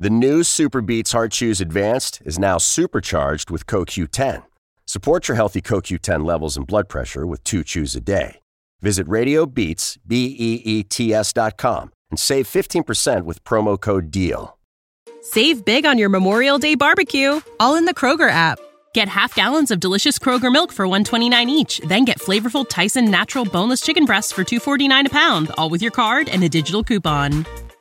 The 0.00 0.10
new 0.10 0.42
SuperBeets 0.42 1.10
Heart 1.10 1.32
Chews 1.32 1.60
Advanced 1.60 2.22
is 2.24 2.38
now 2.38 2.56
supercharged 2.56 3.50
with 3.50 3.66
CoQ10. 3.66 4.44
Support 4.86 5.26
your 5.26 5.34
healthy 5.34 5.60
CoQ10 5.60 6.24
levels 6.24 6.56
and 6.56 6.64
blood 6.64 6.88
pressure 6.88 7.26
with 7.26 7.42
two 7.42 7.64
chews 7.64 7.96
a 7.96 8.00
day. 8.00 8.38
Visit 8.80 9.08
RadioBeets, 9.08 9.98
B-E-E-T-S 10.06 11.32
dot 11.32 11.56
com 11.56 11.90
and 12.12 12.18
save 12.20 12.46
15% 12.46 13.24
with 13.24 13.42
promo 13.42 13.78
code 13.78 14.12
DEAL. 14.12 14.56
Save 15.20 15.64
big 15.64 15.84
on 15.84 15.98
your 15.98 16.10
Memorial 16.10 16.58
Day 16.58 16.76
barbecue, 16.76 17.40
all 17.58 17.74
in 17.74 17.84
the 17.84 17.92
Kroger 17.92 18.30
app. 18.30 18.60
Get 18.94 19.08
half 19.08 19.34
gallons 19.34 19.72
of 19.72 19.80
delicious 19.80 20.16
Kroger 20.16 20.52
milk 20.52 20.72
for 20.72 20.86
129 20.86 21.50
each, 21.50 21.80
then 21.80 22.04
get 22.04 22.20
flavorful 22.20 22.66
Tyson 22.68 23.10
natural 23.10 23.44
boneless 23.44 23.80
chicken 23.80 24.04
breasts 24.04 24.30
for 24.30 24.44
249 24.44 25.08
a 25.08 25.10
pound, 25.10 25.50
all 25.58 25.68
with 25.68 25.82
your 25.82 25.90
card 25.90 26.28
and 26.28 26.44
a 26.44 26.48
digital 26.48 26.84
coupon. 26.84 27.44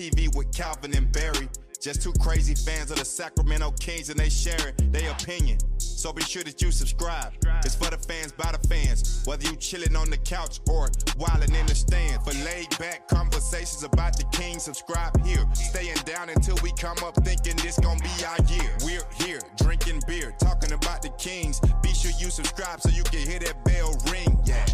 TV 0.00 0.34
with 0.34 0.50
Calvin 0.50 0.96
and 0.96 1.12
Barry. 1.12 1.46
Just 1.78 2.00
two 2.00 2.14
crazy 2.22 2.54
fans 2.54 2.90
of 2.90 2.98
the 2.98 3.04
Sacramento 3.04 3.72
Kings 3.80 4.08
and 4.08 4.18
they 4.18 4.30
sharing 4.30 4.74
their 4.92 5.10
opinion. 5.10 5.58
So 5.78 6.10
be 6.10 6.22
sure 6.22 6.42
that 6.42 6.62
you 6.62 6.72
subscribe. 6.72 7.34
It's 7.64 7.74
for 7.74 7.90
the 7.90 7.98
fans 7.98 8.32
by 8.32 8.52
the 8.52 8.66
fans. 8.66 9.22
Whether 9.26 9.50
you 9.50 9.56
chilling 9.56 9.94
on 9.96 10.08
the 10.08 10.16
couch 10.16 10.60
or 10.70 10.88
wildin' 11.18 11.54
in 11.54 11.66
the 11.66 11.74
stand. 11.74 12.22
For 12.24 12.32
laid 12.44 12.70
back 12.78 13.08
conversations 13.08 13.82
about 13.82 14.16
the 14.16 14.24
Kings, 14.32 14.62
subscribe 14.62 15.22
here. 15.22 15.44
Staying 15.52 15.96
down 16.06 16.30
until 16.30 16.56
we 16.62 16.72
come 16.80 16.96
up 17.04 17.22
thinking 17.22 17.56
this 17.56 17.78
gon' 17.78 17.98
be 17.98 18.24
our 18.24 18.40
year. 18.48 18.72
We're 18.82 19.26
here 19.26 19.40
drinking 19.58 20.00
beer, 20.06 20.34
talking 20.40 20.72
about 20.72 21.02
the 21.02 21.10
Kings. 21.18 21.60
Be 21.82 21.92
sure 21.92 22.12
you 22.18 22.30
subscribe 22.30 22.80
so 22.80 22.88
you 22.88 23.02
can 23.04 23.20
hear 23.20 23.38
that 23.40 23.62
bell 23.66 23.94
ring. 24.10 24.40
Yeah. 24.46 24.64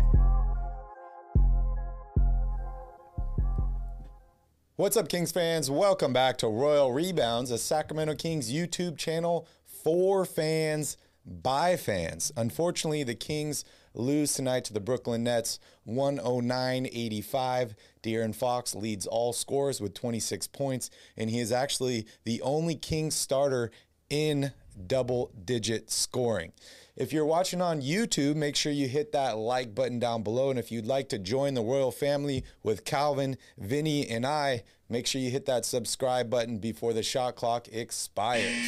What's 4.79 4.99
up, 4.99 5.09
Kings 5.09 5.33
fans? 5.33 5.71
Welcome 5.71 6.13
back 6.13 6.37
to 6.37 6.49
Royal 6.49 6.93
Rebounds, 6.93 7.51
a 7.51 7.57
Sacramento 7.57 8.15
Kings 8.15 8.53
YouTube 8.53 8.99
channel 8.99 9.49
for 9.65 10.27
fans 10.27 10.99
by 11.25 11.79
fans. 11.79 12.31
Unfortunately, 12.37 13.03
the 13.03 13.15
Kings 13.15 13.65
lose 13.95 14.35
tonight 14.35 14.67
to 14.67 14.75
the 14.75 14.81
Brooklyn 14.81 15.25
Nets 15.25 15.59
109 15.85 16.89
85. 16.93 17.75
De'Aaron 18.03 18.35
Fox 18.35 18.75
leads 18.75 19.07
all 19.07 19.33
scores 19.33 19.81
with 19.81 19.95
26 19.95 20.47
points, 20.49 20.91
and 21.17 21.31
he 21.31 21.39
is 21.39 21.53
actually 21.53 22.07
the 22.25 22.43
only 22.43 22.75
Kings 22.75 23.15
starter 23.15 23.71
in 24.11 24.53
double 24.87 25.33
digit 25.43 25.91
scoring. 25.91 26.53
If 26.97 27.13
you're 27.13 27.27
watching 27.27 27.61
on 27.61 27.83
YouTube, 27.83 28.37
make 28.37 28.57
sure 28.57 28.73
you 28.73 28.89
hit 28.89 29.13
that 29.13 29.37
like 29.37 29.75
button 29.75 29.99
down 29.99 30.23
below. 30.23 30.49
And 30.49 30.59
if 30.59 30.73
you'd 30.73 30.87
like 30.87 31.11
to 31.11 31.19
join 31.19 31.53
the 31.53 31.61
royal 31.61 31.91
family 31.91 32.43
with 32.63 32.87
Calvin, 32.87 33.37
Vinny, 33.59 34.09
and 34.09 34.25
I, 34.25 34.63
make 34.89 35.07
sure 35.07 35.21
you 35.21 35.31
hit 35.31 35.45
that 35.45 35.67
subscribe 35.67 36.31
button 36.31 36.57
before 36.57 36.95
the 36.95 37.03
shot 37.03 37.37
clock 37.37 37.69
expires. 37.71 38.67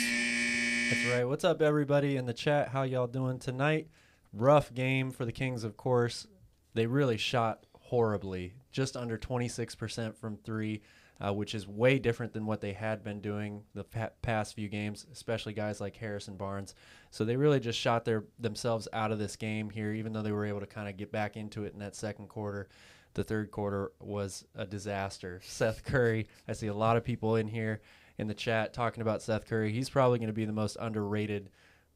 That's 0.90 1.06
right. 1.06 1.24
What's 1.24 1.42
up, 1.42 1.62
everybody 1.62 2.16
in 2.16 2.26
the 2.26 2.34
chat? 2.34 2.68
How 2.68 2.82
y'all 2.82 3.06
doing 3.06 3.38
tonight? 3.38 3.88
Rough 4.34 4.74
game 4.74 5.10
for 5.10 5.24
the 5.24 5.32
Kings, 5.32 5.64
of 5.64 5.78
course. 5.78 6.26
They 6.74 6.84
really 6.84 7.16
shot 7.16 7.64
horribly, 7.80 8.52
just 8.70 8.94
under 8.94 9.16
26% 9.16 10.14
from 10.18 10.36
three, 10.36 10.82
uh, 11.20 11.32
which 11.32 11.54
is 11.54 11.66
way 11.66 11.98
different 11.98 12.32
than 12.32 12.46
what 12.46 12.60
they 12.60 12.72
had 12.72 13.02
been 13.02 13.20
doing 13.20 13.62
the 13.74 13.84
pa- 13.84 14.10
past 14.22 14.54
few 14.54 14.68
games, 14.68 15.06
especially 15.12 15.52
guys 15.52 15.80
like 15.80 15.96
Harrison 15.96 16.36
Barnes. 16.36 16.74
So 17.10 17.24
they 17.24 17.36
really 17.36 17.60
just 17.60 17.78
shot 17.78 18.04
their 18.04 18.24
themselves 18.38 18.86
out 18.92 19.12
of 19.12 19.18
this 19.18 19.36
game 19.36 19.70
here, 19.70 19.92
even 19.92 20.12
though 20.12 20.22
they 20.22 20.32
were 20.32 20.46
able 20.46 20.60
to 20.60 20.66
kind 20.66 20.88
of 20.88 20.96
get 20.96 21.10
back 21.10 21.36
into 21.36 21.64
it 21.64 21.72
in 21.72 21.80
that 21.80 21.96
second 21.96 22.28
quarter. 22.28 22.68
The 23.14 23.24
third 23.24 23.50
quarter 23.50 23.92
was 24.00 24.44
a 24.54 24.64
disaster. 24.64 25.40
Seth 25.44 25.84
Curry, 25.84 26.28
I 26.46 26.52
see 26.52 26.68
a 26.68 26.74
lot 26.74 26.96
of 26.96 27.04
people 27.04 27.36
in 27.36 27.48
here 27.48 27.80
in 28.18 28.28
the 28.28 28.34
chat 28.34 28.72
talking 28.72 29.00
about 29.00 29.22
Seth 29.22 29.46
Curry. 29.46 29.72
He's 29.72 29.90
probably 29.90 30.18
going 30.18 30.28
to 30.28 30.34
be 30.34 30.44
the 30.44 30.52
most 30.52 30.76
underrated 30.78 31.50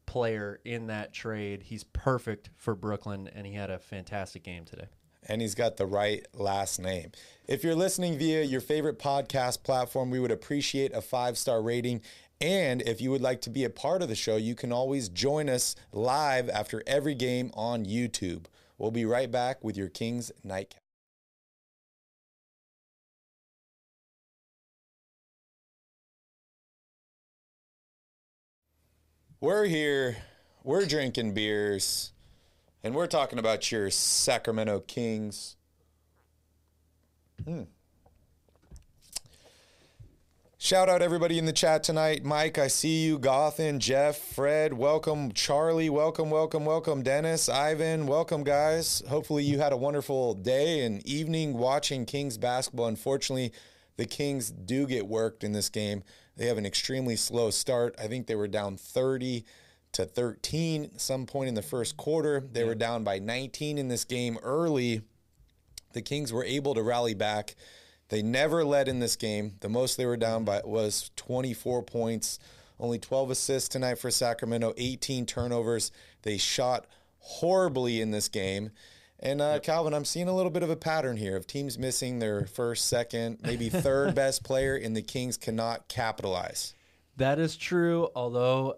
player 0.05 0.59
in 0.65 0.87
that 0.87 1.13
trade. 1.13 1.63
He's 1.63 1.83
perfect 1.83 2.49
for 2.57 2.75
Brooklyn, 2.75 3.29
and 3.33 3.45
he 3.45 3.53
had 3.53 3.69
a 3.69 3.79
fantastic 3.79 4.43
game 4.43 4.65
today. 4.65 4.87
And 5.27 5.41
he's 5.41 5.55
got 5.55 5.77
the 5.77 5.85
right 5.85 6.25
last 6.33 6.79
name. 6.79 7.11
If 7.47 7.63
you're 7.63 7.75
listening 7.75 8.17
via 8.17 8.43
your 8.43 8.61
favorite 8.61 8.99
podcast 8.99 9.63
platform, 9.63 10.09
we 10.09 10.19
would 10.19 10.31
appreciate 10.31 10.93
a 10.93 11.01
five 11.01 11.37
star 11.37 11.61
rating. 11.61 12.01
And 12.39 12.81
if 12.81 13.01
you 13.01 13.11
would 13.11 13.21
like 13.21 13.41
to 13.41 13.49
be 13.49 13.63
a 13.63 13.69
part 13.69 14.01
of 14.01 14.09
the 14.09 14.15
show, 14.15 14.37
you 14.37 14.55
can 14.55 14.71
always 14.71 15.09
join 15.09 15.49
us 15.49 15.75
live 15.91 16.49
after 16.49 16.83
every 16.87 17.15
game 17.15 17.51
on 17.53 17.85
YouTube. 17.85 18.45
We'll 18.77 18.91
be 18.91 19.05
right 19.05 19.31
back 19.31 19.63
with 19.63 19.77
your 19.77 19.89
Kings 19.89 20.31
Nightcap. 20.43 20.79
We're 29.39 29.65
here, 29.65 30.15
we're 30.63 30.85
drinking 30.85 31.33
beers, 31.33 32.12
and 32.83 32.93
we're 32.93 33.07
talking 33.07 33.39
about 33.39 33.71
your 33.71 33.89
Sacramento 33.89 34.81
Kings. 34.81 35.55
Hmm. 37.45 37.63
Shout 40.57 40.87
out 40.87 41.01
everybody 41.01 41.37
in 41.37 41.45
the 41.45 41.53
chat 41.53 41.83
tonight. 41.83 42.23
Mike, 42.23 42.57
I 42.57 42.67
see 42.67 43.03
you. 43.03 43.19
Gothan, 43.19 43.79
Jeff, 43.79 44.17
Fred, 44.17 44.73
welcome. 44.73 45.31
Charlie, 45.33 45.89
welcome, 45.89 46.29
welcome, 46.29 46.65
welcome. 46.65 47.03
Dennis, 47.03 47.49
Ivan, 47.49 48.05
welcome, 48.05 48.43
guys. 48.43 49.01
Hopefully, 49.09 49.43
you 49.43 49.59
had 49.59 49.73
a 49.73 49.77
wonderful 49.77 50.33
day 50.33 50.85
and 50.85 51.05
evening 51.05 51.57
watching 51.57 52.05
Kings 52.05 52.37
basketball. 52.37 52.87
Unfortunately, 52.87 53.51
the 53.97 54.05
Kings 54.05 54.51
do 54.51 54.87
get 54.87 55.07
worked 55.07 55.43
in 55.43 55.51
this 55.51 55.69
game. 55.69 56.03
They 56.37 56.47
have 56.47 56.57
an 56.57 56.65
extremely 56.65 57.17
slow 57.17 57.49
start. 57.49 57.95
I 57.99 58.07
think 58.07 58.27
they 58.27 58.35
were 58.35 58.47
down 58.47 58.77
30 58.77 59.43
to 59.93 60.05
13 60.05 60.97
some 60.97 61.25
point 61.25 61.49
in 61.49 61.55
the 61.55 61.61
first 61.61 61.97
quarter. 61.97 62.41
They 62.51 62.63
were 62.63 62.75
down 62.75 63.03
by 63.03 63.19
19 63.19 63.77
in 63.77 63.87
this 63.87 64.05
game 64.05 64.37
early. 64.43 65.01
The 65.93 66.01
Kings 66.01 66.33
were 66.33 66.43
able 66.43 66.73
to 66.75 66.83
rally 66.83 67.13
back. 67.13 67.55
They 68.09 68.21
never 68.21 68.63
led 68.63 68.87
in 68.87 68.99
this 68.99 69.15
game. 69.15 69.53
The 69.61 69.69
most 69.69 69.97
they 69.97 70.05
were 70.05 70.17
down 70.17 70.43
by 70.43 70.61
was 70.63 71.11
24 71.15 71.83
points. 71.83 72.39
Only 72.79 72.99
12 72.99 73.31
assists 73.31 73.69
tonight 73.69 73.99
for 73.99 74.11
Sacramento, 74.11 74.73
18 74.77 75.25
turnovers. 75.25 75.91
They 76.23 76.37
shot 76.37 76.85
horribly 77.19 78.01
in 78.01 78.11
this 78.11 78.27
game. 78.27 78.71
And 79.19 79.41
uh, 79.41 79.59
Calvin, 79.59 79.93
I'm 79.93 80.03
seeing 80.03 80.27
a 80.27 80.35
little 80.35 80.51
bit 80.51 80.63
of 80.63 80.69
a 80.69 80.75
pattern 80.75 81.15
here 81.15 81.37
of 81.37 81.47
teams 81.47 81.79
missing 81.79 82.19
their 82.19 82.45
first, 82.45 82.89
second, 82.89 83.39
maybe 83.41 83.69
third 83.69 84.15
best 84.15 84.43
player, 84.43 84.75
and 84.75 84.97
the 84.97 85.01
Kings 85.01 85.37
cannot 85.37 85.87
capitalize. 85.87 86.73
That 87.15 87.39
is 87.39 87.55
true, 87.55 88.09
although, 88.15 88.75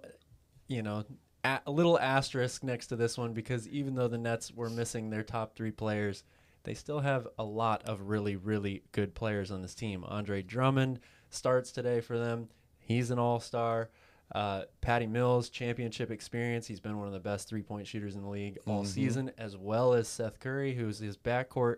you 0.67 0.81
know, 0.81 1.03
a, 1.43 1.71
little 1.71 1.99
asterisk 1.99 2.63
next 2.63 2.87
to 2.87 2.95
this 2.95 3.17
one 3.17 3.33
because 3.33 3.67
even 3.67 3.95
though 3.95 4.07
the 4.07 4.17
Nets 4.17 4.51
were 4.53 4.69
missing 4.69 5.09
their 5.09 5.23
top 5.23 5.55
three 5.55 5.71
players, 5.71 6.23
they 6.63 6.73
still 6.73 6.99
have 6.99 7.27
a 7.37 7.43
lot 7.43 7.83
of 7.83 8.01
really, 8.09 8.35
really 8.35 8.83
good 8.91 9.13
players 9.13 9.51
on 9.51 9.61
this 9.61 9.75
team. 9.75 10.03
Andre 10.07 10.41
Drummond 10.41 10.99
starts 11.29 11.71
today 11.71 12.01
for 12.01 12.17
them. 12.17 12.49
He's 12.79 13.11
an 13.11 13.19
all 13.19 13.39
star. 13.39 13.89
Uh, 14.33 14.63
Patty 14.81 15.05
Mills, 15.05 15.49
championship 15.49 16.09
experience. 16.09 16.65
He's 16.65 16.79
been 16.79 16.97
one 16.97 17.07
of 17.07 17.13
the 17.13 17.19
best 17.19 17.47
three 17.47 17.61
point 17.61 17.85
shooters 17.85 18.15
in 18.15 18.23
the 18.23 18.29
league 18.29 18.57
all 18.65 18.83
season, 18.83 19.31
as 19.37 19.55
well 19.55 19.93
as 19.93 20.07
Seth 20.07 20.39
Curry, 20.39 20.73
who's 20.73 20.97
his 20.97 21.15
backcourt 21.15 21.77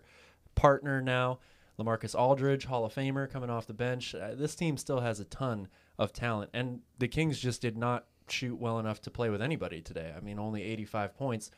partner 0.56 1.02
now. 1.02 1.40
Lamarcus 1.78 2.18
Aldridge, 2.18 2.66
Hall 2.66 2.86
of 2.86 2.96
Famer, 2.96 3.30
coming 3.30 3.50
off 3.50 3.68
the 3.68 3.74
bench. 3.74 4.16
Uh, 4.16 4.34
this 4.34 4.56
team 4.56 4.78
still 4.78 5.02
has 5.02 5.20
a 5.20 5.26
ton 5.26 5.68
of 6.00 6.14
talent, 6.14 6.50
and 6.54 6.80
the 6.98 7.08
Kings 7.08 7.38
just 7.38 7.62
did 7.62 7.78
not 7.78 8.06
shoot 8.32 8.56
well 8.56 8.80
enough 8.80 9.02
to 9.02 9.12
play 9.12 9.30
with 9.30 9.42
anybody 9.42 9.82
today. 9.82 10.14
I 10.16 10.20
mean, 10.20 10.40
only 10.40 10.64
85 10.64 11.18
points. 11.18 11.52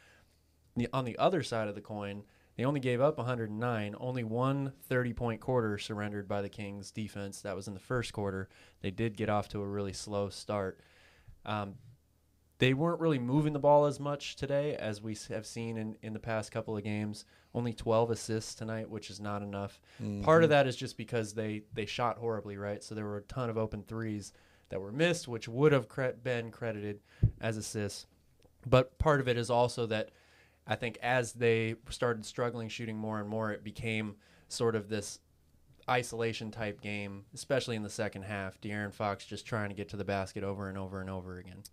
The, 0.75 0.88
on 0.94 1.06
the 1.06 1.18
other 1.18 1.44
side 1.44 1.68
of 1.68 1.75
the 1.75 1.81
coin, 1.81 2.24
they 2.56 2.66
only 2.66 2.80
gave 2.80 3.00
up 3.01 3.18
109. 3.18 3.95
Only 4.00 4.24
one 4.24 4.74
30 4.89 5.13
point 5.13 5.42
quarter 5.42 5.77
surrendered 5.77 6.27
by 6.27 6.42
the 6.42 6.50
Kings 6.50 6.92
defense. 6.92 7.42
That 7.42 7.56
was 7.56 7.68
in 7.68 7.74
the 7.74 7.80
first 7.80 8.13
quarter. 8.13 8.50
They 8.81 8.92
did 8.92 9.16
get 9.18 9.30
off 9.30 9.48
to 9.50 9.62
a 9.62 9.68
really 9.68 9.94
slow 9.94 10.30
start. 10.30 10.80
Um, 11.45 11.75
they 12.60 12.74
weren't 12.74 13.00
really 13.00 13.19
moving 13.19 13.54
the 13.54 13.60
ball 13.60 13.86
as 13.86 14.00
much 14.01 14.36
today 14.36 14.75
as 14.75 15.01
we 15.01 15.18
have 15.30 15.45
seen 15.45 15.77
in, 15.77 15.95
in 16.01 16.12
the 16.12 16.19
past 16.19 16.51
couple 16.51 16.75
of 16.75 16.83
games. 16.83 17.24
Only 17.54 17.72
12 17.72 18.12
assists 18.12 18.54
tonight, 18.54 18.89
which 18.89 19.10
is 19.10 19.22
not 19.22 19.42
enough. 19.42 19.80
Mm-hmm. 20.04 20.24
Part 20.24 20.44
of 20.44 20.50
that 20.50 20.68
is 20.68 20.75
just 20.75 20.98
because 20.98 21.33
they, 21.33 21.62
they 21.74 21.86
shot 21.86 22.18
horribly, 22.18 22.57
right? 22.57 22.83
So 22.83 22.94
there 22.94 23.06
were 23.06 23.18
a 23.18 23.24
ton 23.24 23.50
of 23.50 23.57
open 23.57 23.83
threes 23.83 24.33
that 24.69 24.81
were 24.81 24.92
missed, 24.92 25.27
which 25.27 25.48
would 25.48 25.71
have 25.71 25.88
cre- 25.88 26.18
been 26.24 26.51
credited 26.51 27.00
as 27.42 27.57
assists. 27.57 28.06
But 28.66 28.98
part 29.00 29.19
of 29.19 29.27
it 29.27 29.38
is 29.38 29.50
also 29.50 29.86
that 29.88 30.12
I 30.68 30.75
think 30.75 30.98
as 31.01 31.33
they 31.33 31.75
started 31.89 32.25
struggling 32.25 32.69
shooting 32.69 32.98
more 32.98 33.19
and 33.19 33.27
more, 33.27 33.51
it 33.51 33.63
became 33.63 34.16
sort 34.48 34.75
of 34.75 34.89
this 34.89 35.19
isolation 35.89 36.51
type 36.51 36.81
game, 36.81 37.25
especially 37.33 37.75
in 37.75 37.83
the 37.83 37.89
second 37.89 38.24
half. 38.24 38.62
De'Aaron 38.62 38.94
Fox 38.94 39.25
just 39.25 39.45
trying 39.45 39.69
to 39.69 39.75
get 39.75 39.89
to 39.89 39.98
the 39.98 40.06
basket 40.06 40.44
over 40.44 40.69
and 40.69 40.77
over 40.77 41.01
and 41.01 41.10
over 41.10 41.39
again. 41.39 41.63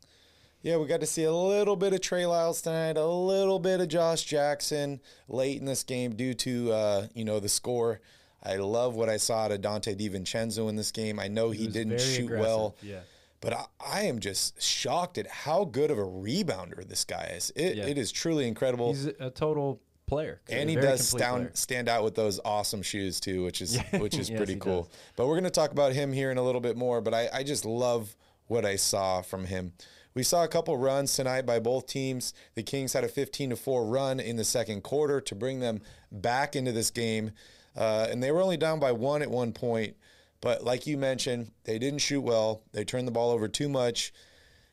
Yeah, 0.62 0.78
we 0.78 0.86
got 0.86 1.00
to 1.00 1.06
see 1.06 1.24
a 1.24 1.32
little 1.32 1.76
bit 1.76 1.92
of 1.92 2.00
Trey 2.00 2.26
Lyles 2.26 2.62
tonight, 2.62 2.96
a 2.96 3.06
little 3.06 3.58
bit 3.58 3.80
of 3.80 3.88
Josh 3.88 4.24
Jackson 4.24 5.00
late 5.28 5.60
in 5.60 5.66
this 5.66 5.82
game 5.84 6.16
due 6.16 6.34
to 6.34 6.72
uh, 6.72 7.06
you 7.14 7.24
know 7.24 7.38
the 7.38 7.48
score. 7.48 8.00
I 8.46 8.56
love 8.56 8.94
what 8.94 9.08
I 9.08 9.16
saw 9.16 9.44
out 9.44 9.52
of 9.52 9.60
Donte 9.60 9.96
DiVincenzo 9.96 10.68
in 10.68 10.76
this 10.76 10.92
game. 10.92 11.18
I 11.18 11.28
know 11.28 11.50
he, 11.50 11.62
he 11.62 11.68
didn't 11.68 12.00
shoot 12.00 12.26
aggressive. 12.26 12.46
well, 12.46 12.76
yeah. 12.82 13.00
but 13.40 13.52
I, 13.52 13.64
I, 13.84 14.00
am 14.02 14.20
just 14.20 14.62
shocked 14.62 15.18
at 15.18 15.26
how 15.26 15.64
good 15.64 15.90
of 15.90 15.98
a 15.98 16.04
rebounder 16.04 16.86
this 16.86 17.04
guy 17.04 17.32
is. 17.36 17.52
It, 17.56 17.76
yeah. 17.76 17.86
it 17.86 17.98
is 17.98 18.12
truly 18.12 18.46
incredible. 18.46 18.92
He's 18.92 19.06
a 19.06 19.30
total 19.30 19.80
player, 20.06 20.40
and 20.48 20.70
he 20.70 20.76
does 20.76 21.06
stand 21.08 21.50
stand 21.54 21.88
out 21.88 22.04
with 22.04 22.14
those 22.14 22.38
awesome 22.44 22.82
shoes 22.82 23.18
too, 23.18 23.42
which 23.42 23.60
is 23.60 23.78
which 23.94 24.16
is 24.16 24.30
yes, 24.30 24.36
pretty 24.36 24.56
cool. 24.56 24.82
Does. 24.82 24.92
But 25.16 25.26
we're 25.26 25.34
going 25.34 25.44
to 25.44 25.50
talk 25.50 25.72
about 25.72 25.92
him 25.92 26.12
here 26.12 26.30
in 26.30 26.38
a 26.38 26.42
little 26.42 26.60
bit 26.60 26.76
more. 26.76 27.00
But 27.00 27.14
I, 27.14 27.28
I 27.32 27.42
just 27.42 27.64
love 27.64 28.16
what 28.46 28.64
I 28.64 28.76
saw 28.76 29.22
from 29.22 29.46
him. 29.46 29.72
We 30.14 30.22
saw 30.22 30.44
a 30.44 30.48
couple 30.48 30.78
runs 30.78 31.14
tonight 31.14 31.44
by 31.44 31.58
both 31.58 31.86
teams. 31.86 32.32
The 32.54 32.62
Kings 32.62 32.94
had 32.94 33.04
a 33.04 33.08
15 33.08 33.50
to 33.50 33.56
4 33.56 33.84
run 33.84 34.18
in 34.18 34.36
the 34.36 34.44
second 34.44 34.82
quarter 34.82 35.20
to 35.20 35.34
bring 35.34 35.60
them 35.60 35.82
back 36.10 36.56
into 36.56 36.72
this 36.72 36.90
game. 36.90 37.32
Uh, 37.76 38.08
and 38.10 38.22
they 38.22 38.30
were 38.30 38.40
only 38.40 38.56
down 38.56 38.80
by 38.80 38.92
one 38.92 39.22
at 39.22 39.30
one 39.30 39.52
point. 39.52 39.96
But 40.40 40.64
like 40.64 40.86
you 40.86 40.96
mentioned, 40.96 41.50
they 41.64 41.78
didn't 41.78 42.00
shoot 42.00 42.20
well. 42.20 42.62
They 42.72 42.84
turned 42.84 43.06
the 43.06 43.12
ball 43.12 43.30
over 43.30 43.48
too 43.48 43.68
much. 43.68 44.12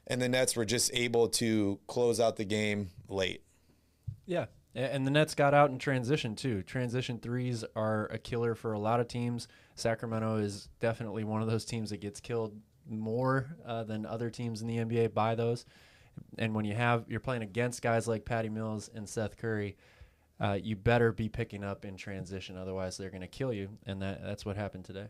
And 0.07 0.21
the 0.21 0.29
Nets 0.29 0.55
were 0.55 0.65
just 0.65 0.91
able 0.93 1.29
to 1.29 1.79
close 1.87 2.19
out 2.19 2.35
the 2.35 2.45
game 2.45 2.91
late. 3.07 3.43
Yeah. 4.25 4.45
And 4.75 5.05
the 5.05 5.11
Nets 5.11 5.35
got 5.35 5.53
out 5.53 5.69
in 5.69 5.77
transition 5.77 6.35
too. 6.35 6.63
Transition 6.63 7.19
threes 7.19 7.63
are 7.75 8.07
a 8.07 8.17
killer 8.17 8.55
for 8.55 8.73
a 8.73 8.79
lot 8.79 8.99
of 8.99 9.07
teams. 9.07 9.47
Sacramento 9.75 10.37
is 10.37 10.67
definitely 10.79 11.23
one 11.23 11.41
of 11.41 11.47
those 11.47 11.63
teams 11.63 11.91
that 11.91 12.01
gets 12.01 12.19
killed 12.19 12.59
more 12.89 13.55
uh, 13.65 13.83
than 13.83 14.05
other 14.05 14.29
teams 14.29 14.61
in 14.61 14.67
the 14.67 14.77
NBA 14.77 15.13
by 15.13 15.35
those. 15.35 15.65
And 16.37 16.53
when 16.53 16.65
you 16.65 16.73
have 16.75 17.05
you're 17.07 17.19
playing 17.19 17.43
against 17.43 17.81
guys 17.81 18.07
like 18.07 18.25
Patty 18.25 18.49
Mills 18.49 18.89
and 18.93 19.07
Seth 19.07 19.37
Curry, 19.37 19.77
uh, 20.39 20.57
you 20.61 20.75
better 20.75 21.11
be 21.11 21.29
picking 21.29 21.63
up 21.63 21.85
in 21.85 21.95
transition, 21.95 22.57
otherwise 22.57 22.97
they're 22.97 23.09
going 23.09 23.21
to 23.21 23.27
kill 23.27 23.53
you. 23.53 23.69
And 23.85 24.01
that 24.01 24.23
that's 24.23 24.45
what 24.45 24.57
happened 24.57 24.85
today. 24.85 25.07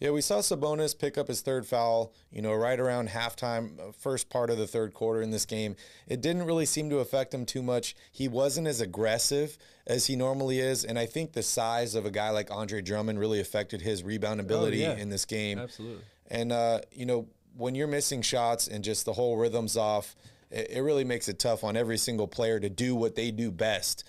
Yeah, 0.00 0.10
we 0.10 0.20
saw 0.20 0.38
Sabonis 0.38 0.96
pick 0.96 1.18
up 1.18 1.26
his 1.26 1.40
third 1.40 1.66
foul, 1.66 2.12
you 2.30 2.40
know, 2.40 2.54
right 2.54 2.78
around 2.78 3.08
halftime, 3.08 3.80
uh, 3.80 3.90
first 3.90 4.30
part 4.30 4.48
of 4.48 4.56
the 4.56 4.66
third 4.66 4.94
quarter 4.94 5.20
in 5.20 5.32
this 5.32 5.44
game. 5.44 5.74
It 6.06 6.20
didn't 6.20 6.44
really 6.44 6.66
seem 6.66 6.88
to 6.90 6.98
affect 6.98 7.34
him 7.34 7.44
too 7.44 7.64
much. 7.64 7.96
He 8.12 8.28
wasn't 8.28 8.68
as 8.68 8.80
aggressive 8.80 9.58
as 9.88 10.06
he 10.06 10.14
normally 10.14 10.60
is, 10.60 10.84
and 10.84 11.00
I 11.00 11.06
think 11.06 11.32
the 11.32 11.42
size 11.42 11.96
of 11.96 12.06
a 12.06 12.12
guy 12.12 12.30
like 12.30 12.48
Andre 12.48 12.80
Drummond 12.80 13.18
really 13.18 13.40
affected 13.40 13.82
his 13.82 14.04
rebound 14.04 14.38
ability 14.38 14.86
oh, 14.86 14.92
yeah. 14.92 15.02
in 15.02 15.08
this 15.08 15.24
game. 15.24 15.58
Absolutely. 15.58 16.04
And, 16.28 16.52
uh, 16.52 16.82
you 16.92 17.04
know, 17.04 17.26
when 17.56 17.74
you're 17.74 17.88
missing 17.88 18.22
shots 18.22 18.68
and 18.68 18.84
just 18.84 19.04
the 19.04 19.14
whole 19.14 19.36
rhythm's 19.36 19.76
off, 19.76 20.14
it, 20.52 20.70
it 20.70 20.80
really 20.82 21.04
makes 21.04 21.28
it 21.28 21.40
tough 21.40 21.64
on 21.64 21.76
every 21.76 21.98
single 21.98 22.28
player 22.28 22.60
to 22.60 22.68
do 22.68 22.94
what 22.94 23.16
they 23.16 23.32
do 23.32 23.50
best. 23.50 24.04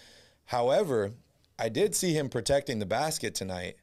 However, 0.49 1.11
I 1.59 1.69
did 1.69 1.93
see 1.93 2.13
him 2.13 2.27
protecting 2.27 2.79
the 2.79 2.85
basket 2.87 3.35
tonight, 3.35 3.75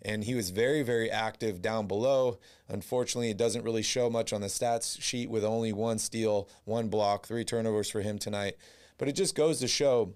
and 0.00 0.24
he 0.24 0.34
was 0.34 0.48
very, 0.48 0.82
very 0.82 1.10
active 1.10 1.60
down 1.60 1.86
below. 1.86 2.38
Unfortunately, 2.66 3.28
it 3.28 3.36
doesn't 3.36 3.62
really 3.62 3.82
show 3.82 4.08
much 4.08 4.32
on 4.32 4.40
the 4.40 4.46
stats 4.46 4.98
sheet 5.02 5.28
with 5.28 5.44
only 5.44 5.74
one 5.74 5.98
steal, 5.98 6.48
one 6.64 6.88
block, 6.88 7.26
three 7.26 7.44
turnovers 7.44 7.90
for 7.90 8.00
him 8.00 8.18
tonight. 8.18 8.56
But 8.96 9.08
it 9.08 9.12
just 9.12 9.34
goes 9.34 9.60
to 9.60 9.68
show 9.68 10.14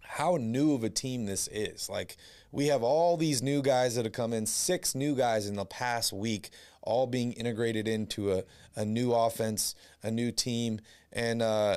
how 0.00 0.38
new 0.40 0.72
of 0.72 0.84
a 0.84 0.88
team 0.88 1.26
this 1.26 1.48
is. 1.48 1.90
Like, 1.90 2.16
we 2.50 2.68
have 2.68 2.82
all 2.82 3.18
these 3.18 3.42
new 3.42 3.60
guys 3.60 3.96
that 3.96 4.06
have 4.06 4.14
come 4.14 4.32
in, 4.32 4.46
six 4.46 4.94
new 4.94 5.14
guys 5.14 5.46
in 5.46 5.54
the 5.54 5.66
past 5.66 6.14
week 6.14 6.48
all 6.80 7.06
being 7.06 7.34
integrated 7.34 7.86
into 7.86 8.32
a, 8.32 8.44
a 8.74 8.86
new 8.86 9.12
offense, 9.12 9.74
a 10.02 10.10
new 10.10 10.32
team, 10.32 10.80
and 11.12 11.42
uh, 11.42 11.76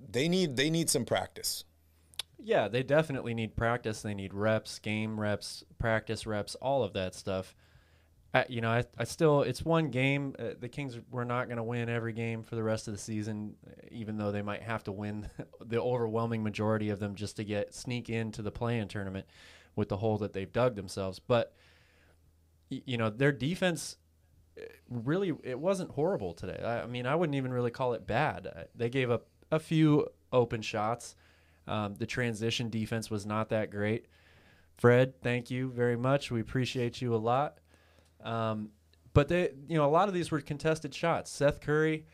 they 0.00 0.30
need 0.30 0.56
they 0.56 0.70
need 0.70 0.88
some 0.88 1.04
practice. 1.04 1.64
Yeah, 2.38 2.68
they 2.68 2.82
definitely 2.82 3.34
need 3.34 3.56
practice. 3.56 4.02
They 4.02 4.14
need 4.14 4.32
reps, 4.32 4.78
game 4.78 5.18
reps, 5.18 5.64
practice 5.78 6.26
reps, 6.26 6.54
all 6.56 6.82
of 6.84 6.92
that 6.92 7.14
stuff. 7.14 7.54
You 8.48 8.60
know, 8.60 8.70
I, 8.70 8.84
I 8.96 9.02
still 9.04 9.42
it's 9.42 9.64
one 9.64 9.90
game. 9.90 10.36
Uh, 10.38 10.50
the 10.60 10.68
Kings 10.68 10.96
were 11.10 11.24
not 11.24 11.46
going 11.48 11.56
to 11.56 11.62
win 11.64 11.88
every 11.88 12.12
game 12.12 12.44
for 12.44 12.54
the 12.54 12.62
rest 12.62 12.86
of 12.86 12.94
the 12.94 12.98
season, 13.00 13.56
even 13.90 14.16
though 14.16 14.30
they 14.30 14.42
might 14.42 14.62
have 14.62 14.84
to 14.84 14.92
win 14.92 15.28
the 15.60 15.80
overwhelming 15.82 16.44
majority 16.44 16.90
of 16.90 17.00
them 17.00 17.16
just 17.16 17.36
to 17.36 17.44
get 17.44 17.74
sneak 17.74 18.08
into 18.08 18.40
the 18.42 18.52
play-in 18.52 18.86
tournament 18.86 19.26
with 19.74 19.88
the 19.88 19.96
hole 19.96 20.18
that 20.18 20.34
they've 20.34 20.52
dug 20.52 20.76
themselves. 20.76 21.18
But 21.18 21.52
you 22.70 22.96
know, 22.96 23.10
their 23.10 23.32
defense 23.32 23.96
eh, 24.58 24.62
really 24.88 25.32
it 25.42 25.58
wasn't 25.58 25.90
horrible 25.92 26.34
today. 26.34 26.60
I, 26.62 26.82
I 26.82 26.86
mean, 26.86 27.06
I 27.06 27.16
wouldn't 27.16 27.36
even 27.36 27.52
really 27.52 27.70
call 27.70 27.94
it 27.94 28.06
bad. 28.06 28.46
Uh, 28.46 28.62
they 28.74 28.90
gave 28.90 29.10
up 29.10 29.26
a 29.50 29.58
few 29.58 30.06
open 30.32 30.62
shots. 30.62 31.16
Um, 31.68 31.94
the 31.94 32.06
transition 32.06 32.70
defense 32.70 33.10
was 33.10 33.26
not 33.26 33.50
that 33.50 33.70
great. 33.70 34.06
Fred, 34.76 35.20
thank 35.22 35.50
you 35.50 35.70
very 35.70 35.96
much. 35.96 36.30
We 36.30 36.40
appreciate 36.40 37.02
you 37.02 37.14
a 37.14 37.16
lot. 37.16 37.58
Um, 38.22 38.70
but 39.12 39.28
they, 39.28 39.50
you 39.68 39.76
know, 39.76 39.84
a 39.84 39.90
lot 39.90 40.08
of 40.08 40.14
these 40.14 40.30
were 40.30 40.40
contested 40.40 40.94
shots. 40.94 41.30
Seth 41.30 41.60
Curry, 41.60 42.06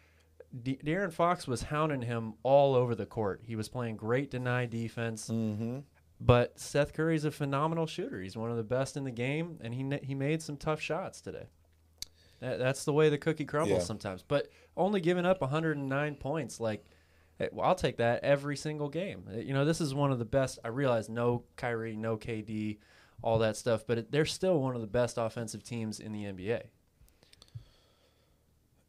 De- 0.63 0.79
De'Aaron 0.85 1.13
Fox 1.13 1.47
was 1.47 1.63
hounding 1.63 2.03
him 2.03 2.35
all 2.43 2.75
over 2.75 2.95
the 2.95 3.07
court. 3.07 3.43
He 3.45 3.57
was 3.57 3.69
playing 3.69 3.97
great 3.97 4.31
deny 4.31 4.67
defense. 4.67 5.29
Mm-hmm. 5.29 5.81
But 6.21 6.59
Seth 6.59 6.93
Curry's 6.95 7.25
a 7.25 7.31
phenomenal 7.31 7.87
shooter. 7.87 8.23
He's 8.23 8.37
one 8.37 8.51
of 8.51 8.57
the 8.57 8.63
best 8.63 8.97
in 8.97 9.05
the 9.05 9.11
game, 9.11 9.59
and 9.61 9.75
he 9.75 9.85
he 10.03 10.15
made 10.15 10.41
some 10.41 10.57
tough 10.57 10.81
shots 10.81 11.21
today. 11.21 11.49
That, 12.41 12.59
that's 12.59 12.85
the 12.85 12.93
way 12.93 13.09
the 13.09 13.19
cookie 13.19 13.45
crumbles 13.45 13.81
yeah. 13.81 13.85
sometimes. 13.85 14.23
But 14.27 14.49
only 14.77 15.01
giving 15.01 15.27
up 15.27 15.41
109 15.41 16.15
points, 16.17 16.61
like 16.61 16.85
I'll 17.61 17.75
take 17.75 17.97
that 17.99 18.23
every 18.23 18.57
single 18.57 18.89
game. 18.89 19.29
Eh, 19.33 19.41
you 19.41 19.55
know, 19.55 19.65
this 19.65 19.81
is 19.81 19.95
one 19.95 20.13
of 20.13 20.19
the 20.19 20.25
best. 20.25 20.59
I 20.65 20.69
realize 20.69 21.09
no 21.09 21.45
Kyrie, 21.57 21.97
no 21.97 22.17
KD, 22.17 22.79
all 23.23 23.39
that 23.39 23.57
stuff, 23.57 23.85
but 23.87 23.99
it, 23.99 24.13
they're 24.13 24.25
still 24.25 24.61
one 24.61 24.75
of 24.75 24.81
the 24.81 24.87
best 24.87 25.19
offensive 25.19 25.63
teams 25.63 26.01
in 26.01 26.13
the 26.13 26.25
NBA. 26.25 26.63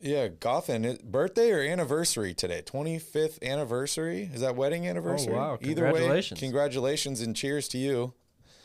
Yeah, 0.01 0.27
Gotham. 0.27 0.97
Birthday 1.03 1.51
or 1.51 1.61
anniversary 1.61 2.33
today? 2.33 2.61
Twenty 2.61 2.99
fifth 2.99 3.41
anniversary. 3.41 4.29
Is 4.31 4.41
that 4.41 4.55
wedding 4.55 4.87
anniversary? 4.87 5.33
Oh 5.33 5.37
wow! 5.37 5.57
Either 5.61 5.91
way, 5.91 6.21
congratulations 6.21 7.21
and 7.21 7.35
cheers 7.35 7.67
to 7.69 7.77
you. 7.77 8.13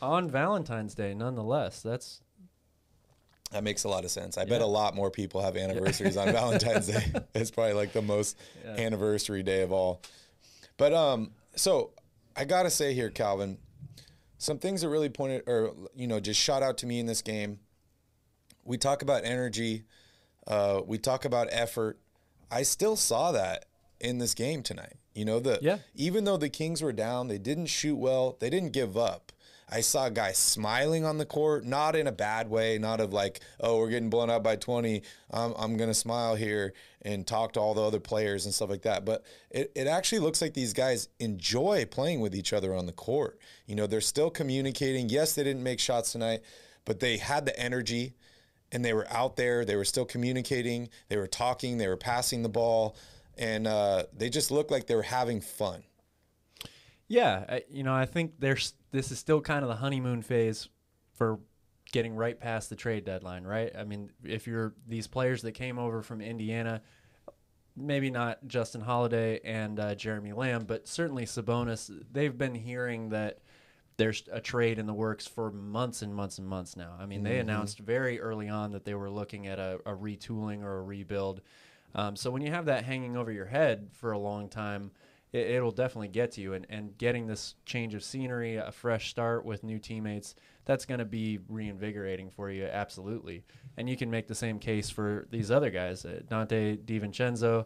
On 0.01 0.29
Valentine's 0.29 0.93
Day, 0.93 1.13
nonetheless. 1.13 1.81
That's 1.81 2.21
that 3.51 3.63
makes 3.63 3.83
a 3.83 3.89
lot 3.89 4.05
of 4.05 4.11
sense. 4.11 4.37
I 4.37 4.41
yeah. 4.41 4.49
bet 4.49 4.61
a 4.61 4.65
lot 4.65 4.95
more 4.95 5.11
people 5.11 5.41
have 5.41 5.57
anniversaries 5.57 6.17
on 6.17 6.27
Valentine's 6.31 6.87
Day. 6.87 7.11
It's 7.35 7.51
probably 7.51 7.73
like 7.73 7.93
the 7.93 8.01
most 8.01 8.37
yeah. 8.63 8.71
anniversary 8.71 9.43
day 9.43 9.61
of 9.61 9.71
all. 9.71 10.01
But 10.77 10.93
um, 10.93 11.31
so 11.55 11.91
I 12.35 12.45
gotta 12.45 12.69
say 12.69 12.93
here, 12.93 13.09
Calvin, 13.09 13.57
some 14.37 14.57
things 14.57 14.81
that 14.81 14.89
really 14.89 15.09
pointed 15.09 15.43
or 15.47 15.73
you 15.95 16.07
know 16.07 16.19
just 16.19 16.39
shot 16.39 16.63
out 16.63 16.77
to 16.79 16.85
me 16.85 16.99
in 16.99 17.05
this 17.05 17.21
game. 17.21 17.59
We 18.63 18.77
talk 18.77 19.01
about 19.01 19.25
energy 19.25 19.85
uh, 20.47 20.81
we 20.85 20.97
talk 20.97 21.25
about 21.25 21.47
effort. 21.51 21.99
I 22.49 22.63
still 22.63 22.95
saw 22.95 23.31
that 23.31 23.65
in 23.99 24.17
this 24.17 24.33
game 24.33 24.63
tonight. 24.63 24.95
You 25.13 25.25
know, 25.25 25.39
the 25.39 25.59
yeah. 25.61 25.79
even 25.95 26.23
though 26.23 26.37
the 26.37 26.49
Kings 26.49 26.81
were 26.81 26.93
down, 26.93 27.27
they 27.27 27.37
didn't 27.37 27.67
shoot 27.67 27.95
well. 27.95 28.37
They 28.39 28.49
didn't 28.49 28.71
give 28.71 28.97
up. 28.97 29.31
I 29.71 29.81
saw 29.81 30.07
a 30.07 30.11
guy 30.11 30.33
smiling 30.33 31.05
on 31.05 31.17
the 31.17 31.25
court, 31.25 31.65
not 31.65 31.95
in 31.95 32.07
a 32.07 32.11
bad 32.11 32.49
way, 32.49 32.77
not 32.77 32.99
of 32.99 33.13
like, 33.13 33.39
oh, 33.61 33.77
we're 33.77 33.89
getting 33.89 34.09
blown 34.09 34.29
out 34.29 34.43
by 34.43 34.57
20. 34.57 35.01
I'm, 35.31 35.53
I'm 35.57 35.77
going 35.77 35.89
to 35.89 35.93
smile 35.93 36.35
here 36.35 36.73
and 37.03 37.25
talk 37.25 37.53
to 37.53 37.61
all 37.61 37.73
the 37.73 37.81
other 37.81 37.99
players 37.99 38.45
and 38.45 38.53
stuff 38.53 38.69
like 38.69 38.81
that. 38.81 39.05
But 39.05 39.23
it, 39.49 39.71
it 39.73 39.87
actually 39.87 40.19
looks 40.19 40.41
like 40.41 40.53
these 40.53 40.73
guys 40.73 41.07
enjoy 41.19 41.85
playing 41.85 42.19
with 42.19 42.35
each 42.35 42.51
other 42.51 42.75
on 42.75 42.85
the 42.85 42.91
court. 42.91 43.39
You 43.65 43.75
know, 43.75 43.87
they're 43.87 44.01
still 44.01 44.29
communicating. 44.29 45.07
Yes, 45.07 45.35
they 45.35 45.43
didn't 45.43 45.63
make 45.63 45.79
shots 45.79 46.11
tonight, 46.11 46.41
but 46.83 46.99
they 46.99 47.17
had 47.17 47.45
the 47.45 47.57
energy 47.57 48.15
and 48.71 48.83
they 48.83 48.93
were 48.93 49.07
out 49.09 49.35
there. 49.35 49.65
They 49.65 49.75
were 49.75 49.85
still 49.85 50.05
communicating. 50.05 50.89
They 51.09 51.17
were 51.17 51.27
talking. 51.27 51.77
They 51.77 51.87
were 51.87 51.97
passing 51.97 52.41
the 52.43 52.49
ball, 52.49 52.95
and 53.37 53.67
uh, 53.67 54.03
they 54.15 54.29
just 54.29 54.51
looked 54.51 54.71
like 54.71 54.87
they 54.87 54.95
were 54.95 55.01
having 55.01 55.41
fun. 55.41 55.83
Yeah, 57.11 57.43
I, 57.49 57.63
you 57.69 57.83
know, 57.83 57.93
I 57.93 58.05
think 58.05 58.35
there's 58.39 58.73
this 58.91 59.11
is 59.11 59.19
still 59.19 59.41
kind 59.41 59.63
of 59.63 59.69
the 59.69 59.75
honeymoon 59.75 60.21
phase 60.21 60.69
for 61.13 61.39
getting 61.91 62.15
right 62.15 62.39
past 62.39 62.69
the 62.69 62.75
trade 62.77 63.03
deadline, 63.03 63.43
right? 63.43 63.69
I 63.77 63.83
mean, 63.83 64.11
if 64.23 64.47
you're 64.47 64.73
these 64.87 65.07
players 65.07 65.41
that 65.41 65.51
came 65.51 65.77
over 65.77 66.01
from 66.01 66.21
Indiana, 66.21 66.81
maybe 67.75 68.09
not 68.09 68.47
Justin 68.47 68.79
Holiday 68.79 69.41
and 69.43 69.77
uh, 69.77 69.95
Jeremy 69.95 70.31
Lamb, 70.31 70.63
but 70.65 70.87
certainly 70.87 71.25
Sabonis. 71.25 71.91
They've 72.13 72.37
been 72.37 72.55
hearing 72.55 73.09
that 73.09 73.39
there's 73.97 74.23
a 74.31 74.39
trade 74.39 74.79
in 74.79 74.85
the 74.85 74.93
works 74.93 75.27
for 75.27 75.51
months 75.51 76.01
and 76.01 76.15
months 76.15 76.37
and 76.37 76.47
months 76.47 76.77
now. 76.77 76.95
I 76.97 77.05
mean, 77.07 77.23
they 77.23 77.39
Mm-hmm. 77.39 77.41
announced 77.41 77.79
very 77.79 78.21
early 78.21 78.47
on 78.47 78.71
that 78.71 78.85
they 78.85 78.95
were 78.95 79.09
looking 79.09 79.47
at 79.47 79.59
a, 79.59 79.79
a 79.85 79.93
retooling 79.93 80.63
or 80.63 80.79
a 80.79 80.83
rebuild. 80.83 81.41
Um, 81.93 82.15
so 82.15 82.31
when 82.31 82.41
you 82.41 82.51
have 82.51 82.67
that 82.67 82.85
hanging 82.85 83.17
over 83.17 83.33
your 83.33 83.47
head 83.47 83.89
for 83.91 84.13
a 84.13 84.17
long 84.17 84.47
time, 84.47 84.91
it, 85.31 85.47
it'll 85.47 85.71
definitely 85.71 86.09
get 86.09 86.31
to 86.33 86.41
you. 86.41 86.53
And, 86.53 86.65
and 86.69 86.97
getting 86.97 87.27
this 87.27 87.55
change 87.65 87.93
of 87.93 88.03
scenery, 88.03 88.57
a 88.57 88.71
fresh 88.71 89.09
start 89.09 89.45
with 89.45 89.63
new 89.63 89.79
teammates, 89.79 90.35
that's 90.65 90.85
going 90.85 90.99
to 90.99 91.05
be 91.05 91.39
reinvigorating 91.49 92.29
for 92.29 92.49
you, 92.49 92.65
absolutely. 92.65 93.43
And 93.77 93.89
you 93.89 93.97
can 93.97 94.11
make 94.11 94.27
the 94.27 94.35
same 94.35 94.59
case 94.59 94.89
for 94.89 95.27
these 95.31 95.51
other 95.51 95.69
guys, 95.69 96.05
uh, 96.05 96.21
Donte 96.29 96.83
DiVincenzo. 96.85 97.65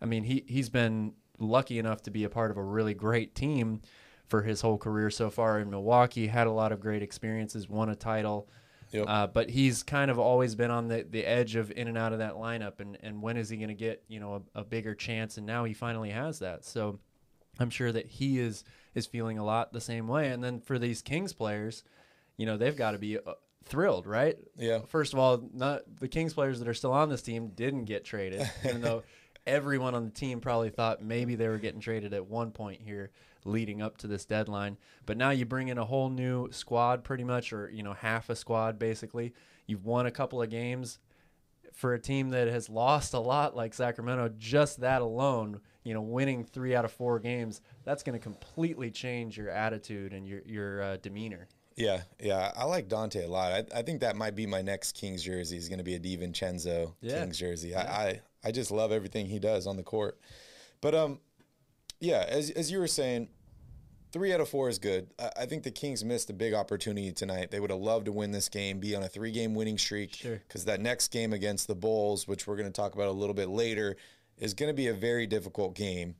I 0.00 0.06
mean, 0.06 0.24
he 0.24 0.44
he's 0.46 0.68
been 0.68 1.14
lucky 1.38 1.78
enough 1.78 2.02
to 2.02 2.10
be 2.10 2.24
a 2.24 2.28
part 2.28 2.50
of 2.50 2.56
a 2.56 2.62
really 2.62 2.94
great 2.94 3.34
team 3.34 3.82
for 4.26 4.42
his 4.42 4.60
whole 4.60 4.78
career 4.78 5.10
so 5.10 5.30
far 5.30 5.60
in 5.60 5.70
Milwaukee. 5.70 6.26
Had 6.26 6.46
a 6.46 6.52
lot 6.52 6.72
of 6.72 6.80
great 6.80 7.02
experiences, 7.02 7.68
won 7.68 7.88
a 7.88 7.94
title. 7.94 8.48
Yep. 8.92 9.04
Uh, 9.08 9.26
but 9.26 9.50
he's 9.50 9.82
kind 9.82 10.10
of 10.10 10.18
always 10.18 10.54
been 10.54 10.70
on 10.70 10.88
the, 10.88 11.06
the 11.08 11.24
edge 11.24 11.56
of 11.56 11.70
in 11.70 11.88
and 11.88 11.96
out 11.96 12.12
of 12.12 12.18
that 12.18 12.34
lineup, 12.34 12.80
and, 12.80 12.98
and 13.02 13.22
when 13.22 13.36
is 13.36 13.48
he 13.48 13.56
going 13.56 13.68
to 13.68 13.74
get 13.74 14.04
you 14.08 14.20
know 14.20 14.44
a, 14.54 14.60
a 14.60 14.64
bigger 14.64 14.94
chance? 14.94 15.38
And 15.38 15.46
now 15.46 15.64
he 15.64 15.72
finally 15.72 16.10
has 16.10 16.40
that. 16.40 16.64
So 16.64 17.00
I'm 17.58 17.70
sure 17.70 17.90
that 17.90 18.06
he 18.06 18.38
is 18.38 18.64
is 18.94 19.06
feeling 19.06 19.38
a 19.38 19.44
lot 19.44 19.72
the 19.72 19.80
same 19.80 20.08
way. 20.08 20.28
And 20.28 20.44
then 20.44 20.60
for 20.60 20.78
these 20.78 21.00
Kings 21.00 21.32
players, 21.32 21.84
you 22.36 22.44
know 22.44 22.56
they've 22.56 22.76
got 22.76 22.92
to 22.92 22.98
be 22.98 23.18
uh, 23.18 23.32
thrilled, 23.64 24.06
right? 24.06 24.36
Yeah. 24.56 24.80
First 24.86 25.14
of 25.14 25.18
all, 25.18 25.42
not 25.54 25.82
the 25.98 26.08
Kings 26.08 26.34
players 26.34 26.58
that 26.58 26.68
are 26.68 26.74
still 26.74 26.92
on 26.92 27.08
this 27.08 27.22
team 27.22 27.52
didn't 27.54 27.86
get 27.86 28.04
traded, 28.04 28.48
even 28.64 28.82
though 28.82 29.04
everyone 29.46 29.94
on 29.94 30.04
the 30.04 30.10
team 30.10 30.40
probably 30.40 30.70
thought 30.70 31.02
maybe 31.02 31.34
they 31.34 31.48
were 31.48 31.58
getting 31.58 31.80
traded 31.80 32.12
at 32.12 32.26
one 32.26 32.50
point 32.50 32.80
here 32.82 33.10
leading 33.44 33.82
up 33.82 33.96
to 33.98 34.06
this 34.06 34.24
deadline. 34.24 34.76
But 35.06 35.16
now 35.16 35.30
you 35.30 35.44
bring 35.44 35.68
in 35.68 35.78
a 35.78 35.84
whole 35.84 36.08
new 36.08 36.50
squad 36.52 37.04
pretty 37.04 37.24
much 37.24 37.52
or 37.52 37.70
you 37.70 37.82
know 37.82 37.92
half 37.94 38.30
a 38.30 38.36
squad 38.36 38.78
basically. 38.78 39.34
You've 39.66 39.84
won 39.84 40.06
a 40.06 40.10
couple 40.10 40.42
of 40.42 40.50
games 40.50 40.98
for 41.72 41.94
a 41.94 41.98
team 41.98 42.30
that 42.30 42.48
has 42.48 42.68
lost 42.68 43.14
a 43.14 43.18
lot 43.18 43.56
like 43.56 43.72
Sacramento, 43.72 44.30
just 44.36 44.80
that 44.80 45.00
alone, 45.00 45.60
you 45.84 45.94
know, 45.94 46.02
winning 46.02 46.44
3 46.44 46.74
out 46.74 46.84
of 46.84 46.92
4 46.92 47.18
games, 47.20 47.62
that's 47.84 48.02
going 48.02 48.18
to 48.18 48.22
completely 48.22 48.90
change 48.90 49.38
your 49.38 49.48
attitude 49.48 50.12
and 50.12 50.26
your 50.26 50.42
your 50.44 50.82
uh, 50.82 50.96
demeanor. 50.98 51.48
Yeah, 51.74 52.02
yeah, 52.20 52.52
I 52.54 52.64
like 52.64 52.88
Donte 52.88 53.24
a 53.24 53.26
lot. 53.26 53.52
I, 53.52 53.78
I 53.78 53.82
think 53.82 54.02
that 54.02 54.14
might 54.14 54.34
be 54.34 54.46
my 54.46 54.60
next 54.60 54.92
Kings 54.92 55.22
jersey. 55.22 55.56
Is 55.56 55.68
going 55.70 55.78
to 55.78 55.84
be 55.84 55.94
a 55.94 56.00
DiVincenzo 56.00 56.92
Yeah. 57.00 57.20
Kings 57.20 57.38
jersey. 57.38 57.74
I, 57.74 58.08
I 58.08 58.20
I 58.44 58.50
just 58.50 58.70
love 58.70 58.92
everything 58.92 59.26
he 59.26 59.38
does 59.38 59.66
on 59.66 59.76
the 59.76 59.82
court. 59.82 60.18
But 60.82 60.94
um, 60.94 61.20
yeah, 62.02 62.24
as 62.28 62.50
as 62.50 62.70
you 62.70 62.80
were 62.80 62.88
saying, 62.88 63.28
three 64.10 64.32
out 64.32 64.40
of 64.40 64.48
four 64.48 64.68
is 64.68 64.78
good. 64.78 65.06
I, 65.18 65.30
I 65.42 65.46
think 65.46 65.62
the 65.62 65.70
Kings 65.70 66.04
missed 66.04 66.28
a 66.30 66.32
big 66.32 66.52
opportunity 66.52 67.12
tonight. 67.12 67.50
They 67.52 67.60
would 67.60 67.70
have 67.70 67.80
loved 67.80 68.06
to 68.06 68.12
win 68.12 68.32
this 68.32 68.48
game, 68.48 68.80
be 68.80 68.94
on 68.96 69.02
a 69.04 69.08
three 69.08 69.30
game 69.30 69.54
winning 69.54 69.78
streak. 69.78 70.14
Sure. 70.14 70.42
Because 70.46 70.64
that 70.64 70.80
next 70.80 71.08
game 71.12 71.32
against 71.32 71.68
the 71.68 71.76
Bulls, 71.76 72.26
which 72.26 72.46
we're 72.46 72.56
going 72.56 72.68
to 72.68 72.72
talk 72.72 72.94
about 72.94 73.06
a 73.06 73.12
little 73.12 73.34
bit 73.34 73.48
later, 73.48 73.96
is 74.36 74.52
going 74.52 74.68
to 74.68 74.74
be 74.74 74.88
a 74.88 74.94
very 74.94 75.26
difficult 75.28 75.76
game. 75.76 76.16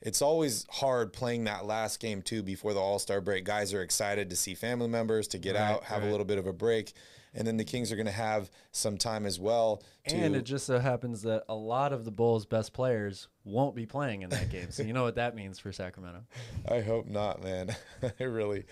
It's 0.00 0.22
always 0.22 0.66
hard 0.70 1.12
playing 1.12 1.44
that 1.44 1.66
last 1.66 2.00
game 2.00 2.22
too 2.22 2.42
before 2.42 2.72
the 2.72 2.80
All 2.80 2.98
Star 2.98 3.20
break. 3.20 3.44
Guys 3.44 3.74
are 3.74 3.82
excited 3.82 4.30
to 4.30 4.36
see 4.36 4.54
family 4.54 4.88
members, 4.88 5.28
to 5.28 5.38
get 5.38 5.54
Right, 5.54 5.62
out, 5.62 5.84
have 5.84 6.02
a 6.02 6.06
little 6.10 6.26
bit 6.26 6.38
of 6.38 6.46
a 6.46 6.52
break, 6.52 6.94
and 7.38 7.46
then 7.46 7.56
the 7.56 7.64
Kings 7.64 7.92
are 7.92 7.96
going 7.96 8.06
to 8.06 8.12
have 8.12 8.50
some 8.72 8.98
time 8.98 9.24
as 9.24 9.38
well. 9.38 9.80
To, 10.08 10.16
And 10.16 10.34
it 10.34 10.42
just 10.42 10.66
so 10.66 10.80
happens 10.80 11.22
that 11.22 11.44
a 11.48 11.54
lot 11.54 11.92
of 11.92 12.04
the 12.04 12.10
Bulls' 12.10 12.44
best 12.44 12.72
players 12.72 13.28
won't 13.44 13.76
be 13.76 13.86
playing 13.86 14.22
in 14.22 14.30
that 14.30 14.50
game. 14.50 14.72
So 14.72 14.82
you 14.82 14.92
know 14.92 15.04
what 15.04 15.14
that 15.14 15.36
means 15.36 15.60
for 15.60 15.70
Sacramento. 15.70 16.24
I 16.68 16.80
hope 16.80 17.06
not, 17.06 17.42
man. 17.42 17.76
I 18.20 18.24
really, 18.24 18.64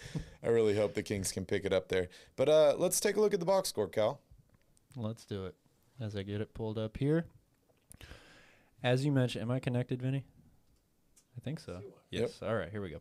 I 0.42 0.49
really 0.49 0.76
hope 0.76 0.94
the 0.94 1.04
Kings 1.04 1.30
can 1.30 1.44
pick 1.46 1.64
it 1.64 1.73
up 1.73 1.87
there. 1.87 2.08
But 2.35 2.49
uh, 2.49 2.75
let's 2.76 2.99
take 2.99 3.14
a 3.16 3.20
look 3.20 3.32
at 3.32 3.38
the 3.38 3.46
box 3.46 3.68
score, 3.68 3.87
Cal. 3.87 4.20
Let's 4.96 5.25
do 5.25 5.46
it. 5.46 5.54
As 6.00 6.16
I 6.16 6.25
get 6.25 6.40
it 6.40 6.52
pulled 6.52 6.76
up 6.76 6.96
here. 6.96 7.26
As 8.82 9.04
you 9.04 9.12
mentioned, 9.12 9.42
am 9.42 9.50
I 9.52 9.61
connected, 9.61 10.02
Vinny? 10.02 10.25
I 11.37 11.40
think 11.40 11.61
so. 11.61 11.82
Yes. 12.11 12.40
All 12.42 12.54
right, 12.54 12.70
here 12.70 12.82
we 12.82 12.90
go. 12.90 13.00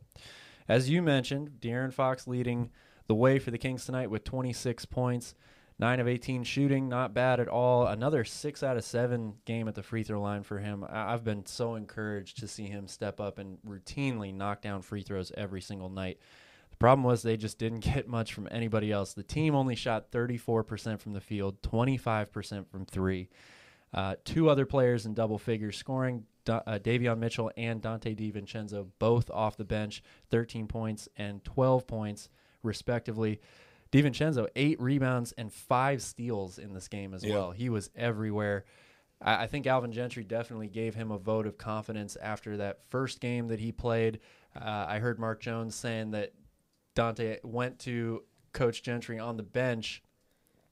As 0.68 0.92
you 0.92 1.02
mentioned, 1.02 1.58
De'Aaron 1.60 1.92
Fox 1.92 2.28
leading 2.28 2.70
the 3.08 3.16
way 3.16 3.40
for 3.40 3.52
the 3.52 3.58
Kings 3.58 3.86
tonight 3.86 4.10
with 4.10 4.24
26 4.24 4.86
points, 4.86 5.36
9 5.78 6.00
of 6.00 6.08
18 6.08 6.44
shooting, 6.44 6.88
not 6.88 7.14
bad 7.14 7.40
at 7.40 7.50
all. 7.50 7.86
Another 7.88 8.24
6 8.24 8.64
out 8.64 8.78
of 8.78 8.84
7 8.84 9.34
game 9.44 9.68
at 9.68 9.76
the 9.76 9.84
free 9.84 10.04
throw 10.04 10.22
line 10.22 10.44
for 10.44 10.60
him. 10.60 10.86
I- 10.86 11.14
I've 11.14 11.24
been 11.24 11.46
so 11.46 11.76
encouraged 11.76 12.38
to 12.40 12.48
see 12.48 12.68
him 12.68 12.88
step 12.88 13.20
up 13.20 13.38
and 13.40 13.58
routinely 13.68 14.34
knock 14.34 14.62
down 14.62 14.82
free 14.82 15.02
throws 15.02 15.32
every 15.36 15.62
single 15.62 15.90
night. 15.90 16.18
The 16.72 16.78
problem 16.78 17.04
was 17.04 17.22
they 17.24 17.36
just 17.38 17.58
didn't 17.58 17.80
get 17.94 18.08
much 18.08 18.34
from 18.34 18.48
anybody 18.52 18.92
else. 18.92 19.14
The 19.14 19.24
team 19.24 19.54
only 19.54 19.76
shot 19.76 20.12
34% 20.12 21.00
from 21.02 21.12
the 21.14 21.22
field, 21.22 21.62
25% 21.62 22.68
from 22.68 22.86
three. 22.86 23.30
Uh, 23.94 24.16
two 24.26 24.50
other 24.50 24.66
players 24.66 25.06
in 25.06 25.14
double 25.14 25.38
figures 25.38 25.78
scoring, 25.78 26.26
Da- 26.46 26.62
uh, 26.68 26.80
Davion 26.80 27.18
Mitchell 27.18 27.52
and 27.58 27.82
Donte 27.82 28.16
DiVincenzo, 28.18 28.88
both 29.00 29.30
off 29.30 29.58
the 29.58 29.64
bench, 29.66 30.04
13 30.32 30.68
points 30.68 31.08
and 31.18 31.44
12 31.44 31.88
points, 31.88 32.30
respectively. 32.62 33.40
DiVincenzo, 33.96 34.48
eight 34.56 34.80
rebounds 34.82 35.32
and 35.34 35.52
five 35.52 36.02
steals 36.02 36.58
in 36.58 36.74
this 36.74 36.88
game 36.88 37.14
as 37.14 37.24
Yeah. 37.24 37.34
well. 37.34 37.52
He 37.52 37.70
was 37.70 37.90
everywhere. 37.96 38.66
I, 39.22 39.44
I 39.44 39.48
think 39.48 39.66
Alvin 39.68 39.92
Gentry 39.92 40.24
definitely 40.24 40.68
gave 40.68 40.96
him 40.96 41.12
a 41.12 41.18
vote 41.18 41.48
of 41.48 41.58
confidence 41.58 42.16
after 42.18 42.58
that 42.58 42.80
first 42.90 43.20
game 43.20 43.48
that 43.48 43.60
he 43.60 43.72
played. 43.72 44.20
Uh, 44.56 44.86
I 44.88 45.00
heard 45.00 45.20
Mark 45.20 45.42
Jones 45.42 45.76
saying 45.76 46.12
that 46.12 46.34
Donte 46.96 47.44
went 47.44 47.80
to 47.80 48.24
Coach 48.54 48.84
Gentry 48.84 49.20
on 49.20 49.38
the 49.38 49.44
bench 49.44 50.02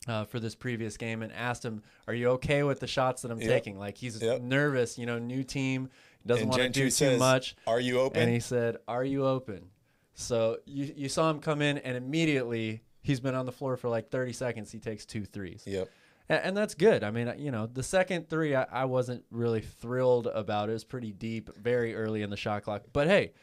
uh, 0.07 0.25
for 0.25 0.39
this 0.39 0.53
previous 0.55 0.97
game 0.97 1.21
and 1.21 1.31
asked 1.31 1.63
him, 1.63 1.81
"Are 2.07 2.13
you 2.13 2.29
okay 2.31 2.63
with 2.63 2.81
the 2.81 2.87
shots 2.87 3.21
that 3.21 3.31
I'm 3.31 3.39
Yep. 3.39 3.47
taking?" 3.47 3.79
Like 3.79 3.97
he's 3.97 4.21
Yep. 4.21 4.41
nervous, 4.41 4.97
you 4.97 5.05
know, 5.05 5.17
new 5.17 5.43
team, 5.43 5.89
doesn't 6.25 6.43
And 6.43 6.49
want 6.51 6.61
to 6.61 6.69
do 6.69 6.89
says, 6.89 7.13
too 7.13 7.19
much. 7.19 7.55
"Are 7.67 7.79
you 7.79 7.99
open?" 8.01 8.21
And 8.21 8.29
he 8.31 8.41
said, 8.41 8.77
"Are 8.87 9.05
you 9.05 9.25
open?" 9.25 9.69
So 10.13 10.59
you 10.65 10.93
you 10.95 11.07
saw 11.09 11.29
him 11.29 11.39
come 11.39 11.61
in, 11.61 11.77
and 11.77 11.95
immediately 11.95 12.81
he's 13.03 13.19
been 13.19 13.35
on 13.35 13.45
the 13.45 13.51
floor 13.51 13.77
for 13.77 13.89
like 13.89 14.09
30 14.09 14.33
seconds. 14.33 14.71
He 14.71 14.79
takes 14.79 15.05
two 15.05 15.25
threes. 15.25 15.63
Yep. 15.67 15.87
A- 16.29 16.45
And 16.45 16.57
that's 16.57 16.73
good. 16.73 17.03
I 17.03 17.11
mean, 17.11 17.31
you 17.37 17.51
know, 17.51 17.67
the 17.67 17.83
second 17.83 18.29
three, 18.29 18.55
I, 18.55 18.63
I 18.71 18.85
wasn't 18.85 19.23
really 19.29 19.61
thrilled 19.61 20.25
about. 20.27 20.69
It 20.69 20.73
was 20.73 20.83
pretty 20.83 21.11
deep, 21.11 21.49
very 21.57 21.93
early 21.95 22.21
in 22.23 22.29
the 22.31 22.37
shot 22.37 22.63
clock. 22.63 22.83
But 22.93 23.07
hey, 23.07 23.33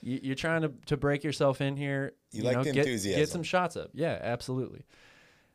you, 0.00 0.20
you're 0.22 0.34
trying 0.36 0.62
to, 0.62 0.72
to 0.86 0.96
break 0.96 1.22
yourself 1.24 1.60
in 1.60 1.76
here. 1.76 2.12
You 2.32 2.44
like 2.44 2.56
know, 2.56 2.62
the 2.64 2.72
get, 2.72 2.86
enthusiasm. 2.86 3.20
Get 3.20 3.28
some 3.28 3.42
shots 3.42 3.76
up. 3.76 3.90
Yeah, 3.92 4.18
absolutely. 4.22 4.84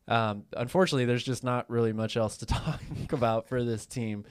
Um, 0.08 0.44
unfortunately, 0.56 1.06
there's 1.06 1.24
just 1.24 1.44
not 1.44 1.68
really 1.70 1.94
much 1.94 2.16
else 2.18 2.38
to 2.38 2.46
talk 2.46 2.80
about 3.12 3.48
for 3.48 3.64
this 3.64 3.86
team. 3.86 4.26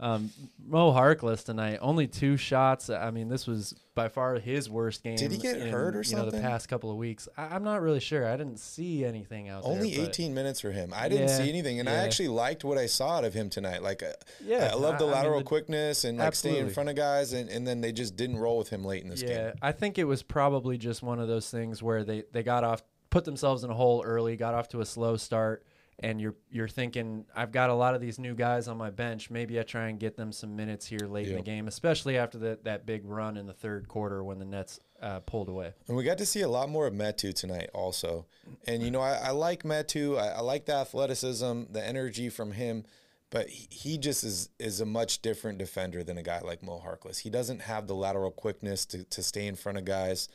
Um, 0.00 0.30
Mo 0.64 0.92
Harkless 0.92 1.44
tonight, 1.44 1.78
only 1.82 2.06
two 2.06 2.36
shots. 2.36 2.88
I 2.88 3.10
mean, 3.10 3.28
this 3.28 3.48
was 3.48 3.74
by 3.96 4.06
far 4.08 4.36
his 4.38 4.70
worst 4.70 5.02
game. 5.02 5.16
Did 5.16 5.32
he 5.32 5.38
get 5.38 5.56
in, 5.56 5.70
hurt 5.72 5.96
or 5.96 6.02
You 6.02 6.14
know, 6.14 6.30
the 6.30 6.40
past 6.40 6.68
couple 6.68 6.88
of 6.90 6.96
weeks. 6.96 7.28
I, 7.36 7.46
I'm 7.46 7.64
not 7.64 7.82
really 7.82 7.98
sure. 7.98 8.24
I 8.24 8.36
didn't 8.36 8.58
see 8.60 9.04
anything 9.04 9.48
out 9.48 9.62
Only 9.64 9.90
there. 9.96 10.04
but- 10.04 10.10
18 10.10 10.34
minutes 10.34 10.60
for 10.60 10.70
him. 10.70 10.92
I 10.94 11.08
didn't 11.08 11.28
Yeah, 11.28 11.36
see 11.38 11.48
anything, 11.48 11.80
and 11.80 11.88
I 11.88 11.94
actually 11.94 12.28
liked 12.28 12.62
what 12.62 12.78
I 12.78 12.86
saw 12.86 13.16
out 13.16 13.24
of 13.24 13.34
him 13.34 13.50
tonight. 13.50 13.82
Like, 13.82 14.04
uh, 14.04 14.12
Yeah, 14.44 14.68
I 14.70 14.76
love 14.76 14.98
the 14.98 15.04
I- 15.04 15.08
I 15.08 15.10
mean, 15.10 15.10
lateral 15.16 15.38
the- 15.40 15.44
quickness 15.44 16.04
and 16.04 16.18
like 16.18 16.34
staying 16.36 16.66
in 16.66 16.70
front 16.70 16.88
of 16.90 16.94
guys, 16.94 17.32
and, 17.32 17.50
and 17.50 17.66
then 17.66 17.80
they 17.80 17.90
just 17.90 18.14
didn't 18.14 18.38
roll 18.38 18.58
with 18.58 18.68
him 18.68 18.84
late 18.84 19.02
in 19.02 19.08
this 19.08 19.22
yeah, 19.22 19.28
game. 19.48 19.52
I 19.62 19.72
think 19.72 19.98
it 19.98 20.04
was 20.04 20.22
probably 20.22 20.78
just 20.78 21.02
one 21.02 21.18
of 21.18 21.26
those 21.26 21.50
things 21.50 21.82
where 21.82 22.04
they, 22.04 22.22
they 22.32 22.44
got 22.44 22.62
off, 22.62 22.84
put 23.10 23.24
themselves 23.24 23.64
in 23.64 23.70
a 23.70 23.74
hole 23.74 24.04
early, 24.06 24.36
got 24.36 24.54
off 24.54 24.68
to 24.68 24.80
a 24.80 24.86
slow 24.86 25.16
start, 25.16 25.64
and 26.00 26.20
you're 26.20 26.36
you're 26.50 26.68
thinking, 26.68 27.24
I've 27.34 27.50
got 27.50 27.70
a 27.70 27.74
lot 27.74 27.94
of 27.94 28.00
these 28.00 28.18
new 28.18 28.34
guys 28.34 28.68
on 28.68 28.76
my 28.76 28.90
bench. 28.90 29.30
Maybe 29.30 29.58
I 29.58 29.64
try 29.64 29.88
and 29.88 29.98
get 29.98 30.16
them 30.16 30.30
some 30.30 30.54
minutes 30.54 30.86
here 30.86 31.06
late 31.08 31.28
in 31.28 31.36
the 31.36 31.42
game, 31.42 31.66
especially 31.66 32.16
after 32.16 32.38
that 32.38 32.64
that 32.64 32.86
big 32.86 33.04
run 33.04 33.36
in 33.36 33.46
the 33.46 33.52
third 33.52 33.88
quarter 33.88 34.22
when 34.22 34.38
the 34.38 34.44
Nets 34.44 34.78
uh, 35.02 35.20
pulled 35.20 35.48
away. 35.48 35.72
And 35.88 35.96
we 35.96 36.04
got 36.04 36.18
to 36.18 36.26
see 36.26 36.42
a 36.42 36.48
lot 36.48 36.68
more 36.68 36.86
of 36.86 36.94
Metu 36.94 37.34
tonight, 37.34 37.70
also. 37.74 38.26
And 38.66 38.82
you 38.82 38.90
know, 38.90 39.00
I, 39.00 39.14
I 39.14 39.30
like 39.30 39.64
Metu. 39.64 40.18
I, 40.18 40.28
I 40.28 40.40
like 40.40 40.66
the 40.66 40.74
athleticism, 40.74 41.64
the 41.70 41.84
energy 41.84 42.28
from 42.28 42.52
him, 42.52 42.84
but 43.30 43.48
he, 43.48 43.66
he 43.70 43.98
just 43.98 44.22
is 44.22 44.50
is 44.60 44.80
a 44.80 44.86
much 44.86 45.20
different 45.20 45.58
defender 45.58 46.04
than 46.04 46.16
a 46.16 46.22
guy 46.22 46.40
like 46.40 46.62
Mo 46.62 46.80
Harkless. 46.84 47.18
He 47.18 47.30
doesn't 47.30 47.62
have 47.62 47.88
the 47.88 47.94
lateral 47.94 48.30
quickness 48.30 48.86
to, 48.86 49.02
to 49.04 49.22
stay 49.22 49.48
in 49.48 49.56
front 49.56 49.78
of 49.78 49.84
guys. 49.84 50.28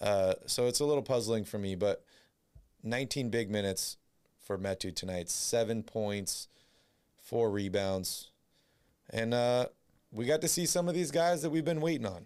Uh, 0.00 0.34
so 0.46 0.68
it's 0.68 0.78
a 0.78 0.84
little 0.84 1.02
puzzling 1.02 1.44
for 1.44 1.58
me. 1.58 1.74
But 1.74 2.04
19 2.84 3.30
big 3.30 3.50
minutes 3.50 3.96
for 4.48 4.58
Metu 4.58 4.92
tonight, 4.92 5.28
seven 5.28 5.82
points, 5.82 6.48
four 7.20 7.50
rebounds, 7.50 8.30
and 9.10 9.34
uh, 9.34 9.66
we 10.10 10.24
got 10.24 10.40
to 10.40 10.48
see 10.48 10.64
some 10.64 10.88
of 10.88 10.94
these 10.94 11.10
guys 11.10 11.42
that 11.42 11.50
we've 11.50 11.66
been 11.66 11.82
waiting 11.82 12.06
on. 12.06 12.24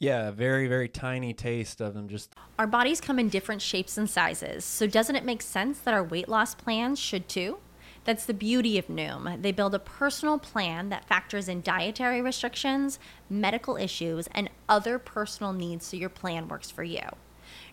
Yeah, 0.00 0.28
a 0.28 0.32
very 0.32 0.66
very 0.66 0.88
tiny 0.88 1.32
taste 1.32 1.80
of 1.80 1.94
them. 1.94 2.08
Just 2.08 2.34
Our 2.58 2.66
bodies 2.66 3.00
come 3.00 3.20
in 3.20 3.28
different 3.28 3.62
shapes 3.62 3.96
and 3.96 4.10
sizes, 4.10 4.64
so 4.64 4.88
doesn't 4.88 5.14
it 5.14 5.24
make 5.24 5.40
sense 5.40 5.78
that 5.78 5.94
our 5.94 6.02
weight 6.02 6.28
loss 6.28 6.54
plans 6.56 6.98
should 6.98 7.28
too? 7.28 7.58
That's 8.04 8.26
the 8.26 8.34
beauty 8.34 8.76
of 8.76 8.88
Noom. 8.88 9.40
They 9.40 9.52
build 9.52 9.74
a 9.74 9.78
personal 9.78 10.38
plan 10.38 10.88
that 10.88 11.06
factors 11.06 11.48
in 11.48 11.62
dietary 11.62 12.20
restrictions, 12.20 12.98
medical 13.30 13.76
issues, 13.76 14.28
and 14.32 14.50
other 14.68 14.98
personal 14.98 15.52
needs 15.52 15.86
so 15.86 15.96
your 15.96 16.10
plan 16.10 16.48
works 16.48 16.70
for 16.70 16.82
you. 16.82 17.04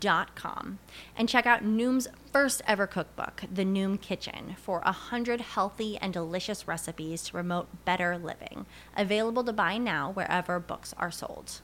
noom.com 0.00 0.78
and 1.16 1.28
check 1.28 1.46
out 1.46 1.64
Noom's 1.64 2.08
first 2.32 2.62
ever 2.66 2.86
cookbook, 2.86 3.44
The 3.52 3.64
Noom 3.64 4.00
Kitchen, 4.00 4.56
for 4.60 4.80
100 4.80 5.40
healthy 5.40 5.96
and 5.98 6.12
delicious 6.12 6.66
recipes 6.66 7.22
to 7.24 7.32
promote 7.32 7.84
better 7.84 8.18
living. 8.18 8.66
Available 8.96 9.44
to 9.44 9.52
buy 9.52 9.78
now 9.78 10.10
wherever 10.12 10.58
books 10.60 10.94
are 10.98 11.10
sold. 11.10 11.60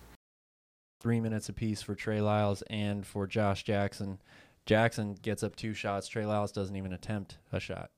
Three 1.00 1.20
minutes 1.20 1.48
apiece 1.48 1.82
for 1.82 1.94
Trey 1.94 2.20
Lyles 2.20 2.62
and 2.68 3.06
for 3.06 3.26
Josh 3.26 3.64
Jackson. 3.64 4.20
Jackson 4.66 5.14
gets 5.14 5.42
up 5.42 5.56
two 5.56 5.72
shots. 5.72 6.08
Trey 6.08 6.26
Lyles 6.26 6.52
doesn't 6.52 6.76
even 6.76 6.92
attempt 6.92 7.38
a 7.52 7.58
shot. 7.58 7.90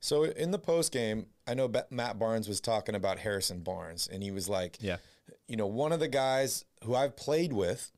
So 0.00 0.24
in 0.24 0.50
the 0.50 0.58
post 0.58 0.92
game, 0.92 1.26
I 1.46 1.54
know 1.54 1.70
Matt 1.90 2.18
Barnes 2.18 2.48
was 2.48 2.60
talking 2.60 2.94
about 2.94 3.18
Harrison 3.18 3.60
Barnes, 3.60 4.08
and 4.10 4.22
he 4.22 4.30
was 4.30 4.48
like, 4.48 4.78
"Yeah, 4.80 4.96
you 5.46 5.56
know, 5.56 5.66
one 5.66 5.92
of 5.92 6.00
the 6.00 6.08
guys 6.08 6.64
who 6.84 6.94
I've 6.94 7.16
played 7.16 7.52
with 7.52 7.92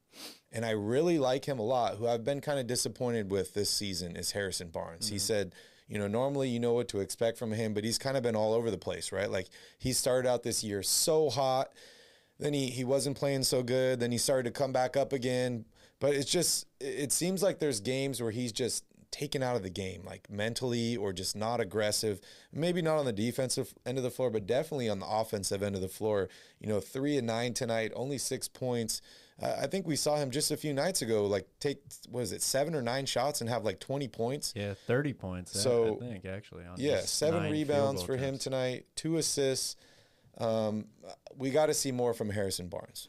and 0.53 0.65
I 0.65 0.71
really 0.71 1.19
like 1.19 1.47
him 1.47 1.59
a 1.59 1.65
lot. 1.65 1.97
Who 1.97 2.07
I've 2.07 2.25
been 2.25 2.41
kind 2.41 2.59
of 2.59 2.67
disappointed 2.67 3.31
with 3.31 3.55
this 3.55 3.71
season 3.71 4.17
is 4.17 4.33
Harrison 4.33 4.69
Barnes. 4.69 5.07
Mm-hmm. 5.07 5.15
He 5.15 5.19
said, 5.19 5.55
you 5.89 5.99
know, 5.99 6.07
normally 6.07 6.49
you 6.49 6.61
know 6.61 6.73
what 6.73 6.89
to 6.89 7.01
expect 7.01 7.39
from 7.39 7.53
him, 7.53 7.75
but 7.75 7.85
he's 7.85 7.99
kind 7.99 8.17
of 8.17 8.23
been 8.23 8.37
all 8.37 8.53
over 8.53 8.71
the 8.71 8.79
place, 8.79 9.13
right? 9.13 9.31
Like 9.31 9.49
he 9.79 9.93
started 9.93 10.29
out 10.29 10.43
this 10.43 10.63
year 10.63 10.83
so 10.83 11.31
hot, 11.31 11.73
then 12.39 12.55
he 12.55 12.69
he 12.69 12.85
wasn't 12.85 13.17
playing 13.17 13.45
so 13.45 13.63
good, 13.63 14.01
then 14.01 14.13
he 14.13 14.19
started 14.19 14.45
to 14.45 14.51
come 14.51 14.73
back 14.73 14.97
up 14.97 15.13
again. 15.13 15.65
But 16.01 16.15
it's 16.15 16.31
just 16.31 16.67
it 16.81 17.13
seems 17.13 17.43
like 17.43 17.59
there's 17.59 17.81
games 17.81 18.21
where 18.21 18.31
he's 18.31 18.53
just 18.53 18.85
taken 19.13 19.43
out 19.43 19.55
of 19.55 19.63
the 19.63 19.71
game, 19.71 20.03
like 20.05 20.29
mentally 20.31 20.97
or 20.97 21.13
just 21.13 21.37
not 21.37 21.61
aggressive. 21.61 22.21
Maybe 22.53 22.83
not 22.83 22.97
on 22.97 23.05
the 23.05 23.13
defensive 23.13 23.75
end 23.87 23.99
of 23.99 24.05
the 24.05 24.11
floor, 24.11 24.31
but 24.31 24.47
definitely 24.47 24.89
on 24.89 24.99
the 24.99 25.07
offensive 25.07 25.63
end 25.63 25.77
of 25.77 25.83
the 25.83 25.89
floor. 25.89 26.29
You 26.59 26.69
know, 26.69 26.81
three 26.81 27.17
and 27.19 27.27
nine 27.27 27.55
tonight, 27.55 27.93
only 27.95 28.19
six 28.19 28.49
points. 28.49 29.03
Uh, 29.41 29.57
I 29.61 29.67
think 29.67 29.87
we 29.87 29.97
saw 29.97 30.17
him 30.17 30.31
just 30.31 30.51
a 30.51 30.57
few 30.57 30.75
nights 30.75 31.03
ago, 31.03 31.27
like 31.27 31.47
take 31.61 31.79
was 32.11 32.33
it 32.33 32.43
seven 32.43 32.75
or 32.75 32.83
nine 32.83 33.07
shots 33.07 33.41
and 33.41 33.49
have 33.49 33.65
like 33.65 33.81
twenty 33.81 34.09
points. 34.09 34.53
Yeah, 34.57 34.75
thirty 34.87 35.13
points. 35.13 35.59
So 35.59 35.97
I 35.97 36.05
think 36.05 36.25
actually. 36.25 36.65
yeah, 36.77 37.01
seven 37.01 37.51
rebounds 37.51 38.03
for 38.03 38.17
him 38.17 38.39
tonight, 38.39 38.87
two 38.95 39.17
assists. 39.17 39.77
Um, 40.39 40.87
we 41.37 41.51
got 41.51 41.67
to 41.67 41.75
see 41.75 41.93
more 41.93 42.15
from 42.15 42.31
Harrison 42.31 42.69
Barnes. 42.69 43.09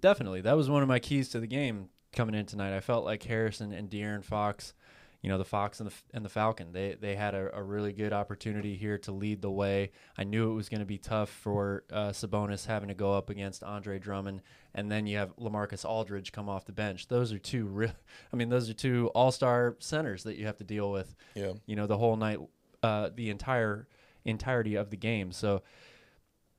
Definitely, 0.00 0.42
that 0.42 0.56
was 0.56 0.70
one 0.70 0.82
of 0.82 0.88
my 0.88 0.98
keys 0.98 1.28
to 1.30 1.40
the 1.40 1.46
game 1.46 1.88
coming 2.12 2.34
in 2.34 2.46
tonight. 2.46 2.76
I 2.76 2.80
felt 2.80 3.04
like 3.04 3.22
Harrison 3.22 3.72
and 3.72 3.90
De'Aaron 3.90 4.24
Fox 4.24 4.74
you 5.22 5.28
know 5.28 5.38
the 5.38 5.44
Fox 5.44 5.80
and 5.80 5.90
the 5.90 5.94
and 6.14 6.24
the 6.24 6.28
Falcon. 6.28 6.72
They 6.72 6.96
they 6.98 7.16
had 7.16 7.34
a, 7.34 7.50
a 7.56 7.62
really 7.62 7.92
good 7.92 8.12
opportunity 8.12 8.76
here 8.76 8.98
to 8.98 9.12
lead 9.12 9.42
the 9.42 9.50
way. 9.50 9.90
I 10.16 10.24
knew 10.24 10.50
it 10.50 10.54
was 10.54 10.68
going 10.68 10.80
to 10.80 10.86
be 10.86 10.98
tough 10.98 11.28
for 11.28 11.84
uh, 11.92 12.10
Sabonis 12.10 12.66
having 12.66 12.88
to 12.88 12.94
go 12.94 13.14
up 13.14 13.28
against 13.28 13.64
Andre 13.64 13.98
Drummond, 13.98 14.42
and 14.74 14.90
then 14.90 15.06
you 15.06 15.16
have 15.16 15.34
Lamarcus 15.36 15.84
Aldridge 15.84 16.30
come 16.30 16.48
off 16.48 16.66
the 16.66 16.72
bench. 16.72 17.08
Those 17.08 17.32
are 17.32 17.38
two 17.38 17.66
real. 17.66 17.90
I 18.32 18.36
mean, 18.36 18.48
those 18.48 18.70
are 18.70 18.74
two 18.74 19.10
All 19.14 19.32
Star 19.32 19.76
centers 19.80 20.22
that 20.22 20.36
you 20.36 20.46
have 20.46 20.58
to 20.58 20.64
deal 20.64 20.90
with. 20.92 21.14
Yeah. 21.34 21.54
You 21.66 21.74
know 21.74 21.88
the 21.88 21.98
whole 21.98 22.16
night, 22.16 22.38
uh, 22.84 23.10
the 23.14 23.30
entire 23.30 23.88
entirety 24.24 24.76
of 24.76 24.90
the 24.90 24.96
game. 24.96 25.32
So. 25.32 25.62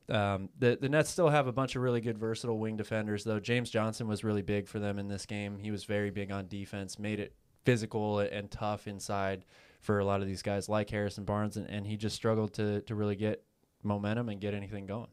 Um, 0.10 0.50
the 0.58 0.76
the 0.82 0.90
Nets 0.90 1.12
still 1.12 1.30
have 1.30 1.46
a 1.46 1.52
bunch 1.52 1.76
of 1.76 1.84
really 1.84 2.02
good 2.02 2.18
versatile 2.18 2.58
wing 2.58 2.78
defenders 2.78 3.24
though. 3.24 3.40
James 3.40 3.70
Johnson 3.70 4.08
was 4.08 4.24
really 4.24 4.42
big 4.42 4.68
for 4.68 4.80
them 4.80 4.98
in 4.98 5.08
this 5.08 5.28
game. 5.28 5.60
He 5.60 5.70
was 5.70 5.84
very 5.84 6.10
big 6.10 6.32
on 6.32 6.48
defense, 6.48 6.98
made 6.98 7.20
it 7.20 7.36
physical 7.70 8.20
and 8.20 8.50
tough 8.50 8.88
inside 8.88 9.46
for 9.82 10.00
a 10.00 10.06
lot 10.06 10.22
of 10.22 10.28
these 10.28 10.42
guys 10.42 10.68
like 10.68 10.90
Harrison 10.90 11.24
Barnes, 11.24 11.58
and, 11.58 11.70
and 11.70 11.86
he 11.86 11.98
just 11.98 12.16
struggled 12.16 12.54
to 12.54 12.82
to 12.82 12.96
really 12.96 13.16
get 13.16 13.44
momentum 13.84 14.30
and 14.30 14.42
get 14.42 14.54
anything 14.54 14.86
going. 14.86 15.08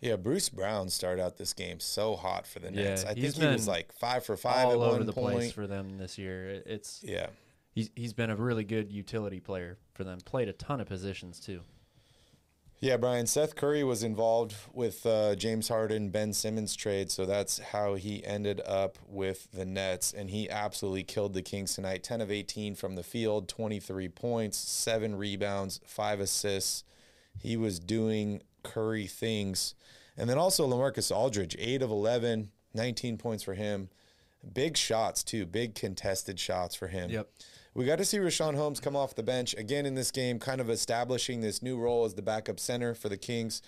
Yeah, 0.00 0.16
Bruce 0.16 0.48
Brown 0.48 0.88
started 0.90 1.22
out 1.22 1.36
this 1.36 1.52
game 1.52 1.80
so 1.80 2.14
hot 2.14 2.46
for 2.46 2.60
the 2.60 2.70
Nets. 2.70 3.02
Yeah, 3.02 3.10
I 3.10 3.14
think 3.14 3.34
he 3.34 3.46
was 3.46 3.66
like 3.66 3.92
five 3.92 4.24
for 4.24 4.36
five 4.36 4.66
all 4.66 4.72
at 4.72 4.78
over 4.78 4.96
one 4.98 5.06
the 5.06 5.12
point. 5.12 5.34
place 5.34 5.52
for 5.52 5.66
them 5.66 5.98
this 5.98 6.18
year. 6.18 6.62
It's 6.66 7.02
yeah, 7.02 7.28
he's 7.72 7.90
he's 7.96 8.12
been 8.12 8.30
a 8.30 8.36
really 8.36 8.64
good 8.64 8.92
utility 8.92 9.40
player 9.40 9.78
for 9.94 10.04
them. 10.04 10.18
Played 10.24 10.48
a 10.48 10.52
ton 10.52 10.80
of 10.80 10.86
positions 10.86 11.40
too. 11.40 11.62
Yeah, 12.80 12.96
Brian. 12.96 13.26
Seth 13.26 13.56
Curry 13.56 13.82
was 13.82 14.04
involved 14.04 14.54
with 14.72 15.04
uh, 15.04 15.34
James 15.34 15.68
Harden, 15.68 16.10
Ben 16.10 16.32
Simmons 16.32 16.76
trade, 16.76 17.10
so 17.10 17.26
that's 17.26 17.58
how 17.58 17.94
he 17.94 18.24
ended 18.24 18.60
up 18.64 18.98
with 19.08 19.50
the 19.50 19.64
Nets, 19.64 20.12
and 20.12 20.30
he 20.30 20.48
absolutely 20.48 21.02
killed 21.02 21.34
the 21.34 21.42
Kings 21.42 21.74
tonight. 21.74 22.04
Ten 22.04 22.20
of 22.20 22.30
eighteen 22.30 22.76
from 22.76 22.94
the 22.94 23.02
field, 23.02 23.48
twenty 23.48 23.80
three 23.80 24.08
points, 24.08 24.58
seven 24.58 25.16
rebounds, 25.16 25.80
five 25.84 26.20
assists. 26.20 26.84
He 27.40 27.56
was 27.56 27.80
doing 27.80 28.42
Curry 28.62 29.06
things, 29.08 29.74
and 30.16 30.30
then 30.30 30.38
also 30.38 30.66
Lamarcus 30.66 31.14
Aldridge, 31.14 31.56
eight 31.58 31.82
of 31.82 31.90
11, 31.90 32.50
19 32.74 33.18
points 33.18 33.42
for 33.42 33.54
him. 33.54 33.88
Big 34.52 34.76
shots 34.76 35.22
too, 35.24 35.46
big 35.46 35.74
contested 35.74 36.38
shots 36.38 36.74
for 36.74 36.88
him. 36.88 37.10
Yep. 37.10 37.28
We 37.74 37.84
got 37.84 37.98
to 37.98 38.04
see 38.04 38.18
Richaun 38.18 38.56
Holmes 38.56 38.80
come 38.80 38.96
off 38.96 39.14
the 39.14 39.22
bench 39.22 39.54
again 39.56 39.86
in 39.86 39.94
this 39.94 40.10
game, 40.10 40.38
kind 40.38 40.60
of 40.60 40.70
establishing 40.70 41.40
this 41.40 41.62
new 41.62 41.78
role 41.78 42.04
as 42.04 42.14
the 42.14 42.22
backup 42.22 42.58
center 42.58 42.94
for 42.94 43.08
the 43.08 43.16
Kings. 43.16 43.62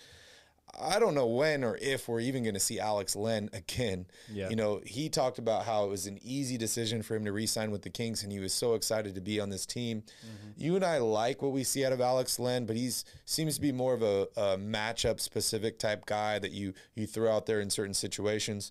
I 0.78 0.98
don't 0.98 1.14
know 1.14 1.26
when 1.26 1.64
or 1.64 1.76
if 1.80 2.08
we're 2.08 2.20
even 2.20 2.42
going 2.42 2.54
to 2.54 2.60
see 2.60 2.78
Alex 2.78 3.16
Len 3.16 3.50
again. 3.52 4.06
Yeah. 4.32 4.50
You 4.50 4.56
know, 4.56 4.80
he 4.84 5.08
talked 5.08 5.38
about 5.38 5.64
how 5.64 5.84
it 5.84 5.88
was 5.88 6.06
an 6.06 6.18
easy 6.22 6.56
decision 6.56 7.02
for 7.02 7.16
him 7.16 7.24
to 7.24 7.32
re-sign 7.32 7.70
with 7.70 7.82
the 7.82 7.90
Kings, 7.90 8.22
and 8.22 8.30
he 8.30 8.38
was 8.38 8.52
so 8.52 8.74
excited 8.74 9.14
to 9.14 9.20
be 9.20 9.40
on 9.40 9.50
this 9.50 9.66
team. 9.66 10.02
Mm-hmm. 10.02 10.50
You 10.56 10.76
and 10.76 10.84
I 10.84 10.98
like 10.98 11.42
what 11.42 11.52
we 11.52 11.64
see 11.64 11.84
out 11.84 11.92
of 11.92 12.00
Alex 12.00 12.38
Len, 12.38 12.66
but 12.66 12.76
he 12.76 12.90
seems 13.24 13.56
to 13.56 13.60
be 13.60 13.72
more 13.72 13.94
of 13.94 14.02
a, 14.02 14.28
a 14.36 14.56
matchup 14.58 15.20
specific 15.20 15.78
type 15.78 16.06
guy 16.06 16.38
that 16.38 16.52
you 16.52 16.74
you 16.94 17.06
throw 17.06 17.34
out 17.34 17.46
there 17.46 17.60
in 17.60 17.70
certain 17.70 17.94
situations. 17.94 18.70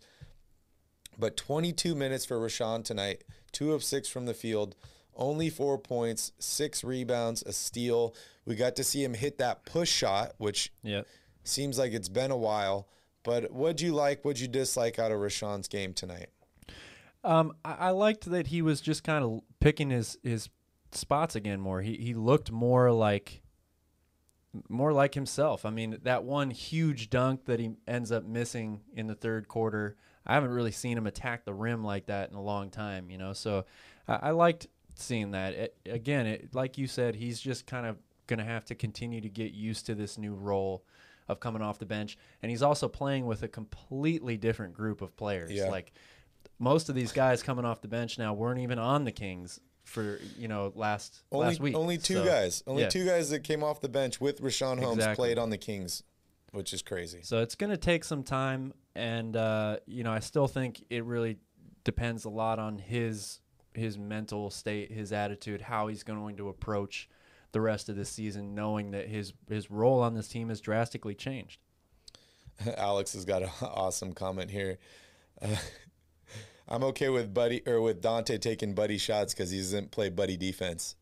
But 1.18 1.36
22 1.36 1.96
minutes 1.96 2.26
for 2.26 2.38
Richaun 2.38 2.84
tonight, 2.86 3.24
two 3.52 3.74
of 3.74 3.84
six 3.84 4.08
from 4.08 4.26
the 4.26 4.34
field 4.34 4.76
only 5.19 5.49
four 5.49 5.77
points, 5.77 6.32
six 6.39 6.84
rebounds, 6.84 7.43
a 7.43 7.53
steal. 7.53 8.15
We 8.45 8.55
got 8.55 8.75
to 8.77 8.84
see 8.84 9.03
him 9.03 9.13
hit 9.13 9.38
that 9.38 9.65
push 9.65 9.91
shot, 9.91 10.34
which 10.38 10.71
yep. 10.82 11.05
seems 11.43 11.77
like 11.77 11.91
it's 11.91 12.10
been 12.10 12.32
a 12.32 12.38
while. 12.38 12.88
But 13.23 13.51
what'd 13.51 13.82
you 13.82 13.93
like? 13.93 14.23
What'd 14.23 14.39
you 14.39 14.47
dislike 14.47 14.97
out 14.97 15.12
of 15.12 15.19
Richaun's 15.19 15.67
game 15.67 15.93
tonight? 15.93 16.29
Um, 17.23 17.53
I, 17.63 17.73
I 17.73 17.89
liked 17.91 18.25
that 18.32 18.47
he 18.47 18.62
was 18.62 18.82
just 18.82 19.03
kind 19.03 19.23
of 19.23 19.41
picking 19.60 19.89
his 19.89 20.17
his 20.23 20.49
spots 20.91 21.36
again 21.36 21.60
more. 21.60 21.82
He 21.82 21.97
he 21.97 22.13
looked 22.13 22.51
more 22.51 22.91
like 22.91 23.41
more 24.67 24.93
like 24.93 25.13
himself. 25.13 25.65
I 25.65 25.69
mean, 25.69 25.99
that 26.03 26.23
one 26.23 26.49
huge 26.49 27.10
dunk 27.10 27.45
that 27.45 27.60
he 27.60 27.71
ends 27.88 28.12
up 28.12 28.23
missing 28.23 28.82
in 28.95 29.08
the 29.08 29.15
third 29.15 29.47
quarter. 29.47 29.97
I 30.25 30.34
haven't 30.34 30.51
really 30.51 30.71
seen 30.71 30.97
him 30.97 31.08
attack 31.08 31.45
the 31.45 31.53
rim 31.53 31.84
like 31.84 32.08
that 32.08 32.29
in 32.29 32.36
a 32.36 32.41
long 32.41 32.69
time, 32.69 33.10
you 33.10 33.17
know. 33.17 33.34
So 33.34 33.65
I, 34.08 34.15
I 34.23 34.32
liked 34.32 34.67
seeing 35.02 35.32
that. 35.32 35.54
It, 35.54 35.78
again, 35.86 36.26
it, 36.26 36.54
like 36.54 36.78
you 36.78 36.88
said, 36.88 37.16
he's 37.16 37.40
just 37.40 37.66
kind 37.66 37.86
of 37.86 37.98
going 38.28 38.40
to 38.40 38.46
have 38.46 38.66
to 38.66 38.76
continue 38.76 39.22
to 39.22 39.30
get 39.30 39.54
used 39.54 39.86
to 39.88 39.96
this 39.96 40.18
new 40.18 40.36
role 40.36 40.84
of 41.28 41.40
coming 41.40 41.62
off 41.62 41.80
the 41.80 41.86
bench. 41.86 42.18
And 42.42 42.50
he's 42.50 42.64
also 42.64 42.88
playing 42.88 43.26
with 43.26 43.44
a 43.44 43.48
completely 43.48 44.38
different 44.38 44.74
group 44.74 45.02
of 45.02 45.16
players. 45.16 45.52
Yeah. 45.52 45.70
Like 45.70 45.94
most 46.58 46.90
of 46.90 46.96
these 46.96 47.12
guys 47.12 47.44
coming 47.44 47.66
off 47.66 47.82
the 47.82 47.88
bench 47.88 48.18
now 48.18 48.34
weren't 48.34 48.60
even 48.60 48.80
on 48.80 49.04
the 49.04 49.12
Kings 49.12 49.60
for 49.84 50.20
you 50.38 50.48
know 50.48 50.72
last 50.76 51.24
only, 51.32 51.48
last 51.48 51.60
week. 51.60 51.76
Only 51.76 51.98
two 51.98 52.16
so, 52.16 52.26
guys. 52.26 52.64
Only 52.68 52.84
yeah. 52.84 52.90
two 52.90 53.06
guys 53.06 53.30
that 53.32 53.44
came 53.44 53.64
off 53.64 53.82
the 53.82 53.90
bench 53.90 54.22
with 54.22 54.42
Richaun 54.42 54.80
Holmes 54.80 54.98
exactly. 54.98 55.16
played 55.16 55.38
on 55.40 55.50
the 55.50 55.58
Kings, 55.58 56.04
which 56.52 56.74
is 56.74 56.82
crazy. 56.82 57.22
So 57.24 57.42
it's 57.42 57.56
going 57.56 57.72
to 57.72 57.78
take 57.78 58.04
some 58.04 58.24
time, 58.24 58.74
and 58.96 59.36
uh, 59.36 59.78
you 59.86 60.04
know 60.04 60.12
I 60.12 60.20
still 60.20 60.48
think 60.48 60.84
it 60.90 61.04
really 61.04 61.38
depends 61.84 62.26
a 62.26 62.30
lot 62.30 62.60
on 62.60 62.78
his 62.78 63.40
his 63.80 63.98
mental 63.98 64.50
state, 64.50 64.92
his 64.92 65.12
attitude, 65.12 65.62
how 65.62 65.88
he's 65.88 66.04
going 66.04 66.38
to 66.38 66.50
approach 66.50 67.10
the 67.52 67.62
rest 67.62 67.89
of 67.89 67.96
the 67.96 68.06
season, 68.06 68.54
knowing 68.54 68.92
that 68.92 69.08
his 69.08 69.34
his 69.50 69.72
role 69.72 70.02
on 70.02 70.13
this 70.13 70.28
team 70.28 70.50
has 70.50 70.62
drastically 70.62 71.15
changed. 71.15 71.60
Alex 72.78 73.13
has 73.13 73.26
got 73.26 73.44
an 73.44 73.50
awesome 73.62 74.13
comment 74.13 74.52
here. 74.52 74.78
Uh, 75.42 75.56
I'm 76.68 76.84
okay 76.84 77.10
with 77.10 77.34
Buddy 77.34 77.63
or 77.65 77.82
with 77.82 78.02
Donte 78.02 78.39
taking 78.39 78.76
Buddy 78.76 79.00
shots 79.00 79.34
because 79.34 79.50
he 79.50 79.58
doesn't 79.58 79.89
play 79.89 80.10
Buddy 80.10 80.38
defense. 80.38 80.96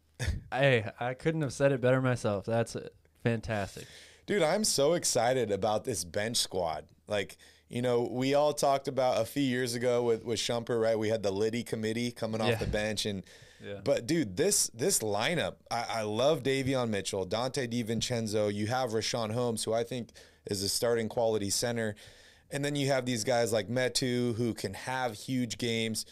Hey, 0.51 0.89
I 0.99 1.13
couldn't 1.13 1.41
have 1.41 1.53
said 1.53 1.73
it 1.73 1.81
better 1.81 2.01
myself. 2.01 2.45
That's 2.45 2.75
uh, 2.75 2.87
fantastic. 3.21 3.85
Dude, 4.25 4.41
I'm 4.41 4.63
so 4.63 4.93
excited 4.93 5.51
about 5.51 5.83
this 5.83 6.03
bench 6.03 6.37
squad. 6.37 6.85
Like, 7.07 7.37
you 7.69 7.81
know, 7.81 8.07
we 8.11 8.33
all 8.33 8.53
talked 8.53 8.87
about 8.87 9.21
a 9.21 9.25
few 9.25 9.43
years 9.43 9.73
ago 9.75 10.03
with 10.03 10.23
with 10.23 10.39
Shumpert, 10.39 10.81
right? 10.81 10.97
We 10.97 11.09
had 11.09 11.23
the 11.23 11.31
Liddy 11.31 11.63
committee 11.63 12.11
coming 12.11 12.41
off 12.41 12.49
Yeah. 12.49 12.55
the 12.55 12.67
bench, 12.67 13.05
and 13.05 13.23
Yeah. 13.63 13.79
but 13.83 14.05
dude, 14.05 14.37
this 14.37 14.67
this 14.73 14.99
lineup, 14.99 15.55
I, 15.71 15.85
I 15.89 16.01
love 16.03 16.43
Davion 16.43 16.89
Mitchell, 16.89 17.25
Donte 17.25 17.67
DiVincenzo. 17.71 18.53
You 18.53 18.67
have 18.67 18.91
Richaun 18.91 19.31
Holmes, 19.33 19.63
who 19.63 19.73
I 19.73 19.83
think 19.83 20.09
is 20.45 20.61
a 20.63 20.69
starting 20.69 21.09
quality 21.09 21.49
center, 21.49 21.95
and 22.51 22.63
then 22.63 22.75
you 22.75 22.87
have 22.87 23.05
these 23.05 23.23
guys 23.23 23.51
like 23.51 23.67
Metu 23.67 24.35
who 24.35 24.53
can 24.53 24.73
have 24.75 25.13
huge 25.15 25.57
games. 25.57 26.05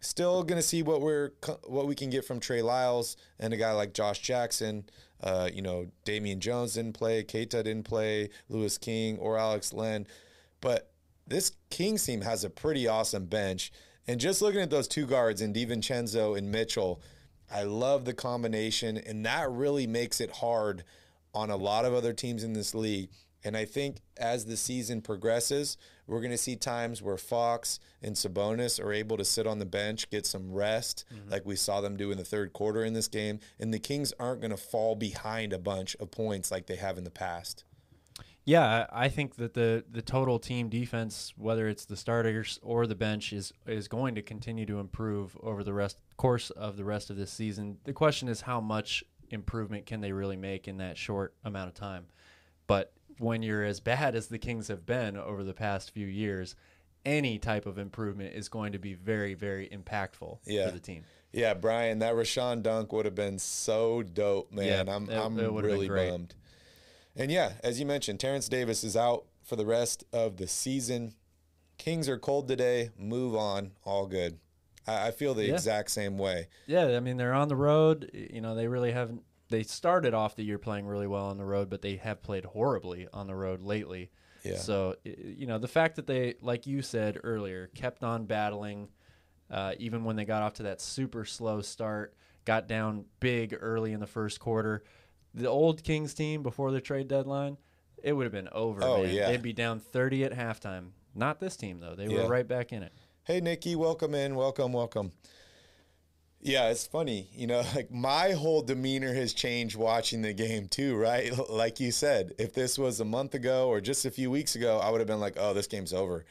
Still 0.00 0.42
gonna 0.42 0.62
see 0.62 0.82
what 0.82 1.00
we're 1.00 1.32
what 1.66 1.86
we 1.86 1.94
can 1.94 2.10
get 2.10 2.24
from 2.24 2.40
Trey 2.40 2.62
Lyles 2.62 3.16
and 3.38 3.52
a 3.52 3.56
guy 3.56 3.72
like 3.72 3.92
Josh 3.94 4.20
Jackson. 4.20 4.84
Uh, 5.22 5.48
you 5.52 5.62
know, 5.62 5.86
Damian 6.04 6.40
Jones 6.40 6.74
didn't 6.74 6.92
play, 6.92 7.22
Keita 7.24 7.62
didn't 7.64 7.84
play, 7.84 8.28
Louis 8.48 8.76
King 8.78 9.16
or 9.18 9.38
Alex 9.38 9.72
Len, 9.72 10.06
but 10.60 10.90
this 11.26 11.52
Kings 11.70 12.04
team 12.04 12.20
has 12.22 12.44
a 12.44 12.50
pretty 12.50 12.86
awesome 12.86 13.26
bench. 13.26 13.72
And 14.08 14.20
just 14.20 14.40
looking 14.40 14.60
at 14.60 14.70
those 14.70 14.88
two 14.88 15.06
guards 15.06 15.40
in 15.40 15.52
DiVincenzo 15.52 16.38
and 16.38 16.50
Mitchell, 16.50 17.00
I 17.50 17.64
love 17.64 18.04
the 18.04 18.14
combination, 18.14 18.96
and 18.96 19.24
that 19.26 19.50
really 19.50 19.86
makes 19.86 20.20
it 20.20 20.30
hard 20.30 20.84
on 21.34 21.50
a 21.50 21.56
lot 21.56 21.84
of 21.84 21.94
other 21.94 22.12
teams 22.12 22.42
in 22.42 22.52
this 22.52 22.74
league. 22.74 23.10
And 23.44 23.56
I 23.56 23.64
think 23.64 23.98
as 24.16 24.46
the 24.46 24.56
season 24.56 25.02
progresses, 25.02 25.76
we're 26.06 26.20
going 26.20 26.32
to 26.32 26.38
see 26.38 26.56
times 26.56 27.02
where 27.02 27.16
Fox 27.16 27.78
and 28.02 28.16
Sabonis 28.16 28.82
are 28.82 28.92
able 28.92 29.16
to 29.16 29.24
sit 29.24 29.46
on 29.46 29.60
the 29.60 29.66
bench, 29.66 30.10
get 30.10 30.26
some 30.26 30.52
rest, 30.52 31.04
mm-hmm. 31.14 31.30
like 31.30 31.46
we 31.46 31.54
saw 31.54 31.80
them 31.80 31.96
do 31.96 32.10
in 32.10 32.18
the 32.18 32.24
third 32.24 32.52
quarter 32.52 32.84
in 32.84 32.92
this 32.92 33.06
game. 33.06 33.38
And 33.60 33.72
the 33.72 33.78
Kings 33.78 34.12
aren't 34.18 34.40
going 34.40 34.50
to 34.50 34.56
fall 34.56 34.96
behind 34.96 35.52
a 35.52 35.58
bunch 35.58 35.94
of 35.96 36.10
points 36.10 36.50
like 36.50 36.66
they 36.66 36.76
have 36.76 36.98
in 36.98 37.04
the 37.04 37.10
past. 37.10 37.64
Yeah, 38.46 38.86
I 38.92 39.08
think 39.08 39.34
that 39.36 39.54
the 39.54 39.84
the 39.90 40.02
total 40.02 40.38
team 40.38 40.68
defense, 40.68 41.34
whether 41.36 41.68
it's 41.68 41.84
the 41.84 41.96
starters 41.96 42.60
or 42.62 42.86
the 42.86 42.94
bench, 42.94 43.32
is 43.32 43.52
is 43.66 43.88
going 43.88 44.14
to 44.14 44.22
continue 44.22 44.64
to 44.66 44.78
improve 44.78 45.36
over 45.42 45.64
the 45.64 45.72
rest 45.72 45.98
course 46.16 46.50
of 46.50 46.76
the 46.76 46.84
rest 46.84 47.10
of 47.10 47.16
this 47.16 47.32
season. 47.32 47.78
The 47.84 47.92
question 47.92 48.28
is 48.28 48.42
how 48.42 48.60
much 48.60 49.02
improvement 49.30 49.84
can 49.84 50.00
they 50.00 50.12
really 50.12 50.36
make 50.36 50.68
in 50.68 50.76
that 50.78 50.96
short 50.96 51.34
amount 51.44 51.68
of 51.68 51.74
time? 51.74 52.06
But 52.68 52.92
when 53.18 53.42
you're 53.42 53.64
as 53.64 53.80
bad 53.80 54.14
as 54.14 54.28
the 54.28 54.38
Kings 54.38 54.68
have 54.68 54.86
been 54.86 55.16
over 55.16 55.42
the 55.42 55.52
past 55.54 55.90
few 55.90 56.06
years, 56.06 56.54
any 57.04 57.38
type 57.40 57.66
of 57.66 57.78
improvement 57.78 58.34
is 58.34 58.48
going 58.48 58.72
to 58.72 58.78
be 58.78 58.94
very, 58.94 59.34
very 59.34 59.68
impactful 59.68 60.38
Yeah. 60.46 60.66
for 60.66 60.72
the 60.72 60.80
team. 60.80 61.04
Yeah, 61.32 61.54
Brian, 61.54 61.98
that 61.98 62.14
Richaun 62.14 62.62
dunk 62.62 62.92
would 62.92 63.06
have 63.06 63.14
been 63.16 63.38
so 63.40 64.02
dope, 64.04 64.52
man. 64.52 64.86
Yeah, 64.86 64.94
I'm 64.94 65.10
it- 65.10 65.16
I'm 65.16 65.38
it 65.38 65.50
really 65.50 65.88
bummed. 65.88 66.34
And 67.16 67.30
yeah, 67.30 67.52
as 67.64 67.80
you 67.80 67.86
mentioned, 67.86 68.20
Terrence 68.20 68.48
Davis 68.48 68.84
is 68.84 68.96
out 68.96 69.24
for 69.42 69.56
the 69.56 69.66
rest 69.66 70.04
of 70.12 70.36
the 70.36 70.46
season. 70.46 71.14
Kings 71.78 72.08
are 72.08 72.18
cold 72.18 72.48
today. 72.48 72.90
Move 72.98 73.34
on. 73.34 73.72
All 73.84 74.06
good. 74.06 74.38
I, 74.86 75.08
I 75.08 75.10
feel 75.10 75.34
the 75.34 75.46
Yeah. 75.46 75.54
exact 75.54 75.90
same 75.90 76.18
way. 76.18 76.48
Yeah, 76.66 76.96
I 76.96 77.00
mean 77.00 77.16
they're 77.16 77.32
on 77.34 77.48
the 77.48 77.56
road. 77.56 78.10
You 78.12 78.40
know 78.40 78.54
they 78.54 78.68
really 78.68 78.92
haven't. 78.92 79.22
They 79.48 79.62
started 79.62 80.12
off 80.12 80.34
the 80.34 80.42
year 80.44 80.58
playing 80.58 80.86
really 80.86 81.06
well 81.06 81.26
on 81.26 81.38
the 81.38 81.44
road, 81.44 81.70
but 81.70 81.80
they 81.82 81.96
have 81.96 82.22
played 82.22 82.44
horribly 82.44 83.06
on 83.12 83.26
the 83.28 83.34
road 83.34 83.62
lately. 83.62 84.10
Yeah. 84.42 84.56
So 84.58 84.96
you 85.04 85.46
know 85.46 85.58
the 85.58 85.68
fact 85.68 85.96
that 85.96 86.06
they, 86.06 86.34
like 86.40 86.66
you 86.66 86.82
said 86.82 87.18
earlier, 87.24 87.68
kept 87.74 88.02
on 88.04 88.26
battling, 88.26 88.88
uh, 89.50 89.74
even 89.78 90.04
when 90.04 90.16
they 90.16 90.24
got 90.24 90.42
off 90.42 90.54
to 90.54 90.64
that 90.64 90.80
super 90.80 91.24
slow 91.24 91.60
start, 91.62 92.14
got 92.44 92.66
down 92.68 93.04
big 93.20 93.56
early 93.60 93.92
in 93.92 94.00
the 94.00 94.06
first 94.06 94.40
quarter. 94.40 94.82
The 95.36 95.48
old 95.48 95.84
Kings 95.84 96.14
team 96.14 96.42
before 96.42 96.70
the 96.72 96.80
trade 96.80 97.08
deadline, 97.08 97.58
it 98.02 98.14
would 98.14 98.24
have 98.24 98.32
been 98.32 98.48
over. 98.52 98.82
Oh, 98.82 99.02
man. 99.02 99.14
yeah. 99.14 99.28
they'd 99.28 99.42
be 99.42 99.52
down 99.52 99.80
thirty 99.80 100.24
at 100.24 100.32
halftime. 100.32 100.88
Not 101.14 101.40
this 101.40 101.56
team 101.56 101.78
though; 101.80 101.94
they 101.94 102.06
Yeah. 102.06 102.22
were 102.22 102.28
right 102.28 102.46
back 102.48 102.72
in 102.72 102.82
it. 102.82 102.92
Hey, 103.24 103.40
Nikki, 103.40 103.76
welcome 103.76 104.14
in. 104.14 104.34
Welcome, 104.34 104.72
welcome. 104.72 105.12
Yeah, 106.40 106.68
it's 106.68 106.86
funny. 106.86 107.28
You 107.34 107.46
know, 107.48 107.62
like 107.74 107.90
my 107.90 108.32
whole 108.32 108.62
demeanor 108.62 109.12
has 109.14 109.32
changed 109.32 109.76
watching 109.76 110.22
the 110.22 110.32
game 110.32 110.68
too, 110.68 110.96
right? 110.96 111.32
Like 111.50 111.80
you 111.80 111.90
said, 111.92 112.32
if 112.38 112.52
this 112.54 112.78
was 112.78 113.00
a 113.00 113.04
month 113.04 113.34
ago 113.34 113.68
or 113.68 113.80
just 113.80 114.04
a 114.04 114.10
few 114.10 114.30
weeks 114.30 114.54
ago, 114.54 114.78
I 114.78 114.90
would 114.90 115.00
have 115.00 115.08
been 115.08 115.20
like, 115.20 115.36
oh, 115.38 115.52
this 115.54 115.66
game's 115.66 115.92
over. 115.92 116.24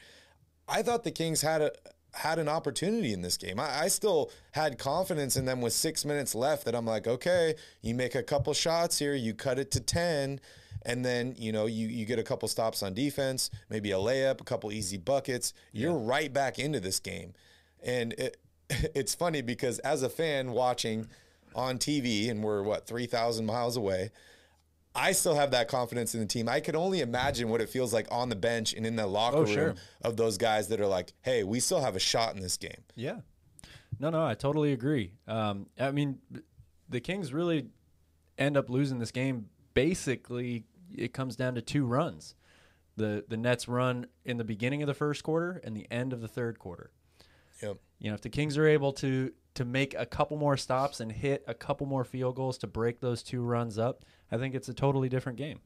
I 0.68 0.82
thought 0.82 1.04
the 1.04 1.10
Kings 1.12 1.42
had 1.42 1.62
a 1.62 1.72
had 2.16 2.38
an 2.38 2.48
opportunity 2.48 3.12
in 3.12 3.22
this 3.22 3.36
game. 3.36 3.60
I, 3.60 3.82
I 3.82 3.88
still 3.88 4.30
had 4.52 4.78
confidence 4.78 5.36
in 5.36 5.44
them 5.44 5.60
with 5.60 5.72
six 5.72 6.04
minutes 6.04 6.34
left 6.34 6.64
that 6.64 6.74
I'm 6.74 6.86
like, 6.86 7.06
okay, 7.06 7.54
you 7.82 7.94
make 7.94 8.14
a 8.14 8.22
couple 8.22 8.54
shots 8.54 8.98
here, 8.98 9.14
you 9.14 9.34
cut 9.34 9.58
it 9.58 9.70
to 9.72 9.80
ten, 9.80 10.40
and 10.82 11.04
then 11.04 11.34
you 11.36 11.52
know 11.52 11.66
you 11.66 11.88
you 11.88 12.06
get 12.06 12.18
a 12.18 12.22
couple 12.22 12.48
stops 12.48 12.82
on 12.82 12.94
defense, 12.94 13.50
maybe 13.68 13.90
a 13.90 13.96
layup, 13.96 14.40
a 14.40 14.44
couple 14.44 14.72
easy 14.72 14.96
buckets. 14.96 15.52
You're 15.72 15.98
right 15.98 16.32
back 16.32 16.58
into 16.58 16.80
this 16.80 17.00
game, 17.00 17.34
and 17.82 18.12
it, 18.14 18.38
it's 18.70 19.14
funny 19.14 19.42
because 19.42 19.78
as 19.80 20.02
a 20.02 20.08
fan 20.08 20.52
watching 20.52 21.08
on 21.54 21.78
TV, 21.78 22.30
and 22.30 22.42
we're 22.42 22.62
what 22.62 22.86
three 22.86 23.06
thousand 23.06 23.46
miles 23.46 23.76
away. 23.76 24.10
I 24.96 25.12
still 25.12 25.34
have 25.34 25.50
that 25.52 25.68
confidence 25.68 26.14
in 26.14 26.20
the 26.20 26.26
team. 26.26 26.48
I 26.48 26.60
can 26.60 26.74
only 26.74 27.00
imagine 27.00 27.48
what 27.48 27.60
it 27.60 27.68
feels 27.68 27.92
like 27.92 28.06
on 28.10 28.28
the 28.28 28.36
bench 28.36 28.72
and 28.72 28.86
in 28.86 28.96
the 28.96 29.06
locker 29.06 29.36
Oh, 29.38 29.42
room 29.44 29.52
sure. 29.54 29.74
of 30.02 30.16
those 30.16 30.38
guys 30.38 30.68
that 30.68 30.80
are 30.80 30.86
like, 30.86 31.12
"Hey, 31.22 31.44
we 31.44 31.60
still 31.60 31.80
have 31.80 31.94
a 31.96 32.00
shot 32.00 32.34
in 32.34 32.40
this 32.40 32.56
game." 32.56 32.82
Yeah. 32.94 33.20
No, 33.98 34.10
no, 34.10 34.26
I 34.26 34.34
totally 34.34 34.72
agree. 34.72 35.12
Um, 35.26 35.66
I 35.78 35.90
mean, 35.90 36.18
the 36.88 37.00
Kings 37.00 37.32
really 37.32 37.68
end 38.38 38.56
up 38.56 38.68
losing 38.68 38.98
this 38.98 39.10
game. 39.10 39.48
Basically, 39.74 40.64
it 40.94 41.12
comes 41.12 41.36
down 41.36 41.54
to 41.54 41.62
two 41.62 41.84
runs. 41.86 42.34
The 42.96 43.24
the 43.28 43.36
Nets 43.36 43.68
run 43.68 44.06
in 44.24 44.38
the 44.38 44.44
beginning 44.44 44.82
of 44.82 44.86
the 44.86 44.94
first 44.94 45.22
quarter 45.22 45.60
and 45.64 45.76
the 45.76 45.86
end 45.90 46.12
of 46.12 46.20
the 46.22 46.28
third 46.28 46.58
quarter. 46.58 46.90
Yep. 47.62 47.76
You 47.98 48.08
know, 48.10 48.14
if 48.14 48.22
the 48.22 48.30
Kings 48.30 48.56
are 48.58 48.66
able 48.66 48.92
to 48.94 49.32
to 49.54 49.64
make 49.64 49.94
a 49.94 50.04
couple 50.06 50.36
more 50.36 50.56
stops 50.56 51.00
and 51.00 51.10
hit 51.12 51.42
a 51.46 51.54
couple 51.54 51.86
more 51.86 52.04
field 52.04 52.36
goals 52.36 52.58
to 52.58 52.66
break 52.66 53.00
those 53.00 53.22
two 53.22 53.42
runs 53.42 53.78
up, 53.78 54.04
I 54.30 54.38
think 54.38 54.54
it's 54.54 54.68
a 54.68 54.74
totally 54.74 55.08
different 55.08 55.38
game. 55.38 55.60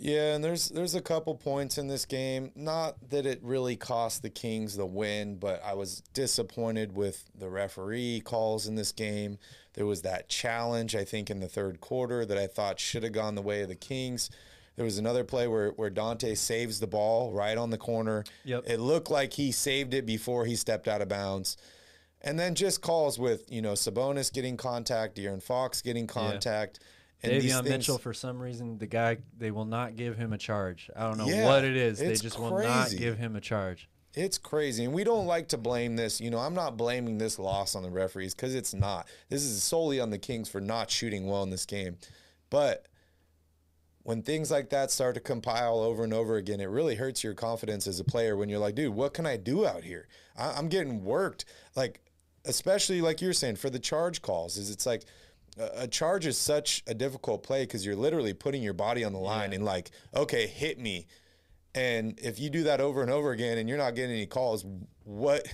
Yeah, 0.00 0.34
and 0.34 0.44
there's 0.44 0.68
there's 0.68 0.94
a 0.94 1.00
couple 1.00 1.34
points 1.34 1.76
in 1.76 1.88
this 1.88 2.04
game. 2.04 2.52
Not 2.54 3.10
that 3.10 3.26
it 3.26 3.40
really 3.42 3.74
cost 3.74 4.22
the 4.22 4.30
Kings 4.30 4.76
the 4.76 4.86
win, 4.86 5.36
but 5.36 5.60
I 5.64 5.74
was 5.74 6.02
disappointed 6.14 6.94
with 6.94 7.24
the 7.36 7.48
referee 7.48 8.22
calls 8.24 8.68
in 8.68 8.76
this 8.76 8.92
game. 8.92 9.38
There 9.74 9.86
was 9.86 10.02
that 10.02 10.28
challenge, 10.28 10.94
I 10.94 11.04
think, 11.04 11.30
in 11.30 11.40
the 11.40 11.48
third 11.48 11.80
quarter 11.80 12.24
that 12.24 12.38
I 12.38 12.46
thought 12.46 12.78
should 12.78 13.02
have 13.02 13.12
gone 13.12 13.34
the 13.34 13.42
way 13.42 13.62
of 13.62 13.68
the 13.68 13.74
Kings. 13.74 14.30
There 14.76 14.84
was 14.84 14.98
another 14.98 15.24
play 15.24 15.48
where, 15.48 15.70
where 15.70 15.90
Donte 15.90 16.36
saves 16.36 16.78
the 16.78 16.86
ball 16.86 17.32
right 17.32 17.58
on 17.58 17.70
the 17.70 17.78
corner. 17.78 18.22
Yep. 18.44 18.64
It 18.68 18.78
looked 18.78 19.10
like 19.10 19.32
he 19.32 19.50
saved 19.50 19.92
it 19.92 20.06
before 20.06 20.46
he 20.46 20.54
stepped 20.54 20.86
out 20.86 21.02
of 21.02 21.08
bounds. 21.08 21.56
And 22.20 22.38
then 22.38 22.54
just 22.54 22.82
calls 22.82 23.18
with, 23.18 23.50
you 23.50 23.62
know, 23.62 23.74
Sabonis 23.74 24.32
getting 24.32 24.56
contact, 24.56 25.16
De'Aaron 25.16 25.42
Fox 25.42 25.82
getting 25.82 26.06
contact. 26.06 26.80
And 27.22 27.32
these 27.32 27.52
Davion 27.52 27.62
things- 27.62 27.68
Mitchell, 27.70 27.98
for 27.98 28.12
some 28.14 28.40
reason, 28.40 28.78
the 28.78 28.86
guy 28.86 29.18
they 29.36 29.50
will 29.50 29.64
not 29.64 29.96
give 29.96 30.16
him 30.16 30.32
a 30.32 30.38
charge. 30.38 30.90
I 30.96 31.02
don't 31.02 31.18
know 31.18 31.26
Yeah, 31.26 31.46
what 31.46 31.64
it 31.64 31.76
is. 31.76 31.98
They 31.98 32.14
just 32.14 32.38
will 32.38 32.58
not 32.58 32.90
give 32.90 33.18
him 33.18 33.36
a 33.36 33.40
charge. 33.40 33.88
It's 34.14 34.38
crazy. 34.38 34.84
And 34.84 34.92
we 34.94 35.04
don't 35.04 35.26
like 35.26 35.48
to 35.48 35.58
blame 35.58 35.94
this. 35.96 36.20
You 36.20 36.30
know, 36.30 36.38
I'm 36.38 36.54
not 36.54 36.76
blaming 36.76 37.18
this 37.18 37.38
loss 37.38 37.74
on 37.76 37.82
the 37.82 37.90
referees 37.90 38.34
because 38.34 38.54
it's 38.54 38.74
not. 38.74 39.06
This 39.28 39.44
is 39.44 39.62
solely 39.62 40.00
on 40.00 40.10
the 40.10 40.18
Kings 40.18 40.48
for 40.48 40.60
not 40.60 40.90
shooting 40.90 41.26
well 41.26 41.42
in 41.44 41.50
this 41.50 41.66
game. 41.66 41.98
But 42.50 42.86
when 44.02 44.22
things 44.22 44.50
like 44.50 44.70
that 44.70 44.90
start 44.90 45.14
to 45.16 45.20
compile 45.20 45.78
over 45.80 46.02
and 46.02 46.14
over 46.14 46.36
again, 46.36 46.60
it 46.60 46.64
really 46.66 46.94
hurts 46.94 47.22
your 47.22 47.34
confidence 47.34 47.86
as 47.86 48.00
a 48.00 48.04
player 48.04 48.36
when 48.36 48.48
you're 48.48 48.58
like, 48.58 48.74
dude, 48.74 48.94
what 48.94 49.12
can 49.12 49.26
I 49.26 49.36
do 49.36 49.66
out 49.66 49.84
here? 49.84 50.08
I- 50.36 50.52
I'm 50.52 50.68
getting 50.68 51.04
worked. 51.04 51.44
Like, 51.76 52.00
especially 52.44 53.00
like 53.00 53.20
you're 53.20 53.32
saying 53.32 53.56
for 53.56 53.70
the 53.70 53.78
charge 53.78 54.22
calls, 54.22 54.56
is 54.56 54.70
it's 54.70 54.86
like 54.86 55.04
a, 55.58 55.82
a 55.82 55.88
charge 55.88 56.26
is 56.26 56.38
such 56.38 56.82
a 56.86 56.94
difficult 56.94 57.42
play 57.42 57.62
because 57.62 57.84
you're 57.84 57.96
literally 57.96 58.32
putting 58.34 58.62
your 58.62 58.74
body 58.74 59.04
on 59.04 59.12
the 59.12 59.18
line 59.18 59.52
and 59.52 59.64
like, 59.64 59.90
okay, 60.14 60.46
hit 60.46 60.78
me. 60.78 61.06
And 61.74 62.18
if 62.20 62.38
you 62.38 62.50
do 62.50 62.64
that 62.64 62.80
over 62.80 63.02
and 63.02 63.10
over 63.10 63.30
again 63.30 63.58
and 63.58 63.68
you're 63.68 63.78
not 63.78 63.94
getting 63.94 64.16
any 64.16 64.26
calls, 64.26 64.64
what 65.04 65.46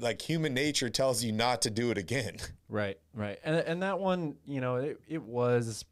like 0.00 0.20
human 0.22 0.54
nature 0.54 0.88
tells 0.88 1.22
you 1.22 1.32
not 1.32 1.62
to 1.62 1.70
do 1.70 1.90
it 1.90 1.98
again. 1.98 2.36
Right, 2.68 2.98
right, 3.14 3.38
and 3.44 3.54
and 3.54 3.82
that 3.84 4.00
one, 4.00 4.34
you 4.44 4.60
know, 4.60 4.74
it, 4.74 5.00
it 5.06 5.22
was, 5.22 5.84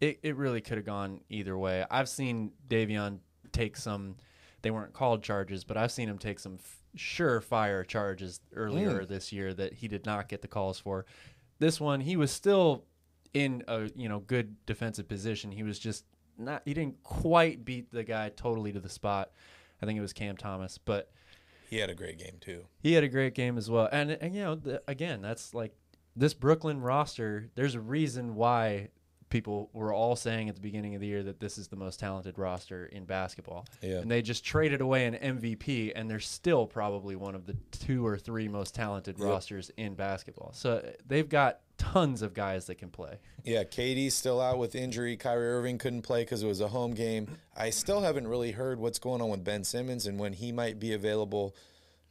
it 0.00 0.18
it 0.24 0.34
really 0.34 0.60
could 0.60 0.76
have 0.76 0.84
gone 0.84 1.20
either 1.28 1.56
way. 1.56 1.84
I've 1.88 2.08
seen 2.08 2.50
Davion 2.68 3.20
take 3.52 3.76
some, 3.76 4.16
they 4.62 4.70
weren't 4.70 4.92
called 4.92 5.22
charges, 5.22 5.64
but 5.64 5.76
I've 5.76 5.92
seen 5.92 6.08
him 6.08 6.18
take 6.18 6.38
some 6.38 6.54
f- 6.58 6.82
surefire 6.96 7.86
charges 7.86 8.40
earlier 8.54 9.04
this 9.04 9.32
year 9.32 9.52
that 9.54 9.74
he 9.74 9.88
did 9.88 10.06
not 10.06 10.28
get 10.28 10.42
the 10.42 10.48
calls 10.48 10.78
for. 10.78 11.06
This 11.58 11.80
one, 11.80 12.00
he 12.00 12.16
was 12.16 12.30
still 12.30 12.84
in 13.34 13.62
a 13.68 13.90
you 13.94 14.08
know 14.08 14.20
good 14.20 14.56
defensive 14.66 15.08
position. 15.08 15.52
He 15.52 15.62
was 15.62 15.78
just 15.78 16.04
not. 16.38 16.62
He 16.64 16.74
didn't 16.74 17.02
quite 17.02 17.64
beat 17.64 17.90
the 17.92 18.04
guy 18.04 18.30
totally 18.30 18.72
to 18.72 18.80
the 18.80 18.88
spot. 18.88 19.30
I 19.82 19.86
think 19.86 19.98
it 19.98 20.02
was 20.02 20.12
Cam 20.12 20.36
Thomas, 20.36 20.78
but 20.78 21.10
He 21.68 21.76
had 21.78 21.90
a 21.90 21.94
great 21.94 22.18
game 22.18 22.36
too. 22.40 22.66
He 22.82 22.92
had 22.94 23.04
a 23.04 23.08
great 23.08 23.34
game 23.34 23.58
as 23.58 23.70
well. 23.70 23.88
And 23.92 24.10
and 24.10 24.34
you 24.34 24.42
know, 24.42 24.54
the, 24.54 24.82
again, 24.88 25.20
that's 25.22 25.52
like 25.54 25.74
this 26.14 26.32
Brooklyn 26.34 26.80
roster. 26.80 27.50
There's 27.54 27.74
a 27.74 27.80
reason 27.80 28.34
why 28.34 28.88
people 29.36 29.68
were 29.74 29.92
all 29.92 30.16
saying 30.16 30.48
at 30.48 30.54
the 30.54 30.60
beginning 30.62 30.94
of 30.94 31.00
the 31.02 31.06
year 31.06 31.22
that 31.22 31.38
this 31.40 31.58
is 31.58 31.68
the 31.68 31.76
most 31.76 32.00
talented 32.00 32.38
roster 32.38 32.86
in 32.86 33.04
basketball. 33.04 33.66
Yeah. 33.82 33.98
And 33.98 34.10
they 34.10 34.22
just 34.22 34.44
traded 34.46 34.80
away 34.80 35.04
an 35.04 35.14
MVP, 35.14 35.92
and 35.94 36.10
they're 36.10 36.20
still 36.20 36.66
probably 36.66 37.16
one 37.16 37.34
of 37.34 37.44
the 37.46 37.54
two 37.70 38.06
or 38.06 38.16
three 38.16 38.48
most 38.48 38.74
talented 38.74 39.18
Yep. 39.18 39.28
rosters 39.28 39.70
in 39.76 39.94
basketball. 39.94 40.52
So 40.54 40.76
uh, 40.78 40.92
they've 41.06 41.28
got 41.28 41.60
tons 41.76 42.22
of 42.22 42.32
guys 42.32 42.64
that 42.66 42.76
can 42.76 42.88
play. 42.88 43.18
Yeah, 43.44 43.64
KD's 43.64 44.14
still 44.14 44.40
out 44.40 44.56
with 44.58 44.74
injury. 44.74 45.18
Kyrie 45.18 45.48
Irving 45.48 45.76
couldn't 45.76 46.00
play 46.02 46.22
because 46.22 46.42
it 46.42 46.46
was 46.46 46.62
a 46.62 46.68
home 46.68 46.94
game. 46.94 47.28
I 47.54 47.68
still 47.68 48.00
haven't 48.00 48.26
really 48.26 48.52
heard 48.52 48.78
what's 48.78 48.98
going 48.98 49.20
on 49.20 49.28
with 49.28 49.44
Ben 49.44 49.64
Simmons 49.64 50.06
and 50.06 50.18
when 50.18 50.32
he 50.32 50.50
might 50.50 50.80
be 50.80 50.94
available. 50.94 51.54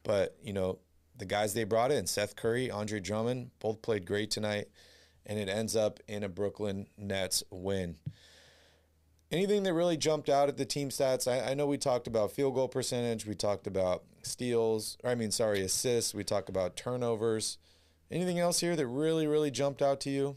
But, 0.04 0.36
you 0.40 0.52
know, 0.52 0.78
the 1.18 1.24
guys 1.24 1.54
they 1.54 1.64
brought 1.64 1.90
in, 1.90 2.06
Seth 2.06 2.36
Curry, 2.36 2.70
Andre 2.70 3.00
Drummond, 3.00 3.50
both 3.58 3.82
played 3.82 4.06
great 4.06 4.30
tonight. 4.30 4.68
And 5.26 5.38
it 5.38 5.48
ends 5.48 5.74
up 5.74 5.98
in 6.06 6.22
a 6.22 6.28
Brooklyn 6.28 6.86
Nets 6.96 7.42
win. 7.50 7.96
Anything 9.32 9.64
that 9.64 9.74
really 9.74 9.96
jumped 9.96 10.28
out 10.28 10.48
at 10.48 10.56
the 10.56 10.64
team 10.64 10.88
stats? 10.88 11.26
I, 11.26 11.50
I 11.50 11.54
know 11.54 11.66
we 11.66 11.78
talked 11.78 12.06
about 12.06 12.30
field 12.30 12.54
goal 12.54 12.68
percentage. 12.68 13.26
We 13.26 13.34
talked 13.34 13.66
about 13.66 14.04
steals, 14.22 14.96
I 15.04 15.16
mean, 15.16 15.32
sorry, 15.32 15.62
assists. 15.62 16.14
We 16.14 16.22
talked 16.22 16.48
about 16.48 16.76
turnovers. 16.76 17.58
Anything 18.08 18.38
else 18.38 18.60
here 18.60 18.76
that 18.76 18.86
really, 18.86 19.26
really 19.26 19.50
jumped 19.50 19.82
out 19.82 19.98
to 20.02 20.10
you? 20.10 20.36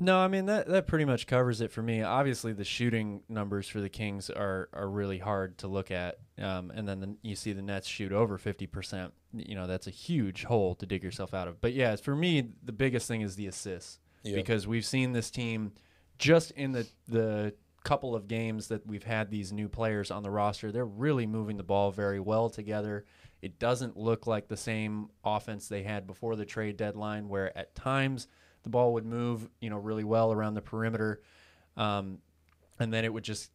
No, 0.00 0.18
I 0.18 0.28
mean 0.28 0.46
that 0.46 0.68
that 0.68 0.86
pretty 0.86 1.04
much 1.04 1.26
covers 1.26 1.60
it 1.60 1.72
for 1.72 1.82
me. 1.82 2.02
Obviously, 2.02 2.52
the 2.52 2.64
shooting 2.64 3.22
numbers 3.28 3.66
for 3.66 3.80
the 3.80 3.88
Kings 3.88 4.30
are 4.30 4.68
are 4.72 4.88
really 4.88 5.18
hard 5.18 5.58
to 5.58 5.66
look 5.66 5.90
at, 5.90 6.18
um, 6.40 6.70
and 6.72 6.86
then 6.86 7.00
the, 7.00 7.16
you 7.22 7.34
see 7.34 7.52
the 7.52 7.62
Nets 7.62 7.88
shoot 7.88 8.12
over 8.12 8.38
fifty 8.38 8.68
percent. 8.68 9.12
You 9.32 9.56
know 9.56 9.66
that's 9.66 9.88
a 9.88 9.90
huge 9.90 10.44
hole 10.44 10.76
to 10.76 10.86
dig 10.86 11.02
yourself 11.02 11.34
out 11.34 11.48
of. 11.48 11.60
But 11.60 11.72
yeah, 11.72 11.96
for 11.96 12.14
me, 12.14 12.50
the 12.62 12.70
biggest 12.70 13.08
thing 13.08 13.22
is 13.22 13.34
the 13.34 13.48
assists 13.48 13.98
Yeah. 14.22 14.36
because 14.36 14.66
we've 14.66 14.84
seen 14.84 15.12
this 15.12 15.30
team 15.30 15.72
just 16.18 16.50
in 16.52 16.72
the 16.72 16.86
the 17.08 17.54
couple 17.84 18.14
of 18.14 18.28
games 18.28 18.68
that 18.68 18.86
we've 18.86 19.04
had 19.04 19.30
these 19.30 19.52
new 19.52 19.68
players 19.68 20.10
on 20.10 20.22
the 20.22 20.30
roster. 20.30 20.70
They're 20.70 20.84
really 20.84 21.26
moving 21.26 21.56
the 21.56 21.62
ball 21.62 21.90
very 21.90 22.20
well 22.20 22.50
together. 22.50 23.04
It 23.40 23.58
doesn't 23.58 23.96
look 23.96 24.26
like 24.26 24.48
the 24.48 24.56
same 24.56 25.08
offense 25.24 25.68
they 25.68 25.84
had 25.84 26.06
before 26.06 26.34
the 26.36 26.44
trade 26.44 26.76
deadline, 26.76 27.28
where 27.28 27.56
at 27.56 27.74
times 27.74 28.26
the 28.64 28.68
ball 28.68 28.92
would 28.94 29.06
move, 29.06 29.48
you 29.60 29.70
know, 29.70 29.78
really 29.78 30.04
well 30.04 30.32
around 30.32 30.54
the 30.54 30.60
perimeter, 30.60 31.22
um, 31.76 32.18
and 32.80 32.92
then 32.92 33.04
it 33.04 33.12
would 33.12 33.24
just 33.24 33.52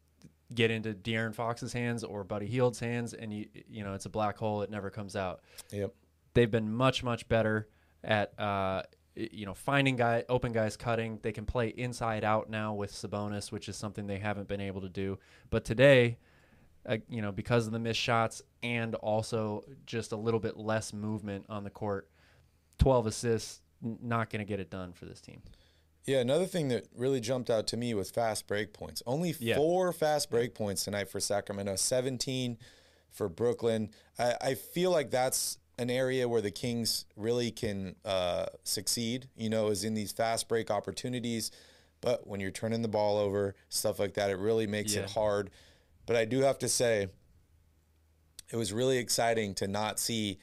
get 0.55 0.71
into 0.71 0.93
De'Aaron 0.93 1.35
Fox's 1.35 1.73
hands 1.73 2.03
or 2.03 2.23
Buddy 2.23 2.47
Hield's 2.47 2.79
hands, 2.79 3.13
and 3.13 3.33
you 3.33 3.47
you 3.67 3.83
know 3.83 3.93
it's 3.93 4.05
a 4.05 4.09
black 4.09 4.37
hole. 4.37 4.61
It 4.61 4.69
never 4.69 4.89
comes 4.89 5.15
out. 5.15 5.41
Yep. 5.71 5.93
They've 6.33 6.49
been 6.49 6.71
much 6.71 7.03
much 7.03 7.27
better 7.27 7.67
at 8.03 8.37
uh, 8.39 8.83
you 9.15 9.45
know 9.45 9.53
finding 9.53 9.95
guy 9.95 10.23
open 10.29 10.51
guys 10.51 10.75
cutting. 10.77 11.19
They 11.21 11.31
can 11.31 11.45
play 11.45 11.69
inside 11.69 12.23
out 12.23 12.49
now 12.49 12.73
with 12.73 12.91
Sabonis, 12.91 13.51
which 13.51 13.69
is 13.69 13.75
something 13.77 14.07
they 14.07 14.19
haven't 14.19 14.47
been 14.47 14.61
able 14.61 14.81
to 14.81 14.89
do. 14.89 15.19
But 15.49 15.65
today. 15.65 16.17
Uh, 16.85 16.97
you 17.07 17.21
know, 17.21 17.31
because 17.31 17.65
of 17.65 17.71
the 17.71 17.79
missed 17.79 17.97
shots 18.01 18.41
and 18.61 18.93
also 18.95 19.63
just 19.85 20.11
a 20.11 20.17
little 20.17 20.41
bit 20.41 20.57
less 20.57 20.91
movement 20.91 21.45
on 21.47 21.63
the 21.63 21.69
court, 21.69 22.09
12 22.79 23.07
assists, 23.07 23.61
n- 23.81 23.97
not 24.01 24.29
going 24.29 24.41
to 24.41 24.45
get 24.45 24.59
it 24.59 24.69
done 24.69 24.91
for 24.91 25.05
this 25.05 25.21
team. 25.21 25.41
Yeah, 26.03 26.17
another 26.19 26.45
thing 26.45 26.67
that 26.67 26.87
really 26.93 27.21
jumped 27.21 27.49
out 27.49 27.67
to 27.67 27.77
me 27.77 27.93
was 27.93 28.11
fast 28.11 28.47
break 28.47 28.73
points. 28.73 29.01
Only 29.05 29.33
Yeah. 29.39 29.55
four 29.55 29.93
fast 29.93 30.29
break 30.29 30.53
points 30.53 30.83
tonight 30.83 31.07
for 31.07 31.21
Sacramento, 31.21 31.77
17 31.77 32.57
for 33.09 33.29
Brooklyn. 33.29 33.89
I, 34.19 34.35
I 34.41 34.53
feel 34.55 34.91
like 34.91 35.09
that's 35.09 35.59
an 35.77 35.89
area 35.89 36.27
where 36.29 36.41
the 36.41 36.51
Kings 36.51 37.05
really 37.15 37.49
can 37.51 37.95
uh, 38.05 38.45
succeed, 38.63 39.27
you 39.35 39.49
know, 39.49 39.69
is 39.69 39.83
in 39.83 39.93
these 39.93 40.11
fast 40.11 40.47
break 40.47 40.69
opportunities. 40.69 41.51
But 42.01 42.27
when 42.27 42.39
you're 42.39 42.51
turning 42.51 42.81
the 42.81 42.87
ball 42.87 43.17
over, 43.17 43.55
stuff 43.69 43.97
like 43.99 44.13
that, 44.15 44.29
it 44.29 44.37
really 44.37 44.67
makes 44.67 44.93
Yeah. 44.93 45.01
it 45.03 45.11
hard. 45.11 45.49
But 46.05 46.15
I 46.15 46.25
do 46.25 46.41
have 46.41 46.59
to 46.59 46.69
say, 46.69 47.07
it 48.51 48.55
was 48.57 48.71
really 48.73 48.97
exciting 48.97 49.55
to 49.55 49.67
not 49.67 49.99
see 49.99 50.37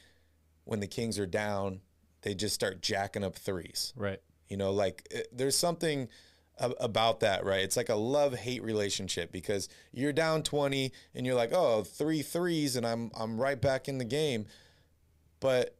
when 0.65 0.79
the 0.79 0.87
Kings 0.87 1.17
are 1.19 1.25
down, 1.27 1.81
they 2.23 2.33
just 2.35 2.55
start 2.55 2.81
jacking 2.81 3.23
up 3.23 3.35
threes. 3.35 3.93
Right. 3.95 4.19
You 4.47 4.57
know, 4.57 4.71
like 4.71 5.07
it, 5.11 5.27
there's 5.31 5.55
something 5.57 6.09
about 6.59 7.21
that, 7.21 7.45
right? 7.45 7.61
It's 7.61 7.77
like 7.77 7.89
a 7.89 7.95
love 7.95 8.35
hate 8.35 8.61
relationship 8.63 9.31
because 9.31 9.69
you're 9.91 10.13
down 10.13 10.43
20 10.43 10.91
and 11.15 11.25
you're 11.25 11.35
like, 11.35 11.53
oh, 11.53 11.83
three 11.83 12.21
threes, 12.21 12.75
and 12.75 12.85
I'm 12.85 13.11
I'm 13.17 13.39
right 13.39 13.59
back 13.59 13.87
in 13.87 13.97
the 13.97 14.05
game. 14.05 14.45
But 15.41 15.75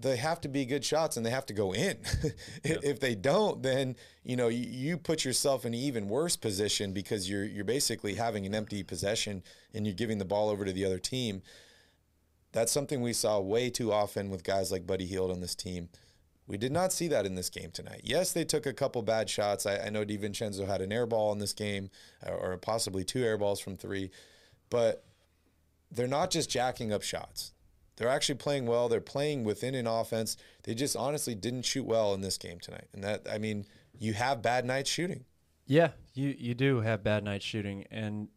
they 0.00 0.16
have 0.16 0.40
to 0.42 0.48
be 0.48 0.64
good 0.64 0.84
shots 0.84 1.16
and 1.16 1.24
they 1.24 1.30
have 1.30 1.46
to 1.46 1.52
go 1.52 1.72
in. 1.72 1.98
if 2.64 2.84
if 2.84 3.00
they 3.00 3.14
don't, 3.14 3.62
then 3.62 3.96
you 4.22 4.36
know 4.36 4.48
you, 4.48 4.66
you 4.68 4.96
put 4.96 5.24
yourself 5.24 5.64
in 5.64 5.74
an 5.74 5.80
even 5.80 6.08
worse 6.08 6.36
position 6.36 6.92
because 6.92 7.28
you're 7.28 7.44
you're 7.44 7.64
basically 7.64 8.14
having 8.14 8.46
an 8.46 8.54
empty 8.54 8.82
possession 8.82 9.42
and 9.74 9.86
you're 9.86 9.94
giving 9.94 10.18
the 10.18 10.24
ball 10.24 10.50
over 10.50 10.64
to 10.64 10.72
the 10.72 10.84
other 10.84 10.98
team. 10.98 11.42
That's 12.52 12.72
something 12.72 13.02
we 13.02 13.12
saw 13.12 13.40
way 13.40 13.70
too 13.70 13.92
often 13.92 14.30
with 14.30 14.44
guys 14.44 14.72
like 14.72 14.86
Buddy 14.86 15.06
Hield 15.06 15.30
on 15.30 15.40
this 15.40 15.54
team. 15.54 15.88
We 16.46 16.56
did 16.56 16.72
not 16.72 16.94
see 16.94 17.08
that 17.08 17.26
in 17.26 17.34
this 17.34 17.50
game 17.50 17.70
tonight. 17.70 18.00
Yes, 18.04 18.32
they 18.32 18.44
took 18.44 18.64
a 18.64 18.72
couple 18.72 19.02
bad 19.02 19.28
shots. 19.28 19.66
I, 19.66 19.76
I 19.78 19.90
know 19.90 20.02
DiVincenzo 20.02 20.66
had 20.66 20.80
an 20.80 20.92
air 20.92 21.04
ball 21.04 21.30
in 21.32 21.38
this 21.38 21.52
game, 21.52 21.90
uh, 22.26 22.30
or 22.30 22.56
possibly 22.56 23.04
two 23.04 23.22
air 23.22 23.36
balls 23.36 23.60
from 23.60 23.76
three, 23.76 24.10
but 24.70 25.04
they're 25.90 26.08
not 26.08 26.30
just 26.30 26.48
jacking 26.48 26.90
up 26.90 27.02
shots. 27.02 27.52
They're 27.98 28.08
actually 28.08 28.36
playing 28.36 28.66
well. 28.66 28.88
They're 28.88 29.00
playing 29.00 29.42
within 29.42 29.74
an 29.74 29.88
offense. 29.88 30.36
They 30.62 30.74
just 30.74 30.96
honestly 30.96 31.34
didn't 31.34 31.62
shoot 31.62 31.84
well 31.84 32.14
in 32.14 32.20
this 32.20 32.38
game 32.38 32.60
tonight. 32.60 32.86
And 32.92 33.02
that, 33.02 33.26
I 33.30 33.38
mean, 33.38 33.66
you 33.98 34.14
have 34.14 34.40
bad 34.40 34.64
nights 34.64 34.88
shooting. 34.88 35.24
Yeah, 35.66 35.90
you 36.14 36.34
you 36.38 36.54
do 36.54 36.80
have 36.80 37.02
bad 37.02 37.24
night 37.24 37.42
shooting, 37.42 37.84
and 37.90 38.28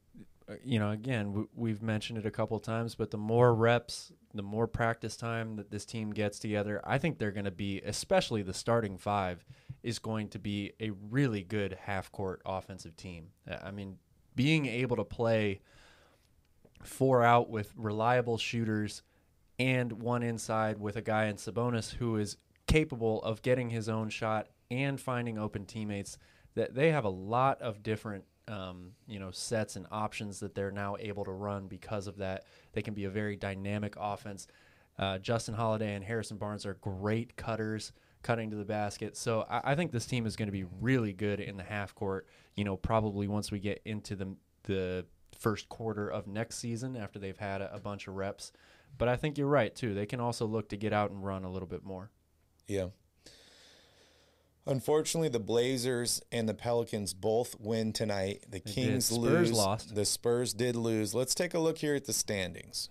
uh, 0.49 0.55
you 0.65 0.79
know, 0.79 0.91
again, 0.91 1.27
w- 1.27 1.47
we've 1.55 1.81
mentioned 1.81 2.19
it 2.19 2.25
a 2.25 2.31
couple 2.31 2.59
times, 2.59 2.93
but 2.95 3.09
the 3.09 3.17
more 3.17 3.53
reps, 3.53 4.11
the 4.33 4.43
more 4.43 4.67
practice 4.67 5.15
time 5.15 5.55
that 5.55 5.71
this 5.71 5.85
team 5.85 6.11
gets 6.11 6.39
together, 6.39 6.81
I 6.83 6.97
think 6.97 7.19
they're 7.19 7.31
going 7.31 7.45
to 7.45 7.51
be, 7.51 7.79
especially 7.85 8.41
the 8.41 8.53
starting 8.53 8.97
five, 8.97 9.45
is 9.81 9.97
going 9.97 10.27
to 10.29 10.39
be 10.39 10.73
a 10.81 10.89
really 11.09 11.43
good 11.43 11.77
half 11.83 12.11
court 12.11 12.41
offensive 12.45 12.97
team. 12.97 13.27
Uh, 13.49 13.57
I 13.63 13.71
mean, 13.71 13.97
being 14.35 14.65
able 14.65 14.97
to 14.97 15.05
play 15.05 15.61
four 16.83 17.23
out 17.23 17.49
with 17.49 17.71
reliable 17.77 18.37
shooters 18.37 19.03
and 19.61 19.91
one 19.93 20.23
inside 20.23 20.79
with 20.79 20.95
a 20.95 21.03
guy 21.03 21.25
in 21.25 21.35
Sabonis 21.35 21.93
who 21.93 22.17
is 22.17 22.37
capable 22.65 23.21
of 23.21 23.43
getting 23.43 23.69
his 23.69 23.87
own 23.87 24.09
shot 24.09 24.47
and 24.71 24.99
finding 24.99 25.37
open 25.37 25.65
teammates. 25.65 26.17
That 26.55 26.73
they 26.73 26.89
have 26.91 27.05
a 27.05 27.09
lot 27.09 27.61
of 27.61 27.83
different 27.83 28.25
um, 28.47 28.93
you 29.07 29.19
know 29.19 29.29
sets 29.29 29.75
and 29.75 29.85
options 29.91 30.39
that 30.39 30.55
they're 30.55 30.71
now 30.71 30.95
able 30.99 31.23
to 31.25 31.31
run 31.31 31.67
because 31.67 32.07
of 32.07 32.17
that. 32.17 32.45
They 32.73 32.81
can 32.81 32.95
be 32.95 33.05
a 33.05 33.09
very 33.11 33.35
dynamic 33.35 33.93
offense. 33.99 34.47
Uh, 34.97 35.19
Justin 35.19 35.53
Holiday 35.53 35.93
and 35.93 36.03
Harrison 36.03 36.37
Barnes 36.37 36.65
are 36.65 36.73
great 36.81 37.35
cutters, 37.35 37.91
cutting 38.23 38.49
to 38.49 38.55
the 38.55 38.65
basket. 38.65 39.15
So 39.15 39.45
I, 39.47 39.71
I 39.71 39.75
think 39.75 39.91
this 39.91 40.07
team 40.07 40.25
is 40.25 40.35
going 40.35 40.47
to 40.47 40.51
be 40.51 40.65
really 40.81 41.13
good 41.13 41.39
in 41.39 41.55
the 41.55 41.63
half 41.63 41.93
court. 41.93 42.27
You 42.55 42.63
know, 42.63 42.77
probably 42.77 43.27
once 43.27 43.51
we 43.51 43.59
get 43.59 43.79
into 43.85 44.15
the 44.15 44.35
the 44.63 45.05
first 45.37 45.69
quarter 45.69 46.09
of 46.09 46.25
next 46.25 46.57
season 46.57 46.97
after 46.97 47.19
they've 47.19 47.37
had 47.37 47.61
a, 47.61 47.75
a 47.75 47.79
bunch 47.79 48.07
of 48.07 48.15
reps. 48.15 48.51
But 48.97 49.07
I 49.07 49.15
think 49.15 49.37
you're 49.37 49.47
right 49.47 49.75
too. 49.75 49.93
They 49.93 50.05
can 50.05 50.19
also 50.19 50.45
look 50.45 50.69
to 50.69 50.77
get 50.77 50.93
out 50.93 51.11
and 51.11 51.23
run 51.23 51.43
a 51.43 51.51
little 51.51 51.67
bit 51.67 51.83
more. 51.83 52.11
Yeah. 52.67 52.87
Unfortunately, 54.67 55.29
the 55.29 55.39
Blazers 55.39 56.21
and 56.31 56.47
the 56.47 56.53
Pelicans 56.53 57.13
both 57.15 57.59
win 57.59 57.93
tonight. 57.93 58.43
The 58.43 58.61
They 58.63 58.71
Kings 58.71 59.09
did. 59.09 59.15
Spurs 59.15 59.49
lose. 59.49 59.51
lost. 59.53 59.95
The 59.95 60.05
Spurs 60.05 60.53
did 60.53 60.75
lose. 60.75 61.15
Let's 61.15 61.33
take 61.33 61.53
a 61.55 61.59
look 61.59 61.79
here 61.79 61.95
at 61.95 62.05
the 62.05 62.13
standings. 62.13 62.89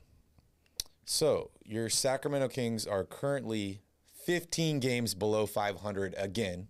So, 1.04 1.50
your 1.64 1.88
Sacramento 1.88 2.48
Kings 2.48 2.86
are 2.86 3.04
currently 3.04 3.82
15 4.24 4.80
games 4.80 5.14
below 5.14 5.46
500 5.46 6.14
again. 6.18 6.68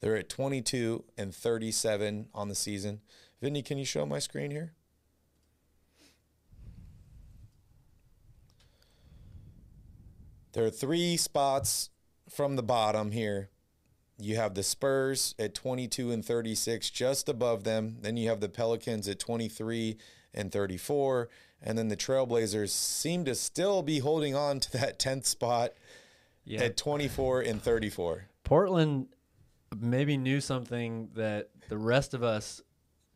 They're 0.00 0.16
at 0.16 0.28
22 0.28 1.04
and 1.16 1.34
37 1.34 2.28
on 2.34 2.48
the 2.48 2.54
season. 2.54 3.00
Vinny, 3.40 3.62
can 3.62 3.78
you 3.78 3.84
show 3.84 4.04
my 4.04 4.18
screen 4.18 4.50
here? 4.50 4.74
There 10.58 10.66
are 10.66 10.70
three 10.70 11.16
spots 11.16 11.90
from 12.28 12.56
the 12.56 12.64
bottom 12.64 13.12
here. 13.12 13.48
You 14.18 14.34
have 14.34 14.54
the 14.54 14.64
Spurs 14.64 15.36
at 15.38 15.54
22 15.54 16.10
and 16.10 16.24
36, 16.24 16.90
just 16.90 17.28
above 17.28 17.62
them. 17.62 17.98
Then 18.00 18.16
you 18.16 18.28
have 18.28 18.40
the 18.40 18.48
Pelicans 18.48 19.06
at 19.06 19.20
23 19.20 19.96
and 20.34 20.50
34. 20.50 21.28
And 21.62 21.78
then 21.78 21.86
the 21.86 21.96
Trailblazers 21.96 22.70
seem 22.70 23.24
to 23.26 23.36
still 23.36 23.84
be 23.84 24.00
holding 24.00 24.34
on 24.34 24.58
to 24.58 24.72
that 24.72 24.98
10th 24.98 25.26
spot 25.26 25.74
Yeah. 26.44 26.64
at 26.64 26.76
24 26.76 27.42
and 27.42 27.62
34. 27.62 28.24
Portland 28.42 29.06
maybe 29.78 30.16
knew 30.16 30.40
something 30.40 31.10
that 31.14 31.50
the 31.68 31.78
rest 31.78 32.14
of 32.14 32.24
us 32.24 32.60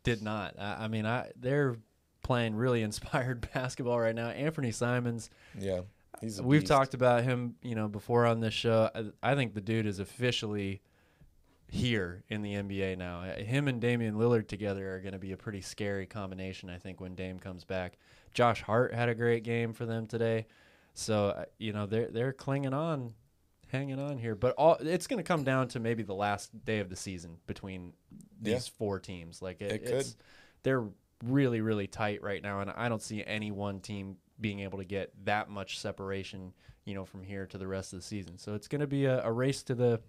did 0.03 0.21
not. 0.21 0.55
I, 0.57 0.85
I 0.85 0.87
mean, 0.87 1.05
I 1.05 1.31
they're 1.35 1.75
playing 2.21 2.55
really 2.55 2.83
inspired 2.89 3.49
basketball 3.53 3.99
right 3.99 4.15
now. 4.15 4.29
Anfernee 4.31 4.73
Simons, 4.73 5.29
Yeah. 5.59 5.81
We've 6.21 6.61
beast. 6.61 6.71
talked 6.71 6.93
about 6.93 7.23
him, 7.23 7.55
you 7.61 7.75
know, 7.75 7.87
before 7.87 8.25
on 8.25 8.39
this 8.39 8.53
show. 8.53 8.89
I, 8.93 9.31
I 9.31 9.35
think 9.35 9.53
the 9.53 9.61
dude 9.61 9.85
is 9.85 9.99
officially 9.99 10.81
here 11.67 12.23
in 12.29 12.41
the 12.41 12.53
NBA 12.53 12.97
now. 12.97 13.21
Uh, 13.21 13.35
Him 13.43 13.67
and 13.67 13.81
Damian 13.81 14.15
Lillard 14.15 14.47
together 14.47 14.95
are 14.95 14.99
going 14.99 15.13
to 15.13 15.19
be 15.19 15.31
a 15.31 15.37
pretty 15.37 15.61
scary 15.61 16.05
combination, 16.05 16.69
I 16.69 16.77
think, 16.77 17.01
when 17.01 17.15
Dame 17.15 17.39
comes 17.39 17.63
back. 17.65 17.97
Josh 18.33 18.61
Hart 18.61 18.93
had 18.93 19.09
a 19.09 19.15
great 19.15 19.43
game 19.43 19.73
for 19.73 19.85
them 19.85 20.05
today. 20.05 20.45
So, 20.93 21.29
uh, 21.29 21.45
you 21.57 21.73
know, 21.73 21.85
they're 21.87 22.09
they're 22.11 22.33
clinging 22.33 22.73
on, 22.73 23.13
hanging 23.71 23.99
on 23.99 24.17
here. 24.19 24.35
But 24.35 24.53
all 24.57 24.75
it's 24.79 25.07
going 25.07 25.17
to 25.17 25.23
come 25.27 25.43
down 25.43 25.67
to 25.69 25.79
maybe 25.79 26.03
the 26.03 26.13
last 26.13 26.51
day 26.65 26.79
of 26.79 26.89
the 26.89 26.95
season 26.95 27.37
between 27.47 27.93
Yeah. 28.41 28.53
these 28.55 28.67
four 28.67 28.99
teams. 28.99 29.41
Like 29.41 29.59
it, 29.61 29.71
It 29.71 29.85
could. 29.85 29.93
it's 29.95 30.15
they're 30.61 30.85
really 31.25 31.61
really 31.61 31.87
tight 31.87 32.21
right 32.21 32.43
now 32.43 32.59
and 32.59 32.69
I 32.71 32.89
don't 32.89 33.01
see 33.01 33.23
any 33.25 33.49
one 33.49 33.79
team 33.79 34.17
being 34.39 34.59
able 34.61 34.77
to 34.79 34.85
get 34.85 35.11
that 35.25 35.49
much 35.49 35.79
separation, 35.79 36.53
you 36.85 36.93
know, 36.93 37.05
from 37.05 37.23
here 37.23 37.45
to 37.47 37.57
the 37.57 37.67
rest 37.67 37.93
of 37.93 37.99
the 37.99 38.05
season. 38.05 38.37
So 38.37 38.55
it's 38.55 38.67
going 38.67 38.81
to 38.81 38.87
be 38.87 39.05
a, 39.05 39.23
a 39.23 39.31
race 39.31 39.63
to 39.63 39.75
the 39.75 40.01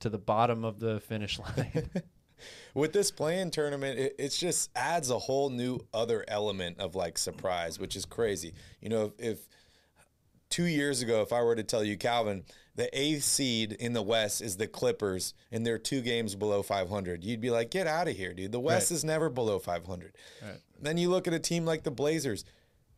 to 0.00 0.08
the 0.08 0.18
bottom 0.18 0.64
of 0.64 0.80
the 0.80 0.98
finish 1.00 1.38
line. 1.38 1.90
with 2.74 2.92
this 2.94 3.10
play-in 3.10 3.50
tournament, 3.50 3.98
it, 3.98 4.14
it's 4.18 4.38
just 4.38 4.70
adds 4.74 5.10
a 5.10 5.18
whole 5.18 5.50
new 5.50 5.78
other 5.92 6.24
element 6.26 6.78
of 6.80 6.94
like 6.94 7.18
surprise, 7.18 7.78
which 7.78 7.94
is 7.96 8.06
crazy. 8.06 8.54
You 8.80 8.88
know, 8.88 9.12
if, 9.18 9.26
if 9.32 9.48
two 10.48 10.64
years 10.64 11.02
ago, 11.02 11.20
if 11.20 11.32
I 11.34 11.42
were 11.42 11.54
to 11.54 11.62
tell 11.62 11.84
you, 11.84 11.98
Calvin, 11.98 12.44
the 12.76 12.88
eighth 12.98 13.24
seed 13.24 13.72
in 13.72 13.92
the 13.92 14.00
West 14.02 14.40
is 14.40 14.56
the 14.56 14.66
Clippers, 14.66 15.34
and 15.52 15.66
they're 15.66 15.78
two 15.78 16.00
games 16.00 16.34
below 16.34 16.62
500, 16.62 17.22
you'd 17.22 17.40
be 17.42 17.50
like, 17.50 17.70
get 17.70 17.86
out 17.86 18.08
of 18.08 18.16
here, 18.16 18.32
dude. 18.32 18.52
The 18.52 18.60
West 18.60 18.90
Right. 18.90 18.96
is 18.96 19.04
never 19.04 19.28
below 19.28 19.58
500. 19.58 20.16
Then 20.80 20.96
you 20.96 21.10
look 21.10 21.28
at 21.28 21.34
a 21.34 21.38
team 21.38 21.66
like 21.66 21.82
the 21.82 21.90
Blazers. 21.90 22.44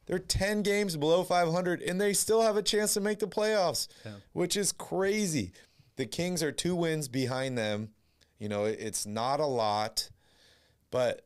They're 0.07 0.19
10 0.19 0.63
games 0.63 0.97
below 0.97 1.23
500 1.23 1.81
and 1.83 2.01
they 2.01 2.13
still 2.13 2.43
have 2.43 2.57
a 2.57 2.63
chance 2.63 2.95
to 2.95 3.01
make 3.01 3.19
the 3.21 3.27
playoffs, 3.29 3.89
which 4.33 4.57
is 4.57 4.73
crazy. 4.73 5.53
The 5.97 6.07
Kings 6.07 6.43
are 6.43 6.53
two 6.53 6.75
wins 6.75 7.09
behind 7.09 7.57
them. 7.57 7.91
You 8.39 8.49
know, 8.49 8.65
it's 8.65 9.07
not 9.07 9.39
a 9.39 9.47
lot, 9.47 10.11
but 10.91 11.25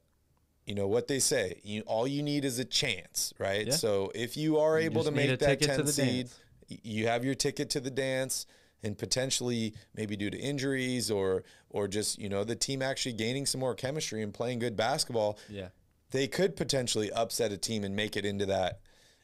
you 0.67 0.75
know 0.75 0.87
what 0.89 1.07
they 1.09 1.19
say, 1.21 1.61
you 1.63 1.83
all 1.83 2.07
you 2.07 2.23
need 2.23 2.45
is 2.45 2.59
a 2.59 2.65
chance, 2.65 3.33
right? 3.39 3.69
Yeah. 3.69 3.73
So 3.73 4.11
if 4.15 4.37
you 4.37 4.59
are 4.59 4.79
You 4.79 4.87
able 4.87 5.05
to 5.05 5.11
make 5.11 5.31
that 5.39 5.61
ticket 5.61 5.69
10 5.69 5.87
seed, 5.87 6.27
dance. 6.27 6.41
you 6.83 7.07
have 7.07 7.25
your 7.25 7.35
ticket 7.35 7.71
to 7.71 7.81
the 7.81 7.91
dance 7.91 8.47
and 8.83 8.99
potentially 8.99 9.75
maybe 9.95 10.17
due 10.17 10.29
to 10.29 10.37
injuries 10.39 11.11
or 11.11 11.45
or 11.71 11.89
just, 11.89 12.19
you 12.19 12.29
know, 12.29 12.43
the 12.45 12.57
team 12.57 12.83
actually 12.83 13.13
gaining 13.13 13.47
some 13.47 13.61
more 13.61 13.75
chemistry 13.75 14.23
and 14.23 14.35
playing 14.35 14.59
good 14.59 14.77
basketball, 14.77 15.39
yeah. 15.49 15.69
They 16.17 16.27
could 16.27 16.57
potentially 16.57 17.13
upset 17.13 17.53
a 17.53 17.59
team 17.59 17.85
and 17.85 17.95
make 17.95 18.17
it 18.17 18.25
into 18.25 18.47
that 18.47 18.81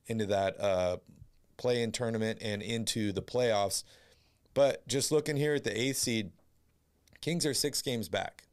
into 0.06 0.26
that 0.26 0.60
uh, 0.60 0.96
play-in 1.56 1.92
tournament 1.92 2.38
and 2.42 2.60
into 2.60 3.12
the 3.12 3.22
playoffs. 3.22 3.84
But 4.52 4.86
just 4.86 5.10
looking 5.10 5.36
here 5.36 5.54
at 5.54 5.64
the 5.64 5.78
eighth 5.80 5.96
seed, 5.96 6.32
Kings 7.20 7.46
are 7.46 7.54
six 7.54 7.80
games 7.80 8.08
back. 8.08 8.44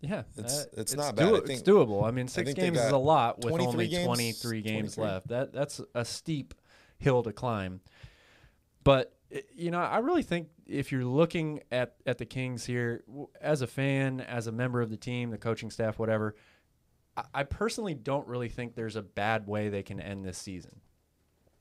Yeah, 0.00 0.24
It's- 0.36 0.64
uh, 0.64 0.80
it's 0.80 0.94
not 0.94 1.14
bad. 1.14 1.28
I 1.28 1.36
it's 1.36 1.62
doable. 1.62 2.04
I 2.06 2.10
mean, 2.10 2.26
six 2.26 2.46
think 2.48 2.56
they 2.58 2.64
games 2.66 2.78
is 2.78 2.90
a 2.90 2.98
lot 2.98 3.36
with 3.38 3.52
23 3.52 3.66
only 3.68 3.88
games? 3.88 4.04
23 4.06 4.62
games 4.62 4.94
23? 4.96 5.04
left. 5.14 5.28
That 5.28 5.52
that's 5.52 5.80
a 5.94 6.04
steep 6.04 6.54
hill 6.98 7.22
to 7.22 7.32
climb. 7.32 7.80
But 8.82 9.14
you 9.54 9.70
know, 9.70 9.78
I 9.78 9.98
really 9.98 10.22
think 10.22 10.48
if 10.66 10.90
you're 10.90 11.04
looking 11.04 11.62
at 11.70 11.94
at 12.06 12.18
the 12.18 12.26
Kings 12.26 12.64
here 12.64 13.04
as 13.40 13.62
a 13.62 13.66
fan, 13.66 14.20
as 14.20 14.46
a 14.46 14.52
member 14.52 14.80
of 14.80 14.90
the 14.90 14.96
team, 14.96 15.30
the 15.30 15.38
coaching 15.38 15.70
staff, 15.70 15.98
whatever, 15.98 16.34
I, 17.34 17.40
I 17.40 17.42
personally 17.44 17.94
don't 17.94 18.26
really 18.26 18.48
think 18.48 18.74
there's 18.74 18.96
a 18.96 19.02
bad 19.02 19.46
way 19.46 19.68
they 19.68 19.82
can 19.82 20.00
end 20.00 20.24
this 20.24 20.38
season. 20.38 20.80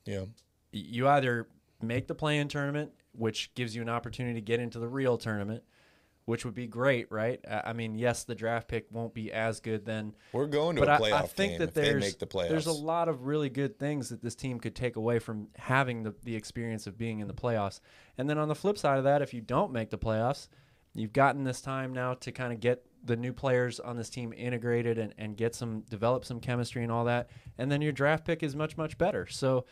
Yeah. 0.05 0.25
You 0.71 1.07
either 1.07 1.47
make 1.81 2.07
the 2.07 2.15
play-in 2.15 2.47
tournament, 2.47 2.91
which 3.13 3.53
gives 3.55 3.75
you 3.75 3.81
an 3.81 3.89
opportunity 3.89 4.35
to 4.35 4.41
get 4.45 4.59
into 4.59 4.79
the 4.79 4.87
real 4.87 5.17
tournament, 5.17 5.63
which 6.25 6.45
would 6.45 6.53
be 6.53 6.67
great, 6.67 7.11
right? 7.11 7.39
I 7.49 7.61
I 7.67 7.73
mean, 7.73 7.95
yes, 7.95 8.23
the 8.23 8.35
draft 8.35 8.67
pick 8.67 8.85
won't 8.91 9.13
be 9.13 9.31
as 9.31 9.59
good 9.59 9.85
then. 9.85 10.13
We're 10.31 10.45
going 10.47 10.75
to 10.75 10.81
But 10.81 10.89
a 10.89 10.93
I, 10.93 10.97
playoff 10.99 11.23
I 11.23 11.27
think 11.27 11.51
game 11.53 11.59
that 11.59 11.69
if 11.69 11.73
they 11.73 11.81
there's 11.83 12.03
make 12.03 12.19
the 12.19 12.27
playoffs. 12.27 12.49
there's 12.49 12.67
a 12.67 12.71
lot 12.71 13.09
of 13.09 13.25
really 13.25 13.49
good 13.49 13.79
things 13.79 14.09
that 14.09 14.21
this 14.21 14.35
team 14.35 14.59
could 14.59 14.75
take 14.75 14.95
away 14.95 15.19
from 15.19 15.47
having 15.57 16.03
the, 16.03 16.13
the 16.23 16.35
experience 16.35 16.85
of 16.85 16.97
being 16.97 17.19
in 17.19 17.27
the 17.27 17.33
playoffs. 17.33 17.79
And 18.17 18.29
then 18.29 18.37
on 18.37 18.47
the 18.47 18.55
flip 18.55 18.77
side 18.77 18.97
of 18.99 19.03
that, 19.05 19.21
if 19.21 19.33
you 19.33 19.41
don't 19.41 19.71
make 19.71 19.89
the 19.89 19.97
playoffs, 19.97 20.49
you've 20.93 21.13
gotten 21.13 21.43
this 21.45 21.61
time 21.61 21.93
now 21.93 22.13
to 22.15 22.31
kind 22.31 22.53
of 22.53 22.59
get 22.59 22.85
the 23.09 23.17
new 23.17 23.33
players 23.33 23.79
on 23.79 23.97
this 23.97 24.09
team 24.09 24.31
integrated 24.37 24.97
and, 24.97 25.13
and 25.17 25.35
get 25.35 25.55
some 25.55 25.81
develop 25.89 26.23
some 26.23 26.39
chemistry 26.39 26.83
and 26.83 26.91
all 26.91 27.05
that. 27.05 27.29
And 27.57 27.71
then 27.71 27.81
your 27.81 27.91
draft 27.91 28.23
pick 28.23 28.43
is 28.43 28.55
much, 28.55 28.77
much 28.77 28.97
better. 28.97 29.25
So 29.25 29.65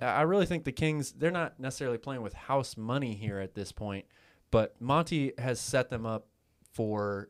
I 0.00 0.22
really 0.22 0.46
think 0.46 0.64
the 0.64 0.72
Kings, 0.72 1.12
they're 1.12 1.30
not 1.30 1.58
necessarily 1.58 1.98
playing 1.98 2.22
with 2.22 2.32
house 2.32 2.76
money 2.76 3.14
here 3.14 3.40
at 3.40 3.54
this 3.54 3.72
point, 3.72 4.06
but 4.50 4.80
Monte 4.80 5.32
has 5.38 5.60
set 5.60 5.90
them 5.90 6.06
up 6.06 6.28
for 6.72 7.28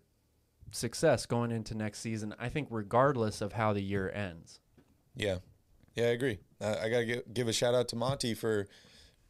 success 0.70 1.24
going 1.26 1.50
into 1.50 1.74
next 1.74 2.00
season, 2.00 2.34
I 2.38 2.50
think, 2.50 2.68
regardless 2.70 3.40
of 3.40 3.54
how 3.54 3.72
the 3.72 3.82
year 3.82 4.10
ends. 4.10 4.60
Yeah, 5.16 5.38
yeah, 5.94 6.04
I 6.04 6.08
agree. 6.08 6.38
I 6.60 6.88
gotta 6.88 7.04
give, 7.04 7.34
give 7.34 7.48
a 7.48 7.52
shout 7.52 7.74
out 7.74 7.88
to 7.88 7.96
Monte 7.96 8.34
for 8.34 8.66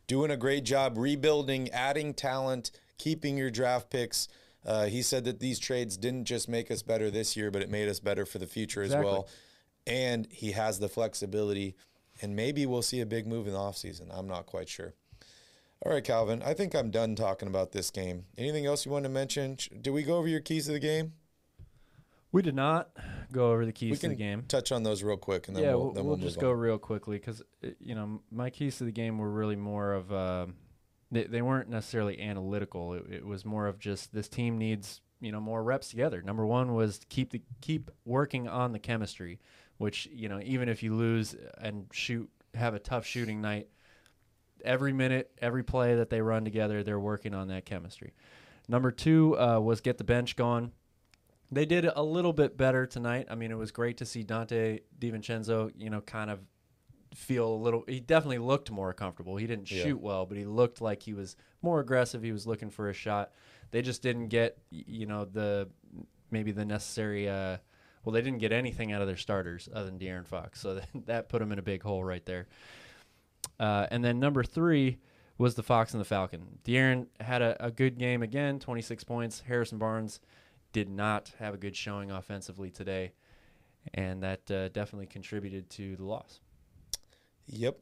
doing 0.07 0.31
a 0.31 0.37
great 0.37 0.65
job 0.65 0.99
rebuilding, 0.99 1.71
adding 1.71 2.15
talent, 2.15 2.73
keeping 2.99 3.39
your 3.39 3.51
draft 3.51 3.91
picks. 3.91 4.29
Uh, 4.65 4.87
he 4.87 5.03
said 5.03 5.25
that 5.25 5.41
these 5.41 5.59
trades 5.59 5.97
didn't 5.97 6.25
just 6.25 6.49
make 6.49 6.71
us 6.71 6.83
better 6.83 7.11
this 7.11 7.37
year, 7.37 7.51
but 7.51 7.63
it 7.63 7.71
made 7.71 7.89
us 7.89 8.01
better 8.01 8.25
for 8.25 8.39
the 8.39 8.47
future 8.47 8.83
Exactly. 8.83 9.07
as 9.09 9.13
well. 9.13 9.29
And 9.87 10.27
he 10.31 10.53
has 10.53 10.79
the 10.79 10.89
flexibility, 10.89 11.77
and 12.23 12.35
maybe 12.35 12.65
we'll 12.65 12.81
see 12.83 13.01
a 13.01 13.07
big 13.07 13.27
move 13.27 13.47
in 13.47 13.53
the 13.53 13.59
offseason. 13.59 14.07
I'm 14.11 14.27
not 14.27 14.47
quite 14.47 14.69
sure. 14.69 14.95
All 15.85 15.93
right, 15.93 16.03
Calvin, 16.03 16.43
I 16.43 16.55
think 16.55 16.75
I'm 16.75 16.91
done 16.91 17.15
talking 17.15 17.47
about 17.47 17.73
this 17.73 17.91
game. 17.91 18.25
Anything 18.39 18.65
else 18.65 18.87
you 18.87 18.93
want 18.93 19.05
to 19.05 19.11
mention? 19.11 19.59
Did 19.83 19.91
we 19.91 20.03
go 20.03 20.17
over 20.17 20.29
your 20.29 20.41
keys 20.41 20.65
to 20.67 20.73
the 20.73 20.79
game? 20.79 21.13
We 22.33 22.41
did 22.43 22.55
not 22.57 22.91
go 23.31 23.53
over 23.53 23.65
the 23.67 23.73
keys 23.73 24.01
to 24.01 24.09
the 24.09 24.15
game. 24.15 24.45
touch 24.49 24.73
on 24.73 24.83
those 24.83 25.03
real 25.03 25.17
quick, 25.19 25.47
and 25.47 25.57
then 25.57 25.63
yeah, 25.65 25.75
we'll, 25.75 25.93
then 25.93 26.05
we'll 26.05 26.17
we'll 26.17 26.27
just 26.27 26.41
go 26.41 26.51
on. 26.51 26.59
real 26.59 26.79
quickly 26.79 27.17
because 27.19 27.43
you 27.79 27.95
know 27.95 28.23
my 28.33 28.51
keys 28.51 28.79
to 28.79 28.85
the 28.85 28.91
game 28.91 29.19
were 29.19 29.31
really 29.31 29.55
more 29.55 29.93
of 29.93 30.11
uh, 30.13 30.47
they 31.15 31.25
they 31.25 31.43
weren't 31.43 31.69
necessarily 31.69 32.21
analytical. 32.21 32.95
It, 32.95 33.05
it 33.11 33.27
was 33.27 33.45
more 33.45 33.67
of 33.67 33.79
just 33.79 34.13
this 34.13 34.29
team 34.29 34.59
needs 34.59 35.01
you 35.21 35.33
know 35.33 35.41
more 35.41 35.63
reps 35.63 35.89
together. 35.89 36.23
Number 36.23 36.47
one 36.47 36.75
was 36.75 37.01
keep 37.09 37.31
the 37.31 37.43
keep 37.61 37.91
working 38.05 38.49
on 38.49 38.73
the 38.73 38.79
chemistry, 38.79 39.41
which 39.79 40.07
you 40.13 40.29
know 40.29 40.41
even 40.45 40.69
if 40.69 40.83
you 40.83 40.95
lose 40.95 41.35
and 41.59 41.87
shoot 41.93 42.29
have 42.55 42.75
a 42.75 42.79
tough 42.79 43.07
shooting 43.07 43.41
night, 43.41 43.69
every 44.65 44.93
minute, 44.93 45.31
every 45.41 45.63
play 45.63 45.97
that 45.97 46.11
they 46.11 46.21
run 46.21 46.45
together, 46.45 46.83
they're 46.83 47.01
working 47.01 47.35
on 47.35 47.49
that 47.49 47.65
chemistry. 47.65 48.13
Number 48.69 48.91
two 48.91 49.39
uh, 49.39 49.61
was 49.61 49.81
get 49.81 49.99
the 49.99 50.05
bench 50.05 50.37
going. 50.37 50.73
They 51.51 51.67
did 51.67 51.85
a 51.85 52.03
little 52.03 52.33
bit 52.33 52.57
better 52.57 52.87
tonight. 52.87 53.27
I 53.31 53.35
mean, 53.35 53.51
it 53.51 53.59
was 53.59 53.71
great 53.71 53.99
to 53.99 54.07
see 54.07 54.25
Donte 54.25 54.81
DiVincenzo, 54.99 55.73
you 55.77 55.91
know, 55.91 56.01
kind 56.01 56.31
of 56.31 56.41
feel 57.15 57.49
a 57.49 57.57
little. 57.57 57.85
He 57.89 58.01
definitely 58.01 58.39
looked 58.39 58.71
more 58.71 58.93
comfortable. 58.93 59.37
He 59.37 59.47
didn't 59.47 59.71
Yeah. 59.71 59.83
shoot 59.85 60.01
well, 60.01 60.27
but 60.27 60.37
he 60.37 60.45
looked 60.45 60.81
like 60.81 61.03
he 61.03 61.15
was 61.15 61.37
more 61.63 61.81
aggressive. 61.81 62.23
He 62.23 62.33
was 62.33 62.47
looking 62.47 62.71
for 62.71 62.89
a 62.89 62.93
shot. 62.93 63.33
They 63.71 63.83
just 63.83 64.03
didn't 64.03 64.29
get, 64.29 64.59
you 64.71 65.07
know, 65.07 65.25
the 65.25 65.69
maybe 66.31 66.53
the 66.53 66.65
necessary. 66.65 67.29
Uh, 67.29 67.59
well, 68.05 68.13
they 68.13 68.21
didn't 68.21 68.39
get 68.41 68.53
anything 68.53 68.93
out 68.93 69.01
of 69.01 69.07
their 69.07 69.17
starters 69.17 69.69
other 69.73 69.87
than 69.87 69.99
De'Aaron 69.99 70.27
Fox, 70.27 70.61
so 70.61 70.75
that, 70.77 70.89
that 71.07 71.29
put 71.29 71.39
them 71.39 71.53
in 71.53 71.59
a 71.59 71.63
big 71.63 71.83
hole 71.83 72.05
right 72.05 72.25
there. 72.27 72.47
Uh, 73.59 73.87
and 73.91 74.05
then 74.05 74.19
number 74.19 74.43
three 74.43 74.99
was 75.39 75.55
the 75.55 75.63
Fox 75.63 75.93
and 75.95 76.01
the 76.01 76.05
Falcon. 76.05 76.59
De'Aaron 76.65 77.07
had 77.21 77.43
a, 77.43 77.65
a 77.65 77.71
good 77.71 77.99
game 77.99 78.23
again, 78.23 78.59
26 78.59 79.05
points. 79.05 79.43
Harrison 79.47 79.79
Barnes 79.79 80.21
did 80.73 80.89
not 80.89 81.33
have 81.39 81.55
a 81.55 81.57
good 81.57 81.75
showing 81.77 82.11
offensively 82.11 82.71
today, 82.71 83.13
and 83.95 84.23
that 84.23 84.51
uh, 84.51 84.69
definitely 84.69 85.07
contributed 85.07 85.71
to 85.71 85.97
the 85.97 86.05
loss. 86.05 86.41
Yep. 87.47 87.79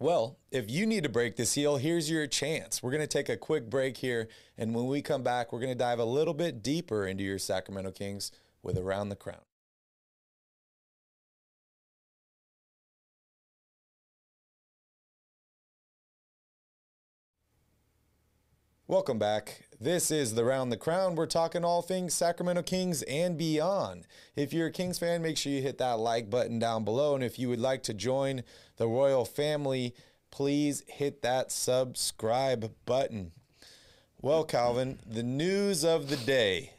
Well, 0.00 0.38
if 0.52 0.70
you 0.70 0.86
need 0.86 1.02
to 1.02 1.08
break 1.08 1.34
the 1.36 1.44
seal, 1.44 1.76
here's 1.76 2.08
your 2.08 2.28
chance. 2.28 2.82
We're 2.82 2.92
going 2.92 3.00
to 3.00 3.08
take 3.08 3.28
a 3.28 3.36
quick 3.36 3.68
break 3.68 3.96
here, 3.96 4.28
and 4.56 4.72
when 4.74 4.86
we 4.86 5.02
come 5.02 5.24
back, 5.24 5.52
we're 5.52 5.58
going 5.58 5.72
to 5.72 5.78
dive 5.78 5.98
a 5.98 6.04
little 6.04 6.34
bit 6.34 6.62
deeper 6.62 7.04
into 7.04 7.24
your 7.24 7.38
Sacramento 7.38 7.90
Kings 7.90 8.30
with 8.62 8.78
Around 8.78 9.08
the 9.08 9.16
Crown. 9.16 9.47
Welcome 18.90 19.18
back. 19.18 19.64
This 19.78 20.10
is 20.10 20.34
the 20.34 20.46
Round 20.46 20.72
the 20.72 20.78
Crown. 20.78 21.14
We're 21.14 21.26
talking 21.26 21.62
all 21.62 21.82
things 21.82 22.14
Sacramento 22.14 22.62
Kings 22.62 23.02
and 23.02 23.36
beyond. 23.36 24.06
If 24.34 24.54
you're 24.54 24.68
a 24.68 24.72
Kings 24.72 24.98
fan, 24.98 25.20
make 25.20 25.36
sure 25.36 25.52
you 25.52 25.60
hit 25.60 25.76
that 25.76 25.98
like 25.98 26.30
button 26.30 26.58
down 26.58 26.86
below. 26.86 27.14
And 27.14 27.22
if 27.22 27.38
you 27.38 27.50
would 27.50 27.60
like 27.60 27.82
to 27.82 27.92
join 27.92 28.44
the 28.78 28.88
royal 28.88 29.26
family, 29.26 29.94
please 30.30 30.84
hit 30.86 31.20
that 31.20 31.52
subscribe 31.52 32.72
button. 32.86 33.32
Well, 34.22 34.44
Calvin, 34.44 35.00
the 35.06 35.22
news 35.22 35.84
of 35.84 36.08
the 36.08 36.16
day 36.16 36.72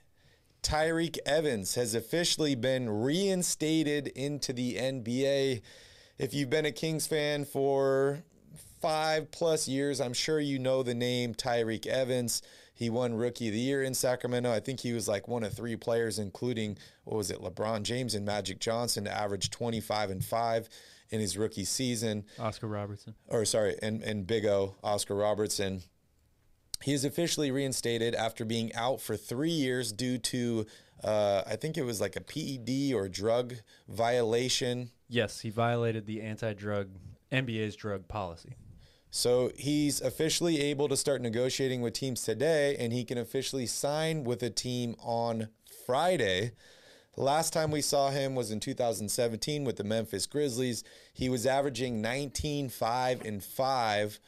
Tyreke 0.63 1.19
Evans 1.27 1.75
has 1.75 1.93
officially 1.93 2.55
been 2.55 2.89
reinstated 2.89 4.07
into 4.07 4.51
the 4.51 4.77
NBA. 4.77 5.61
if 6.17 6.33
you've 6.33 6.49
been 6.49 6.65
a 6.65 6.71
Kings 6.71 7.05
fan 7.05 7.45
for 7.45 8.23
five 8.81 9.31
plus 9.31 9.67
years, 9.67 9.99
I'm 9.99 10.13
sure 10.13 10.39
you 10.39 10.59
know 10.59 10.83
the 10.83 10.93
name 10.93 11.33
Tyreke 11.33 11.87
Evans. 11.87 12.41
He 12.73 12.89
won 12.89 13.13
Rookie 13.13 13.49
of 13.49 13.53
the 13.53 13.59
Year 13.59 13.83
in 13.83 13.93
Sacramento. 13.93 14.51
I 14.51 14.61
think 14.61 14.79
he 14.79 14.93
was 14.93 15.07
like 15.07 15.27
one 15.27 15.43
of 15.43 15.53
three 15.53 15.75
players, 15.75 16.17
including 16.17 16.77
what 17.03 17.17
was 17.17 17.29
it, 17.29 17.41
LeBron 17.41 17.83
James 17.83 18.15
and 18.15 18.25
Magic 18.25 18.59
Johnson, 18.59 19.03
to 19.03 19.11
average 19.11 19.49
25 19.49 20.09
and 20.11 20.23
five 20.23 20.69
in 21.09 21.19
his 21.19 21.37
rookie 21.37 21.65
season. 21.65 22.23
Oscar 22.39 22.67
Robertson. 22.67 23.15
Or 23.27 23.43
sorry, 23.43 23.75
and 23.81 24.01
and 24.03 24.25
Big 24.25 24.45
O, 24.45 24.75
Oscar 24.83 25.15
Robertson. 25.15 25.81
He 26.81 26.93
is 26.93 27.03
officially 27.03 27.51
reinstated 27.51 28.15
after 28.15 28.45
being 28.45 28.73
out 28.73 29.01
for 29.01 29.17
three 29.17 29.49
years 29.49 29.91
due 29.91 30.17
to, 30.17 30.65
uh, 31.03 31.41
I 31.45 31.57
think 31.57 31.77
it 31.77 31.83
was 31.83 31.99
like 31.99 32.15
a 32.15 32.21
PED 32.21 32.93
or 32.93 33.09
drug 33.09 33.55
violation. 33.89 34.91
Yes, 35.09 35.41
he 35.41 35.49
violated 35.49 36.05
the 36.05 36.21
anti-drug 36.21 36.91
NBA's 37.33 37.75
drug 37.75 38.07
policy. 38.07 38.55
So 39.11 39.51
he's 39.55 40.01
officially 40.01 40.61
able 40.61 40.87
to 40.87 40.97
start 40.97 41.21
negotiating 41.21 41.81
with 41.81 41.93
teams 41.93 42.23
today, 42.23 42.75
and 42.77 42.93
he 42.93 43.03
can 43.03 43.17
officially 43.17 43.65
sign 43.65 44.23
with 44.23 44.43
a 44.43 44.49
team 44.49 44.95
on 44.99 45.49
Friday. 45.85 46.51
The 47.15 47.23
last 47.23 47.51
time 47.51 47.71
we 47.71 47.81
saw 47.81 48.11
him 48.11 48.35
was 48.35 48.51
in 48.51 48.59
2017 48.59 49.63
with 49.63 49.77
the 49.77 49.83
Memphis 49.83 50.27
Grizzlies. 50.27 50.83
He 51.11 51.27
was 51.27 51.45
averaging 51.47 52.01
19, 52.01 52.69
5, 52.69 53.25
and 53.25 53.43
5, 53.43 54.19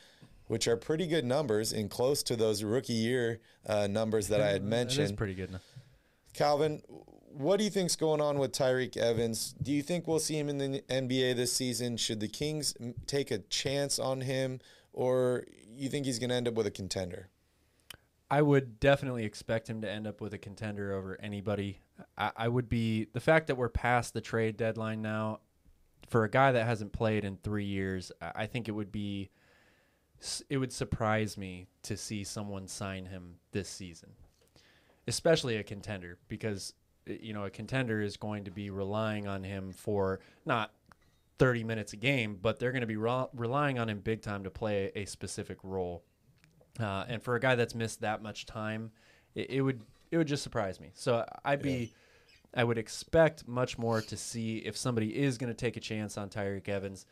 which 0.48 0.68
are 0.68 0.76
pretty 0.76 1.06
good 1.06 1.26
numbers 1.26 1.72
and 1.72 1.90
close 1.90 2.24
to 2.24 2.36
those 2.36 2.64
rookie 2.64 2.94
year 2.94 3.40
uh, 3.68 3.88
numbers 3.88 4.28
that 4.30 4.42
I 4.42 4.50
had 4.50 4.64
mentioned. 4.64 5.08
That 5.08 5.14
is 5.14 5.18
pretty 5.18 5.36
good. 5.36 5.60
Calvin, 6.34 6.82
what 7.34 7.58
do 7.58 7.64
you 7.64 7.70
think's 7.70 7.96
going 7.96 8.22
on 8.22 8.38
with 8.38 8.52
Tyreke 8.52 8.98
Evans? 8.98 9.56
Do 9.62 9.72
you 9.72 9.82
think 9.82 10.08
we'll 10.08 10.20
see 10.20 10.38
him 10.38 10.50
in 10.50 10.58
the 10.58 10.82
NBA 10.90 11.36
this 11.36 11.54
season? 11.54 11.98
Should 11.98 12.20
the 12.20 12.28
Kings 12.28 12.74
take 13.08 13.32
a 13.32 13.40
chance 13.40 14.00
on 14.00 14.22
him, 14.22 14.60
or 14.94 15.46
you 15.74 15.90
think 15.90 16.06
he's 16.06 16.20
going 16.20 16.30
to 16.30 16.36
end 16.36 16.48
up 16.48 16.54
with 16.56 16.68
a 16.68 16.72
contender? 16.72 17.30
I 18.30 18.42
would 18.42 18.80
definitely 18.80 19.26
expect 19.26 19.70
him 19.70 19.82
to 19.82 19.90
end 19.90 20.08
up 20.08 20.22
with 20.22 20.34
a 20.34 20.38
contender 20.38 20.94
over 20.94 21.20
anybody. 21.22 21.80
I, 22.18 22.32
I 22.38 22.48
would 22.48 22.70
be 22.70 23.08
the 23.12 23.20
fact 23.20 23.48
that 23.48 23.56
we're 23.56 23.70
past 23.70 24.14
the 24.14 24.22
trade 24.22 24.58
deadline 24.58 25.02
now. 25.02 25.40
For 26.10 26.24
a 26.24 26.30
guy 26.30 26.52
that 26.52 26.66
hasn't 26.66 26.92
played 26.92 27.24
in 27.24 27.38
three 27.38 27.66
years, 27.66 28.12
I 28.22 28.46
think 28.46 28.68
it 28.68 28.72
would 28.72 28.92
be 28.92 29.30
it 30.50 30.58
would 30.58 30.72
surprise 30.72 31.38
me 31.38 31.68
to 31.84 31.98
see 31.98 32.24
someone 32.24 32.68
sign 32.68 33.06
him 33.06 33.36
this 33.52 33.70
season, 33.70 34.12
especially 35.08 35.58
a 35.58 35.64
contender, 35.64 36.18
because 36.28 36.74
you 37.20 37.34
know 37.34 37.45
a 37.45 37.49
contender 37.49 38.01
is 38.01 38.18
going 38.18 38.45
to 38.45 38.51
be 38.51 38.70
relying 38.70 39.28
on 39.28 39.43
him 39.43 39.74
for 39.74 40.20
not 40.45 40.72
30 41.39 41.64
minutes 41.64 41.93
a 41.93 41.97
game, 41.97 42.38
but 42.39 42.59
they're 42.59 42.72
going 42.72 42.82
to 42.82 42.88
be 42.88 42.97
re- 42.97 43.26
relying 43.34 43.80
on 43.80 43.89
him 43.89 43.99
big 43.99 44.22
time 44.22 44.43
to 44.43 44.51
play 44.51 44.91
a 44.95 45.05
specific 45.05 45.57
role. 45.64 46.03
Uh, 46.80 47.03
and 47.07 47.22
for 47.22 47.36
a 47.36 47.39
guy 47.39 47.55
that's 47.55 47.74
missed 47.76 48.01
that 48.01 48.22
much 48.22 48.45
time, 48.45 48.91
it, 49.36 49.49
it 49.49 49.62
would 49.62 49.82
it 50.12 50.18
would 50.18 50.28
just 50.28 50.43
surprise 50.43 50.80
me. 50.80 50.91
So 50.93 51.26
I'd 51.43 51.62
be 51.62 51.93
I 52.53 52.64
would 52.64 52.78
expect 52.78 53.47
much 53.47 53.78
more 53.78 54.01
to 54.01 54.18
see 54.18 54.57
if 54.57 54.76
somebody 54.76 55.18
is 55.18 55.38
going 55.38 55.49
to 55.49 55.57
take 55.57 55.78
a 55.78 55.80
chance 55.80 56.18
on 56.18 56.30
Tyreke 56.30 56.70
Evans 56.70 57.05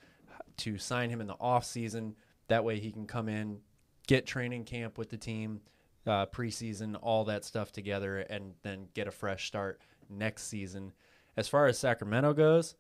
to 0.58 0.78
sign 0.78 1.10
him 1.10 1.22
in 1.22 1.28
the 1.28 1.38
off 1.40 1.66
season. 1.66 2.16
That 2.50 2.64
way 2.64 2.80
he 2.80 2.92
can 2.92 3.06
come 3.06 3.30
in, 3.30 3.60
get 4.08 4.26
training 4.26 4.66
camp 4.66 4.98
with 4.98 5.10
the 5.10 5.18
team, 5.18 5.62
uh, 6.10 6.26
preseason, 6.26 6.98
all 7.02 7.26
that 7.26 7.46
stuff 7.46 7.72
together, 7.72 8.20
and 8.20 8.54
then 8.64 8.88
get 8.94 9.08
a 9.08 9.12
fresh 9.12 9.48
start 9.48 9.80
next 10.10 10.48
season. 10.48 10.92
As 11.38 11.48
far 11.48 11.68
as 11.68 11.78
Sacramento 11.78 12.34
goes, 12.34 12.76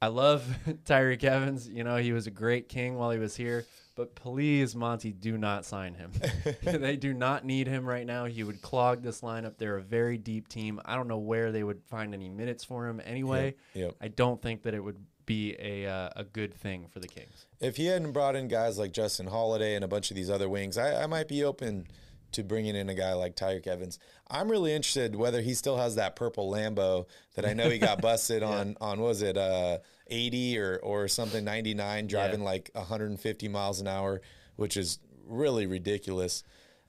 I 0.00 0.06
love 0.08 0.46
Tyreke 0.84 1.24
Evans. 1.24 1.68
You 1.68 1.84
know, 1.84 1.96
he 1.96 2.12
was 2.12 2.26
a 2.26 2.30
great 2.30 2.68
king 2.68 2.96
while 2.96 3.10
he 3.10 3.18
was 3.18 3.36
here. 3.36 3.66
But 3.96 4.14
please, 4.14 4.76
Monte, 4.76 5.12
do 5.12 5.36
not 5.36 5.64
sign 5.64 5.94
him. 5.94 6.12
they 6.62 6.96
do 6.96 7.12
not 7.12 7.44
need 7.44 7.66
him 7.66 7.84
right 7.84 8.06
now. 8.06 8.26
He 8.26 8.44
would 8.44 8.62
clog 8.62 9.02
this 9.02 9.22
lineup. 9.22 9.58
They're 9.58 9.76
a 9.76 9.82
very 9.82 10.16
deep 10.16 10.46
team. 10.46 10.80
I 10.84 10.94
don't 10.94 11.08
know 11.08 11.18
where 11.18 11.50
they 11.50 11.64
would 11.64 11.82
find 11.84 12.14
any 12.14 12.28
minutes 12.28 12.62
for 12.62 12.86
him 12.86 13.02
anyway. 13.04 13.56
Yep, 13.74 13.84
yep. 13.84 13.94
I 14.00 14.06
don't 14.06 14.40
think 14.40 14.62
that 14.62 14.74
it 14.74 14.80
would 14.80 15.04
be 15.26 15.56
a 15.58 15.86
uh, 15.86 16.08
a 16.16 16.24
good 16.24 16.54
thing 16.54 16.86
for 16.88 17.00
the 17.00 17.08
Kings. 17.08 17.46
If 17.60 17.76
he 17.76 17.86
hadn't 17.86 18.12
brought 18.12 18.34
in 18.34 18.48
guys 18.48 18.78
like 18.78 18.92
Justin 18.92 19.26
Holiday 19.26 19.74
and 19.74 19.84
a 19.84 19.88
bunch 19.88 20.10
of 20.10 20.16
these 20.16 20.30
other 20.30 20.48
wings, 20.48 20.78
I, 20.78 21.02
I 21.02 21.06
might 21.06 21.28
be 21.28 21.44
open 21.44 21.86
to 22.32 22.42
bringing 22.44 22.76
in 22.76 22.88
a 22.88 22.94
guy 22.94 23.12
like 23.14 23.36
Tyreke 23.36 23.66
Evans. 23.66 23.98
I'm 24.30 24.50
really 24.50 24.72
interested 24.74 25.16
whether 25.16 25.40
he 25.40 25.54
still 25.54 25.76
has 25.78 25.94
that 25.94 26.14
purple 26.16 26.50
Lambo 26.50 27.06
that 27.34 27.44
I 27.46 27.54
know 27.54 27.70
he 27.70 27.78
got 27.78 28.00
busted 28.02 28.42
on 28.42 28.76
on 28.80 29.00
what 29.00 29.08
was 29.08 29.22
it 29.22 29.36
uh, 29.36 29.78
80 30.08 30.58
or 30.58 30.76
or 30.82 31.08
something 31.08 31.44
99 31.44 32.06
driving 32.06 32.40
Yeah. 32.40 32.46
like 32.46 32.70
150 32.74 33.48
miles 33.48 33.80
an 33.80 33.86
hour, 33.88 34.20
which 34.56 34.76
is 34.76 34.98
really 35.26 35.66
ridiculous. 35.66 36.42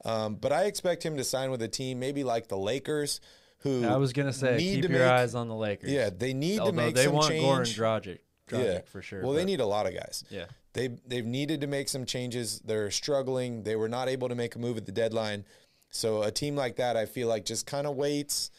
Um, 0.06 0.36
but 0.36 0.52
I 0.54 0.64
expect 0.66 1.04
him 1.04 1.18
to 1.18 1.24
sign 1.24 1.52
with 1.52 1.62
a 1.62 1.68
team 1.68 2.00
maybe 2.00 2.24
like 2.24 2.48
the 2.48 2.58
Lakers, 2.58 3.20
who 3.60 3.86
I 3.86 3.98
was 3.98 4.14
gonna 4.14 4.32
say 4.34 4.58
keep 4.58 4.84
to 4.84 4.90
your 4.90 5.00
make- 5.00 5.08
eyes 5.08 5.36
on 5.36 5.48
the 5.50 5.56
Lakers. 5.56 5.92
Yeah, 5.92 6.10
they 6.10 6.34
need 6.34 6.60
Although 6.60 6.72
to 6.72 6.78
make 6.78 6.96
they 6.96 7.04
some 7.06 7.14
want 7.14 7.28
change. 7.30 7.78
Goran 7.78 8.04
Dragic, 8.04 8.20
Yeah, 8.52 8.82
for 8.82 9.02
sure. 9.02 9.22
Well, 9.24 9.34
they 9.34 9.46
need 9.46 9.60
a 9.60 9.66
lot 9.66 9.86
of 9.86 9.94
guys. 9.94 10.24
Yeah. 10.30 10.46
They 10.74 10.90
they've 11.08 11.26
needed 11.26 11.62
to 11.62 11.68
make 11.68 11.90
some 11.90 12.06
changes. 12.06 12.62
They're 12.64 12.92
struggling. 12.92 13.64
They 13.64 13.76
were 13.76 13.90
not 13.90 14.08
able 14.08 14.30
to 14.30 14.36
make 14.36 14.56
a 14.56 14.60
move 14.60 14.78
at 14.78 14.86
the 14.86 14.92
deadline. 14.92 15.46
So 15.92 16.22
a 16.24 16.32
team 16.32 16.56
like 16.56 16.76
that, 16.76 16.96
I 16.96 17.06
feel 17.06 17.28
like 17.28 17.46
just 17.46 17.66
kind 17.66 17.88
of 17.88 17.96
waits 17.96 18.52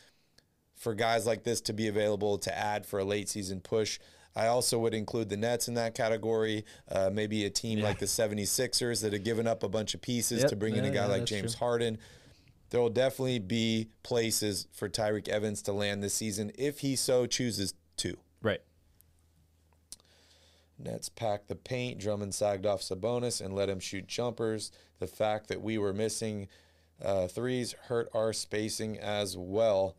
for 0.75 0.95
guys 0.95 1.27
like 1.27 1.45
this 1.45 1.61
to 1.63 1.73
be 1.73 1.87
available 1.89 2.39
to 2.39 2.57
add 2.59 2.87
for 2.87 2.99
a 2.99 3.05
late 3.05 3.29
season 3.29 3.61
push. 3.61 3.99
I 4.35 4.47
also 4.47 4.79
would 4.79 4.95
include 4.95 5.29
the 5.29 5.37
Nets 5.37 5.69
in 5.69 5.75
that 5.75 5.95
category. 5.95 6.65
Uh, 6.91 7.11
maybe 7.13 7.45
a 7.45 7.51
team 7.51 7.81
like 7.81 7.99
the 7.99 8.07
76ers 8.07 9.03
that 9.03 9.13
have 9.13 9.25
given 9.25 9.47
up 9.47 9.63
a 9.63 9.69
bunch 9.69 9.95
of 9.95 10.01
pieces 10.01 10.41
Yep. 10.41 10.51
to 10.51 10.57
bring 10.57 10.77
in 10.77 10.85
a 10.85 10.91
guy 10.91 11.03
yeah, 11.03 11.07
like 11.07 11.25
James 11.27 11.55
true. 11.55 11.59
Harden. 11.67 11.99
There 12.71 12.81
will 12.81 12.91
definitely 12.91 13.41
be 13.41 13.89
places 14.05 14.69
for 14.73 14.89
Tyreke 14.89 15.29
Evans 15.29 15.63
to 15.63 15.73
land 15.73 16.03
this 16.03 16.15
season 16.15 16.53
if 16.57 16.79
he 16.81 16.95
so 16.97 17.27
chooses 17.27 17.75
to. 17.99 18.17
right. 18.43 18.61
Nets 20.83 21.09
packed 21.09 21.49
the 21.49 21.57
paint. 21.57 21.99
Drummond 21.99 22.35
sagged 22.35 22.67
off 22.67 22.81
Sabonis 22.81 23.41
and 23.41 23.55
let 23.55 23.69
him 23.69 23.81
shoot 23.81 24.07
jumpers. 24.07 24.73
The 24.99 25.07
fact 25.07 25.49
that 25.49 25.63
we 25.63 25.79
were 25.79 25.93
missing 25.93 26.49
uh, 27.03 27.27
threes 27.27 27.75
hurt 27.89 28.09
our 28.15 28.33
spacing 28.33 28.99
as 28.99 29.37
well. 29.37 29.97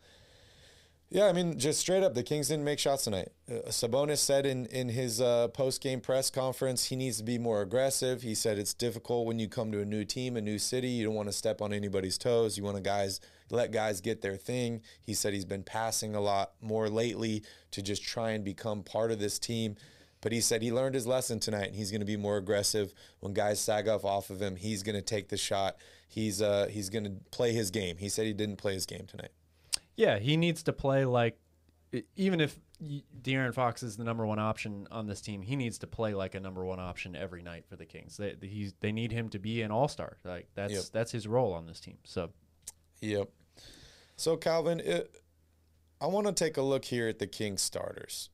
Yeah, 1.14 1.26
I 1.26 1.34
mean, 1.34 1.60
just 1.60 1.82
straight 1.82 2.04
up, 2.04 2.14
the 2.14 2.24
Kings 2.24 2.48
didn't 2.48 2.64
make 2.64 2.80
shots 2.80 3.04
tonight. 3.04 3.34
Uh, 3.50 3.68
Sabonis 3.68 4.20
said 4.20 4.46
in 4.46 4.66
in 4.68 4.88
his 4.88 5.20
uh, 5.20 5.50
post 5.50 5.82
game 5.82 6.00
press 6.00 6.30
conference 6.30 6.86
he 6.86 6.96
needs 6.96 7.18
to 7.18 7.24
be 7.26 7.38
more 7.38 7.62
aggressive. 7.62 8.22
He 8.22 8.34
said 8.34 8.58
it's 8.58 8.74
difficult 8.74 9.26
when 9.26 9.38
you 9.38 9.50
come 9.50 9.74
to 9.74 9.82
a 9.82 9.86
new 9.86 10.06
team, 10.06 10.38
a 10.38 10.42
new 10.42 10.58
city. 10.58 10.88
You 10.88 11.06
don't 11.06 11.14
want 11.14 11.28
to 11.28 11.34
step 11.34 11.62
on 11.62 11.74
anybody's 11.74 12.18
toes. 12.18 12.58
You 12.58 12.64
want 12.64 12.78
to 12.78 12.82
guys 12.82 13.20
let 13.50 13.74
guys 13.74 14.00
get 14.00 14.22
their 14.22 14.38
thing. 14.38 14.84
He 15.04 15.14
said 15.14 15.34
he's 15.34 15.44
been 15.44 15.64
passing 15.64 16.16
a 16.16 16.22
lot 16.22 16.54
more 16.62 16.88
lately 16.88 17.44
to 17.72 17.82
just 17.82 18.04
try 18.04 18.32
and 18.32 18.46
become 18.46 18.82
part 18.82 19.12
of 19.12 19.20
this 19.20 19.38
team. 19.38 19.76
But 20.22 20.32
he 20.32 20.42
said 20.42 20.62
he 20.62 20.72
learned 20.72 20.96
his 20.96 21.08
lesson 21.08 21.40
tonight, 21.40 21.68
and 21.68 21.76
he's 21.76 21.92
going 21.92 22.02
to 22.02 22.06
be 22.06 22.18
more 22.18 22.38
aggressive 22.38 22.94
when 23.20 23.34
guys 23.34 23.60
sag 23.60 23.88
off 23.88 24.06
off 24.06 24.30
of 24.30 24.42
him. 24.42 24.56
He's 24.56 24.84
going 24.84 24.96
to 24.96 25.02
take 25.02 25.30
the 25.30 25.38
shot. 25.38 25.78
He's 26.08 26.42
uh, 26.42 26.68
he's 26.70 26.90
going 26.90 27.06
to 27.06 27.14
play 27.32 27.54
his 27.54 27.72
game. 27.72 27.98
He 27.98 28.08
said 28.10 28.26
he 28.26 28.34
didn't 28.34 28.58
play 28.58 28.74
his 28.74 28.86
game 28.86 29.06
tonight. 29.08 29.32
Yeah, 29.96 30.20
he 30.20 30.38
needs 30.38 30.64
to 30.64 30.74
play 30.74 31.06
like, 31.06 31.38
even 32.16 32.40
if 32.40 32.58
De'Aaron 33.22 33.54
Fox 33.54 33.84
is 33.84 33.98
the 33.98 34.04
number 34.04 34.26
one 34.26 34.40
option 34.40 34.88
on 34.92 35.08
this 35.08 35.22
team, 35.22 35.42
he 35.42 35.56
needs 35.56 35.78
to 35.80 35.88
play 35.88 36.14
like 36.14 36.36
a 36.36 36.40
number 36.40 36.64
one 36.64 36.80
option 36.80 37.16
every 37.16 37.42
night 37.42 37.66
for 37.68 37.76
the 37.76 37.86
Kings. 37.86 38.18
They 38.18 38.36
he's, 38.42 38.74
they 38.80 38.92
need 38.92 39.12
him 39.12 39.30
to 39.30 39.40
be 39.40 39.62
an 39.62 39.72
all 39.72 39.88
star. 39.88 40.18
Like 40.24 40.48
that's 40.54 40.74
Yep. 40.74 40.84
that's 40.94 41.12
his 41.12 41.28
role 41.28 41.54
on 41.54 41.66
this 41.66 41.80
team. 41.80 41.98
So 42.04 42.30
Yep. 43.02 43.30
So 44.18 44.38
Calvin, 44.38 44.80
it, 44.80 45.16
I 46.00 46.08
want 46.08 46.28
to 46.28 46.34
take 46.34 46.58
a 46.58 46.62
look 46.62 46.86
here 46.86 47.08
at 47.08 47.20
the 47.20 47.28
Kings 47.28 47.62
starters. 47.62 48.30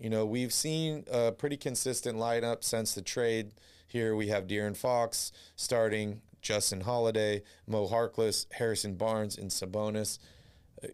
You 0.00 0.08
know, 0.08 0.24
we've 0.24 0.52
seen 0.52 1.04
a 1.12 1.30
pretty 1.30 1.58
consistent 1.58 2.16
lineup 2.18 2.64
since 2.64 2.94
the 2.94 3.02
trade. 3.02 3.52
Here 3.86 4.16
we 4.16 4.28
have 4.28 4.46
De'Aaron 4.46 4.74
Fox 4.76 5.30
starting, 5.56 6.22
Justin 6.40 6.80
Holiday, 6.80 7.42
Mo 7.66 7.86
Harkless, 7.86 8.46
Harrison 8.52 8.94
Barnes, 8.94 9.36
and 9.36 9.50
Sabonis. 9.50 10.18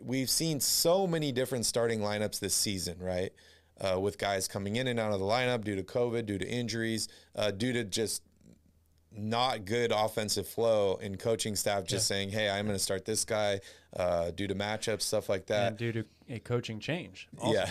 We've 0.01 0.29
seen 0.29 0.59
so 0.59 1.07
many 1.07 1.31
different 1.31 1.67
starting 1.67 2.01
lineups 2.01 2.41
this 2.41 2.55
season, 2.55 2.99
right? 2.99 3.33
Uh, 3.81 4.01
with 4.01 4.19
guys 4.19 4.49
coming 4.49 4.75
in 4.75 4.89
and 4.89 4.99
out 4.99 5.13
of 5.13 5.21
the 5.21 5.27
lineup 5.27 5.63
due 5.63 5.77
to 5.77 5.85
COVID, 5.85 6.27
due 6.27 6.39
to 6.39 6.49
injuries, 6.49 7.07
uh, 7.37 7.53
due 7.53 7.73
to 7.75 7.85
just 7.85 8.23
not 9.17 9.65
good 9.65 9.93
offensive 9.93 10.49
flow 10.49 10.99
and 11.01 11.19
coaching 11.19 11.55
staff 11.55 11.85
just 11.85 12.09
saying, 12.09 12.31
"Hey, 12.31 12.51
I'm 12.51 12.67
going 12.67 12.77
to 12.77 12.83
start 12.83 13.05
this 13.05 13.25
guy 13.25 13.61
uh, 13.95 14.31
due 14.33 14.49
to 14.49 14.55
matchups, 14.55 15.03
stuff 15.03 15.29
like 15.29 15.47
that." 15.47 15.69
and 15.69 15.77
due 15.77 15.93
to 15.93 16.05
a 16.29 16.39
coaching 16.41 16.81
change, 16.81 17.29
also. 17.39 17.55
Yeah. 17.55 17.71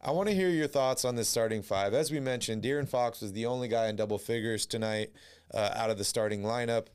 I 0.00 0.12
want 0.12 0.28
to 0.28 0.34
hear 0.34 0.48
your 0.48 0.68
thoughts 0.68 1.04
on 1.04 1.16
this 1.16 1.28
starting 1.28 1.60
five. 1.60 1.92
As 1.92 2.12
we 2.12 2.20
mentioned, 2.20 2.62
De'Aaron 2.62 2.88
Fox 2.88 3.20
was 3.20 3.32
the 3.32 3.46
only 3.46 3.66
guy 3.66 3.88
in 3.88 3.96
double 3.96 4.18
figures 4.18 4.64
tonight 4.64 5.10
uh, 5.52 5.70
out 5.74 5.90
of 5.90 5.98
the 5.98 6.04
starting 6.04 6.42
lineup. 6.42 6.86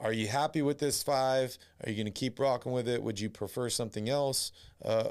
Are 0.00 0.12
you 0.12 0.26
happy 0.26 0.60
with 0.60 0.78
this 0.78 1.00
five? 1.02 1.56
Are 1.84 1.90
you 1.90 1.96
going 1.96 2.06
to 2.06 2.10
keep 2.10 2.40
rocking 2.40 2.72
with 2.72 2.88
it? 2.88 3.02
Would 3.02 3.20
you 3.20 3.30
prefer 3.30 3.68
something 3.70 4.08
else? 4.08 4.50
Uh, 4.84 5.04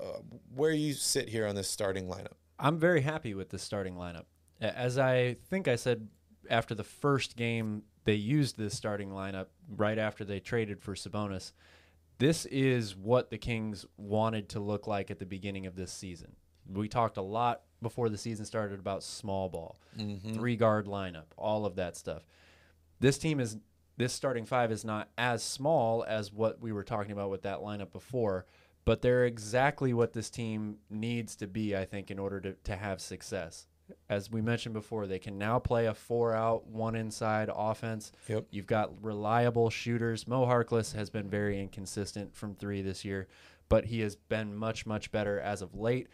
where 0.53 0.71
you 0.71 0.93
sit 0.93 1.29
here 1.29 1.47
on 1.47 1.55
this 1.55 1.69
starting 1.69 2.07
lineup? 2.07 2.33
I'm 2.59 2.77
very 2.77 3.01
happy 3.01 3.33
with 3.33 3.49
the 3.49 3.59
starting 3.59 3.95
lineup. 3.95 4.25
As 4.59 4.97
I 4.97 5.37
think 5.49 5.69
I 5.69 5.77
said 5.77 6.09
after 6.49 6.75
the 6.75 6.83
first 6.83 7.37
game, 7.37 7.83
they 8.03 8.15
used 8.15 8.57
this 8.57 8.75
starting 8.75 9.11
lineup 9.11 9.45
right 9.77 9.97
after 9.97 10.25
they 10.25 10.41
traded 10.41 10.81
for 10.81 10.93
Sabonis. 10.93 11.53
This 12.17 12.45
is 12.47 12.97
what 12.97 13.29
the 13.29 13.37
Kings 13.37 13.85
wanted 13.95 14.49
to 14.49 14.59
look 14.59 14.87
like 14.87 15.09
at 15.09 15.19
the 15.19 15.25
beginning 15.25 15.67
of 15.67 15.75
this 15.77 15.93
season. 15.93 16.35
We 16.73 16.87
talked 16.87 17.17
a 17.17 17.21
lot 17.21 17.61
before 17.81 18.09
the 18.09 18.17
season 18.17 18.45
started 18.45 18.79
about 18.79 19.03
small 19.03 19.49
ball, 19.49 19.77
Mm-hmm. 19.97 20.33
three 20.33 20.55
guard 20.55 20.85
lineup, 20.85 21.25
all 21.37 21.65
of 21.65 21.75
that 21.75 21.95
stuff. 21.97 22.25
This 22.99 23.17
team 23.17 23.39
is 23.39 23.57
this 23.97 24.13
starting 24.13 24.45
five 24.45 24.71
is 24.71 24.85
not 24.85 25.09
as 25.17 25.43
small 25.43 26.03
as 26.07 26.31
what 26.31 26.61
we 26.61 26.71
were 26.71 26.83
talking 26.83 27.11
about 27.11 27.29
with 27.29 27.41
that 27.41 27.59
lineup 27.59 27.91
before, 27.91 28.45
but 28.85 29.01
they're 29.01 29.25
exactly 29.25 29.93
what 29.93 30.13
this 30.13 30.29
team 30.29 30.77
needs 30.89 31.35
to 31.37 31.47
be, 31.47 31.75
I 31.75 31.83
think, 31.85 32.09
in 32.11 32.17
order 32.19 32.39
to, 32.41 32.53
to 32.63 32.75
have 32.77 33.01
success. 33.01 33.67
As 34.07 34.29
we 34.31 34.41
mentioned 34.41 34.73
before, 34.73 35.07
they 35.07 35.19
can 35.19 35.37
now 35.37 35.57
play 35.59 35.87
a 35.87 35.93
four 35.93 36.33
out, 36.35 36.67
one 36.67 36.95
inside 36.95 37.49
offense. 37.53 38.11
Yep. 38.27 38.45
You've 38.51 38.67
got 38.67 39.03
reliable 39.03 39.69
shooters. 39.69 40.27
Mo 40.27 40.45
Harkless 40.45 40.93
has 40.95 41.09
been 41.09 41.27
very 41.29 41.59
inconsistent 41.59 42.35
from 42.35 42.53
three 42.55 42.81
this 42.81 43.03
year, 43.03 43.27
but 43.67 43.85
he 43.85 43.99
has 44.01 44.15
been 44.15 44.55
much, 44.55 44.85
much 44.85 45.11
better 45.11 45.39
as 45.39 45.61
of 45.61 45.75
late. 45.75 46.07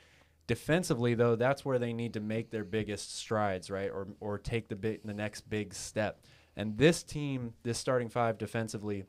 Defensively, 0.47 1.15
though, 1.15 1.35
that's 1.35 1.65
where 1.65 1.79
they 1.79 1.93
need 1.93 2.13
to 2.13 2.19
make 2.19 2.51
their 2.51 2.63
biggest 2.63 3.15
strides, 3.15 3.71
right, 3.71 3.89
or 3.89 4.07
or 4.19 4.37
take 4.37 4.67
the 4.67 4.75
big, 4.75 5.01
the 5.03 5.13
next 5.13 5.49
big 5.49 5.73
step. 5.73 6.21
And 6.55 6.77
this 6.77 7.03
team, 7.03 7.53
this 7.63 7.79
starting 7.79 8.09
five 8.09 8.37
defensively, 8.37 9.05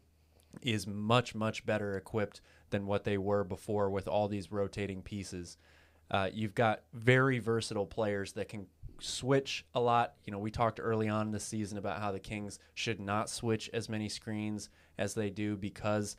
is 0.63 0.87
much 0.87 1.35
much 1.35 1.67
better 1.67 1.97
equipped 1.97 2.41
than 2.71 2.87
what 2.87 3.05
they 3.05 3.19
were 3.19 3.45
before 3.45 3.91
with 3.91 4.09
all 4.09 4.29
these 4.29 4.51
rotating 4.51 5.03
pieces. 5.03 5.59
Uh, 6.11 6.31
you've 6.33 6.55
got 6.55 6.83
very 6.95 7.39
versatile 7.39 7.87
players 7.87 8.33
that 8.33 8.49
can 8.49 8.67
switch 9.01 9.67
a 9.75 9.81
lot. 9.81 10.15
You 10.25 10.33
know, 10.33 10.39
we 10.39 10.51
talked 10.51 10.81
early 10.83 11.09
on 11.09 11.27
in 11.27 11.33
the 11.33 11.41
season 11.41 11.79
about 11.79 12.01
how 12.01 12.13
the 12.13 12.21
Kings 12.21 12.59
should 12.75 13.01
not 13.01 13.29
switch 13.29 13.69
as 13.73 13.89
many 13.89 14.09
screens 14.09 14.71
as 14.99 15.15
they 15.15 15.31
do 15.31 15.57
because 15.57 16.17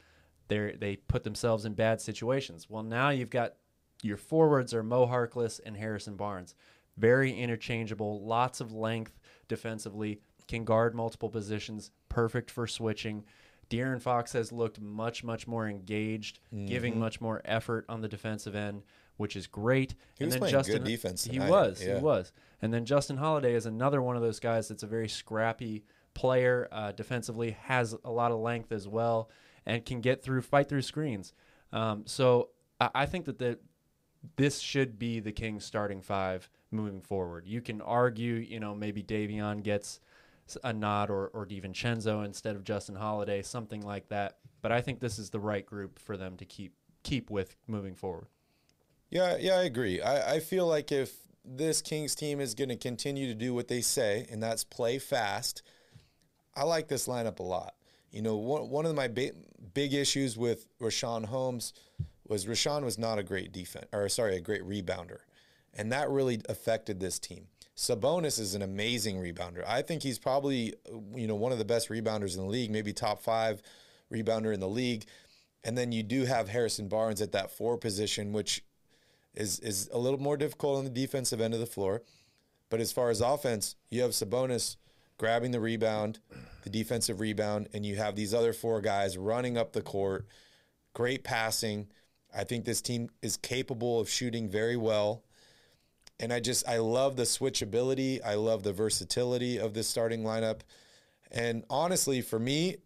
they 0.47 0.76
they 0.80 0.95
put 0.95 1.24
themselves 1.24 1.65
in 1.65 1.74
bad 1.74 2.01
situations. 2.01 2.70
Well, 2.70 2.84
now 2.84 3.09
you've 3.09 3.30
got 3.30 3.55
your 4.04 4.18
forwards 4.18 4.74
are 4.74 4.84
Mo 4.84 5.08
Harkless 5.08 5.60
and 5.66 5.76
Harrison 5.78 6.16
Barnes. 6.16 6.56
Very 6.98 7.32
interchangeable, 7.34 8.24
lots 8.26 8.60
of 8.62 8.74
length 8.74 9.20
defensively, 9.48 10.22
can 10.48 10.64
guard 10.64 10.95
multiple 10.95 11.30
positions, 11.30 11.91
perfect 12.10 12.50
for 12.50 12.68
switching. 12.68 13.24
De'Aaron 13.70 14.02
Fox 14.02 14.32
has 14.34 14.52
looked 14.52 14.80
much, 14.80 15.24
much 15.24 15.45
more 15.45 15.68
engaged, 15.68 16.39
giving 16.68 16.98
much 17.00 17.20
more 17.20 17.41
effort 17.43 17.86
on 17.89 18.02
the 18.02 18.08
defensive 18.08 18.56
end, 18.56 18.84
which 19.18 19.36
is 19.36 19.45
great. 19.45 19.93
He 20.18 20.24
was 20.26 20.38
playing 20.38 20.54
good 20.68 20.84
defense 20.86 21.24
Tonight. 21.24 21.45
He 21.45 21.52
was. 21.52 21.84
yeah. 21.84 21.98
He 21.98 22.02
was. 22.02 22.32
And 22.62 22.74
then 22.74 22.86
Justin 22.86 23.18
Holiday 23.18 23.54
is 23.54 23.66
another 23.66 24.02
one 24.02 24.16
of 24.16 24.22
those 24.22 24.39
guys 24.39 24.70
that's 24.70 24.84
a 24.84 24.88
very 24.88 25.10
scrappy 25.10 25.84
player 26.14 26.68
uh, 26.72 26.93
defensively, 26.93 27.58
has 27.64 27.93
a 28.06 28.10
lot 28.12 28.32
of 28.32 28.39
length 28.39 28.72
as 28.72 28.88
well, 28.88 29.30
and 29.66 29.86
can 29.86 30.00
get 30.02 30.24
through, 30.24 30.41
fight 30.41 30.70
through 30.70 30.82
screens. 30.82 31.34
Um, 31.74 32.04
so 32.08 32.50
I, 32.80 32.89
I 32.95 33.06
think 33.06 33.26
that 33.26 33.38
the 33.38 33.60
this 34.36 34.59
should 34.59 34.99
be 34.99 35.20
the 35.20 35.32
Kings 35.32 35.65
starting 35.65 36.01
five 36.01 36.49
moving 36.72 37.01
forward. 37.01 37.45
You 37.47 37.61
can 37.61 37.82
argue, 37.82 38.36
you 38.36 38.59
know, 38.59 38.76
maybe 38.76 39.03
Davion 39.03 39.63
gets 39.63 39.99
a 40.63 40.74
nod 40.74 41.09
or, 41.09 41.28
or 41.28 41.45
DiVincenzo 41.45 42.26
instead 42.26 42.55
of 42.55 42.63
Justin 42.63 42.95
Holiday, 42.95 43.41
something 43.41 43.82
like 43.82 44.09
that. 44.09 44.38
But 44.61 44.72
I 44.72 44.82
think 44.82 44.99
this 44.99 45.20
is 45.20 45.30
the 45.30 45.39
right 45.39 45.65
group 45.65 45.99
for 45.99 46.18
them 46.18 46.38
to 46.38 46.45
keep 46.45 46.74
keep 47.03 47.30
with 47.30 47.55
moving 47.68 47.95
forward. 47.95 48.28
Yeah, 49.09 49.38
yeah, 49.39 49.55
I 49.55 49.63
agree. 49.63 50.01
I, 50.01 50.36
I 50.36 50.39
feel 50.39 50.68
like 50.68 50.91
if 50.91 51.13
this 51.45 51.82
Kings 51.82 52.15
team 52.15 52.41
is 52.41 52.53
going 52.53 52.70
to 52.70 52.76
continue 52.76 53.28
to 53.28 53.34
do 53.34 53.53
what 53.53 53.70
they 53.70 53.80
say, 53.80 54.26
and 54.30 54.43
that's 54.43 54.65
play 54.65 54.99
fast, 54.99 55.61
I 56.55 56.63
like 56.63 56.89
this 56.89 57.07
lineup 57.07 57.39
a 57.39 57.43
lot. 57.43 57.76
You 58.11 58.22
know, 58.22 58.36
one, 58.36 58.70
one 58.70 58.86
of 58.86 58.95
my 58.95 59.07
big, 59.07 59.34
big 59.74 59.93
issues 59.93 60.38
with 60.38 60.68
Richaun 60.80 61.26
Holmes 61.26 61.74
was 62.30 62.45
Richaun 62.45 62.84
was 62.84 62.97
not 62.97 63.19
a 63.19 63.23
great 63.23 63.51
defense, 63.51 63.88
or 63.93 64.07
sorry, 64.09 64.38
a 64.38 64.41
great 64.41 64.63
rebounder. 64.63 65.19
And 65.73 65.91
that 65.91 66.09
really 66.09 66.41
affected 66.49 66.99
this 66.99 67.19
team. 67.19 67.47
Sabonis 67.75 68.39
is 68.39 68.55
an 68.55 68.63
amazing 68.63 69.17
rebounder. 69.17 69.63
I 69.67 69.84
think 69.84 70.01
he's 70.01 70.17
probably, 70.17 70.73
you 71.13 71.28
know, 71.28 71.36
one 71.36 71.51
of 71.51 71.59
the 71.59 71.65
best 71.65 71.89
rebounders 71.89 72.36
in 72.36 72.43
the 72.43 72.49
league, 72.49 72.71
maybe 72.71 72.91
top 72.91 73.21
five 73.21 73.61
rebounder 74.11 74.53
in 74.53 74.59
the 74.59 74.67
league. 74.67 75.05
And 75.63 75.78
then 75.78 75.91
you 75.91 76.01
do 76.01 76.25
have 76.25 76.49
Harrison 76.49 76.88
Barnes 76.88 77.21
at 77.21 77.34
that 77.34 77.51
four 77.51 77.78
position, 77.78 78.34
which 78.34 78.63
is 79.36 79.59
is 79.59 79.89
a 79.93 79.99
little 79.99 80.19
more 80.19 80.38
difficult 80.38 80.80
on 80.80 80.84
the 80.86 80.89
defensive 80.89 81.39
end 81.39 81.53
of 81.53 81.59
the 81.59 81.65
floor. 81.67 82.01
But 82.69 82.80
as 82.80 82.91
far 82.91 83.09
as 83.09 83.21
offense, 83.21 83.75
you 83.89 84.01
have 84.01 84.11
Sabonis 84.11 84.78
grabbing 85.17 85.51
the 85.51 85.59
rebound, 85.59 86.19
the 86.63 86.69
defensive 86.69 87.19
rebound, 87.19 87.69
and 87.73 87.86
you 87.86 87.95
have 87.95 88.15
these 88.15 88.34
other 88.34 88.53
four 88.53 88.82
guys 88.82 89.17
running 89.17 89.57
up 89.57 89.73
the 89.73 89.82
court. 89.82 90.28
Great 90.93 91.23
passing. 91.23 91.88
I 92.36 92.43
think 92.43 92.65
this 92.65 92.82
team 92.82 93.09
is 93.21 93.38
capable 93.38 93.99
of 93.99 94.09
shooting 94.09 94.49
very 94.49 94.78
well. 94.78 95.23
And 96.19 96.34
I 96.34 96.39
just 96.39 96.67
I 96.67 96.78
love 96.78 97.15
the 97.15 97.23
switchability. 97.23 98.19
I 98.25 98.36
love 98.36 98.63
the 98.63 98.73
versatility 98.73 99.59
of 99.59 99.73
this 99.73 99.88
starting 99.88 100.23
lineup. 100.23 100.61
And 101.32 101.63
honestly, 101.69 102.21
for 102.21 102.39
me, 102.39 102.78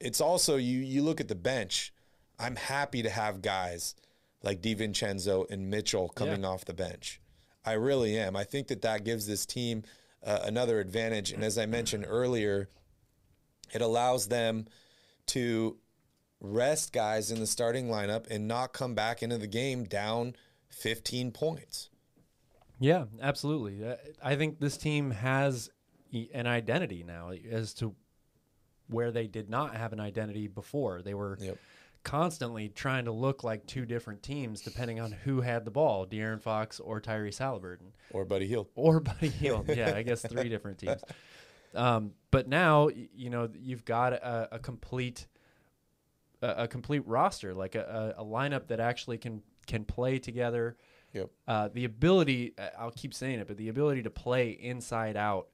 it's 0.00 0.20
also 0.20 0.56
you 0.56 0.78
you 0.78 1.02
look 1.02 1.20
at 1.20 1.28
the 1.28 1.34
bench. 1.34 1.92
I'm 2.38 2.56
happy 2.56 3.02
to 3.02 3.10
have 3.10 3.42
guys 3.42 3.94
like 4.42 4.60
DiVincenzo 4.60 5.50
and 5.50 5.70
Mitchell 5.70 6.08
coming 6.10 6.44
off 6.44 6.64
the 6.64 6.74
bench. 6.74 7.20
I 7.64 7.72
really 7.72 8.16
am. 8.18 8.36
I 8.36 8.44
think 8.44 8.68
that 8.68 8.82
that 8.82 9.04
gives 9.04 9.26
this 9.26 9.44
team 9.44 9.82
uh, 10.24 10.40
another 10.44 10.78
advantage. 10.78 11.32
And 11.32 11.42
as 11.42 11.58
I 11.58 11.66
mentioned 11.66 12.04
earlier, 12.06 12.68
it 13.72 13.82
allows 13.82 14.28
them 14.28 14.66
to 15.28 15.76
rest 16.52 16.92
guys 16.92 17.30
in 17.30 17.40
the 17.40 17.46
starting 17.46 17.88
lineup 17.88 18.26
and 18.30 18.46
not 18.48 18.72
come 18.72 18.94
back 18.94 19.22
into 19.22 19.38
the 19.38 19.46
game 19.46 19.84
down 19.84 20.34
15 20.70 21.32
points. 21.32 21.90
Yeah, 22.78 23.04
absolutely. 23.22 23.86
Uh, 23.86 23.96
I 24.22 24.36
think 24.36 24.60
this 24.60 24.76
team 24.76 25.10
has 25.12 25.70
an 26.34 26.46
identity 26.46 27.02
now 27.06 27.30
as 27.50 27.74
to 27.74 27.94
where 28.88 29.10
they 29.10 29.26
did 29.26 29.48
not 29.50 29.74
have 29.76 29.92
an 29.92 30.00
identity 30.00 30.46
before. 30.48 31.02
They 31.02 31.14
were 31.14 31.36
Yep. 31.40 31.58
constantly 32.04 32.68
trying 32.68 33.06
to 33.06 33.12
look 33.12 33.42
like 33.42 33.66
two 33.66 33.84
different 33.86 34.22
teams 34.22 34.60
depending 34.60 35.00
on 35.00 35.10
who 35.12 35.40
had 35.40 35.64
the 35.64 35.70
ball, 35.70 36.06
De'Aaron 36.06 36.40
Fox 36.40 36.78
or 36.78 37.00
Tyrese 37.00 37.38
Halliburton 37.38 37.92
Or 38.10 38.24
Buddy 38.24 38.46
Hield. 38.46 38.68
or 38.76 39.00
Buddy 39.00 39.28
Hield. 39.28 39.68
Yeah, 39.68 39.94
I 39.96 40.02
guess 40.02 40.22
three 40.22 40.48
different 40.50 40.78
teams. 40.78 41.00
Um, 41.74 42.12
but 42.30 42.46
now 42.48 42.88
you 42.88 43.28
know 43.30 43.48
you've 43.58 43.84
got 43.84 44.12
a, 44.12 44.48
a 44.56 44.58
complete 44.58 45.26
a, 46.42 46.64
a 46.64 46.68
complete 46.68 47.06
roster, 47.06 47.54
like 47.54 47.74
a, 47.74 48.14
a, 48.18 48.24
lineup 48.24 48.68
that 48.68 48.80
actually 48.80 49.18
can 49.18 49.42
can 49.66 49.84
play 49.84 50.18
together. 50.18 50.76
Yep. 51.12 51.30
Uh, 51.48 51.68
the 51.72 51.84
ability, 51.84 52.54
I'll 52.78 52.90
keep 52.90 53.14
saying 53.14 53.40
it, 53.40 53.48
but 53.48 53.56
the 53.56 53.68
ability 53.68 54.02
to 54.02 54.10
play 54.10 54.50
inside 54.50 55.16
out, 55.16 55.48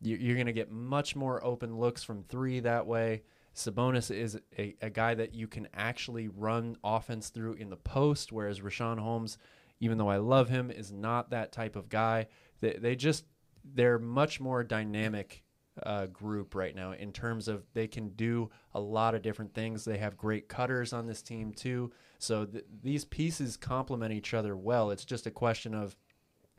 you, 0.00 0.16
you're 0.16 0.36
going 0.36 0.46
to 0.46 0.52
get 0.52 0.70
much 0.70 1.14
more 1.14 1.44
open 1.44 1.78
looks 1.78 2.02
from 2.02 2.24
three 2.24 2.60
that 2.60 2.86
way. 2.86 3.22
Sabonis 3.54 4.10
is 4.10 4.38
a, 4.58 4.74
a 4.80 4.88
guy 4.88 5.14
that 5.14 5.34
you 5.34 5.46
can 5.46 5.68
actually 5.74 6.28
run 6.28 6.76
offense 6.82 7.28
through 7.28 7.54
in 7.54 7.68
the 7.68 7.76
post, 7.76 8.32
whereas 8.32 8.60
Richaun 8.60 8.98
Holmes, 8.98 9.36
even 9.80 9.98
though 9.98 10.08
I 10.08 10.16
love 10.16 10.48
him, 10.48 10.70
is 10.70 10.90
not 10.90 11.30
that 11.30 11.52
type 11.52 11.76
of 11.76 11.88
guy. 11.88 12.28
They, 12.60 12.78
they 12.80 12.96
just, 12.96 13.26
they're 13.64 13.98
much 13.98 14.40
more 14.40 14.64
dynamic 14.64 15.42
uh, 15.84 16.06
group 16.06 16.54
right 16.54 16.74
now 16.74 16.92
in 16.92 17.12
terms 17.12 17.48
of 17.48 17.64
they 17.72 17.86
can 17.86 18.10
do 18.10 18.50
a 18.74 18.80
lot 18.80 19.14
of 19.14 19.22
different 19.22 19.54
things. 19.54 19.84
They 19.84 19.98
have 19.98 20.16
great 20.16 20.48
cutters 20.48 20.92
on 20.92 21.06
this 21.06 21.22
team 21.22 21.52
too. 21.52 21.92
So 22.18 22.44
th- 22.44 22.64
these 22.82 23.04
pieces 23.04 23.56
complement 23.56 24.12
each 24.12 24.34
other 24.34 24.56
well. 24.56 24.90
It's 24.90 25.04
just 25.04 25.26
a 25.26 25.30
question 25.30 25.74
of, 25.74 25.96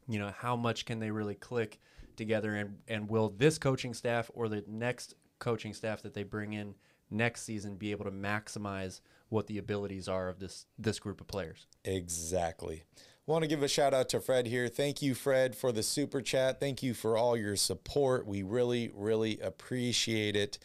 you 0.07 0.19
know, 0.19 0.31
how 0.35 0.55
much 0.55 0.85
can 0.85 0.99
they 0.99 1.11
really 1.11 1.35
click 1.35 1.79
together 2.15 2.55
and, 2.55 2.77
and 2.87 3.09
will 3.09 3.29
this 3.29 3.57
coaching 3.57 3.93
staff 3.93 4.29
or 4.33 4.49
the 4.49 4.63
next 4.67 5.15
coaching 5.39 5.73
staff 5.73 6.01
that 6.01 6.13
they 6.13 6.23
bring 6.23 6.53
in 6.53 6.75
next 7.09 7.43
season 7.43 7.75
be 7.75 7.91
able 7.91 8.05
to 8.05 8.11
maximize 8.11 9.01
what 9.29 9.47
the 9.47 9.57
abilities 9.57 10.07
are 10.07 10.29
of 10.29 10.39
this 10.39 10.65
this 10.77 10.99
group 10.99 11.21
of 11.21 11.27
players? 11.27 11.67
Exactly. 11.85 12.83
Want 13.25 13.43
to 13.43 13.47
give 13.47 13.63
a 13.63 13.69
shout 13.69 13.93
out 13.93 14.09
to 14.09 14.19
Fred 14.19 14.47
here. 14.47 14.67
Thank 14.67 15.01
you, 15.01 15.15
Fred, 15.15 15.55
for 15.55 15.71
the 15.71 15.81
super 15.81 16.21
chat. 16.21 16.59
Thank 16.59 16.83
you 16.83 16.93
for 16.93 17.15
all 17.15 17.37
your 17.37 17.55
support. 17.55 18.27
We 18.27 18.43
really, 18.43 18.91
really 18.93 19.39
appreciate 19.39 20.35
it. 20.35 20.59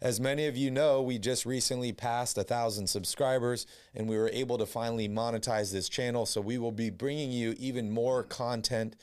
As 0.00 0.20
many 0.20 0.46
of 0.46 0.56
you 0.56 0.70
know, 0.70 1.02
we 1.02 1.18
just 1.18 1.44
recently 1.44 1.92
passed 1.92 2.38
a 2.38 2.44
thousand 2.44 2.86
subscribers 2.86 3.66
and 3.96 4.08
we 4.08 4.16
were 4.16 4.30
able 4.32 4.58
to 4.58 4.66
finally 4.66 5.08
monetize 5.08 5.72
this 5.72 5.88
channel. 5.88 6.24
So 6.24 6.40
we 6.40 6.56
will 6.56 6.70
be 6.70 6.88
bringing 6.88 7.32
you 7.32 7.56
even 7.58 7.90
more 7.90 8.22
content 8.22 8.94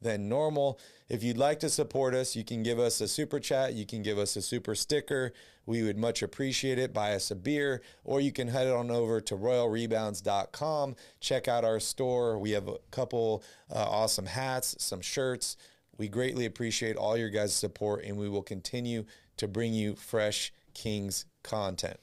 than 0.00 0.28
normal. 0.28 0.78
If 1.08 1.24
you'd 1.24 1.38
like 1.38 1.58
to 1.60 1.68
support 1.68 2.14
us, 2.14 2.36
you 2.36 2.44
can 2.44 2.62
give 2.62 2.78
us 2.78 3.00
a 3.00 3.08
super 3.08 3.40
chat, 3.40 3.74
you 3.74 3.84
can 3.84 4.04
give 4.04 4.16
us 4.16 4.36
a 4.36 4.42
super 4.42 4.76
sticker. 4.76 5.32
We 5.70 5.84
would 5.84 5.96
much 5.96 6.20
appreciate 6.20 6.80
it. 6.80 6.92
Buy 6.92 7.14
us 7.14 7.30
a 7.30 7.36
beer, 7.36 7.80
or 8.02 8.20
you 8.20 8.32
can 8.32 8.48
head 8.48 8.66
on 8.66 8.90
over 8.90 9.20
to 9.20 9.36
royalrebounds.com. 9.36 10.96
Check 11.20 11.46
out 11.46 11.64
our 11.64 11.78
store. 11.78 12.40
We 12.40 12.50
have 12.50 12.66
a 12.66 12.78
couple 12.90 13.44
uh, 13.72 13.86
awesome 13.88 14.26
hats, 14.26 14.74
some 14.80 15.00
shirts. 15.00 15.56
We 15.96 16.08
greatly 16.08 16.44
appreciate 16.44 16.96
all 16.96 17.16
your 17.16 17.30
guys' 17.30 17.54
support, 17.54 18.02
and 18.02 18.16
we 18.16 18.28
will 18.28 18.42
continue 18.42 19.04
to 19.36 19.46
bring 19.46 19.72
you 19.72 19.94
fresh 19.94 20.52
Kings 20.74 21.24
content. 21.44 22.00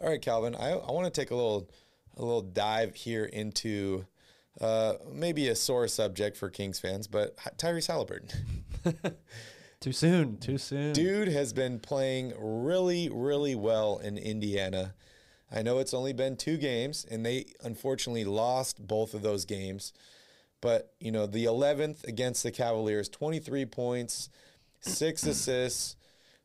All 0.00 0.08
right, 0.08 0.20
Calvin, 0.20 0.56
I, 0.56 0.72
I 0.72 0.90
want 0.90 1.04
to 1.04 1.20
take 1.20 1.30
a 1.30 1.36
little 1.36 1.70
a 2.16 2.20
little 2.20 2.42
dive 2.42 2.96
here 2.96 3.26
into 3.26 4.06
uh, 4.60 4.94
maybe 5.08 5.46
a 5.46 5.54
sore 5.54 5.86
subject 5.86 6.36
for 6.36 6.50
Kings 6.50 6.80
fans, 6.80 7.06
but 7.06 7.36
Tyrese 7.58 7.86
Halliburton. 7.86 8.28
too 9.80 9.92
soon, 9.92 10.38
too 10.38 10.58
soon. 10.58 10.92
Dude 10.92 11.28
has 11.28 11.52
been 11.52 11.78
playing 11.78 12.32
really, 12.38 13.08
really 13.12 13.54
well 13.54 13.98
in 13.98 14.18
Indiana. 14.18 14.94
I 15.50 15.62
know 15.62 15.78
it's 15.78 15.94
only 15.94 16.12
been 16.12 16.36
two 16.36 16.56
games, 16.56 17.06
and 17.10 17.24
they 17.24 17.46
unfortunately 17.62 18.24
lost 18.24 18.86
both 18.86 19.14
of 19.14 19.22
those 19.22 19.44
games. 19.44 19.92
But, 20.60 20.92
you 21.00 21.12
know, 21.12 21.26
the 21.26 21.44
11th 21.44 22.04
against 22.06 22.42
the 22.42 22.50
Cavaliers, 22.50 23.08
23 23.08 23.64
points, 23.66 24.28
six 24.80 25.24
assists. 25.24 25.96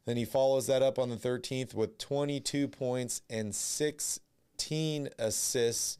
Then 0.05 0.17
he 0.17 0.25
follows 0.25 0.67
that 0.67 0.81
up 0.81 0.99
on 0.99 1.09
the 1.09 1.15
13th 1.15 1.73
with 1.73 1.97
22 1.97 2.67
points 2.67 3.21
and 3.29 3.55
16 3.55 5.09
assists. 5.17 5.97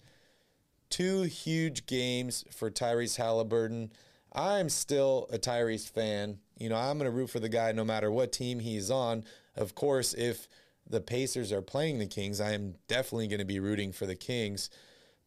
Two 0.89 1.23
huge 1.23 1.85
games 1.85 2.45
for 2.51 2.69
Tyrese 2.69 3.17
Halliburton. 3.17 3.91
I'm 4.33 4.69
still 4.69 5.27
a 5.31 5.39
Tyrese 5.39 5.89
fan. 5.89 6.39
You 6.63 6.69
know, 6.69 6.77
I'm 6.77 6.97
going 6.97 7.11
to 7.11 7.15
root 7.15 7.29
for 7.29 7.41
the 7.41 7.49
guy 7.49 7.73
no 7.73 7.83
matter 7.83 8.09
what 8.09 8.31
team 8.31 8.59
he's 8.59 8.89
on. 8.89 9.25
Of 9.57 9.75
course, 9.75 10.13
if 10.13 10.47
the 10.89 11.01
Pacers 11.01 11.51
are 11.51 11.61
playing 11.61 11.99
the 11.99 12.07
Kings, 12.07 12.39
I 12.39 12.53
am 12.53 12.75
definitely 12.87 13.27
going 13.27 13.39
to 13.39 13.45
be 13.45 13.59
rooting 13.59 13.91
for 13.91 14.05
the 14.05 14.15
Kings. 14.15 14.69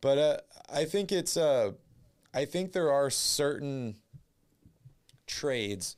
But 0.01 0.16
uh, 0.16 0.37
I 0.72 0.87
think 0.87 1.12
it's 1.12 1.37
uh, 1.37 1.72
I 2.32 2.47
think 2.47 2.72
there 2.72 2.91
are 2.91 3.11
certain 3.11 3.97
trades. 5.26 5.97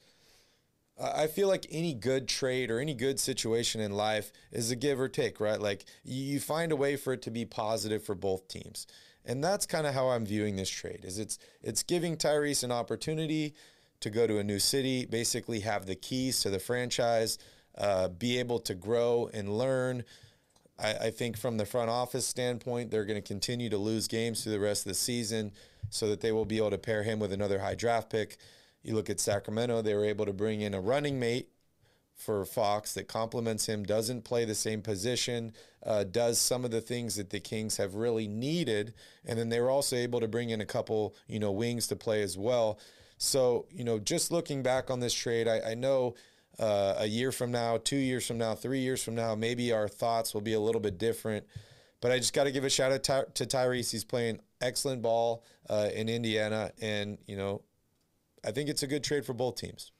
I 1.01 1.29
feel 1.29 1.47
like 1.47 1.67
any 1.71 1.95
good 1.95 2.27
trade 2.27 2.69
or 2.69 2.81
any 2.81 2.95
good 2.95 3.21
situation 3.21 3.81
in 3.81 3.93
life 3.93 4.33
is 4.51 4.73
a 4.73 4.77
give 4.77 4.99
or 4.99 5.09
take, 5.09 5.39
right? 5.39 5.61
Like 5.61 5.85
you 6.03 6.41
find 6.41 6.73
a 6.73 6.77
way 6.77 6.97
for 6.97 7.13
it 7.13 7.23
to 7.23 7.31
be 7.31 7.45
positive 7.45 8.03
for 8.03 8.17
both 8.17 8.49
teams. 8.49 8.89
And 9.25 9.45
that's 9.45 9.67
kind 9.67 9.87
of 9.87 9.95
how 9.95 10.09
I'm 10.09 10.27
viewing 10.27 10.57
this 10.57 10.71
trade. 10.71 11.05
Is 11.05 11.21
it's 11.21 11.39
it's 11.63 11.85
giving 11.85 12.17
Tyrese 12.17 12.65
an 12.65 12.73
opportunity 12.73 13.55
to 14.01 14.11
go 14.11 14.27
to 14.27 14.39
a 14.39 14.45
new 14.45 14.59
city, 14.59 15.07
basically 15.07 15.61
have 15.61 15.87
the 15.87 15.95
keys 15.95 16.41
to 16.43 16.51
the 16.51 16.59
franchise, 16.59 17.39
uh, 17.77 18.09
be 18.09 18.39
able 18.39 18.59
to 18.61 18.75
grow 18.75 19.31
and 19.33 19.57
learn. 19.57 20.05
I, 20.79 20.95
I 20.95 21.11
think 21.11 21.37
from 21.37 21.57
the 21.57 21.67
front 21.67 21.91
office 21.91 22.27
standpoint, 22.27 22.91
they're 22.91 23.05
going 23.05 23.21
to 23.21 23.27
continue 23.27 23.69
to 23.71 23.79
lose 23.79 24.09
games 24.09 24.43
through 24.43 24.53
the 24.53 24.61
rest 24.61 24.87
of 24.87 24.91
the 24.91 24.95
season 24.95 25.53
so 25.91 26.09
that 26.09 26.21
they 26.21 26.33
will 26.33 26.45
be 26.45 26.59
able 26.59 26.71
to 26.71 26.79
pair 26.79 27.03
him 27.03 27.19
with 27.19 27.33
another 27.33 27.59
high 27.59 27.75
draft 27.75 28.11
pick. 28.11 28.37
You 28.83 28.95
look 28.95 29.11
at 29.11 29.21
Sacramento, 29.21 29.83
they 29.83 29.95
were 29.95 30.05
able 30.05 30.27
to 30.27 30.33
bring 30.33 30.61
in 30.61 30.75
a 30.75 30.81
running 30.81 31.19
mate 31.19 31.49
for 32.15 32.45
Fox 32.45 32.95
that 32.95 33.07
complements 33.07 33.67
him, 33.67 33.85
doesn't 33.85 34.25
play 34.25 34.45
the 34.45 34.55
same 34.55 34.83
position, 34.83 35.53
uh, 35.87 36.05
does 36.05 36.41
some 36.41 36.65
of 36.65 36.73
the 36.73 36.81
things 36.81 37.15
that 37.15 37.31
the 37.31 37.39
Kings 37.39 37.77
have 37.77 37.95
really 37.95 38.27
needed. 38.27 38.93
And 39.25 39.39
then 39.39 39.49
they 39.49 39.61
were 39.61 39.71
also 39.71 39.95
able 39.95 40.21
to 40.21 40.29
bring 40.29 40.51
in 40.51 40.61
a 40.61 40.67
couple, 40.67 41.15
you 41.29 41.39
know, 41.39 41.53
wings 41.53 41.87
to 41.89 41.97
play 41.97 42.23
as 42.23 42.37
well. 42.37 42.79
So, 43.19 43.67
you 43.71 43.85
know, 43.85 43.99
just 43.99 44.31
looking 44.31 44.63
back 44.63 44.91
on 44.91 45.01
this 45.01 45.13
trade, 45.13 45.49
I, 45.49 45.73
I 45.73 45.75
know 45.75 46.15
uh, 46.59 46.95
a 46.99 47.07
year 47.07 47.33
from 47.33 47.51
now, 47.51 47.77
two 47.77 47.97
years 47.97 48.27
from 48.27 48.39
now, 48.39 48.55
three 48.55 48.81
years 48.81 49.03
from 49.03 49.15
now, 49.15 49.35
maybe 49.35 49.73
our 49.73 49.89
thoughts 49.89 50.35
will 50.35 50.41
be 50.41 50.55
a 50.55 50.61
little 50.61 50.81
bit 50.81 50.99
different. 50.99 51.47
But 52.01 52.13
I 52.13 52.19
just 52.19 52.33
got 52.33 52.45
to 52.45 52.53
give 52.53 52.65
a 52.65 52.71
shout 52.71 52.93
out 52.93 53.03
to, 53.05 53.27
to 53.35 53.45
Tyrese. 53.45 53.91
He's 53.91 54.05
playing 54.05 54.41
excellent 54.61 55.03
ball 55.03 55.43
uh, 55.69 55.89
in 55.93 56.09
Indiana, 56.09 56.71
and 56.81 57.19
you 57.27 57.37
know, 57.37 57.63
I 58.45 58.53
think 58.53 58.69
it's 58.69 58.85
a 58.85 58.87
good 58.87 59.03
trade 59.03 59.27
for 59.27 59.33
both 59.33 59.57
teams. 59.57 59.91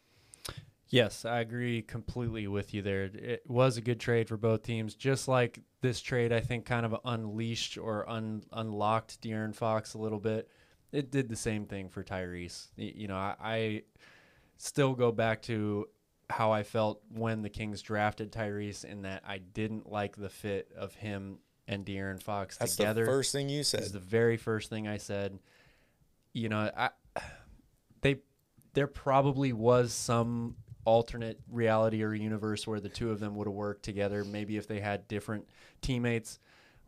Yes, 0.91 1.25
I 1.25 1.41
agree 1.41 1.83
completely 1.83 2.47
with 2.47 2.73
you 2.73 2.83
there. 2.83 3.05
It 3.05 3.43
was 3.47 3.77
a 3.77 3.83
good 3.83 4.01
trade 4.01 4.29
for 4.29 4.37
both 4.37 4.63
teams. 4.63 4.95
Just 4.95 5.29
like 5.29 5.61
this 5.83 6.01
trade, 6.01 6.33
I 6.33 6.41
think 6.41 6.65
kind 6.65 6.87
of 6.87 6.97
unleashed 7.05 7.77
or 7.77 8.09
un- 8.09 8.45
unlocked 8.53 9.21
De'Aaron 9.21 9.55
Fox 9.55 9.95
a 9.95 9.99
little 9.99 10.21
bit. 10.21 10.49
It 10.93 11.11
did 11.11 11.29
the 11.29 11.37
same 11.37 11.67
thing 11.67 11.89
for 11.89 12.03
Tyrese. 12.03 12.69
You 12.77 13.09
know, 13.09 13.17
I, 13.17 13.35
I 13.41 13.83
still 14.57 14.95
go 14.95 15.13
back 15.13 15.43
to 15.43 15.89
how 16.31 16.51
I 16.53 16.63
felt 16.63 17.03
when 17.13 17.43
the 17.43 17.51
Kings 17.51 17.83
drafted 17.83 18.33
Tyrese 18.33 18.85
in 18.85 19.03
that 19.03 19.23
I 19.27 19.39
didn't 19.39 19.91
like 19.91 20.17
the 20.17 20.29
fit 20.29 20.71
of 20.77 20.95
him 20.95 21.39
and 21.67 21.85
De'Aaron 21.85 22.23
Fox 22.23 22.57
That's 22.57 22.77
together. 22.77 23.05
the 23.05 23.11
first 23.11 23.33
thing 23.33 23.49
you 23.49 23.63
said. 23.63 23.81
Is 23.81 23.93
the 23.93 23.99
very 23.99 24.37
first 24.37 24.71
thing 24.71 24.89
I 24.89 24.97
said. 24.97 25.39
You 26.33 26.49
know, 26.49 26.71
I 26.77 26.91
they 28.01 28.19
there 28.75 28.87
probably 28.87 29.53
was 29.53 29.93
some 29.93 30.57
alternate 30.85 31.39
reality 31.51 32.03
or 32.03 32.15
universe 32.15 32.67
where 32.67 32.81
the 32.81 32.89
two 32.89 33.11
of 33.11 33.21
them 33.21 33.35
would 33.37 33.47
have 33.47 33.55
worked 33.55 33.83
together. 33.83 34.25
Maybe 34.25 34.57
if 34.57 34.67
they 34.67 34.81
had 34.81 35.07
different 35.09 35.47
teammates 35.83 36.39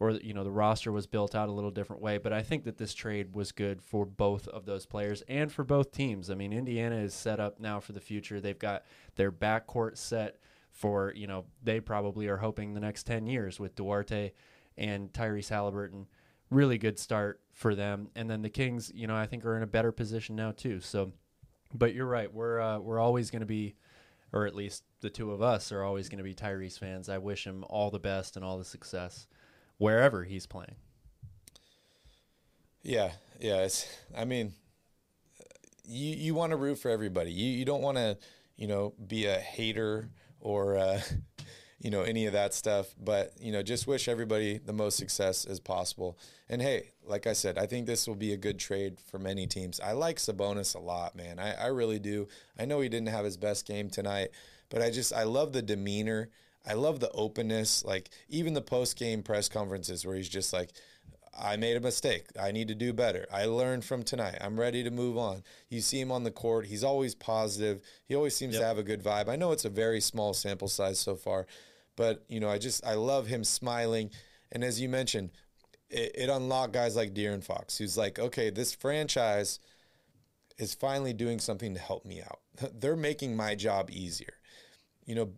or 0.00 0.12
you 0.12 0.32
know 0.32 0.42
the 0.42 0.50
roster 0.50 0.90
was 0.90 1.06
built 1.06 1.34
out 1.34 1.50
a 1.50 1.52
little 1.52 1.70
different 1.70 2.02
way. 2.02 2.18
But 2.18 2.32
I 2.32 2.42
think 2.42 2.64
that 2.64 2.78
this 2.78 2.94
trade 2.94 3.34
was 3.34 3.52
good 3.52 3.82
for 3.82 4.06
both 4.06 4.48
of 4.48 4.64
those 4.64 4.86
players 4.86 5.22
and 5.28 5.52
for 5.52 5.62
both 5.62 5.92
teams. 5.92 6.30
I 6.30 6.34
mean, 6.34 6.52
Indiana 6.52 6.96
is 6.96 7.14
set 7.14 7.38
up 7.38 7.60
now 7.60 7.78
for 7.78 7.92
the 7.92 8.00
future. 8.00 8.40
They've 8.40 8.58
got 8.58 8.82
their 9.16 9.30
backcourt 9.30 9.98
set 9.98 10.38
for 10.72 11.12
you 11.14 11.26
know 11.26 11.44
they 11.62 11.78
probably 11.80 12.26
are 12.28 12.38
hoping 12.38 12.72
the 12.72 12.80
next 12.80 13.04
ten 13.04 13.26
years 13.26 13.60
with 13.60 13.76
Duarte 13.76 14.32
and 14.76 15.12
Tyrese 15.12 15.50
Halliburton. 15.50 16.06
Really 16.50 16.78
good 16.78 16.98
start 16.98 17.40
for 17.52 17.76
them, 17.76 18.08
and 18.16 18.28
then 18.28 18.42
the 18.42 18.50
Kings, 18.50 18.90
you 18.92 19.06
know, 19.06 19.14
I 19.14 19.26
think 19.26 19.44
are 19.44 19.56
in 19.56 19.62
a 19.62 19.68
better 19.68 19.92
position 19.92 20.34
now 20.34 20.50
too. 20.50 20.80
So, 20.80 21.12
but 21.72 21.94
you're 21.94 22.06
right. 22.06 22.32
We're 22.32 22.58
uh, 22.58 22.78
we're 22.78 22.98
always 22.98 23.30
going 23.30 23.40
to 23.40 23.46
be, 23.46 23.76
or 24.32 24.46
at 24.46 24.56
least 24.56 24.82
the 25.00 25.10
two 25.10 25.30
of 25.30 25.42
us 25.42 25.70
are 25.70 25.84
always 25.84 26.08
going 26.08 26.18
to 26.18 26.24
be 26.24 26.34
Tyrese 26.34 26.78
fans. 26.78 27.08
I 27.08 27.18
wish 27.18 27.46
him 27.46 27.64
all 27.68 27.90
the 27.90 28.00
best 28.00 28.34
and 28.34 28.44
all 28.44 28.58
the 28.58 28.64
success 28.64 29.28
wherever 29.80 30.24
he's 30.24 30.46
playing. 30.46 30.76
Yeah, 32.82 33.12
yeah. 33.40 33.62
It's. 33.62 33.88
I 34.16 34.24
mean, 34.26 34.52
you 35.84 36.14
you 36.14 36.34
want 36.34 36.50
to 36.50 36.56
root 36.56 36.78
for 36.78 36.90
everybody. 36.90 37.32
You 37.32 37.50
you 37.50 37.64
don't 37.64 37.82
want 37.82 37.96
to, 37.96 38.18
you 38.56 38.68
know, 38.68 38.92
be 39.08 39.26
a 39.26 39.38
hater 39.38 40.10
or, 40.38 40.76
uh, 40.76 41.00
you 41.80 41.90
know, 41.90 42.02
any 42.02 42.26
of 42.26 42.34
that 42.34 42.52
stuff. 42.52 42.94
But 43.02 43.32
you 43.40 43.52
know, 43.52 43.62
just 43.62 43.86
wish 43.86 44.06
everybody 44.06 44.58
the 44.58 44.72
most 44.72 44.98
success 44.98 45.46
as 45.46 45.60
possible. 45.60 46.18
And 46.48 46.60
hey, 46.60 46.90
like 47.06 47.26
I 47.26 47.32
said, 47.32 47.56
I 47.56 47.66
think 47.66 47.86
this 47.86 48.06
will 48.06 48.16
be 48.16 48.34
a 48.34 48.36
good 48.36 48.58
trade 48.58 48.98
for 49.10 49.18
many 49.18 49.46
teams. 49.46 49.80
I 49.80 49.92
like 49.92 50.18
Sabonis 50.18 50.74
a 50.74 50.78
lot, 50.78 51.16
man. 51.16 51.38
I, 51.38 51.54
I 51.54 51.66
really 51.68 51.98
do. 51.98 52.28
I 52.58 52.66
know 52.66 52.80
he 52.80 52.90
didn't 52.90 53.08
have 53.08 53.24
his 53.24 53.38
best 53.38 53.66
game 53.66 53.88
tonight, 53.88 54.28
but 54.68 54.82
I 54.82 54.90
just 54.90 55.12
I 55.12 55.22
love 55.22 55.54
the 55.54 55.62
demeanor. 55.62 56.28
I 56.66 56.74
love 56.74 57.00
the 57.00 57.10
openness. 57.12 57.84
Like 57.84 58.10
even 58.28 58.54
the 58.54 58.60
post 58.60 58.96
game 58.96 59.22
press 59.22 59.48
conferences 59.48 60.06
where 60.06 60.16
he's 60.16 60.28
just 60.28 60.52
like, 60.52 60.70
I 61.38 61.56
made 61.56 61.76
a 61.76 61.80
mistake. 61.80 62.26
I 62.40 62.50
need 62.50 62.68
to 62.68 62.74
do 62.74 62.92
better. 62.92 63.26
I 63.32 63.44
learned 63.46 63.84
from 63.84 64.02
tonight. 64.02 64.38
I'm 64.40 64.58
ready 64.58 64.82
to 64.82 64.90
move 64.90 65.16
on. 65.16 65.42
You 65.68 65.80
see 65.80 66.00
him 66.00 66.10
on 66.10 66.24
the 66.24 66.30
court. 66.30 66.66
He's 66.66 66.84
always 66.84 67.14
positive. 67.14 67.80
He 68.06 68.14
always 68.14 68.36
seems 68.36 68.54
yep. 68.54 68.62
to 68.62 68.66
have 68.66 68.78
a 68.78 68.82
good 68.82 69.02
vibe. 69.02 69.28
I 69.28 69.36
know 69.36 69.52
it's 69.52 69.64
a 69.64 69.70
very 69.70 70.00
small 70.00 70.34
sample 70.34 70.68
size 70.68 70.98
so 70.98 71.14
far, 71.14 71.46
but 71.96 72.24
you 72.28 72.40
know, 72.40 72.50
I 72.50 72.58
just 72.58 72.84
I 72.84 72.94
love 72.94 73.26
him 73.26 73.44
smiling. 73.44 74.10
And 74.52 74.64
as 74.64 74.80
you 74.80 74.88
mentioned, 74.88 75.30
it, 75.88 76.12
it 76.14 76.28
unlocked 76.28 76.72
guys 76.72 76.96
like 76.96 77.14
De'Aaron 77.14 77.44
Fox, 77.44 77.78
who's 77.78 77.96
like, 77.96 78.18
okay, 78.18 78.50
this 78.50 78.74
franchise 78.74 79.60
is 80.58 80.74
finally 80.74 81.12
doing 81.12 81.38
something 81.38 81.74
to 81.74 81.80
help 81.80 82.04
me 82.04 82.20
out. 82.20 82.40
They're 82.80 82.96
making 82.96 83.36
my 83.36 83.54
job 83.54 83.90
easier. 83.90 84.34
You 85.06 85.14
know, 85.14 85.30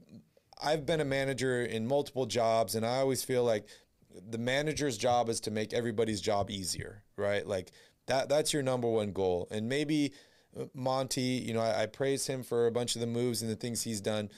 I've 0.64 0.86
been 0.86 1.00
a 1.00 1.04
manager 1.04 1.62
in 1.62 1.86
multiple 1.86 2.26
jobs, 2.26 2.74
and 2.74 2.84
I 2.86 2.98
always 2.98 3.24
feel 3.24 3.44
like 3.44 3.66
the 4.30 4.38
manager's 4.38 4.96
job 4.96 5.28
is 5.28 5.40
to 5.40 5.50
make 5.50 5.72
everybody's 5.72 6.20
job 6.20 6.50
easier, 6.50 7.02
right? 7.16 7.46
Like 7.46 7.72
that 8.06 8.28
that's 8.28 8.52
your 8.52 8.62
number 8.62 8.88
one 8.88 9.12
goal. 9.12 9.48
And 9.50 9.68
maybe 9.68 10.12
uh, 10.58 10.64
Monte, 10.74 11.20
you 11.20 11.54
know, 11.54 11.60
I, 11.60 11.82
I 11.82 11.86
praise 11.86 12.26
him 12.26 12.42
for 12.42 12.66
a 12.66 12.72
bunch 12.72 12.94
of 12.94 13.00
the 13.00 13.06
moves 13.06 13.42
and 13.42 13.50
the 13.50 13.56
things 13.56 13.82
he's 13.82 14.00
done. 14.00 14.30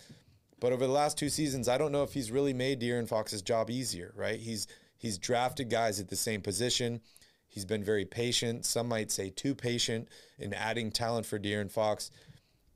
But 0.61 0.72
over 0.72 0.87
the 0.87 0.93
last 0.93 1.18
two 1.18 1.29
seasons, 1.29 1.68
I 1.68 1.77
don't 1.77 1.93
know 1.93 2.05
if 2.05 2.14
he's 2.14 2.31
really 2.31 2.55
made 2.55 2.81
De'Aaron 2.81 3.09
Fox's 3.09 3.43
job 3.43 3.70
easier, 3.70 4.12
right? 4.16 4.39
He's 4.39 4.66
he's 4.97 5.18
drafted 5.18 5.70
guys 5.70 6.01
at 6.01 6.09
the 6.09 6.16
same 6.16 6.41
position. 6.41 7.01
He's 7.49 7.64
been 7.64 7.85
very 7.85 8.05
patient. 8.05 8.64
Some 8.64 8.89
might 8.89 9.12
say 9.12 9.31
too 9.31 9.55
patient 9.55 10.09
in 10.39 10.53
adding 10.55 10.91
talent 10.91 11.27
for 11.27 11.39
De'Aaron 11.39 11.70
Fox. 11.70 12.11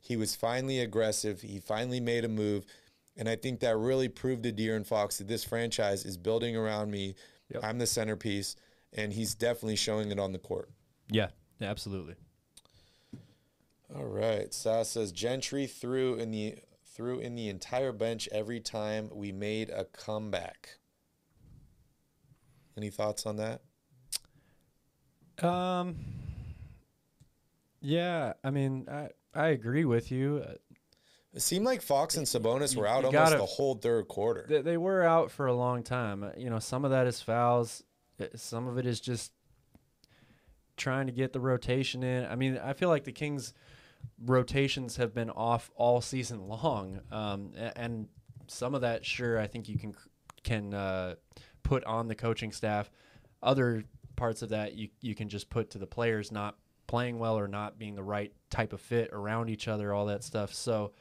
He 0.00 0.16
was 0.16 0.36
finally 0.36 0.80
aggressive. 0.80 1.42
He 1.42 1.58
finally 1.58 2.00
made 2.00 2.24
a 2.24 2.28
move. 2.28 2.64
And 3.18 3.28
I 3.28 3.34
think 3.36 3.60
that 3.60 3.76
really 3.76 4.08
proved 4.08 4.44
to 4.44 4.52
De'Aaron 4.52 4.86
Fox 4.86 5.18
that 5.18 5.26
this 5.26 5.42
franchise 5.44 6.04
is 6.04 6.16
building 6.16 6.56
around 6.56 6.90
me. 6.90 7.16
Yep. 7.52 7.64
I'm 7.64 7.78
the 7.78 7.86
centerpiece, 7.86 8.54
and 8.92 9.12
he's 9.12 9.34
definitely 9.34 9.76
showing 9.76 10.12
it 10.12 10.20
on 10.20 10.32
the 10.32 10.38
court. 10.38 10.70
Yeah, 11.10 11.28
absolutely. 11.60 12.14
All 13.94 14.04
right. 14.04 14.54
Sas 14.54 14.90
says 14.90 15.12
Gentry 15.12 15.66
threw 15.66 16.14
in 16.14 16.30
the 16.30 16.56
threw 16.84 17.18
in 17.18 17.34
the 17.34 17.48
entire 17.48 17.92
bench 17.92 18.28
every 18.32 18.60
time 18.60 19.08
we 19.12 19.32
made 19.32 19.70
a 19.70 19.84
comeback. 19.84 20.78
Any 22.76 22.90
thoughts 22.90 23.24
on 23.24 23.36
that? 23.36 23.62
Um 25.42 25.96
Yeah, 27.80 28.34
I 28.44 28.50
mean, 28.50 28.86
I 28.90 29.08
I 29.34 29.48
agree 29.48 29.84
with 29.84 30.10
you. 30.10 30.44
It 31.34 31.42
seemed 31.42 31.64
like 31.66 31.82
Fox 31.82 32.16
and 32.16 32.26
Sabonis 32.26 32.74
were 32.74 32.86
out 32.86 33.00
you 33.02 33.06
almost 33.06 33.12
gotta- 33.12 33.36
the 33.38 33.44
whole 33.46 33.74
third 33.74 34.08
quarter. 34.08 34.46
They, 34.48 34.62
they 34.62 34.76
were 34.76 35.02
out 35.02 35.30
for 35.30 35.46
a 35.46 35.54
long 35.54 35.82
time. 35.82 36.24
Uh, 36.24 36.30
You 36.36 36.48
know, 36.50 36.58
some 36.58 36.84
of 36.84 36.90
that 36.90 37.06
is 37.06 37.20
fouls. 37.20 37.82
uh, 38.20 38.26
Some 38.34 38.66
of 38.66 38.78
it 38.78 38.86
is 38.86 38.98
just 39.00 39.32
trying 40.76 41.06
to 41.06 41.12
get 41.12 41.32
the 41.32 41.40
rotation 41.40 42.02
in. 42.02 42.24
I 42.26 42.34
mean, 42.36 42.58
I 42.58 42.72
feel 42.72 42.88
like 42.88 43.04
the 43.04 43.12
Kings' 43.12 43.52
rotations 44.24 44.96
have 44.96 45.14
been 45.14 45.30
off 45.30 45.70
all 45.76 46.00
season 46.00 46.48
long, 46.48 47.00
um, 47.10 47.52
and 47.76 48.08
some 48.46 48.74
of 48.74 48.80
that, 48.80 49.04
sure, 49.04 49.38
I 49.38 49.46
think 49.46 49.68
you 49.68 49.78
can 49.78 49.94
can 50.44 50.72
uh, 50.72 51.16
put 51.62 51.84
on 51.84 52.08
the 52.08 52.14
coaching 52.14 52.52
staff. 52.52 52.90
Other 53.42 53.84
parts 54.16 54.40
of 54.42 54.48
that, 54.50 54.74
you 54.74 54.88
you 55.02 55.14
can 55.14 55.28
just 55.28 55.50
put 55.50 55.70
to 55.70 55.78
the 55.78 55.86
players 55.86 56.32
not 56.32 56.56
playing 56.86 57.18
well 57.18 57.38
or 57.38 57.48
not 57.48 57.78
being 57.78 57.94
the 57.96 58.02
right 58.02 58.32
type 58.50 58.72
of 58.72 58.80
fit 58.80 59.10
around 59.12 59.50
each 59.50 59.68
other, 59.68 59.92
all 59.92 60.06
that 60.06 60.24
stuff. 60.24 60.54
So. 60.54 60.92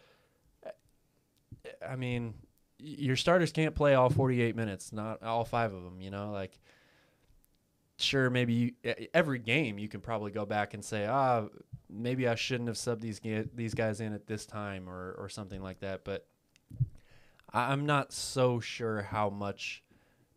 I 1.88 1.96
mean, 1.96 2.34
your 2.80 3.16
starters 3.16 3.52
can't 3.52 3.76
play 3.76 3.96
all 3.96 4.10
48 4.10 4.56
minutes, 4.56 4.92
not 4.94 5.24
all 5.24 5.46
five 5.46 5.74
of 5.74 5.84
them, 5.84 6.02
you 6.02 6.12
know, 6.12 6.32
like 6.32 6.60
sure 8.00 8.30
maybe 8.30 8.54
you, 8.54 9.08
every 9.14 9.40
game 9.40 9.78
you 9.80 9.88
can 9.88 10.02
probably 10.02 10.32
go 10.32 10.46
back 10.46 10.74
and 10.74 10.84
say, 10.84 11.06
"Ah, 11.06 11.48
maybe 11.90 12.28
I 12.28 12.36
shouldn't 12.36 12.68
have 12.68 12.78
subbed 12.78 13.02
these 13.02 13.20
these 13.54 13.74
guys 13.74 14.00
in 14.02 14.14
at 14.14 14.28
this 14.28 14.46
time 14.46 14.90
or 14.90 15.14
or 15.18 15.30
something 15.30 15.62
like 15.62 15.80
that." 15.80 16.04
But 16.04 16.28
I'm 17.54 17.86
not 17.86 18.14
so 18.14 18.60
sure 18.60 19.02
how 19.02 19.30
much 19.30 19.84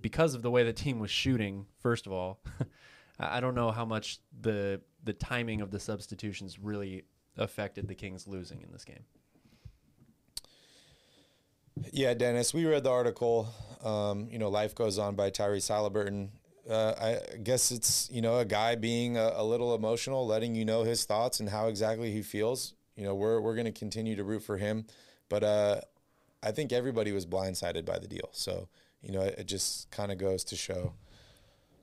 because 0.00 0.34
of 0.34 0.42
the 0.42 0.50
way 0.50 0.64
the 0.64 0.72
team 0.72 0.98
was 0.98 1.10
shooting, 1.10 1.66
first 1.78 2.06
of 2.06 2.12
all, 2.12 2.40
I 3.18 3.40
don't 3.40 3.54
know 3.54 3.70
how 3.70 3.84
much 3.84 4.18
the 4.40 4.80
the 5.04 5.12
timing 5.12 5.60
of 5.60 5.70
the 5.70 5.80
substitutions 5.80 6.58
really 6.58 7.04
affected 7.36 7.88
the 7.88 7.94
Kings 7.94 8.26
losing 8.26 8.62
in 8.62 8.72
this 8.72 8.84
game. 8.84 9.04
Yeah, 11.92 12.14
Dennis, 12.14 12.52
we 12.52 12.66
read 12.66 12.84
the 12.84 12.90
article. 12.90 13.48
Um, 13.82 14.28
you 14.30 14.38
know, 14.38 14.48
life 14.48 14.74
goes 14.74 14.98
on 14.98 15.14
by 15.14 15.30
Tyrese 15.30 15.68
Halliburton. 15.68 16.30
Uh, 16.68 16.94
I 17.00 17.36
guess 17.38 17.72
it's 17.72 18.08
you 18.12 18.20
know 18.20 18.38
a 18.38 18.44
guy 18.44 18.74
being 18.74 19.16
a, 19.16 19.32
a 19.36 19.44
little 19.44 19.74
emotional, 19.74 20.26
letting 20.26 20.54
you 20.54 20.64
know 20.64 20.84
his 20.84 21.04
thoughts 21.04 21.40
and 21.40 21.48
how 21.48 21.68
exactly 21.68 22.12
he 22.12 22.22
feels. 22.22 22.74
You 22.96 23.04
know, 23.04 23.14
we're 23.14 23.40
we're 23.40 23.54
going 23.54 23.72
to 23.72 23.72
continue 23.72 24.14
to 24.16 24.24
root 24.24 24.42
for 24.42 24.58
him, 24.58 24.84
but 25.28 25.42
uh, 25.42 25.80
I 26.42 26.52
think 26.52 26.72
everybody 26.72 27.12
was 27.12 27.24
blindsided 27.26 27.84
by 27.84 27.98
the 27.98 28.06
deal. 28.06 28.28
So 28.32 28.68
you 29.02 29.12
know, 29.12 29.22
it, 29.22 29.36
it 29.38 29.46
just 29.46 29.90
kind 29.90 30.12
of 30.12 30.18
goes 30.18 30.44
to 30.44 30.56
show 30.56 30.92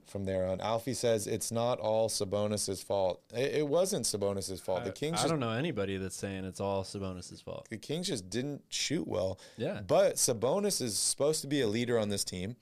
from 0.07 0.25
there 0.25 0.47
on. 0.47 0.61
Alfie 0.61 0.93
says 0.93 1.27
it's 1.27 1.51
not 1.51 1.79
all 1.79 2.09
Sabonis's 2.09 2.81
fault. 2.81 3.21
It, 3.33 3.55
it 3.55 3.67
wasn't 3.67 4.05
Sabonis's 4.05 4.61
fault. 4.61 4.83
the 4.83 4.91
Kings 4.91 5.19
I 5.19 5.23
just 5.23 5.29
don't 5.29 5.39
know 5.39 5.51
anybody 5.51 5.97
that's 5.97 6.15
saying 6.15 6.45
it's 6.45 6.59
all 6.59 6.83
Sabonis' 6.83 7.43
fault. 7.43 7.67
the 7.69 7.77
Kings 7.77 8.07
just 8.07 8.29
didn't 8.29 8.61
shoot 8.69 9.07
well. 9.07 9.39
Yeah. 9.57 9.81
But 9.85 10.15
Sabonis 10.15 10.81
is 10.81 10.97
supposed 10.97 11.41
to 11.41 11.47
be 11.47 11.61
a 11.61 11.67
leader 11.67 11.99
on 11.99 12.09
this 12.09 12.23
team. 12.23 12.55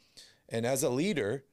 And 0.49 0.65
as 0.65 0.83
a 0.83 0.89
leader, 0.89 1.43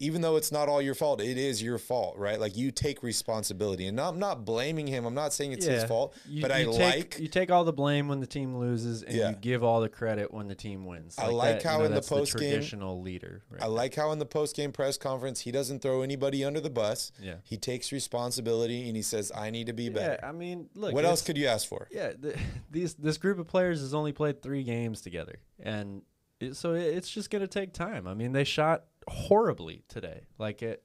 even 0.00 0.20
though 0.22 0.36
it's 0.36 0.50
not 0.50 0.68
all 0.68 0.82
your 0.82 0.94
fault, 0.94 1.20
it 1.20 1.38
is 1.38 1.62
your 1.62 1.78
fault, 1.78 2.16
right? 2.18 2.38
Like 2.40 2.56
you 2.56 2.70
take 2.72 3.02
responsibility. 3.02 3.86
And 3.86 4.00
I'm 4.00 4.18
not 4.18 4.44
blaming 4.44 4.86
him. 4.86 5.04
I'm 5.04 5.14
not 5.14 5.32
saying 5.32 5.52
it's 5.52 5.64
his 5.66 5.84
fault, 5.84 6.14
You- 6.28 6.42
but 6.42 6.50
I 6.50 6.64
take, 6.64 6.78
like 6.78 7.18
you 7.20 7.28
take 7.28 7.50
all 7.50 7.64
the 7.64 7.72
blame 7.72 8.08
when 8.08 8.20
the 8.20 8.26
team 8.26 8.56
loses, 8.56 9.02
and 9.02 9.14
Yeah. 9.16 9.30
you 9.30 9.36
give 9.36 9.62
all 9.62 9.80
the 9.80 9.88
credit 9.88 10.34
when 10.34 10.48
the 10.48 10.54
team 10.54 10.84
wins. 10.84 11.14
I 11.18 11.28
like 11.28 11.56
that, 11.60 11.64
you 11.64 11.70
how 11.70 11.78
know, 11.78 11.84
in 11.84 11.94
the 11.94 12.02
post-game- 12.02 12.50
traditional 12.50 13.00
leader. 13.00 13.42
Right 13.48 13.62
I 13.62 13.66
like 13.66 13.94
how 13.94 14.10
in 14.12 14.18
the 14.18 14.26
post 14.26 14.56
game 14.56 14.72
press 14.72 14.96
conference 14.98 15.40
he 15.40 15.50
doesn't 15.52 15.80
throw 15.80 16.02
anybody 16.02 16.44
under 16.44 16.60
the 16.60 16.70
bus. 16.70 17.12
Yeah. 17.22 17.36
He 17.44 17.56
takes 17.56 17.92
responsibility 17.92 18.86
and 18.88 18.96
he 18.96 19.02
says, 19.02 19.30
I 19.34 19.50
need 19.50 19.66
to 19.68 19.72
be 19.72 19.88
better." 19.88 20.18
yeah. 20.20 20.28
I 20.28 20.32
mean, 20.32 20.68
look. 20.74 20.92
what 20.92 21.04
else 21.04 21.22
could 21.22 21.36
you 21.38 21.46
ask 21.46 21.68
for? 21.68 21.88
Yeah, 21.90 22.12
the, 22.18 22.36
these 22.70 22.94
this 22.94 23.16
group 23.16 23.38
of 23.38 23.46
players 23.46 23.80
has 23.80 23.94
only 23.94 24.12
played 24.12 24.42
three 24.42 24.62
games 24.64 25.00
together, 25.00 25.38
and 25.60 26.02
it, 26.40 26.56
so 26.56 26.74
it, 26.74 26.82
it's 26.96 27.08
just 27.10 27.30
gonna 27.30 27.46
take 27.46 27.72
time. 27.72 28.06
I 28.08 28.14
mean, 28.14 28.32
they 28.32 28.44
shot 28.44 28.84
horribly 29.08 29.84
today. 29.88 30.22
Like 30.38 30.62
it, 30.62 30.82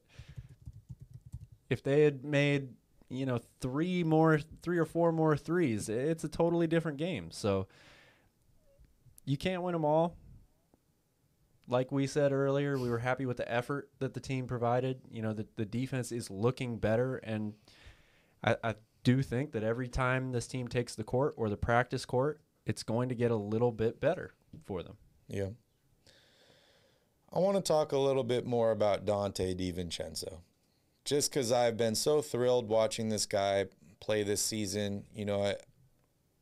if 1.68 1.82
they 1.82 2.02
had 2.02 2.24
made 2.24 2.70
you 3.08 3.26
know 3.26 3.40
three 3.60 4.04
more, 4.04 4.40
three 4.62 4.78
or 4.78 4.84
four 4.84 5.12
more 5.12 5.36
threes, 5.36 5.88
it's 5.88 6.24
a 6.24 6.28
totally 6.28 6.66
different 6.66 6.98
game. 6.98 7.30
So 7.30 7.66
you 9.24 9.36
can't 9.36 9.62
win 9.62 9.72
them 9.72 9.84
all. 9.84 10.16
Like 11.68 11.92
we 11.92 12.08
said 12.08 12.32
earlier, 12.32 12.76
we 12.78 12.90
were 12.90 12.98
happy 12.98 13.26
with 13.26 13.36
the 13.36 13.50
effort 13.50 13.90
that 14.00 14.14
the 14.14 14.20
team 14.20 14.46
provided. 14.46 15.02
You 15.10 15.22
know, 15.22 15.32
the, 15.32 15.46
the 15.56 15.64
defense 15.64 16.10
is 16.10 16.28
looking 16.28 16.78
better, 16.78 17.16
and 17.18 17.54
I, 18.42 18.56
I 18.64 18.74
do 19.04 19.22
think 19.22 19.52
that 19.52 19.62
every 19.62 19.88
time 19.88 20.32
this 20.32 20.48
team 20.48 20.66
takes 20.66 20.96
the 20.96 21.04
court 21.04 21.34
or 21.36 21.48
the 21.48 21.56
practice 21.56 22.04
court, 22.04 22.40
it's 22.66 22.82
going 22.82 23.08
to 23.08 23.14
get 23.14 23.30
a 23.30 23.36
little 23.36 23.70
bit 23.70 24.00
better 24.00 24.34
for 24.66 24.82
them. 24.82 24.96
Yeah. 25.28 25.50
I 27.32 27.38
want 27.38 27.56
to 27.56 27.62
talk 27.62 27.92
a 27.92 27.98
little 27.98 28.24
bit 28.24 28.44
more 28.44 28.72
about 28.72 29.06
Donte 29.06 29.54
DiVincenzo. 29.54 30.38
Just 31.04 31.30
because 31.30 31.52
I've 31.52 31.76
been 31.76 31.94
so 31.94 32.20
thrilled 32.20 32.68
watching 32.68 33.08
this 33.08 33.24
guy 33.24 33.66
play 34.00 34.22
this 34.22 34.42
season. 34.42 35.04
You 35.14 35.24
know, 35.24 35.42
I, 35.42 35.54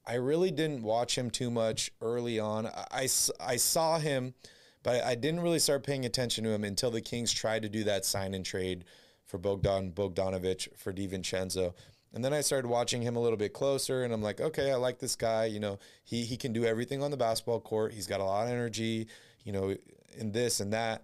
I 0.07 0.15
really 0.15 0.51
didn't 0.51 0.83
watch 0.83 1.17
him 1.17 1.31
too 1.31 1.51
much 1.51 1.93
early 2.01 2.41
on. 2.41 2.67
I 2.67 3.09
I 3.41 3.57
saw 3.57 3.99
him, 3.99 4.35
but 4.83 5.05
I 5.05 5.15
didn't 5.15 5.41
really 5.41 5.59
start 5.59 5.85
paying 5.85 6.07
attention 6.07 6.45
to 6.45 6.51
him 6.51 6.65
until 6.65 6.91
the 6.91 7.03
Kings 7.03 7.33
tried 7.33 7.63
to 7.63 7.69
do 7.69 7.85
that 7.85 8.07
sign 8.07 8.35
and 8.35 8.45
trade 8.45 8.85
for 9.27 9.37
Bogdan 9.39 9.93
Bogdanovic 9.93 10.77
for 10.77 10.93
DiVincenzo. 10.93 11.75
And 12.15 12.25
then 12.25 12.33
I 12.33 12.41
started 12.41 12.69
watching 12.69 13.03
him 13.03 13.17
a 13.17 13.21
little 13.21 13.37
bit 13.37 13.53
closer, 13.53 14.03
and 14.03 14.15
I'm 14.15 14.23
like, 14.23 14.41
okay, 14.41 14.73
I 14.73 14.77
like 14.77 14.99
this 14.99 15.15
guy. 15.15 15.45
You 15.45 15.61
know, 15.61 15.79
he 16.05 16.25
he 16.25 16.39
can 16.39 16.55
do 16.55 16.65
everything 16.65 17.03
on 17.03 17.11
the 17.11 17.19
basketball 17.19 17.61
court. 17.61 17.93
He's 17.93 18.07
got 18.07 18.21
a 18.21 18.25
lot 18.25 18.47
of 18.47 18.53
energy. 18.53 19.09
You 19.45 19.53
know, 19.53 19.77
in 20.19 20.33
this 20.33 20.61
and 20.61 20.73
that. 20.73 21.03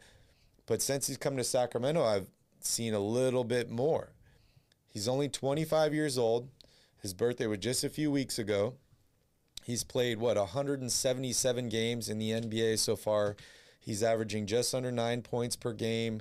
But 0.66 0.82
since 0.82 1.06
he's 1.06 1.16
come 1.16 1.36
to 1.36 1.44
Sacramento, 1.44 2.02
I've 2.02 2.28
seen 2.60 2.94
a 2.94 3.00
little 3.00 3.44
bit 3.44 3.70
more. 3.70 4.12
He's 4.88 5.08
only 5.08 5.28
25 5.28 5.92
years 5.92 6.16
old. 6.16 6.48
His 7.02 7.12
birthday 7.12 7.46
was 7.46 7.58
just 7.58 7.84
a 7.84 7.90
few 7.90 8.10
weeks 8.10 8.38
ago. 8.38 8.74
He's 9.64 9.84
played 9.84 10.18
what 10.18 10.36
177 10.36 11.68
games 11.68 12.08
in 12.08 12.18
the 12.18 12.30
NBA 12.30 12.78
so 12.78 12.96
far. 12.96 13.36
He's 13.80 14.02
averaging 14.02 14.46
just 14.46 14.74
under 14.74 14.92
nine 14.92 15.22
points 15.22 15.56
per 15.56 15.72
game. 15.72 16.20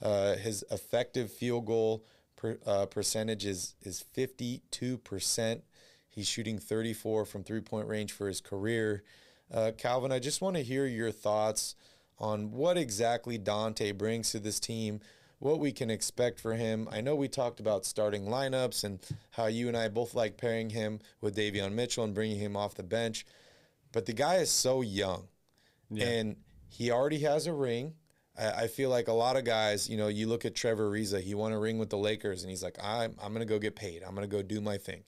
Uh, 0.00 0.36
his 0.36 0.64
effective 0.70 1.30
field 1.32 1.66
goal 1.66 2.04
per, 2.36 2.58
uh, 2.66 2.86
percentage 2.86 3.44
is 3.44 3.74
is 3.82 4.00
52 4.00 4.98
percent. 4.98 5.62
He's 6.08 6.28
shooting 6.28 6.58
34 6.58 7.24
from 7.24 7.44
three 7.44 7.60
point 7.60 7.88
range 7.88 8.12
for 8.12 8.28
his 8.28 8.40
career. 8.40 9.02
Uh, 9.52 9.72
Calvin, 9.76 10.12
I 10.12 10.18
just 10.18 10.40
want 10.40 10.56
to 10.56 10.62
hear 10.62 10.86
your 10.86 11.10
thoughts 11.10 11.74
on 12.22 12.52
what 12.52 12.78
exactly 12.78 13.36
Donte 13.38 13.98
brings 13.98 14.30
to 14.30 14.38
this 14.38 14.60
team, 14.60 15.00
what 15.40 15.58
we 15.58 15.72
can 15.72 15.90
expect 15.90 16.38
for 16.38 16.54
him. 16.54 16.88
I 16.90 17.00
know 17.00 17.16
we 17.16 17.26
talked 17.26 17.58
about 17.58 17.84
starting 17.84 18.26
lineups 18.26 18.84
and 18.84 19.00
how 19.32 19.46
you 19.46 19.66
and 19.66 19.76
I 19.76 19.88
both 19.88 20.14
like 20.14 20.36
pairing 20.36 20.70
him 20.70 21.00
with 21.20 21.36
Davion 21.36 21.72
Mitchell 21.72 22.04
and 22.04 22.14
bringing 22.14 22.38
him 22.38 22.56
off 22.56 22.76
the 22.76 22.84
bench, 22.84 23.26
but 23.90 24.06
the 24.06 24.12
guy 24.12 24.36
is 24.36 24.52
so 24.52 24.82
young, 24.82 25.26
and 25.98 26.36
he 26.68 26.90
already 26.92 27.18
has 27.18 27.46
a 27.48 27.52
ring. 27.52 27.94
I, 28.38 28.50
I 28.50 28.66
feel 28.68 28.88
like 28.88 29.08
a 29.08 29.12
lot 29.12 29.36
of 29.36 29.44
guys, 29.44 29.90
you 29.90 29.96
know, 29.96 30.08
you 30.08 30.28
look 30.28 30.44
at 30.44 30.54
Trevor 30.54 30.90
Ariza, 30.90 31.20
he 31.20 31.34
won 31.34 31.52
a 31.52 31.58
ring 31.58 31.78
with 31.78 31.90
the 31.90 31.98
Lakers, 31.98 32.42
and 32.42 32.50
he's 32.50 32.62
like, 32.62 32.78
I'm, 32.82 33.16
I'm 33.20 33.34
going 33.34 33.46
to 33.46 33.52
go 33.52 33.58
get 33.58 33.74
paid. 33.74 34.02
I'm 34.02 34.14
going 34.14 34.28
to 34.28 34.34
go 34.34 34.42
do 34.42 34.60
my 34.60 34.78
thing. 34.78 35.02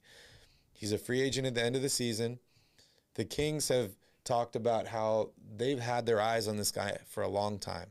He's 0.73 0.93
a 0.93 0.99
free 0.99 1.23
agent 1.23 1.47
at 1.47 1.55
the 1.55 1.63
end 1.63 1.77
of 1.77 1.83
the 1.83 1.89
season. 1.89 2.41
The 3.15 3.25
Kings 3.25 3.69
have 3.69 3.93
talked 4.25 4.57
about 4.57 4.87
how 4.87 5.31
they've 5.57 5.79
had 5.81 6.07
their 6.07 6.21
eyes 6.21 6.49
on 6.49 6.57
this 6.57 6.71
guy 6.71 6.99
for 7.07 7.23
a 7.23 7.29
long 7.29 7.59
time, 7.59 7.91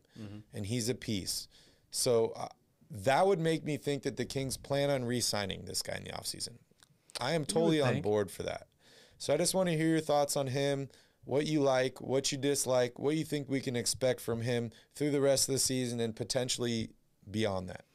and 0.53 0.65
he's 0.65 0.89
a 0.89 0.95
piece. 0.95 1.47
So 1.91 2.34
uh, 2.36 2.47
that 2.89 3.25
would 3.27 3.39
make 3.39 3.63
me 3.63 3.77
think 3.77 4.03
that 4.03 4.17
the 4.17 4.25
Kings 4.25 4.57
plan 4.57 4.89
on 4.89 5.05
re 5.05 5.21
signing 5.21 5.65
this 5.65 5.81
guy 5.81 5.95
in 5.95 6.03
the 6.03 6.11
offseason. 6.11 6.57
I 7.19 7.34
am 7.34 7.45
totally 7.45 7.81
on 7.81 8.01
board 8.01 8.31
for 8.31 8.43
that. 8.43 8.67
So 9.19 9.34
I 9.34 9.38
just 9.38 9.53
want 9.53 9.69
to 9.69 9.77
hear 9.77 9.88
your 9.88 9.99
thoughts 10.01 10.36
on 10.36 10.47
him, 10.47 10.89
what 11.23 11.45
you 11.45 11.61
like, 11.61 12.01
what 12.01 12.31
you 12.31 12.38
dislike, 12.38 12.97
what 12.99 13.15
you 13.15 13.23
think 13.23 13.47
we 13.47 13.61
can 13.61 13.75
expect 13.75 14.19
from 14.19 14.41
him 14.41 14.71
through 14.95 15.11
the 15.11 15.21
rest 15.21 15.47
of 15.47 15.53
the 15.53 15.59
season 15.59 15.99
and 15.99 16.15
potentially 16.15 16.89
beyond 17.29 17.69
that. 17.69 17.86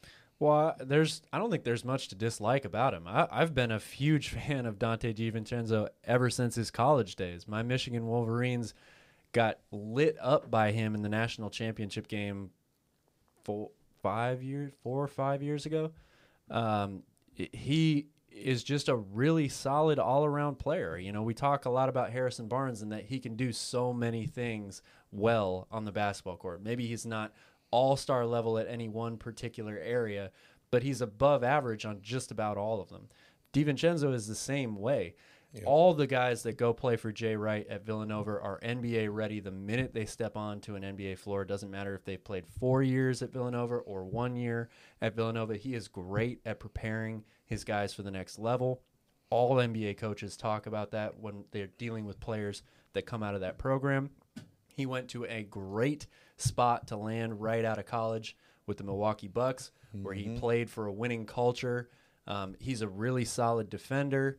Well, 0.41 0.77
there's 0.79 1.23
I 1.33 1.39
don't 1.39 1.51
think 1.51 1.65
there's 1.65 1.85
much 1.85 2.09
to 2.09 2.15
dislike 2.15 2.65
about 2.65 2.95
him. 2.95 3.07
I, 3.07 3.27
I've 3.31 3.55
been 3.55 3.73
a 3.73 3.79
huge 3.79 4.29
fan 4.31 4.67
of 4.67 4.79
Donte 4.79 5.15
DiVincenzo 5.15 5.89
ever 6.05 6.31
since 6.31 6.55
his 6.55 6.71
college 6.71 7.17
days. 7.17 7.49
My 7.49 7.63
Michigan 7.63 8.07
Wolverines 8.07 8.75
got 9.33 9.59
lit 9.73 10.17
up 10.21 10.51
by 10.51 10.73
him 10.73 10.95
in 10.95 11.03
the 11.03 11.09
national 11.09 11.51
championship 11.51 12.09
game 12.09 12.51
four, 13.45 13.71
five 14.03 14.43
years, 14.43 14.73
four 14.83 15.03
or 15.03 15.09
five 15.09 15.43
years 15.43 15.67
ago. 15.67 15.91
Um, 16.51 17.03
he 17.35 18.07
is 18.31 18.63
just 18.63 18.89
a 18.89 18.97
really 18.97 19.49
solid 19.49 19.99
all 19.99 20.25
around 20.25 20.59
player. 20.59 20.97
You 20.97 21.13
know, 21.13 21.23
we 21.23 21.35
talk 21.35 21.65
a 21.65 21.71
lot 21.71 21.89
about 21.89 22.11
Harrison 22.11 22.49
Barnes 22.49 22.83
and 22.83 22.93
that 22.93 23.05
he 23.05 23.19
can 23.19 23.37
do 23.37 23.53
so 23.53 23.93
many 23.93 24.27
things 24.27 24.83
well 25.11 25.67
on 25.71 25.85
the 25.85 25.93
basketball 25.93 26.37
court. 26.37 26.63
Maybe 26.63 26.87
he's 26.87 27.05
not 27.05 27.33
all 27.71 27.97
star 27.97 28.27
level 28.27 28.59
at 28.59 28.69
any 28.69 28.89
one 28.89 29.17
particular 29.17 29.79
area, 29.79 30.31
but 30.71 30.83
he's 30.83 31.01
above 31.01 31.43
average 31.43 31.85
on 31.85 32.01
just 32.03 32.31
about 32.31 32.57
all 32.57 32.81
of 32.81 32.89
them. 32.89 33.09
DiVincenzo 33.53 34.13
is 34.15 34.27
the 34.27 34.35
same 34.35 34.77
way. 34.77 35.15
All 35.65 35.95
the 35.95 36.07
guys 36.07 36.43
that 36.43 36.59
go 36.59 36.75
play 36.75 36.97
for 36.97 37.11
Jay 37.11 37.35
Wright 37.35 37.67
at 37.69 37.85
Villanova 37.85 38.33
are 38.33 38.61
NBA 38.63 39.09
ready 39.11 39.41
the 39.41 39.51
minute 39.51 39.95
they 39.95 40.05
step 40.05 40.37
onto 40.37 40.75
an 40.75 40.83
NBA 40.83 41.19
floor. 41.19 41.43
It 41.43 41.49
doesn't 41.49 41.71
matter 41.71 41.95
if 41.95 42.05
they've 42.05 42.23
played 42.23 42.47
four 42.47 42.83
years 42.83 43.23
at 43.23 43.33
Villanova 43.33 43.77
or 43.77 44.05
one 44.05 44.37
year 44.37 44.69
at 45.01 45.17
Villanova. 45.17 45.57
He 45.57 45.75
is 45.75 45.89
great 45.89 46.41
at 46.45 46.61
preparing 46.61 47.25
his 47.47 47.65
guys 47.65 47.95
for 47.95 48.03
the 48.03 48.11
next 48.11 48.39
level. 48.39 48.83
All 49.31 49.57
NBA 49.57 49.97
coaches 49.97 50.37
talk 50.37 50.67
about 50.67 50.91
that 50.91 51.19
when 51.19 51.45
they're 51.51 51.71
dealing 51.79 52.05
with 52.05 52.21
players 52.21 52.63
that 52.93 53.07
come 53.07 53.23
out 53.23 53.35
of 53.35 53.41
that 53.41 53.59
program. 53.59 54.11
He 54.75 54.87
went 54.87 55.09
to 55.09 55.25
a 55.25 55.43
great 55.45 56.07
spot 56.39 56.89
to 56.89 56.97
land 56.97 57.41
right 57.41 57.65
out 57.65 57.79
of 57.79 57.87
college 57.87 58.37
with 58.67 58.79
the 58.79 58.85
Milwaukee 58.85 59.29
Bucks, 59.29 59.71
where 60.03 60.15
he 60.15 60.39
played 60.39 60.71
for 60.71 60.87
a 60.87 60.93
winning 60.93 61.27
culture. 61.27 61.89
Um, 62.27 62.55
he's 62.59 62.83
a 62.83 62.89
really 62.89 63.25
solid 63.25 63.71
defender 63.71 64.39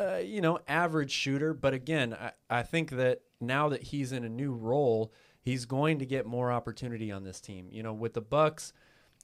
uh, 0.00 0.16
you 0.16 0.40
know, 0.40 0.58
average 0.66 1.10
shooter. 1.10 1.52
But 1.52 1.74
again, 1.74 2.14
I, 2.14 2.32
I 2.48 2.62
think 2.62 2.90
that 2.90 3.20
now 3.40 3.68
that 3.68 3.82
he's 3.82 4.12
in 4.12 4.24
a 4.24 4.28
new 4.28 4.52
role, 4.52 5.12
he's 5.42 5.66
going 5.66 5.98
to 5.98 6.06
get 6.06 6.26
more 6.26 6.50
opportunity 6.50 7.12
on 7.12 7.24
this 7.24 7.40
team. 7.40 7.68
You 7.70 7.82
know, 7.82 7.92
with 7.92 8.14
the 8.14 8.20
Bucks, 8.20 8.72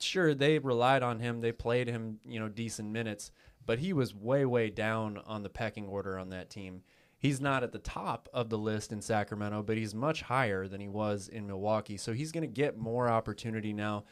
sure 0.00 0.34
they 0.34 0.58
relied 0.58 1.02
on 1.02 1.20
him, 1.20 1.40
they 1.40 1.52
played 1.52 1.88
him, 1.88 2.18
you 2.26 2.38
know, 2.38 2.48
decent 2.48 2.90
minutes, 2.90 3.30
but 3.64 3.78
he 3.78 3.92
was 3.92 4.14
way, 4.14 4.44
way 4.44 4.70
down 4.70 5.20
on 5.26 5.42
the 5.42 5.48
pecking 5.48 5.86
order 5.86 6.18
on 6.18 6.30
that 6.30 6.50
team. 6.50 6.82
He's 7.18 7.40
not 7.40 7.62
at 7.62 7.72
the 7.72 7.78
top 7.78 8.28
of 8.34 8.50
the 8.50 8.58
list 8.58 8.92
in 8.92 9.00
Sacramento, 9.00 9.62
but 9.62 9.76
he's 9.76 9.94
much 9.94 10.22
higher 10.22 10.68
than 10.68 10.80
he 10.80 10.88
was 10.88 11.28
in 11.28 11.46
Milwaukee. 11.46 11.96
So 11.96 12.12
he's 12.12 12.30
going 12.30 12.42
to 12.42 12.46
get 12.46 12.76
more 12.76 13.08
opportunity 13.08 13.72
now. 13.72 14.04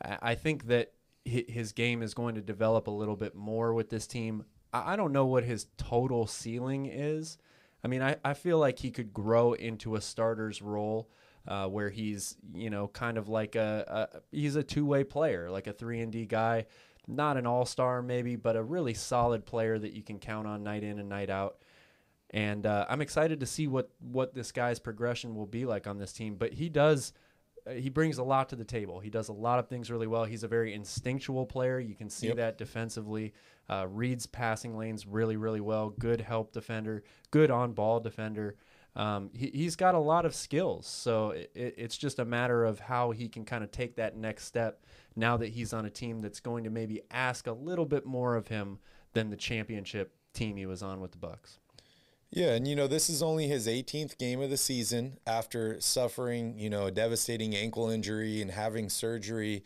I 0.00 0.34
think 0.34 0.66
that 0.66 0.92
his 1.24 1.72
game 1.72 2.02
is 2.02 2.14
going 2.14 2.34
to 2.34 2.40
develop 2.40 2.86
a 2.86 2.90
little 2.90 3.16
bit 3.16 3.34
more 3.34 3.74
with 3.74 3.90
this 3.90 4.06
team. 4.06 4.44
I 4.72 4.96
don't 4.96 5.12
know 5.12 5.26
what 5.26 5.44
his 5.44 5.66
total 5.76 6.26
ceiling 6.26 6.86
is. 6.86 7.38
I 7.84 7.88
mean, 7.88 8.02
I, 8.02 8.16
I 8.24 8.34
feel 8.34 8.58
like 8.58 8.78
he 8.78 8.90
could 8.90 9.12
grow 9.12 9.52
into 9.52 9.96
a 9.96 10.00
starter's 10.00 10.62
role 10.62 11.10
uh, 11.46 11.66
where 11.66 11.90
he's, 11.90 12.36
you 12.54 12.70
know, 12.70 12.88
kind 12.88 13.18
of 13.18 13.28
like 13.28 13.56
a, 13.56 14.10
a 14.12 14.20
he's 14.30 14.56
a 14.56 14.62
two 14.62 14.86
way 14.86 15.04
player, 15.04 15.50
like 15.50 15.66
a 15.66 15.72
three 15.72 16.00
and 16.00 16.12
D 16.12 16.24
guy, 16.26 16.66
not 17.06 17.36
an 17.36 17.46
all 17.46 17.66
star 17.66 18.02
maybe, 18.02 18.36
but 18.36 18.56
a 18.56 18.62
really 18.62 18.94
solid 18.94 19.44
player 19.44 19.78
that 19.78 19.92
you 19.92 20.02
can 20.02 20.18
count 20.18 20.46
on 20.46 20.62
night 20.62 20.84
in 20.84 20.98
and 20.98 21.08
night 21.08 21.30
out. 21.30 21.56
And 22.32 22.64
uh, 22.64 22.86
I'm 22.88 23.00
excited 23.02 23.40
to 23.40 23.46
see 23.46 23.66
what 23.66 23.90
what 24.00 24.34
this 24.34 24.52
guy's 24.52 24.78
progression 24.78 25.34
will 25.34 25.46
be 25.46 25.66
like 25.66 25.86
on 25.86 25.98
this 25.98 26.12
team. 26.12 26.36
But 26.36 26.52
he 26.54 26.68
does 26.68 27.12
uh, 27.66 27.72
he 27.72 27.90
brings 27.90 28.18
a 28.18 28.22
lot 28.22 28.48
to 28.48 28.56
the 28.56 28.64
table. 28.64 29.00
He 29.00 29.10
does 29.10 29.28
a 29.28 29.32
lot 29.34 29.58
of 29.58 29.68
things 29.68 29.90
really 29.90 30.06
well. 30.06 30.24
He's 30.24 30.42
a 30.42 30.48
very 30.48 30.72
instinctual 30.74 31.46
player. 31.46 31.78
You 31.78 31.94
can 31.94 32.08
see 32.08 32.28
Yep. 32.28 32.36
that 32.36 32.58
defensively. 32.58 33.34
Uh, 33.70 33.86
reads 33.88 34.26
passing 34.26 34.76
lanes 34.76 35.06
really, 35.06 35.36
really 35.36 35.60
well. 35.60 35.90
Good 35.90 36.20
help 36.20 36.52
defender. 36.52 37.04
Good 37.30 37.50
on 37.50 37.72
ball 37.72 38.00
defender. 38.00 38.56
Um, 38.96 39.30
he, 39.34 39.50
he's 39.54 39.76
got 39.76 39.94
a 39.94 39.98
lot 39.98 40.26
of 40.26 40.34
skills. 40.34 40.86
So 40.86 41.30
it, 41.30 41.50
it's 41.54 41.96
just 41.96 42.18
a 42.18 42.24
matter 42.24 42.64
of 42.64 42.80
how 42.80 43.12
he 43.12 43.28
can 43.28 43.44
kind 43.44 43.62
of 43.62 43.70
take 43.70 43.96
that 43.96 44.16
next 44.16 44.44
step 44.46 44.84
now 45.16 45.36
that 45.36 45.48
he's 45.50 45.72
on 45.72 45.86
a 45.86 45.90
team 45.90 46.18
that's 46.20 46.40
going 46.40 46.64
to 46.64 46.70
maybe 46.70 47.02
ask 47.10 47.46
a 47.46 47.52
little 47.52 47.86
bit 47.86 48.04
more 48.04 48.36
of 48.36 48.48
him 48.48 48.78
than 49.12 49.30
the 49.30 49.36
championship 49.36 50.12
team 50.34 50.56
he 50.56 50.66
was 50.66 50.82
on 50.82 51.00
with 51.00 51.12
the 51.12 51.18
Bucks. 51.18 51.58
Yeah, 52.34 52.54
and 52.54 52.66
you 52.66 52.74
know, 52.74 52.86
this 52.86 53.10
is 53.10 53.22
only 53.22 53.46
his 53.46 53.66
18th 53.66 54.16
game 54.16 54.40
of 54.40 54.48
the 54.48 54.56
season 54.56 55.18
after 55.26 55.78
suffering, 55.82 56.58
you 56.58 56.70
know, 56.70 56.86
a 56.86 56.90
devastating 56.90 57.54
ankle 57.54 57.90
injury 57.90 58.40
and 58.40 58.50
having 58.50 58.88
surgery 58.88 59.64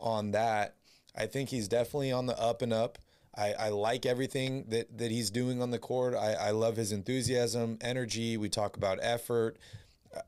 on 0.00 0.32
that. 0.32 0.74
I 1.16 1.26
think 1.26 1.50
he's 1.50 1.68
definitely 1.68 2.10
on 2.10 2.26
the 2.26 2.38
up 2.40 2.62
and 2.62 2.72
up. 2.72 2.98
I, 3.36 3.52
I 3.52 3.68
like 3.68 4.06
everything 4.06 4.64
that, 4.70 4.98
that 4.98 5.12
he's 5.12 5.30
doing 5.30 5.62
on 5.62 5.70
the 5.70 5.78
court. 5.78 6.14
I, 6.16 6.32
I 6.32 6.50
love 6.50 6.76
his 6.76 6.90
enthusiasm, 6.90 7.78
energy. 7.80 8.36
We 8.36 8.48
talk 8.48 8.76
about 8.76 8.98
effort. 9.00 9.56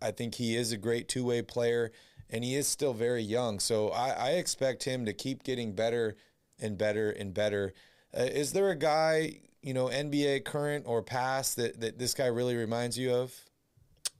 I 0.00 0.12
think 0.12 0.36
he 0.36 0.54
is 0.54 0.70
a 0.70 0.76
great 0.76 1.08
two 1.08 1.24
way 1.24 1.42
player, 1.42 1.90
and 2.30 2.44
he 2.44 2.54
is 2.54 2.68
still 2.68 2.94
very 2.94 3.22
young. 3.22 3.58
So 3.58 3.88
I, 3.88 4.10
I 4.10 4.30
expect 4.34 4.84
him 4.84 5.04
to 5.06 5.12
keep 5.12 5.42
getting 5.42 5.72
better 5.72 6.16
and 6.60 6.78
better 6.78 7.10
and 7.10 7.34
better. 7.34 7.74
Uh, 8.16 8.22
is 8.22 8.52
there 8.52 8.70
a 8.70 8.76
guy, 8.76 9.40
you 9.62 9.74
know, 9.74 9.86
NBA 9.86 10.44
current 10.44 10.84
or 10.86 11.02
past 11.02 11.56
that, 11.56 11.80
that 11.80 11.98
this 11.98 12.14
guy 12.14 12.26
really 12.26 12.56
reminds 12.56 12.98
you 12.98 13.14
of? 13.14 13.34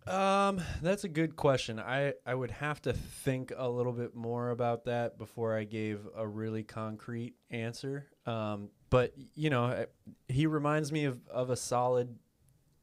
Um, 0.06 0.60
that's 0.80 1.04
a 1.04 1.08
good 1.08 1.36
question. 1.36 1.78
I, 1.78 2.14
I 2.26 2.34
would 2.34 2.50
have 2.50 2.82
to 2.82 2.92
think 2.92 3.52
a 3.56 3.68
little 3.68 3.92
bit 3.92 4.14
more 4.14 4.50
about 4.50 4.84
that 4.86 5.16
before 5.16 5.56
I 5.56 5.64
gave 5.64 6.00
a 6.16 6.26
really 6.26 6.64
concrete 6.64 7.34
answer. 7.50 8.08
Um, 8.26 8.70
but 8.90 9.12
you 9.34 9.50
know, 9.50 9.86
he 10.28 10.46
reminds 10.46 10.90
me 10.90 11.04
of, 11.04 11.20
of 11.28 11.50
a 11.50 11.56
solid 11.56 12.16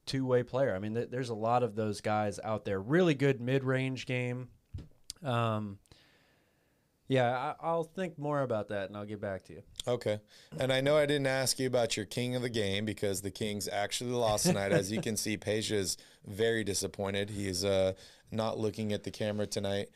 two 0.05 0.26
way 0.26 0.43
player. 0.43 0.74
I 0.74 0.80
mean, 0.80 0.95
th- 0.95 1.10
there's 1.12 1.30
a 1.30 1.36
lot 1.36 1.62
of 1.62 1.76
those 1.76 2.01
guys 2.01 2.39
out 2.43 2.66
there. 2.66 2.80
Really 2.80 3.14
good 3.14 3.41
mid 3.41 3.64
range 3.64 4.05
game. 4.05 4.47
Um, 5.24 5.78
yeah, 7.10 7.36
I, 7.60 7.68
I'll 7.68 7.84
think 7.84 8.18
more 8.18 8.41
about 8.43 8.70
that 8.70 8.88
and 8.88 8.95
I'll 8.95 9.03
get 9.05 9.20
back 9.20 9.43
to 9.45 9.53
you. 9.53 9.64
Okay. 9.88 10.20
And 10.60 10.72
I 10.72 10.80
know 10.80 10.95
I 10.95 11.05
didn't 11.05 11.28
ask 11.28 11.60
you 11.60 11.68
about 11.68 11.97
your 11.97 12.05
king 12.05 12.36
of 12.36 12.41
the 12.43 12.49
game 12.49 12.86
because 12.86 13.22
the 13.22 13.32
Kings 13.32 13.68
actually 13.68 14.12
lost 14.12 14.45
tonight. 14.45 14.72
As 14.72 14.91
you 14.91 15.01
can 15.01 15.18
see, 15.18 15.36
Peja 15.36 15.72
is 15.72 15.97
very 16.26 16.64
disappointed. 16.64 17.32
He's 17.32 17.66
uh, 17.66 17.93
not 18.32 18.57
looking 18.60 18.93
at 18.93 19.03
the 19.03 19.12
camera 19.12 19.47
tonight. 19.47 19.89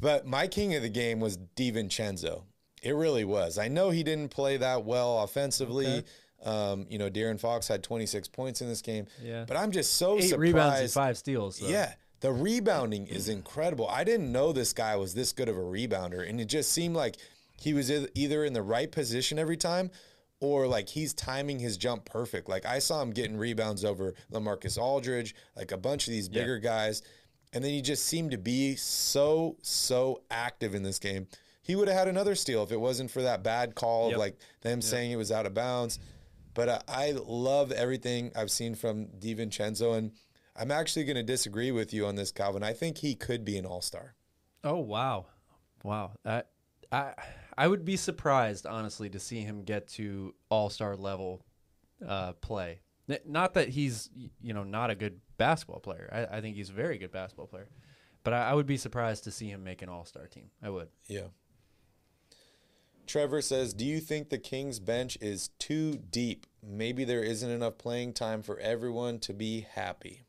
But 0.00 0.26
my 0.26 0.46
king 0.48 0.74
of 0.74 0.82
the 0.82 0.88
game 0.88 1.20
was 1.20 1.38
DiVincenzo. 1.38 2.42
It 2.82 2.94
really 2.94 3.24
was. 3.24 3.56
I 3.56 3.68
know 3.68 3.90
he 3.90 4.02
didn't 4.02 4.30
play 4.30 4.56
that 4.58 4.84
well 4.84 5.20
offensively. 5.22 6.04
Um, 6.44 6.84
you 6.90 6.98
know, 6.98 7.08
De'Aaron 7.08 7.40
Fox 7.40 7.68
had 7.68 7.82
26 7.82 8.28
points 8.28 8.60
in 8.60 8.68
this 8.68 8.82
game. 8.82 9.06
Yeah. 9.22 9.44
But 9.46 9.56
I'm 9.56 9.70
just 9.70 9.94
so 9.94 10.16
Eight 10.18 10.22
surprised. 10.24 10.40
rebounds 10.40 10.80
and 10.80 10.90
five 10.90 11.16
steals. 11.16 11.58
though. 11.60 11.68
Yeah. 11.68 11.94
The 12.24 12.32
rebounding 12.32 13.06
is 13.06 13.28
incredible. 13.28 13.86
I 13.86 14.02
didn't 14.02 14.32
know 14.32 14.50
this 14.50 14.72
guy 14.72 14.96
was 14.96 15.12
this 15.12 15.30
good 15.34 15.46
of 15.50 15.58
a 15.58 15.60
rebounder. 15.60 16.26
And 16.26 16.40
it 16.40 16.46
just 16.46 16.72
seemed 16.72 16.96
like 16.96 17.18
he 17.60 17.74
was 17.74 17.90
either 18.14 18.46
in 18.46 18.54
the 18.54 18.62
right 18.62 18.90
position 18.90 19.38
every 19.38 19.58
time 19.58 19.90
or 20.40 20.66
like 20.66 20.88
he's 20.88 21.12
timing 21.12 21.58
his 21.58 21.76
jump 21.76 22.06
perfect. 22.06 22.48
Like 22.48 22.64
I 22.64 22.78
saw 22.78 23.02
him 23.02 23.10
getting 23.10 23.36
rebounds 23.36 23.84
over 23.84 24.14
LaMarcus 24.32 24.78
Aldridge, 24.78 25.34
like 25.54 25.70
a 25.70 25.76
bunch 25.76 26.06
of 26.08 26.12
these 26.12 26.30
Yeah. 26.32 26.40
bigger 26.40 26.58
guys. 26.60 27.02
And 27.52 27.62
then 27.62 27.72
he 27.72 27.82
just 27.82 28.06
seemed 28.06 28.30
to 28.30 28.38
be 28.38 28.74
so, 28.76 29.58
so 29.60 30.22
active 30.30 30.74
in 30.74 30.82
this 30.82 30.98
game. 30.98 31.26
He 31.60 31.76
would 31.76 31.88
have 31.88 31.98
had 31.98 32.08
another 32.08 32.34
steal 32.36 32.62
if 32.62 32.72
it 32.72 32.80
wasn't 32.80 33.10
for 33.10 33.20
that 33.20 33.42
bad 33.42 33.74
call 33.74 34.06
Yep. 34.06 34.14
of 34.14 34.18
like 34.20 34.38
them 34.62 34.80
saying 34.80 35.10
it 35.10 35.16
was 35.16 35.30
out 35.30 35.44
of 35.44 35.52
bounds. 35.52 35.98
But 36.54 36.70
uh, 36.70 36.78
I 36.88 37.10
love 37.12 37.70
everything 37.70 38.32
I've 38.34 38.50
seen 38.50 38.76
from 38.76 39.08
DiVincenzo. 39.08 39.98
And 39.98 40.12
I'm 40.56 40.70
actually 40.70 41.04
going 41.04 41.16
to 41.16 41.22
disagree 41.22 41.72
with 41.72 41.92
you 41.92 42.06
on 42.06 42.14
this, 42.14 42.30
Calvin. 42.30 42.62
I 42.62 42.72
think 42.72 42.98
he 42.98 43.14
could 43.14 43.44
be 43.44 43.58
an 43.58 43.66
all 43.66 43.80
star. 43.80 44.14
Oh 44.62 44.78
wow, 44.78 45.26
wow! 45.82 46.12
I 46.24 46.44
I 46.92 47.12
I 47.58 47.68
would 47.68 47.84
be 47.84 47.96
surprised 47.96 48.66
honestly 48.66 49.10
to 49.10 49.20
see 49.20 49.40
him 49.40 49.64
get 49.64 49.88
to 49.88 50.34
All 50.48 50.70
Star 50.70 50.96
level 50.96 51.44
uh, 52.06 52.32
play. 52.34 52.80
Not 53.26 53.54
that 53.54 53.68
he's 53.68 54.10
you 54.40 54.54
know 54.54 54.64
not 54.64 54.90
a 54.90 54.94
good 54.94 55.20
basketball 55.36 55.80
player. 55.80 56.08
I, 56.12 56.38
I 56.38 56.40
think 56.40 56.56
he's 56.56 56.70
a 56.70 56.74
very 56.74 56.98
good 56.98 57.12
basketball 57.12 57.46
player, 57.46 57.68
but 58.22 58.32
I, 58.32 58.50
I 58.50 58.54
would 58.54 58.66
be 58.66 58.76
surprised 58.76 59.24
to 59.24 59.30
see 59.30 59.48
him 59.48 59.64
make 59.64 59.82
an 59.82 59.88
All 59.88 60.04
Star 60.04 60.26
team. 60.26 60.50
I 60.62 60.70
would. 60.70 60.88
Yeah. 61.08 61.28
Trevor 63.06 63.42
says, 63.42 63.74
Do 63.74 63.84
you 63.84 64.00
think 64.00 64.30
the 64.30 64.38
Kings 64.38 64.78
bench 64.78 65.18
is 65.20 65.50
too 65.58 65.98
deep? 66.10 66.46
Maybe 66.62 67.04
there 67.04 67.22
isn't 67.22 67.50
enough 67.50 67.76
playing 67.76 68.14
time 68.14 68.42
for 68.42 68.58
everyone 68.58 69.18
to 69.20 69.34
be 69.34 69.66
happy. 69.74 70.22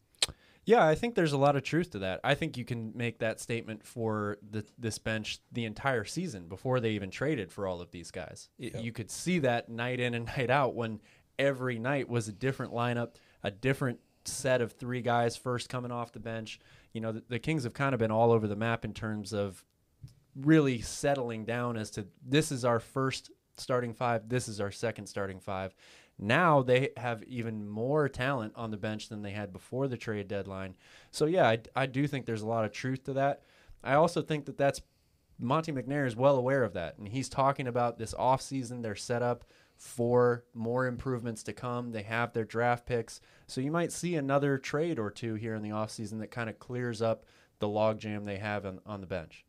Yeah, 0.65 0.85
I 0.85 0.95
think 0.95 1.13
there's 1.13 1.33
a 1.33 1.37
lot 1.37 1.55
of 1.55 1.63
truth 1.63 1.91
to 1.91 1.99
that. 1.99 2.19
I 2.23 2.33
think 2.33 2.57
you 2.57 2.65
can 2.65 2.91
make 2.95 3.19
that 3.19 3.39
statement 3.39 3.85
for 3.85 4.37
the, 4.49 4.65
this 4.79 4.97
bench 4.97 5.39
the 5.51 5.65
entire 5.65 6.05
season 6.05 6.47
before 6.47 6.79
they 6.79 6.91
even 6.91 7.11
traded 7.11 7.51
for 7.51 7.67
all 7.67 7.81
of 7.81 7.91
these 7.91 8.09
guys. 8.11 8.49
You 8.79 8.91
could 8.91 9.11
see 9.11 9.39
that 9.39 9.69
night 9.69 9.99
in 9.99 10.15
and 10.15 10.25
night 10.37 10.49
out 10.49 10.75
when 10.75 11.01
every 11.37 11.77
night 11.77 12.09
was 12.09 12.27
a 12.27 12.33
different 12.33 12.73
lineup, 12.73 13.15
a 13.43 13.51
different 13.51 13.99
set 14.25 14.61
of 14.61 14.71
three 14.71 15.01
guys 15.01 15.37
first 15.37 15.69
coming 15.69 15.91
off 15.91 16.11
the 16.11 16.19
bench. 16.19 16.59
You 16.93 17.01
know, 17.01 17.11
the, 17.11 17.23
the 17.29 17.39
Kings 17.39 17.63
have 17.63 17.73
kind 17.73 17.93
of 17.93 17.99
been 17.99 18.11
all 18.11 18.31
over 18.31 18.47
the 18.47 18.55
map 18.55 18.85
in 18.85 18.93
terms 18.93 19.33
of 19.33 19.63
really 20.35 20.81
settling 20.81 21.45
down 21.45 21.77
as 21.77 21.91
to 21.91 22.07
this 22.25 22.51
is 22.51 22.65
our 22.65 22.79
first 22.79 23.31
starting 23.57 23.93
five, 23.93 24.27
this 24.27 24.47
is 24.47 24.59
our 24.59 24.71
second 24.71 25.07
starting 25.07 25.39
five. 25.39 25.73
Now 26.17 26.61
they 26.61 26.89
have 26.97 27.23
even 27.23 27.67
more 27.67 28.07
talent 28.07 28.53
on 28.55 28.71
the 28.71 28.77
bench 28.77 29.09
than 29.09 29.21
they 29.21 29.31
had 29.31 29.51
before 29.51 29.87
the 29.87 29.97
trade 29.97 30.27
deadline. 30.27 30.75
So 31.11 31.25
yeah, 31.25 31.47
I, 31.47 31.59
I 31.75 31.85
do 31.85 32.07
think 32.07 32.25
there's 32.25 32.41
a 32.41 32.47
lot 32.47 32.65
of 32.65 32.71
truth 32.71 33.03
to 33.05 33.13
that. 33.13 33.41
I 33.83 33.95
also 33.95 34.21
think 34.21 34.45
that 34.45 34.57
that's 34.57 34.81
Monte 35.37 35.71
McNair 35.71 36.07
is 36.07 36.15
well 36.15 36.37
aware 36.37 36.63
of 36.63 36.73
that, 36.73 36.97
and 36.97 37.07
he's 37.07 37.27
talking 37.27 37.67
about 37.67 37.97
this 37.97 38.13
offseason, 38.13 38.81
their 38.81 38.95
setup 38.95 39.43
for 39.75 40.45
more 40.53 40.87
improvements 40.87 41.43
to 41.43 41.53
come. 41.53 41.91
They 41.91 42.03
have 42.03 42.31
their 42.31 42.45
draft 42.45 42.85
picks, 42.85 43.19
so 43.45 43.59
you 43.59 43.71
might 43.71 43.91
see 43.91 44.15
another 44.15 44.57
trade 44.57 44.97
or 44.97 45.11
two 45.11 45.35
here 45.35 45.53
in 45.53 45.61
the 45.61 45.71
offseason 45.71 46.19
that 46.19 46.31
kind 46.31 46.49
of 46.49 46.57
clears 46.57 47.01
up 47.01 47.25
the 47.59 47.67
logjam 47.67 48.25
they 48.25 48.37
have 48.37 48.65
on, 48.65 48.79
on 48.85 49.01
the 49.01 49.07
bench. 49.07 49.45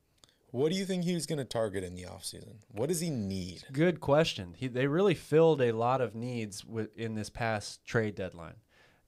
What 0.56 0.72
do 0.72 0.78
you 0.78 0.86
think 0.86 1.04
he's 1.04 1.26
going 1.26 1.38
to 1.38 1.44
target 1.44 1.84
in 1.84 1.94
the 1.94 2.04
offseason? 2.04 2.56
What 2.68 2.88
does 2.88 3.00
he 3.00 3.10
need? 3.10 3.64
Good 3.72 4.00
question. 4.00 4.54
He, 4.56 4.68
they 4.68 4.86
really 4.86 5.14
filled 5.14 5.60
a 5.60 5.72
lot 5.72 6.00
of 6.00 6.14
needs 6.14 6.64
with, 6.64 6.96
in 6.96 7.14
this 7.14 7.28
past 7.28 7.84
trade 7.84 8.14
deadline. 8.14 8.54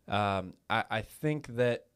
Um, 0.06 0.54
I, 0.68 0.84
I 0.90 1.02
think 1.02 1.48
that 1.56 1.86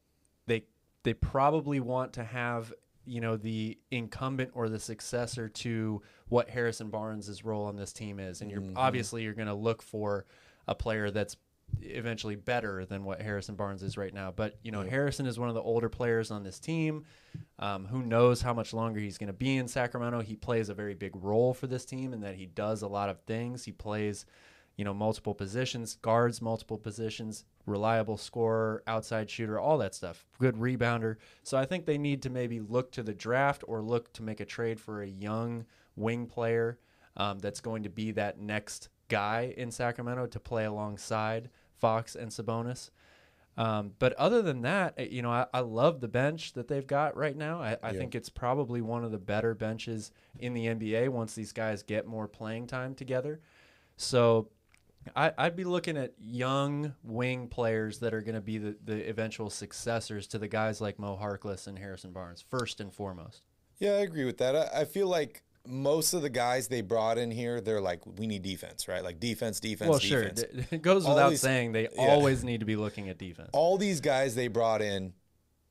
they 0.47 0.65
they 1.03 1.15
probably 1.15 1.81
want 1.81 2.13
to 2.15 2.25
have 2.25 2.73
you 3.05 3.21
know 3.21 3.37
the 3.37 3.79
incumbent 3.91 4.51
or 4.55 4.69
the 4.69 4.79
successor 4.79 5.49
to 5.49 6.03
what 6.29 6.49
Harrison 6.49 6.89
Barnes' 6.89 7.45
role 7.45 7.65
on 7.67 7.77
this 7.77 7.93
team 7.93 8.19
is, 8.21 8.41
and 8.41 8.51
you're 8.51 8.61
Mm-hmm. 8.61 8.77
obviously 8.79 9.23
you're 9.23 9.35
going 9.35 9.49
to 9.49 9.55
look 9.55 9.83
for 9.83 10.25
a 10.69 10.75
player 10.75 11.11
that's 11.11 11.37
eventually 11.81 12.37
better 12.37 12.85
than 12.85 13.05
what 13.05 13.20
Harrison 13.20 13.55
Barnes 13.55 13.83
is 13.83 13.97
right 13.97 14.12
now. 14.12 14.31
But 14.31 14.59
you 14.62 14.70
know 14.70 14.83
Harrison 14.83 15.27
is 15.27 15.39
one 15.39 15.49
of 15.49 15.55
the 15.55 15.62
older 15.62 15.89
players 15.89 16.31
on 16.31 16.43
this 16.43 16.59
team. 16.59 17.05
Um, 17.59 17.87
who 17.87 18.03
knows 18.03 18.43
how 18.43 18.53
much 18.53 18.75
longer 18.75 19.01
he's 19.01 19.18
going 19.18 19.29
to 19.29 19.33
be 19.33 19.57
in 19.57 19.68
Sacramento? 19.68 20.20
He 20.20 20.37
plays 20.37 20.68
a 20.68 20.75
very 20.75 20.95
big 20.95 21.12
role 21.16 21.55
for 21.55 21.66
this 21.66 21.85
team 21.85 22.12
in 22.12 22.20
that 22.20 22.35
he 22.35 22.47
does 22.47 22.83
a 22.83 22.89
lot 22.89 23.09
of 23.09 23.20
things. 23.20 23.64
He 23.64 23.73
plays 23.73 24.27
you 24.77 24.85
know, 24.85 24.95
multiple 24.95 25.35
positions, 25.35 25.97
guards 25.97 26.41
multiple 26.41 26.79
positions, 26.79 27.45
reliable 27.66 28.16
scorer, 28.16 28.83
outside 28.87 29.29
shooter, 29.29 29.59
all 29.59 29.79
that 29.79 29.95
stuff. 29.95 30.25
Good 30.39 30.57
rebounder. 30.57 31.16
So 31.43 31.59
I 31.59 31.66
think 31.66 31.85
they 31.85 31.99
need 31.99 32.23
to 32.23 32.31
maybe 32.31 32.61
look 32.61 32.91
to 32.93 33.03
the 33.03 33.14
draft 33.14 33.64
or 33.66 33.83
look 33.83 34.12
to 34.14 34.23
make 34.23 34.41
a 34.41 34.45
trade 34.45 34.81
for 34.81 35.03
a 35.03 35.07
young 35.07 35.66
wing 35.97 36.27
player 36.27 36.79
um, 37.16 37.39
that's 37.39 37.61
going 37.61 37.83
to 37.83 37.91
be 37.91 38.12
that 38.12 38.41
next 38.41 38.89
guy 39.09 39.55
in 39.57 39.70
Sacramento 39.70 40.27
to 40.27 40.41
play 40.41 40.64
alongside 40.64 41.51
Fox 41.83 42.14
and 42.14 42.30
Sabonis. 42.30 42.91
Um, 43.57 43.93
but 43.99 44.12
other 44.14 44.41
than 44.41 44.62
that, 44.62 44.95
eh, 44.97 45.09
you 45.11 45.20
know, 45.20 45.30
I, 45.30 45.47
I 45.53 45.61
love 45.61 46.01
the 46.01 46.09
bench 46.09 46.53
that 46.55 46.68
they've 46.68 46.87
got 46.87 47.16
right 47.16 47.37
now. 47.37 47.61
I, 47.61 47.76
I 47.83 47.91
Yeah. 47.93 47.99
think 47.99 48.14
it's 48.14 48.30
probably 48.30 48.80
one 48.80 49.05
of 49.05 49.11
the 49.11 49.18
better 49.18 49.53
benches 49.55 50.12
in 50.39 50.55
the 50.55 50.66
NBA 50.66 51.09
once 51.11 51.35
these 51.35 51.53
guys 51.53 51.83
get 51.83 52.07
more 52.07 52.28
playing 52.28 52.68
time 52.68 52.95
together. 52.95 53.41
So 53.97 54.49
I, 55.16 55.33
I'd 55.37 55.57
be 55.57 55.64
looking 55.64 55.97
at 55.97 56.14
young 56.18 56.95
wing 57.03 57.49
players 57.49 57.99
that 57.99 58.14
are 58.14 58.22
going 58.22 58.37
to 58.37 58.41
be 58.41 58.57
the, 58.59 58.76
the 58.85 59.09
eventual 59.11 59.51
successors 59.51 60.26
to 60.28 60.39
the 60.39 60.49
guys 60.49 60.80
like 60.80 60.99
Mo 60.99 61.18
Harkless 61.20 61.66
and 61.66 61.78
Harrison 61.78 62.12
Barnes, 62.12 62.43
first 62.49 62.80
and 62.80 62.95
foremost. 62.95 63.43
Yeah, 63.78 63.95
I 63.95 64.03
agree 64.03 64.24
with 64.24 64.39
that. 64.39 64.55
I, 64.57 64.83
I 64.83 64.85
feel 64.85 65.09
like 65.09 65.43
most 65.67 66.13
of 66.13 66.23
the 66.23 66.31
guys 66.31 66.69
they 66.69 66.81
brought 66.81 67.19
in 67.19 67.31
here, 67.31 67.61
they're 67.61 67.81
like, 67.81 68.01
we 68.19 68.27
need 68.27 68.43
defense, 68.43 68.89
right? 68.89 69.03
Like 69.05 69.21
defense, 69.21 69.61
defense, 69.61 69.89
well, 69.89 69.99
defense. 69.99 70.41
sure. 70.41 70.65
It 70.71 70.83
goes 70.83 71.05
All 71.07 71.15
without 71.15 71.31
these- 71.31 71.41
saying 71.41 71.73
they 71.73 71.89
yeah. 71.95 72.09
always 72.09 72.43
need 72.45 72.61
to 72.61 72.67
be 72.67 72.77
looking 72.77 73.09
at 73.09 73.19
defense. 73.19 73.51
all 73.53 73.79
these 73.79 74.01
guys 74.01 74.35
they 74.35 74.49
brought 74.49 74.83
in 74.83 75.13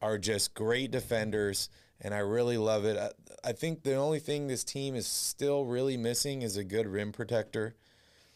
are 0.01 0.17
just 0.17 0.53
great 0.53 0.91
defenders, 0.91 1.69
and 1.99 2.13
I 2.13 2.19
really 2.19 2.57
love 2.57 2.85
it. 2.85 2.97
I, 2.97 3.11
I 3.49 3.51
think 3.51 3.83
the 3.83 3.95
only 3.95 4.19
thing 4.19 4.47
this 4.47 4.63
team 4.63 4.95
is 4.95 5.07
still 5.07 5.65
really 5.65 5.97
missing 5.97 6.41
is 6.41 6.57
a 6.57 6.63
good 6.63 6.87
rim 6.87 7.11
protector. 7.11 7.75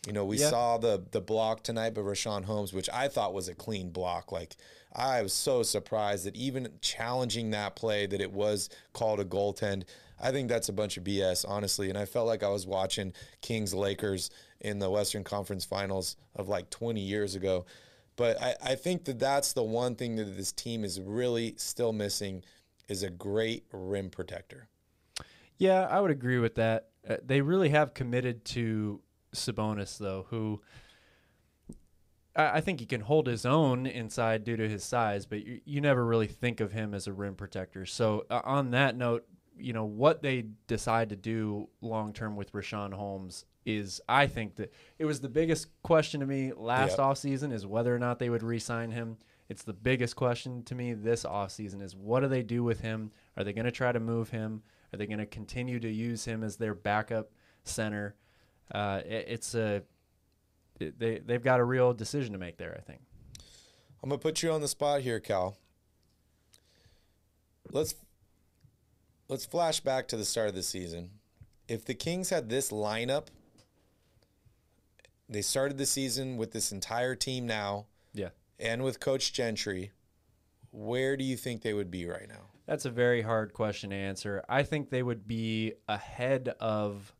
You 0.05 0.13
know, 0.13 0.25
we 0.25 0.37
Yeah. 0.37 0.49
saw 0.51 0.77
the 0.77 1.03
the 1.11 1.21
block 1.21 1.63
tonight 1.63 1.93
by 1.95 2.01
Richaun 2.01 2.45
Holmes, 2.45 2.73
which 2.73 2.89
I 2.93 3.07
thought 3.07 3.33
was 3.33 3.47
a 3.47 3.55
clean 3.55 3.89
block. 3.89 4.31
Like 4.31 4.55
I 4.93 5.21
was 5.23 5.33
so 5.33 5.63
surprised 5.63 6.25
that 6.25 6.35
even 6.35 6.69
challenging 6.81 7.49
that 7.51 7.75
play 7.75 8.05
that 8.05 8.21
it 8.21 8.31
was 8.31 8.69
called 8.93 9.19
a 9.19 9.25
goaltend. 9.25 9.85
I 10.19 10.31
think 10.31 10.49
that's 10.49 10.69
a 10.69 10.73
bunch 10.73 10.97
of 10.97 11.03
BS, 11.03 11.45
honestly. 11.47 11.89
And 11.89 11.97
I 11.97 12.05
felt 12.05 12.27
like 12.27 12.43
I 12.43 12.49
was 12.49 12.65
watching 12.65 13.13
Kings 13.41 13.73
Lakers 13.73 14.29
in 14.61 14.79
the 14.79 14.89
Western 14.89 15.23
Conference 15.23 15.65
Finals 15.65 16.15
of 16.35 16.47
like 16.47 16.69
20 16.69 17.01
years 17.01 17.35
ago. 17.35 17.65
But 18.15 18.41
I, 18.41 18.55
I 18.63 18.75
think 18.75 19.05
that 19.05 19.19
that's 19.19 19.53
the 19.53 19.63
one 19.63 19.95
thing 19.95 20.15
that 20.15 20.37
this 20.37 20.51
team 20.51 20.83
is 20.83 21.01
really 21.01 21.55
still 21.57 21.91
missing 21.91 22.43
is 22.87 23.03
a 23.03 23.09
great 23.09 23.65
rim 23.71 24.09
protector. 24.09 24.67
Yeah, 25.57 25.87
I 25.89 25.99
would 25.99 26.11
agree 26.11 26.39
with 26.39 26.55
that. 26.55 26.89
Uh, 27.07 27.17
they 27.23 27.41
really 27.41 27.69
have 27.69 27.93
committed 27.93 28.45
to 28.45 29.01
Sabonis, 29.33 29.97
though, 29.97 30.27
who 30.29 30.61
I, 32.35 32.57
I 32.57 32.61
think 32.61 32.79
he 32.79 32.85
can 32.85 33.01
hold 33.01 33.27
his 33.27 33.45
own 33.45 33.85
inside 33.85 34.43
due 34.43 34.57
to 34.57 34.67
his 34.67 34.83
size, 34.83 35.25
but 35.25 35.45
you, 35.45 35.61
you 35.65 35.81
never 35.81 36.05
really 36.05 36.27
think 36.27 36.59
of 36.59 36.71
him 36.71 36.93
as 36.93 37.07
a 37.07 37.13
rim 37.13 37.35
protector. 37.35 37.85
So, 37.85 38.25
uh, 38.29 38.41
on 38.43 38.71
that 38.71 38.95
note, 38.95 39.25
you 39.57 39.73
know, 39.73 39.85
what 39.85 40.21
they 40.21 40.45
decide 40.67 41.09
to 41.09 41.15
do 41.15 41.69
long 41.81 42.13
term 42.13 42.35
with 42.35 42.51
Richaun 42.53 42.93
Holmes 42.93 43.45
is, 43.65 44.01
I 44.07 44.27
think, 44.27 44.55
that 44.57 44.71
it 44.99 45.05
was 45.05 45.21
the 45.21 45.29
biggest 45.29 45.67
question 45.81 46.19
to 46.19 46.25
me 46.25 46.53
last 46.53 46.97
Yep. 46.97 46.99
offseason 46.99 47.51
is 47.53 47.65
whether 47.65 47.95
or 47.95 47.99
not 47.99 48.19
they 48.19 48.29
would 48.29 48.43
re 48.43 48.59
sign 48.59 48.91
him. 48.91 49.17
It's 49.49 49.63
the 49.63 49.73
biggest 49.73 50.15
question 50.15 50.63
to 50.63 50.75
me 50.75 50.93
this 50.93 51.23
offseason 51.23 51.81
is 51.81 51.95
what 51.95 52.21
do 52.21 52.27
they 52.27 52.43
do 52.43 52.63
with 52.63 52.81
him? 52.81 53.11
Are 53.37 53.43
they 53.43 53.53
going 53.53 53.65
to 53.65 53.71
try 53.71 53.91
to 53.91 53.99
move 53.99 54.29
him? 54.29 54.63
Are 54.93 54.97
they 54.97 55.05
going 55.05 55.19
to 55.19 55.25
continue 55.25 55.79
to 55.79 55.89
use 55.89 56.25
him 56.25 56.43
as 56.43 56.57
their 56.57 56.73
backup 56.75 57.31
center? 57.63 58.15
Uh, 58.71 59.01
it, 59.05 59.25
it's 59.27 59.53
a 59.55 59.83
it- 60.79 60.97
they 60.99 61.19
they've 61.19 61.43
got 61.43 61.59
a 61.59 61.63
real 61.63 61.93
decision 61.93 62.33
to 62.33 62.39
make 62.39 62.57
there. 62.57 62.75
I 62.77 62.81
think. 62.81 63.01
I'm 64.03 64.09
gonna 64.09 64.19
put 64.19 64.43
you 64.43 64.51
on 64.51 64.61
the 64.61 64.67
spot 64.67 65.01
here, 65.01 65.19
Cal. 65.19 65.57
Let's 67.71 67.95
let's 69.27 69.45
flash 69.45 69.79
back 69.79 70.07
to 70.09 70.17
the 70.17 70.25
start 70.25 70.49
of 70.49 70.55
the 70.55 70.63
season. 70.63 71.11
If 71.67 71.85
the 71.85 71.93
Kings 71.93 72.29
had 72.29 72.49
this 72.49 72.71
lineup, 72.71 73.27
they 75.27 75.41
started 75.41 75.77
the 75.77 75.85
season 75.85 76.37
with 76.37 76.51
this 76.51 76.71
entire 76.71 77.15
team 77.15 77.47
now 77.47 77.87
Yeah, 78.13 78.29
and 78.59 78.83
with 78.83 78.99
Coach 78.99 79.33
Gentry, 79.33 79.91
where 80.71 81.17
do 81.17 81.23
you 81.23 81.35
think 81.35 81.61
they 81.61 81.73
would 81.73 81.89
be 81.89 82.05
right 82.05 82.27
now? 82.27 82.49
that's 82.67 82.85
a 82.85 82.89
very 82.89 83.21
hard 83.21 83.53
question 83.53 83.91
to 83.91 83.95
answer. 83.95 84.43
I 84.49 84.63
think 84.63 84.89
they 84.89 85.03
would 85.03 85.27
be 85.27 85.73
ahead 85.87 86.49
of 86.59 87.13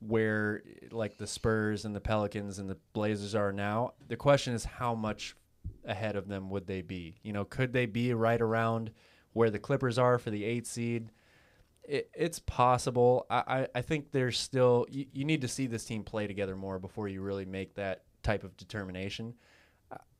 where 0.00 0.62
like 0.90 1.18
the 1.18 1.26
Spurs 1.26 1.84
and 1.84 1.94
the 1.94 2.00
Pelicans 2.00 2.58
and 2.58 2.68
the 2.68 2.78
Blazers 2.92 3.34
are 3.34 3.52
now. 3.52 3.92
The 4.08 4.16
question 4.16 4.54
is 4.54 4.64
how 4.64 4.94
much 4.94 5.36
ahead 5.84 6.16
of 6.16 6.28
them 6.28 6.48
would 6.50 6.66
they 6.66 6.80
be? 6.80 7.16
You 7.22 7.32
know, 7.32 7.44
could 7.44 7.72
they 7.72 7.86
be 7.86 8.14
right 8.14 8.40
around 8.40 8.92
where 9.36 9.50
the 9.50 9.58
Clippers 9.58 9.98
are 9.98 10.18
for 10.18 10.30
the 10.30 10.44
eight 10.44 10.66
seed? 10.66 11.10
It, 11.84 12.10
it's 12.14 12.38
possible. 12.38 13.26
I, 13.28 13.42
I, 13.46 13.68
I 13.76 13.82
think 13.82 14.10
there's 14.10 14.38
still 14.38 14.86
you, 14.88 15.04
you 15.12 15.24
need 15.26 15.42
to 15.42 15.48
see 15.48 15.66
this 15.66 15.84
team 15.84 16.04
play 16.04 16.26
together 16.26 16.56
more 16.56 16.78
before 16.78 17.06
you 17.06 17.20
really 17.20 17.44
make 17.44 17.74
that 17.74 18.04
type 18.22 18.44
of 18.44 18.56
determination. 18.56 19.34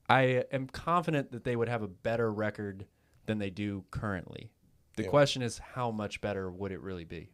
I 0.08 0.44
am 0.52 0.66
confident 0.68 1.32
that 1.32 1.44
they 1.44 1.56
would 1.56 1.68
have 1.68 1.82
a 1.82 1.88
better 1.88 2.30
record 2.30 2.86
than 3.24 3.38
they 3.38 3.50
do 3.50 3.84
currently. 3.90 4.52
The 4.96 5.04
Yeah. 5.04 5.08
question 5.08 5.40
is 5.42 5.58
how 5.58 5.90
much 5.90 6.20
better 6.20 6.50
would 6.50 6.70
it 6.70 6.80
really 6.80 7.04
be? 7.04 7.30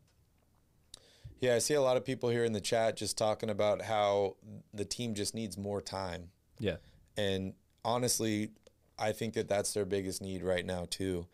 Yeah, 1.40 1.56
I 1.56 1.58
see 1.58 1.74
a 1.74 1.82
lot 1.82 1.96
of 1.96 2.04
people 2.04 2.28
here 2.28 2.44
in 2.44 2.52
the 2.52 2.60
chat 2.60 2.96
just 2.96 3.18
talking 3.18 3.50
about 3.50 3.82
how 3.82 4.36
the 4.72 4.84
team 4.84 5.14
just 5.14 5.34
needs 5.34 5.58
more 5.58 5.82
time. 5.82 6.30
Yeah. 6.60 6.76
And 7.16 7.54
honestly, 7.84 8.52
I 8.98 9.10
think 9.12 9.34
that 9.34 9.48
that's 9.48 9.74
their 9.74 9.84
biggest 9.84 10.22
need 10.22 10.42
right 10.44 10.64
now, 10.64 10.86
too. 10.88 11.26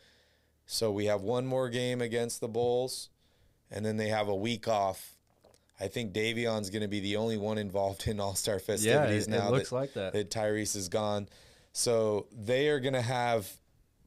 So 0.70 0.90
we 0.90 1.06
have 1.06 1.22
one 1.22 1.46
more 1.46 1.70
game 1.70 2.02
against 2.02 2.42
the 2.42 2.46
Bulls, 2.46 3.08
and 3.70 3.86
then 3.86 3.96
they 3.96 4.08
have 4.08 4.28
a 4.28 4.36
week 4.36 4.68
off. 4.68 5.14
I 5.80 5.88
think 5.88 6.12
Davion's 6.12 6.68
going 6.68 6.82
to 6.82 6.88
be 6.88 7.00
the 7.00 7.16
only 7.16 7.38
one 7.38 7.56
involved 7.56 8.06
in 8.06 8.20
All 8.20 8.34
Star 8.34 8.58
festivities 8.58 9.26
it- 9.28 9.32
it 9.32 9.38
now. 9.38 9.50
looks 9.50 9.72
like 9.72 9.94
that. 9.94 10.12
That 10.12 10.30
Tyrese 10.30 10.76
is 10.76 10.90
gone. 10.90 11.26
So 11.72 12.26
they 12.32 12.68
are 12.68 12.80
going 12.80 12.92
to 12.92 13.00
have 13.00 13.50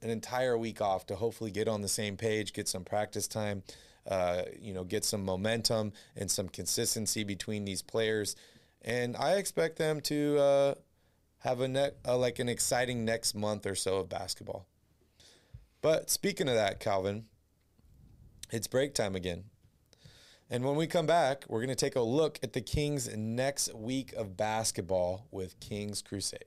an 0.03 0.11
entire 0.11 0.55
week 0.55 0.81
off 0.81 1.07
to 1.07 1.15
hopefully 1.15 1.49
get 1.49 1.67
on 1.67 1.81
the 1.81 1.87
same 1.87 2.15
page, 2.15 2.53
get 2.53 2.67
some 2.67 2.83
practice 2.83 3.27
time, 3.27 3.63
uh, 4.07 4.43
you 4.59 4.71
know, 4.71 4.83
get 4.83 5.03
some 5.03 5.25
momentum 5.25 5.93
and 6.15 6.29
some 6.29 6.47
consistency 6.47 7.23
between 7.23 7.65
these 7.65 7.81
players. 7.81 8.35
And 8.83 9.17
I 9.17 9.37
expect 9.37 9.77
them 9.77 9.99
to 10.01 10.37
uh, 10.37 10.75
have 11.39 11.59
a 11.59 11.91
uh, 12.05 12.17
like 12.17 12.37
an 12.37 12.49
exciting 12.49 13.03
next 13.03 13.33
month 13.33 13.65
or 13.65 13.73
so 13.73 13.97
of 13.97 14.09
basketball. 14.09 14.67
But 15.81 16.11
speaking 16.11 16.47
of 16.47 16.53
that, 16.53 16.79
Calvin, 16.79 17.25
it's 18.51 18.67
break 18.67 18.93
time 18.93 19.15
again. 19.15 19.45
And 20.47 20.63
when 20.63 20.75
we 20.75 20.85
come 20.85 21.07
back, 21.07 21.45
we're 21.47 21.59
going 21.59 21.69
to 21.69 21.75
take 21.75 21.95
a 21.95 22.01
look 22.01 22.37
at 22.43 22.53
the 22.53 22.61
Kings' 22.61 23.09
next 23.15 23.73
week 23.73 24.13
of 24.13 24.37
basketball 24.37 25.25
with 25.31 25.59
Kings 25.59 26.03
Crusade. 26.03 26.45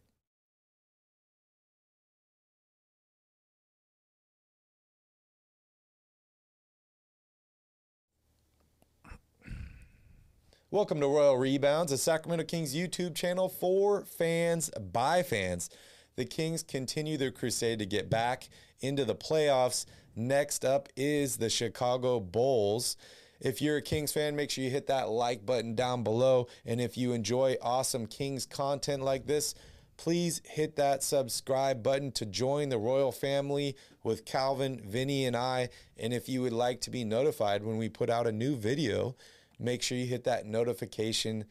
Welcome 10.70 11.00
to 11.00 11.08
Royal 11.08 11.36
Rebounds, 11.36 11.90
a 11.90 11.98
Sacramento 11.98 12.44
Kings 12.44 12.74
YouTube 12.74 13.16
channel 13.16 13.48
for 13.48 14.04
fans 14.04 14.70
by 14.92 15.24
fans. 15.24 15.70
The 16.16 16.24
Kings 16.24 16.62
continue 16.62 17.16
their 17.16 17.32
crusade 17.32 17.80
to 17.80 17.86
get 17.86 18.08
back 18.08 18.48
into 18.84 19.04
the 19.04 19.14
playoffs. 19.14 19.86
Next 20.14 20.64
up 20.64 20.88
is 20.96 21.38
the 21.38 21.50
Chicago 21.50 22.20
Bulls. 22.20 22.96
If 23.40 23.60
you're 23.60 23.78
a 23.78 23.82
Kings 23.82 24.12
fan, 24.12 24.36
make 24.36 24.50
sure 24.50 24.64
you 24.64 24.70
hit 24.70 24.86
that 24.86 25.08
like 25.08 25.44
button 25.44 25.74
down 25.74 26.02
below. 26.02 26.46
And 26.64 26.80
if 26.80 26.96
you 26.96 27.12
enjoy 27.12 27.56
awesome 27.60 28.06
Kings 28.06 28.46
content 28.46 29.02
like 29.02 29.26
this, 29.26 29.54
please 29.96 30.40
hit 30.44 30.76
that 30.76 31.02
subscribe 31.02 31.82
button 31.82 32.12
to 32.12 32.26
join 32.26 32.68
the 32.68 32.78
royal 32.78 33.12
family 33.12 33.76
with 34.02 34.24
Calvin, 34.24 34.80
Vinny, 34.86 35.24
and 35.26 35.36
I. 35.36 35.68
And 35.98 36.12
if 36.12 36.28
you 36.28 36.42
would 36.42 36.52
like 36.52 36.80
to 36.82 36.90
be 36.90 37.04
notified 37.04 37.64
when 37.64 37.76
we 37.76 37.88
put 37.88 38.10
out 38.10 38.26
a 38.26 38.32
new 38.32 38.56
video, 38.56 39.16
make 39.58 39.82
sure 39.82 39.98
you 39.98 40.06
hit 40.06 40.24
that 40.24 40.46
notification 40.46 41.44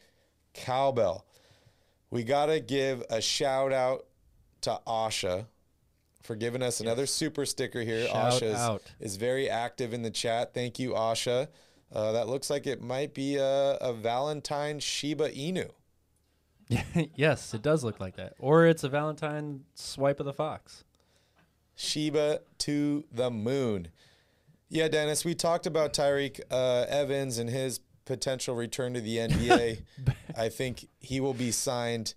cowbell. 0.52 1.26
We 2.10 2.22
got 2.22 2.46
to 2.46 2.60
give 2.60 3.02
a 3.10 3.20
shout 3.20 3.72
out 3.72 4.06
to 4.62 4.80
Asha 4.86 5.46
for 6.24 6.34
giving 6.34 6.62
us 6.62 6.80
another 6.80 7.06
super 7.06 7.46
sticker 7.46 7.82
here. 7.82 8.06
Shout 8.06 8.32
Asha 8.32 8.76
is, 8.76 9.12
is 9.12 9.16
very 9.16 9.48
active 9.48 9.92
in 9.92 10.02
the 10.02 10.10
chat. 10.10 10.54
Thank 10.54 10.78
you, 10.78 10.90
Asha. 10.90 11.48
Uh, 11.92 12.12
that 12.12 12.28
looks 12.28 12.50
like 12.50 12.66
it 12.66 12.82
might 12.82 13.14
be 13.14 13.36
a, 13.36 13.76
a 13.80 13.92
Valentine 13.92 14.80
Shiba 14.80 15.30
Inu. 15.30 15.70
yes, 17.14 17.52
it 17.54 17.62
does 17.62 17.84
look 17.84 18.00
like 18.00 18.16
that. 18.16 18.32
Or 18.38 18.66
it's 18.66 18.82
a 18.82 18.88
Valentine 18.88 19.60
swipe 19.74 20.18
of 20.18 20.26
the 20.26 20.32
fox. 20.32 20.82
Shiba 21.76 22.40
to 22.58 23.04
the 23.12 23.30
moon. 23.30 23.88
Yeah, 24.70 24.88
Dennis, 24.88 25.24
we 25.24 25.34
talked 25.34 25.66
about 25.66 25.92
Tyreke 25.92 26.40
uh, 26.50 26.86
Evans 26.88 27.38
and 27.38 27.50
his 27.50 27.80
potential 28.06 28.54
return 28.54 28.94
to 28.94 29.00
the 29.00 29.18
NBA. 29.18 29.82
I 30.36 30.48
think 30.48 30.88
he 31.00 31.20
will 31.20 31.34
be 31.34 31.50
signed 31.50 32.14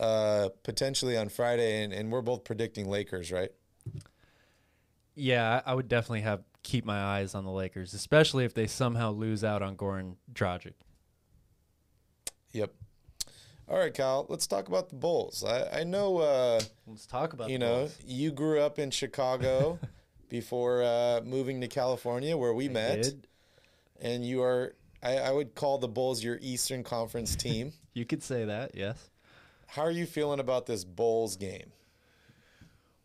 uh, 0.00 0.48
potentially 0.62 1.16
on 1.16 1.28
Friday, 1.28 1.82
and, 1.82 1.92
and 1.92 2.10
we're 2.12 2.22
both 2.22 2.44
predicting 2.44 2.88
Lakers, 2.88 3.30
right? 3.32 3.50
Yeah, 5.14 5.62
I 5.66 5.72
I 5.72 5.74
would 5.74 5.88
definitely 5.88 6.20
have 6.22 6.42
keep 6.62 6.84
my 6.84 7.00
eyes 7.02 7.34
on 7.34 7.44
the 7.44 7.50
Lakers, 7.50 7.94
especially 7.94 8.44
if 8.44 8.54
they 8.54 8.66
somehow 8.66 9.10
lose 9.10 9.42
out 9.42 9.62
on 9.62 9.76
Goran 9.76 10.16
Dragic. 10.32 10.74
Yep. 12.52 12.72
All 13.68 13.78
right, 13.78 13.92
Kyle, 13.92 14.24
let's 14.28 14.46
talk 14.46 14.68
about 14.68 14.88
the 14.88 14.96
Bulls. 14.96 15.44
I, 15.44 15.80
I 15.80 15.84
know, 15.84 16.18
uh, 16.18 16.60
Let's 16.86 17.04
talk 17.04 17.34
about 17.34 17.50
you 17.50 17.58
the 17.58 17.66
know, 17.66 17.74
Bulls. 17.80 17.98
you 18.06 18.30
grew 18.32 18.60
up 18.60 18.78
in 18.78 18.90
Chicago 18.90 19.78
before 20.30 20.82
uh, 20.82 21.20
moving 21.22 21.60
to 21.60 21.68
California 21.68 22.34
where 22.36 22.54
we 22.54 22.66
I 22.66 22.72
met, 22.72 23.02
did. 23.02 23.26
and 24.00 24.24
you 24.24 24.42
are, 24.42 24.74
I, 25.02 25.18
I 25.18 25.30
would 25.32 25.54
call 25.54 25.76
the 25.76 25.88
Bulls 25.88 26.24
your 26.24 26.38
Eastern 26.40 26.82
Conference 26.82 27.36
team. 27.36 27.72
You 27.94 28.04
could 28.06 28.22
say 28.22 28.44
that, 28.44 28.76
yes. 28.76 29.10
How 29.68 29.82
are 29.82 29.90
you 29.90 30.06
feeling 30.06 30.40
about 30.40 30.64
this 30.66 30.84
Bulls 30.84 31.36
game? 31.36 31.72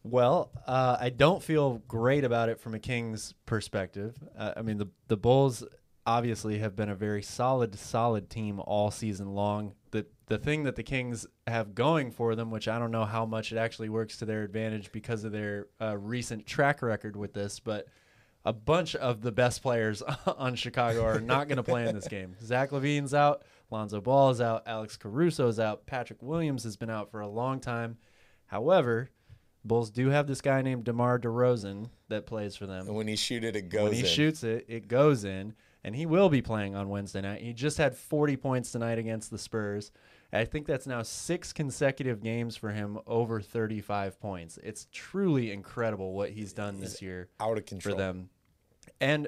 Well, 0.01 0.49
uh, 0.65 0.97
I 0.99 1.09
don't 1.09 1.43
feel 1.43 1.81
great 1.87 2.23
about 2.23 2.49
it 2.49 2.59
from 2.59 2.73
a 2.73 2.79
Kings 2.79 3.33
perspective. 3.45 4.15
Uh, 4.37 4.53
I 4.57 4.61
mean, 4.61 4.77
the 4.77 4.87
the 5.07 5.17
Bulls 5.17 5.63
obviously 6.05 6.59
have 6.59 6.75
been 6.75 6.89
a 6.89 6.95
very 6.95 7.21
solid, 7.21 7.75
solid 7.77 8.29
team 8.29 8.59
all 8.59 8.91
season 8.91 9.33
long. 9.33 9.73
The 9.91 10.05
the 10.27 10.37
thing 10.37 10.63
that 10.63 10.77
the 10.77 10.83
Kings 10.83 11.25
have 11.47 11.75
going 11.75 12.11
for 12.11 12.33
them, 12.33 12.49
which 12.49 12.69
I 12.69 12.79
don't 12.79 12.91
know 12.91 13.05
how 13.05 13.25
much 13.25 13.51
it 13.51 13.57
actually 13.57 13.89
works 13.89 14.17
to 14.17 14.25
their 14.25 14.43
advantage 14.43 14.91
because 14.91 15.25
of 15.25 15.33
their 15.33 15.67
uh, 15.81 15.97
recent 15.97 16.45
track 16.45 16.81
record 16.81 17.17
with 17.17 17.33
this, 17.33 17.59
but 17.59 17.87
a 18.45 18.53
bunch 18.53 18.95
of 18.95 19.21
the 19.21 19.31
best 19.31 19.61
players 19.61 20.01
on 20.37 20.55
Chicago 20.55 21.03
are 21.03 21.21
not 21.21 21.47
going 21.47 21.57
to 21.57 21.63
play 21.63 21.87
in 21.87 21.95
this 21.95 22.07
game. 22.09 22.35
Zach 22.41 22.71
LaVine's 22.71 23.13
out, 23.13 23.43
Lonzo 23.73 23.99
Ball 23.99 24.29
is 24.29 24.39
out, 24.39 24.63
Alex 24.65 24.95
Caruso 24.95 25.47
is 25.47 25.59
out, 25.59 25.85
Patrick 25.85 26.21
Williams 26.21 26.63
has 26.63 26.77
been 26.77 26.89
out 26.89 27.11
for 27.11 27.19
a 27.19 27.27
long 27.27 27.59
time. 27.59 27.97
However, 28.45 29.09
Bulls 29.65 29.89
do 29.89 30.09
have 30.09 30.27
this 30.27 30.41
guy 30.41 30.61
named 30.61 30.83
DeMar 30.83 31.19
DeRozan 31.19 31.89
that 32.09 32.25
plays 32.25 32.55
for 32.55 32.67
them. 32.67 32.87
And 32.87 32.95
when 32.95 33.07
he 33.07 33.15
shoot 33.15 33.43
it, 33.43 33.55
it 33.55 33.69
goes 33.69 33.83
When 33.85 33.93
he 33.93 33.99
in. 34.01 34.05
shoots 34.05 34.43
it, 34.43 34.65
it 34.67 34.87
goes 34.87 35.23
in, 35.25 35.55
and 35.83 35.95
he 35.95 36.05
will 36.05 36.29
be 36.29 36.41
playing 36.41 36.75
on 36.75 36.89
Wednesday 36.89 37.21
night. 37.21 37.41
He 37.41 37.51
just 37.53 37.77
had 37.77 37.95
40 37.95 38.37
points 38.37 38.71
tonight 38.71 38.99
against 38.99 39.31
the 39.31 39.37
Spurs. 39.37 39.91
I 40.31 40.45
think 40.45 40.65
that's 40.67 40.87
now 40.87 41.01
six 41.03 41.53
consecutive 41.53 42.21
games 42.21 42.55
for 42.55 42.71
him 42.71 42.99
over 43.07 43.39
35 43.39 44.19
points. 44.19 44.57
It's 44.63 44.87
truly 44.91 45.51
incredible 45.51 46.13
what 46.13 46.31
he's 46.31 46.53
done 46.53 46.79
this 46.79 47.01
year 47.01 47.29
out 47.39 47.57
of 47.57 47.65
control. 47.65 47.95
for 47.95 48.01
them. 48.01 48.29
And 48.99 49.27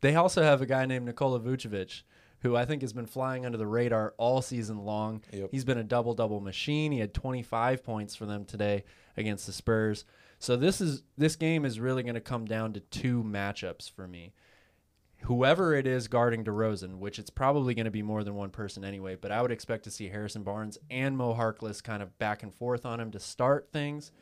they 0.00 0.14
also 0.14 0.42
have 0.42 0.62
a 0.62 0.66
guy 0.66 0.86
named 0.86 1.06
Nikola 1.06 1.40
Vucevic, 1.40 2.02
who 2.44 2.54
I 2.54 2.66
think 2.66 2.82
has 2.82 2.92
been 2.92 3.06
flying 3.06 3.46
under 3.46 3.56
the 3.56 3.66
radar 3.66 4.12
all 4.18 4.42
season 4.42 4.84
long. 4.84 5.22
Yep. 5.32 5.48
He's 5.50 5.64
been 5.64 5.78
a 5.78 5.82
double 5.82 6.12
double 6.12 6.40
machine. 6.40 6.92
He 6.92 6.98
had 6.98 7.14
25 7.14 7.82
points 7.82 8.14
for 8.14 8.26
them 8.26 8.44
today 8.44 8.84
against 9.16 9.46
the 9.46 9.52
Spurs. 9.52 10.04
So 10.38 10.54
this 10.54 10.82
is 10.82 11.02
this 11.16 11.36
game 11.36 11.64
is 11.64 11.80
really 11.80 12.02
going 12.02 12.16
to 12.16 12.20
come 12.20 12.44
down 12.44 12.74
to 12.74 12.80
two 12.80 13.24
matchups 13.24 13.90
for 13.90 14.06
me. 14.06 14.34
Whoever 15.22 15.74
it 15.74 15.86
is 15.86 16.06
guarding 16.06 16.44
DeRozan, 16.44 16.98
which 16.98 17.18
it's 17.18 17.30
probably 17.30 17.74
going 17.74 17.86
to 17.86 17.90
be 17.90 18.02
more 18.02 18.22
than 18.22 18.34
one 18.34 18.50
person 18.50 18.84
anyway, 18.84 19.16
but 19.18 19.32
I 19.32 19.40
would 19.40 19.50
expect 19.50 19.84
to 19.84 19.90
see 19.90 20.10
Harrison 20.10 20.42
Barnes 20.42 20.76
and 20.90 21.16
Mo 21.16 21.34
Harkless 21.34 21.82
kind 21.82 22.02
of 22.02 22.18
back 22.18 22.42
and 22.42 22.54
forth 22.54 22.84
on 22.84 23.00
him 23.00 23.10
to 23.12 23.18
start 23.18 23.70
things, 23.72 24.12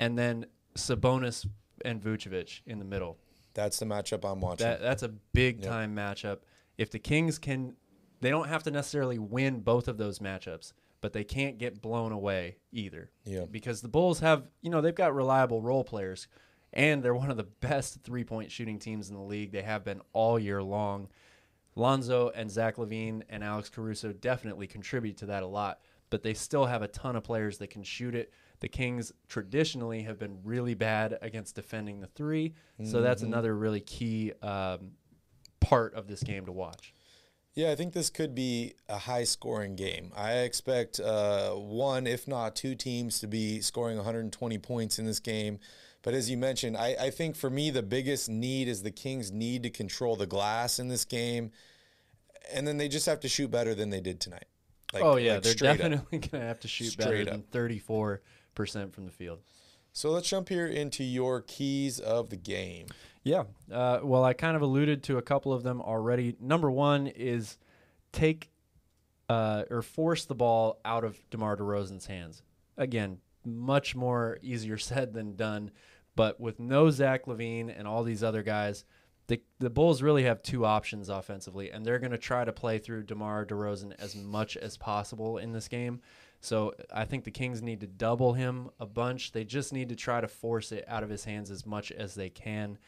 and 0.00 0.18
then 0.18 0.46
Sabonis 0.74 1.46
and 1.84 2.02
Vucevic 2.02 2.62
in 2.66 2.80
the 2.80 2.84
middle. 2.84 3.16
That's 3.54 3.78
the 3.78 3.86
matchup 3.86 4.28
I'm 4.28 4.40
watching. 4.40 4.66
That 4.66 4.80
that's 4.80 5.04
a 5.04 5.08
big 5.08 5.62
time 5.62 5.94
matchup. 5.94 6.38
If 6.78 6.90
the 6.90 6.98
Kings 6.98 7.38
can, 7.38 7.74
they 8.20 8.30
don't 8.30 8.48
have 8.48 8.62
to 8.64 8.70
necessarily 8.70 9.18
win 9.18 9.60
both 9.60 9.88
of 9.88 9.98
those 9.98 10.18
matchups, 10.18 10.72
but 11.00 11.12
they 11.12 11.24
can't 11.24 11.58
get 11.58 11.80
blown 11.80 12.12
away 12.12 12.56
either. 12.72 13.10
Yeah. 13.24 13.44
Because 13.50 13.80
the 13.80 13.88
Bulls 13.88 14.20
have, 14.20 14.44
you 14.62 14.70
know, 14.70 14.80
they've 14.80 14.94
got 14.94 15.14
reliable 15.14 15.62
role 15.62 15.84
players, 15.84 16.28
and 16.72 17.02
they're 17.02 17.14
one 17.14 17.30
of 17.30 17.36
the 17.36 17.44
best 17.44 18.02
three 18.02 18.24
point 18.24 18.50
shooting 18.50 18.78
teams 18.78 19.08
in 19.08 19.14
the 19.14 19.22
league. 19.22 19.52
They 19.52 19.62
have 19.62 19.84
been 19.84 20.00
all 20.12 20.38
year 20.38 20.62
long. 20.62 21.08
Lonzo 21.74 22.30
and 22.34 22.50
Zach 22.50 22.76
LaVine 22.76 23.22
and 23.28 23.44
Alex 23.44 23.68
Caruso 23.68 24.12
definitely 24.12 24.66
contribute 24.66 25.18
to 25.18 25.26
that 25.26 25.42
a 25.42 25.46
lot, 25.46 25.80
but 26.08 26.22
they 26.22 26.32
still 26.32 26.64
have 26.64 26.80
a 26.80 26.88
ton 26.88 27.16
of 27.16 27.22
players 27.22 27.58
that 27.58 27.68
can 27.68 27.82
shoot 27.82 28.14
it. 28.14 28.32
The 28.60 28.68
Kings 28.68 29.12
traditionally 29.28 30.02
have 30.02 30.18
been 30.18 30.38
really 30.42 30.72
bad 30.72 31.18
against 31.20 31.54
defending 31.54 32.00
the 32.00 32.06
3 32.06 32.54
so 32.84 33.02
that's 33.02 33.20
another 33.28 33.54
really 33.54 33.80
key 33.80 34.32
um, 34.40 34.92
part 35.66 35.94
of 35.94 36.06
this 36.06 36.22
game 36.22 36.46
to 36.46 36.52
watch. 36.52 36.94
Yeah, 37.54 37.70
I 37.70 37.74
think 37.74 37.94
this 37.94 38.10
could 38.10 38.34
be 38.34 38.74
a 38.88 38.98
high 38.98 39.24
scoring 39.24 39.76
game. 39.76 40.12
I 40.14 40.40
expect 40.40 41.00
uh, 41.00 41.52
one, 41.52 42.06
if 42.06 42.28
not 42.28 42.54
two 42.54 42.74
teams 42.74 43.18
to 43.20 43.26
be 43.26 43.62
scoring 43.62 43.96
120 43.96 44.58
points 44.58 44.98
in 44.98 45.06
this 45.06 45.20
game. 45.20 45.58
But 46.02 46.12
as 46.14 46.30
you 46.30 46.36
mentioned, 46.36 46.76
I, 46.76 46.94
I 47.00 47.10
think 47.10 47.34
for 47.34 47.48
me, 47.48 47.70
the 47.70 47.82
biggest 47.82 48.28
need 48.28 48.68
is 48.68 48.82
the 48.82 48.90
Kings 48.90 49.32
need 49.32 49.62
to 49.62 49.70
control 49.70 50.16
the 50.16 50.26
glass 50.26 50.78
in 50.78 50.88
this 50.88 51.04
game. 51.04 51.50
And 52.52 52.68
then 52.68 52.76
they 52.76 52.88
just 52.88 53.06
have 53.06 53.20
to 53.20 53.28
shoot 53.28 53.50
better 53.50 53.74
than 53.74 53.90
they 53.90 54.00
did 54.00 54.20
tonight. 54.20 54.44
Like- 54.92 55.02
oh 55.02 55.16
yeah, 55.16 55.34
like 55.34 55.42
they're 55.42 55.54
definitely 55.54 56.18
going 56.18 56.42
to 56.42 56.46
have 56.46 56.60
to 56.60 56.68
shoot 56.68 56.96
better 56.96 57.24
Straight 57.24 57.30
than 57.30 57.42
34% 57.50 58.20
from 58.92 59.06
the 59.06 59.10
field. 59.10 59.40
So 59.92 60.10
let's 60.10 60.28
jump 60.28 60.50
here 60.50 60.66
into 60.66 61.02
your 61.02 61.40
keys 61.40 61.98
of 62.00 62.28
the 62.28 62.36
game. 62.36 62.86
Yeah. 63.26 63.42
Uh, 63.72 63.98
well, 64.04 64.22
I 64.22 64.34
kind 64.34 64.54
of 64.54 64.62
alluded 64.62 65.02
to 65.04 65.18
a 65.18 65.22
couple 65.22 65.52
of 65.52 65.64
them 65.64 65.80
already. 65.80 66.36
Number 66.38 66.70
one 66.70 67.08
is 67.08 67.58
take 68.12 68.50
uh, 69.28 69.64
or 69.68 69.82
force 69.82 70.26
the 70.26 70.36
ball 70.36 70.78
out 70.84 71.02
of 71.02 71.18
DeMar 71.30 71.56
DeRozan's 71.56 72.06
hands. 72.06 72.44
Again, 72.76 73.18
much 73.44 73.96
more 73.96 74.38
easier 74.42 74.78
said 74.78 75.12
than 75.12 75.34
done. 75.34 75.72
But 76.14 76.40
with 76.40 76.60
no 76.60 76.88
Zach 76.90 77.26
LaVine 77.26 77.76
and 77.76 77.88
all 77.88 78.04
these 78.04 78.22
other 78.22 78.44
guys, 78.44 78.84
the, 79.26 79.42
the 79.58 79.70
Bulls 79.70 80.02
really 80.02 80.22
have 80.22 80.40
two 80.40 80.64
options 80.64 81.08
offensively, 81.08 81.72
and 81.72 81.84
they're 81.84 81.98
going 81.98 82.12
to 82.12 82.18
try 82.18 82.44
to 82.44 82.52
play 82.52 82.78
through 82.78 83.02
DeMar 83.02 83.44
DeRozan 83.44 83.92
as 83.98 84.14
much 84.14 84.56
as 84.56 84.76
possible 84.76 85.38
in 85.38 85.50
this 85.50 85.66
game. 85.66 86.00
So 86.40 86.74
I 86.94 87.04
think 87.04 87.24
the 87.24 87.32
Kings 87.32 87.60
need 87.60 87.80
to 87.80 87.88
double 87.88 88.34
him 88.34 88.70
a 88.78 88.86
bunch. 88.86 89.32
They 89.32 89.42
just 89.42 89.72
need 89.72 89.88
to 89.88 89.96
try 89.96 90.20
to 90.20 90.28
force 90.28 90.70
it 90.70 90.84
out 90.86 91.02
of 91.02 91.10
his 91.10 91.24
hands 91.24 91.50
as 91.50 91.66
much 91.66 91.90
as 91.90 92.14
they 92.14 92.30
can. 92.30 92.78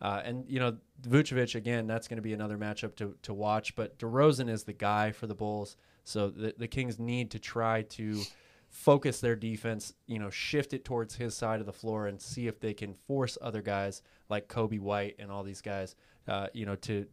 Uh, 0.00 0.22
and 0.24 0.44
you 0.48 0.58
know, 0.58 0.76
Vucevic 1.02 1.54
again, 1.54 1.86
that's 1.86 2.08
going 2.08 2.16
to 2.16 2.22
be 2.22 2.32
another 2.32 2.58
matchup 2.58 2.96
to 2.96 3.16
to 3.22 3.34
watch. 3.34 3.74
But 3.76 3.98
DeRozan 3.98 4.48
is 4.48 4.64
the 4.64 4.72
guy 4.72 5.12
for 5.12 5.26
the 5.26 5.34
Bulls, 5.34 5.76
so 6.04 6.30
the 6.30 6.54
the 6.56 6.68
Kings 6.68 6.98
need 6.98 7.30
to 7.32 7.38
try 7.38 7.82
to 7.82 8.22
focus 8.68 9.20
their 9.20 9.36
defense. 9.36 9.92
You 10.06 10.18
know, 10.18 10.30
shift 10.30 10.72
it 10.72 10.84
towards 10.84 11.16
his 11.16 11.36
side 11.36 11.60
of 11.60 11.66
the 11.66 11.72
floor 11.72 12.06
and 12.06 12.20
see 12.20 12.46
if 12.46 12.60
they 12.60 12.72
can 12.72 12.94
force 12.94 13.36
other 13.42 13.62
guys 13.62 14.02
like 14.28 14.48
Coby 14.48 14.80
White 14.80 15.16
and 15.18 15.30
all 15.30 15.42
these 15.42 15.60
guys, 15.60 15.94
uh, 16.26 16.46
you 16.54 16.64
know, 16.64 16.76
to 16.76 17.06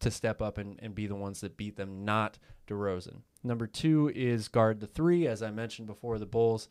to 0.00 0.10
step 0.10 0.42
up 0.42 0.58
and, 0.58 0.78
and 0.82 0.94
be 0.94 1.06
the 1.06 1.14
ones 1.14 1.40
that 1.40 1.56
beat 1.56 1.76
them, 1.76 2.04
not 2.04 2.38
DeRozan. 2.66 3.22
Number 3.42 3.66
two 3.66 4.10
is 4.14 4.48
guard 4.48 4.80
the 4.80 4.86
three. 4.86 5.26
As 5.26 5.42
I 5.42 5.50
mentioned 5.50 5.86
before, 5.86 6.18
the 6.18 6.26
Bulls 6.26 6.68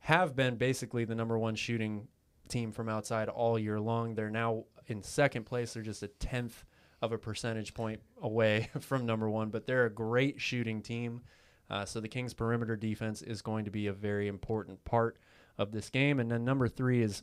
have 0.00 0.34
been 0.34 0.56
basically 0.56 1.04
the 1.04 1.14
number 1.14 1.38
one 1.38 1.54
shooting 1.54 2.08
team 2.48 2.72
from 2.72 2.88
outside 2.88 3.28
all 3.28 3.58
year 3.58 3.80
long. 3.80 4.14
They're 4.14 4.30
now 4.30 4.64
in 4.86 5.02
second 5.02 5.44
place. 5.44 5.74
They're 5.74 5.82
just 5.82 6.02
a 6.02 6.08
tenth 6.08 6.64
of 7.02 7.12
a 7.12 7.18
percentage 7.18 7.74
point 7.74 8.00
away 8.22 8.70
from 8.80 9.06
number 9.06 9.28
one, 9.28 9.50
but 9.50 9.66
they're 9.66 9.86
a 9.86 9.90
great 9.90 10.40
shooting 10.40 10.82
team. 10.82 11.22
Uh, 11.70 11.84
so 11.84 12.00
the 12.00 12.08
Kings' 12.08 12.34
perimeter 12.34 12.76
defense 12.76 13.22
is 13.22 13.42
going 13.42 13.64
to 13.64 13.70
be 13.70 13.86
a 13.86 13.92
very 13.92 14.28
important 14.28 14.84
part 14.84 15.18
of 15.58 15.72
this 15.72 15.90
game. 15.90 16.20
And 16.20 16.30
then 16.30 16.44
number 16.44 16.68
three 16.68 17.02
is 17.02 17.22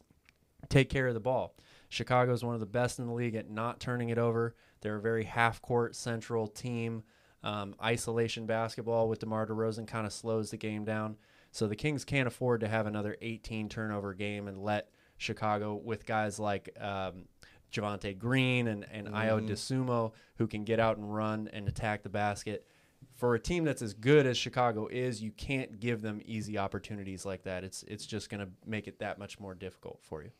take 0.70 0.90
care 0.90 1.08
of 1.08 1.14
the 1.14 1.20
ball. 1.20 1.56
Chicago 1.90 2.32
is 2.34 2.44
one 2.44 2.54
of 2.54 2.60
the 2.60 2.66
best 2.66 3.00
in 3.00 3.08
the 3.08 3.14
league 3.14 3.36
at 3.36 3.50
not 3.50 3.80
turning 3.80 4.10
it 4.10 4.18
over. 4.18 4.56
They're 4.82 4.96
a 4.96 5.02
very 5.02 5.26
half-court 5.26 5.96
central 5.96 6.48
team. 6.48 7.04
Um, 7.44 7.76
isolation 7.84 8.46
basketball 8.46 9.10
with 9.10 9.20
DeMar 9.20 9.48
DeRozan 9.48 9.88
kind 9.88 10.06
of 10.06 10.14
slows 10.14 10.52
the 10.52 10.58
game 10.58 10.86
down. 10.86 11.18
So 11.52 11.68
the 11.68 11.76
Kings 11.76 12.06
can't 12.06 12.28
afford 12.28 12.62
to 12.62 12.68
have 12.68 12.88
another 12.88 13.18
18 13.22 13.68
turnover 13.68 14.14
game 14.14 14.48
and 14.48 14.64
let 14.64 14.90
Chicago 15.18 15.76
with 15.76 16.06
guys 16.06 16.40
like 16.40 16.70
um, 16.80 17.26
Javonte 17.72 18.18
Green 18.18 18.68
and, 18.68 18.86
and 18.92 19.08
mm-hmm. 19.08 19.16
Ayo 19.16 19.48
Dosunmu 19.48 20.12
who 20.38 20.48
can 20.48 20.64
get 20.64 20.80
out 20.80 20.98
and 20.98 21.14
run 21.14 21.50
and 21.54 21.68
attack 21.68 22.04
the 22.04 22.10
basket. 22.10 22.68
For 23.16 23.36
a 23.36 23.40
team 23.40 23.64
that's 23.64 23.82
as 23.82 23.94
good 23.94 24.26
as 24.26 24.38
Chicago 24.38 24.88
is, 24.88 25.22
you 25.22 25.32
can't 25.32 25.80
give 25.80 26.02
them 26.02 26.22
easy 26.26 26.58
opportunities 26.58 27.26
like 27.26 27.44
that. 27.44 27.64
It's 27.64 27.84
it's 27.84 28.06
just 28.06 28.30
going 28.30 28.42
to 28.42 28.50
make 28.66 28.88
it 28.88 29.00
that 29.00 29.20
much 29.20 29.40
more 29.40 29.54
difficult 29.54 30.00
for 30.02 30.24
you. 30.24 30.32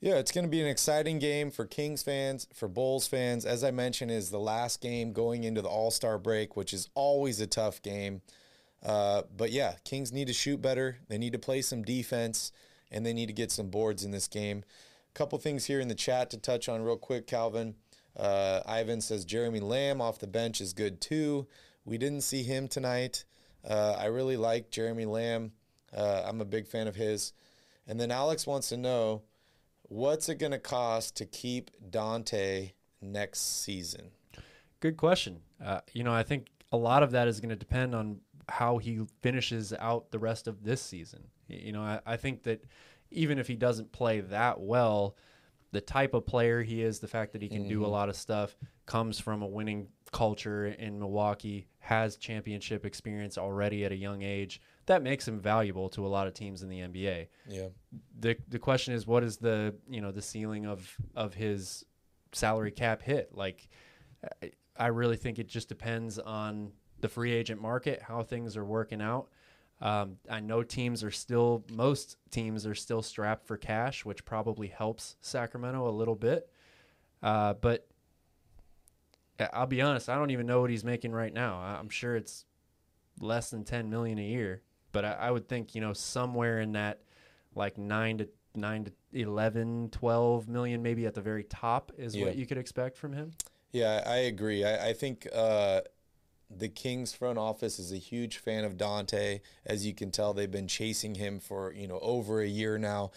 Yeah, 0.00 0.14
it's 0.14 0.30
going 0.30 0.44
to 0.44 0.50
be 0.50 0.60
an 0.60 0.68
exciting 0.68 1.18
game 1.18 1.50
for 1.50 1.66
Kings 1.66 2.04
fans, 2.04 2.46
for 2.54 2.68
Bulls 2.68 3.08
fans. 3.08 3.44
As 3.44 3.64
I 3.64 3.72
mentioned, 3.72 4.12
is 4.12 4.30
the 4.30 4.38
last 4.38 4.80
game 4.80 5.12
going 5.12 5.42
into 5.42 5.60
the 5.60 5.68
All 5.68 5.90
Star 5.90 6.18
break, 6.18 6.56
which 6.56 6.72
is 6.72 6.88
always 6.94 7.40
a 7.40 7.46
tough 7.46 7.82
game. 7.82 8.22
Uh, 8.84 9.22
but 9.36 9.50
yeah, 9.50 9.74
Kings 9.84 10.12
need 10.12 10.28
to 10.28 10.32
shoot 10.32 10.62
better. 10.62 10.98
They 11.08 11.18
need 11.18 11.32
to 11.32 11.38
play 11.38 11.62
some 11.62 11.82
defense, 11.82 12.52
and 12.92 13.04
they 13.04 13.12
need 13.12 13.26
to 13.26 13.32
get 13.32 13.50
some 13.50 13.70
boards 13.70 14.04
in 14.04 14.12
this 14.12 14.28
game. 14.28 14.62
Couple 15.18 15.36
things 15.40 15.64
here 15.64 15.80
in 15.80 15.88
the 15.88 15.96
chat 15.96 16.30
to 16.30 16.38
touch 16.38 16.68
on 16.68 16.80
real 16.80 16.96
quick, 16.96 17.26
Calvin. 17.26 17.74
Uh, 18.16 18.60
Ivan 18.64 19.00
says 19.00 19.24
Jeremy 19.24 19.58
Lamb 19.58 20.00
off 20.00 20.20
the 20.20 20.28
bench 20.28 20.60
is 20.60 20.72
good 20.72 21.00
too. 21.00 21.48
We 21.84 21.98
didn't 21.98 22.20
see 22.20 22.44
him 22.44 22.68
tonight. 22.68 23.24
Uh, 23.68 23.96
I 23.98 24.04
really 24.06 24.36
like 24.36 24.70
Jeremy 24.70 25.06
Lamb. 25.06 25.50
Uh, 25.92 26.22
I'm 26.24 26.40
a 26.40 26.44
big 26.44 26.68
fan 26.68 26.86
of 26.86 26.94
his. 26.94 27.32
And 27.88 27.98
then 27.98 28.12
Alex 28.12 28.46
wants 28.46 28.68
to 28.68 28.76
know 28.76 29.22
What's 29.88 30.28
it 30.28 30.34
going 30.34 30.52
to 30.52 30.58
cost 30.58 31.16
to 31.16 31.24
keep 31.24 31.70
Donte 31.90 32.72
next 33.00 33.62
season? 33.62 34.10
Good 34.80 34.98
question. 34.98 35.40
Uh, 35.64 35.80
you 35.94 36.04
know, 36.04 36.12
I 36.12 36.22
think 36.22 36.46
a 36.70 36.76
lot 36.76 37.02
of 37.02 37.10
that 37.12 37.26
is 37.26 37.40
going 37.40 37.48
to 37.48 37.56
depend 37.56 37.94
on 37.94 38.20
how 38.50 38.78
he 38.78 39.00
finishes 39.22 39.72
out 39.80 40.10
the 40.10 40.18
rest 40.18 40.46
of 40.46 40.62
this 40.62 40.82
season. 40.82 41.24
You 41.48 41.72
know, 41.72 41.80
I, 41.80 42.00
I 42.04 42.16
think 42.18 42.42
that 42.42 42.62
even 43.10 43.38
if 43.38 43.46
he 43.46 43.56
doesn't 43.56 43.92
play 43.92 44.20
that 44.20 44.60
well, 44.60 45.16
the 45.70 45.80
type 45.80 46.14
of 46.14 46.26
player 46.26 46.62
he 46.62 46.82
is, 46.82 46.98
the 46.98 47.08
fact 47.08 47.32
that 47.32 47.42
he 47.42 47.48
can 47.48 47.60
mm-hmm. 47.60 47.68
do 47.68 47.80
a 47.80 47.84
mm-hmm. 47.84 47.92
lot 47.92 48.08
of 48.08 48.16
stuff, 48.16 48.56
comes 48.86 49.20
from 49.20 49.42
a 49.42 49.46
winning 49.46 49.88
culture 50.12 50.66
in 50.66 50.98
Milwaukee, 50.98 51.68
has 51.78 52.16
championship 52.16 52.86
experience 52.86 53.36
already 53.36 53.84
at 53.84 53.92
a 53.92 53.96
young 53.96 54.22
age 54.22 54.60
that 54.88 55.02
makes 55.02 55.28
him 55.28 55.38
valuable 55.38 55.90
to 55.90 56.06
a 56.06 56.08
lot 56.08 56.26
of 56.26 56.32
teams 56.32 56.62
in 56.62 56.68
the 56.70 56.80
NBA. 56.80 57.28
Yeah. 57.46 57.68
The 58.18 58.36
the 58.48 58.58
question 58.58 58.94
is 58.94 59.06
what 59.06 59.22
is 59.22 59.36
the, 59.36 59.74
you 59.88 60.00
know, 60.00 60.10
the 60.10 60.22
ceiling 60.22 60.66
of 60.66 60.90
of 61.14 61.34
his 61.34 61.84
salary 62.32 62.70
cap 62.70 63.02
hit? 63.02 63.30
Like 63.34 63.68
I 64.76 64.86
really 64.86 65.16
think 65.16 65.38
it 65.38 65.46
just 65.46 65.68
depends 65.68 66.18
on 66.18 66.72
the 67.00 67.08
free 67.08 67.32
agent 67.32 67.60
market, 67.60 68.02
how 68.02 68.22
things 68.22 68.56
are 68.56 68.64
working 68.64 69.02
out. 69.02 69.28
Um, 69.80 70.16
I 70.28 70.40
know 70.40 70.62
teams 70.62 71.04
are 71.04 71.10
still, 71.10 71.64
most 71.72 72.16
teams 72.30 72.66
are 72.66 72.74
still 72.74 73.02
strapped 73.02 73.46
for 73.46 73.56
cash, 73.56 74.04
which 74.04 74.24
probably 74.24 74.68
helps 74.68 75.16
Sacramento 75.20 75.88
a 75.88 75.92
little 75.92 76.16
bit. 76.16 76.50
Uh, 77.22 77.54
but 77.54 77.86
I'll 79.52 79.66
be 79.66 79.80
honest, 79.80 80.08
I 80.08 80.16
don't 80.16 80.30
even 80.30 80.46
know 80.46 80.60
what 80.60 80.70
he's 80.70 80.84
making 80.84 81.12
right 81.12 81.32
now. 81.32 81.60
I'm 81.60 81.90
sure 81.90 82.16
it's 82.16 82.44
less 83.20 83.50
than 83.50 83.64
10 83.64 83.88
million 83.88 84.18
a 84.18 84.22
year 84.22 84.62
but 84.92 85.04
I, 85.04 85.12
I, 85.12 85.30
would 85.30 85.48
think 85.48 85.74
you 85.74 85.80
know 85.80 85.92
somewhere 85.92 86.60
in 86.60 86.72
that 86.72 87.00
like 87.54 87.78
nine 87.78 88.18
to 88.18 88.28
nine 88.54 88.84
to 88.84 88.92
11 89.12 89.90
12 89.90 90.48
million 90.48 90.82
maybe 90.82 91.06
at 91.06 91.14
the 91.14 91.20
very 91.20 91.44
top 91.44 91.92
is 91.96 92.16
yeah. 92.16 92.26
what 92.26 92.36
you 92.36 92.46
could 92.46 92.58
expect 92.58 92.96
from 92.96 93.12
him 93.12 93.32
yeah 93.72 94.02
i 94.06 94.16
agree 94.16 94.64
i, 94.64 94.88
I 94.88 94.92
think 94.92 95.28
uh, 95.34 95.80
the 96.50 96.68
kings 96.68 97.12
front 97.12 97.38
office 97.38 97.78
is 97.78 97.92
a 97.92 97.98
huge 97.98 98.38
fan 98.38 98.64
of 98.64 98.76
Donte. 98.76 99.40
as 99.66 99.86
you 99.86 99.94
can 99.94 100.10
tell 100.10 100.32
they've 100.32 100.50
been 100.50 100.68
chasing 100.68 101.14
him 101.14 101.40
for 101.40 101.72
you 101.72 101.86
know 101.86 101.98
over 102.00 102.40
a 102.40 102.46
year 102.46 102.78
now 102.78 103.10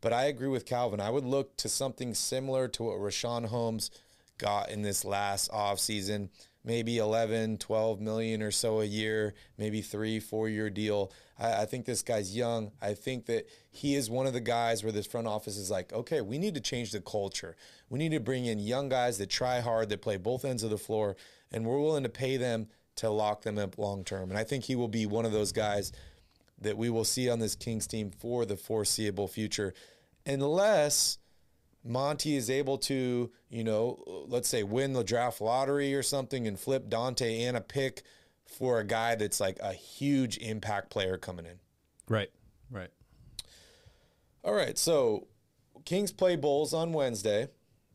but 0.00 0.12
i 0.12 0.24
agree 0.24 0.48
with 0.48 0.64
calvin 0.64 1.00
i 1.00 1.10
would 1.10 1.24
look 1.24 1.56
to 1.56 1.68
something 1.68 2.14
similar 2.14 2.66
to 2.68 2.84
what 2.84 2.98
Richaun 2.98 3.46
holmes 3.46 3.90
got 4.38 4.70
in 4.70 4.82
this 4.82 5.04
last 5.04 5.50
offseason 5.50 6.30
maybe 6.68 6.98
11, 6.98 7.56
12 7.56 8.00
million 8.00 8.42
or 8.42 8.50
so 8.50 8.80
a 8.80 8.84
year, 8.84 9.34
maybe 9.56 9.80
three, 9.80 10.20
four 10.20 10.48
year 10.48 10.68
deal. 10.68 11.10
I, 11.38 11.62
I, 11.62 11.64
think 11.64 11.86
this 11.86 12.02
guy's 12.02 12.36
young. 12.36 12.72
I 12.82 12.92
think 12.92 13.24
that 13.26 13.48
he 13.70 13.94
is 13.94 14.10
one 14.10 14.26
of 14.26 14.34
the 14.34 14.40
guys 14.40 14.84
where 14.84 14.92
this 14.92 15.06
front 15.06 15.26
office 15.26 15.56
is 15.56 15.70
like, 15.70 15.92
okay, 15.92 16.20
we 16.20 16.36
need 16.36 16.54
to 16.54 16.60
change 16.60 16.92
the 16.92 17.00
culture. 17.00 17.56
We 17.88 17.98
need 17.98 18.12
to 18.12 18.20
bring 18.20 18.44
in 18.44 18.58
young 18.58 18.90
guys 18.90 19.16
that 19.18 19.30
try 19.30 19.60
hard, 19.60 19.88
that 19.88 20.02
play 20.02 20.18
both 20.18 20.44
ends 20.44 20.62
of 20.62 20.68
the 20.68 20.78
floor, 20.78 21.16
and 21.50 21.64
we're 21.64 21.80
willing 21.80 22.02
to 22.02 22.10
pay 22.10 22.36
them 22.36 22.68
to 22.98 23.10
lock 23.10 23.42
them 23.42 23.58
up 23.58 23.78
long 23.78 24.04
term. 24.04 24.30
And 24.30 24.38
I 24.38 24.44
think 24.44 24.64
he 24.64 24.76
will 24.76 24.88
be 24.88 25.06
one 25.06 25.24
of 25.24 25.32
those 25.32 25.52
guys 25.52 25.92
that 26.60 26.76
we 26.76 26.90
will 26.90 27.04
see 27.04 27.28
on 27.30 27.38
this 27.38 27.54
Kings 27.54 27.86
team 27.86 28.10
for 28.10 28.44
the 28.44 28.56
foreseeable 28.56 29.28
future, 29.28 29.74
unless 30.26 31.18
Monte 31.84 32.36
is 32.36 32.50
able 32.50 32.78
to, 32.78 33.30
you 33.48 33.64
know, 33.64 34.24
let's 34.28 34.48
say 34.48 34.62
win 34.62 34.92
the 34.92 35.04
draft 35.04 35.40
lottery 35.40 35.94
or 35.94 36.02
something 36.02 36.46
and 36.46 36.58
flip 36.58 36.88
Donte 36.88 37.40
and 37.40 37.56
a 37.56 37.60
pick 37.60 38.02
for 38.44 38.80
a 38.80 38.84
guy 38.84 39.14
that's 39.14 39.40
like 39.40 39.58
a 39.60 39.72
huge 39.72 40.36
impact 40.38 40.90
player 40.90 41.16
coming 41.16 41.46
in. 41.46 41.60
Right. 42.08 42.30
Right. 42.70 42.90
All 44.42 44.54
right. 44.54 44.76
So 44.76 45.28
Kings 45.84 46.12
play 46.12 46.34
Bulls 46.34 46.74
on 46.74 46.92
Wednesday. 46.92 47.48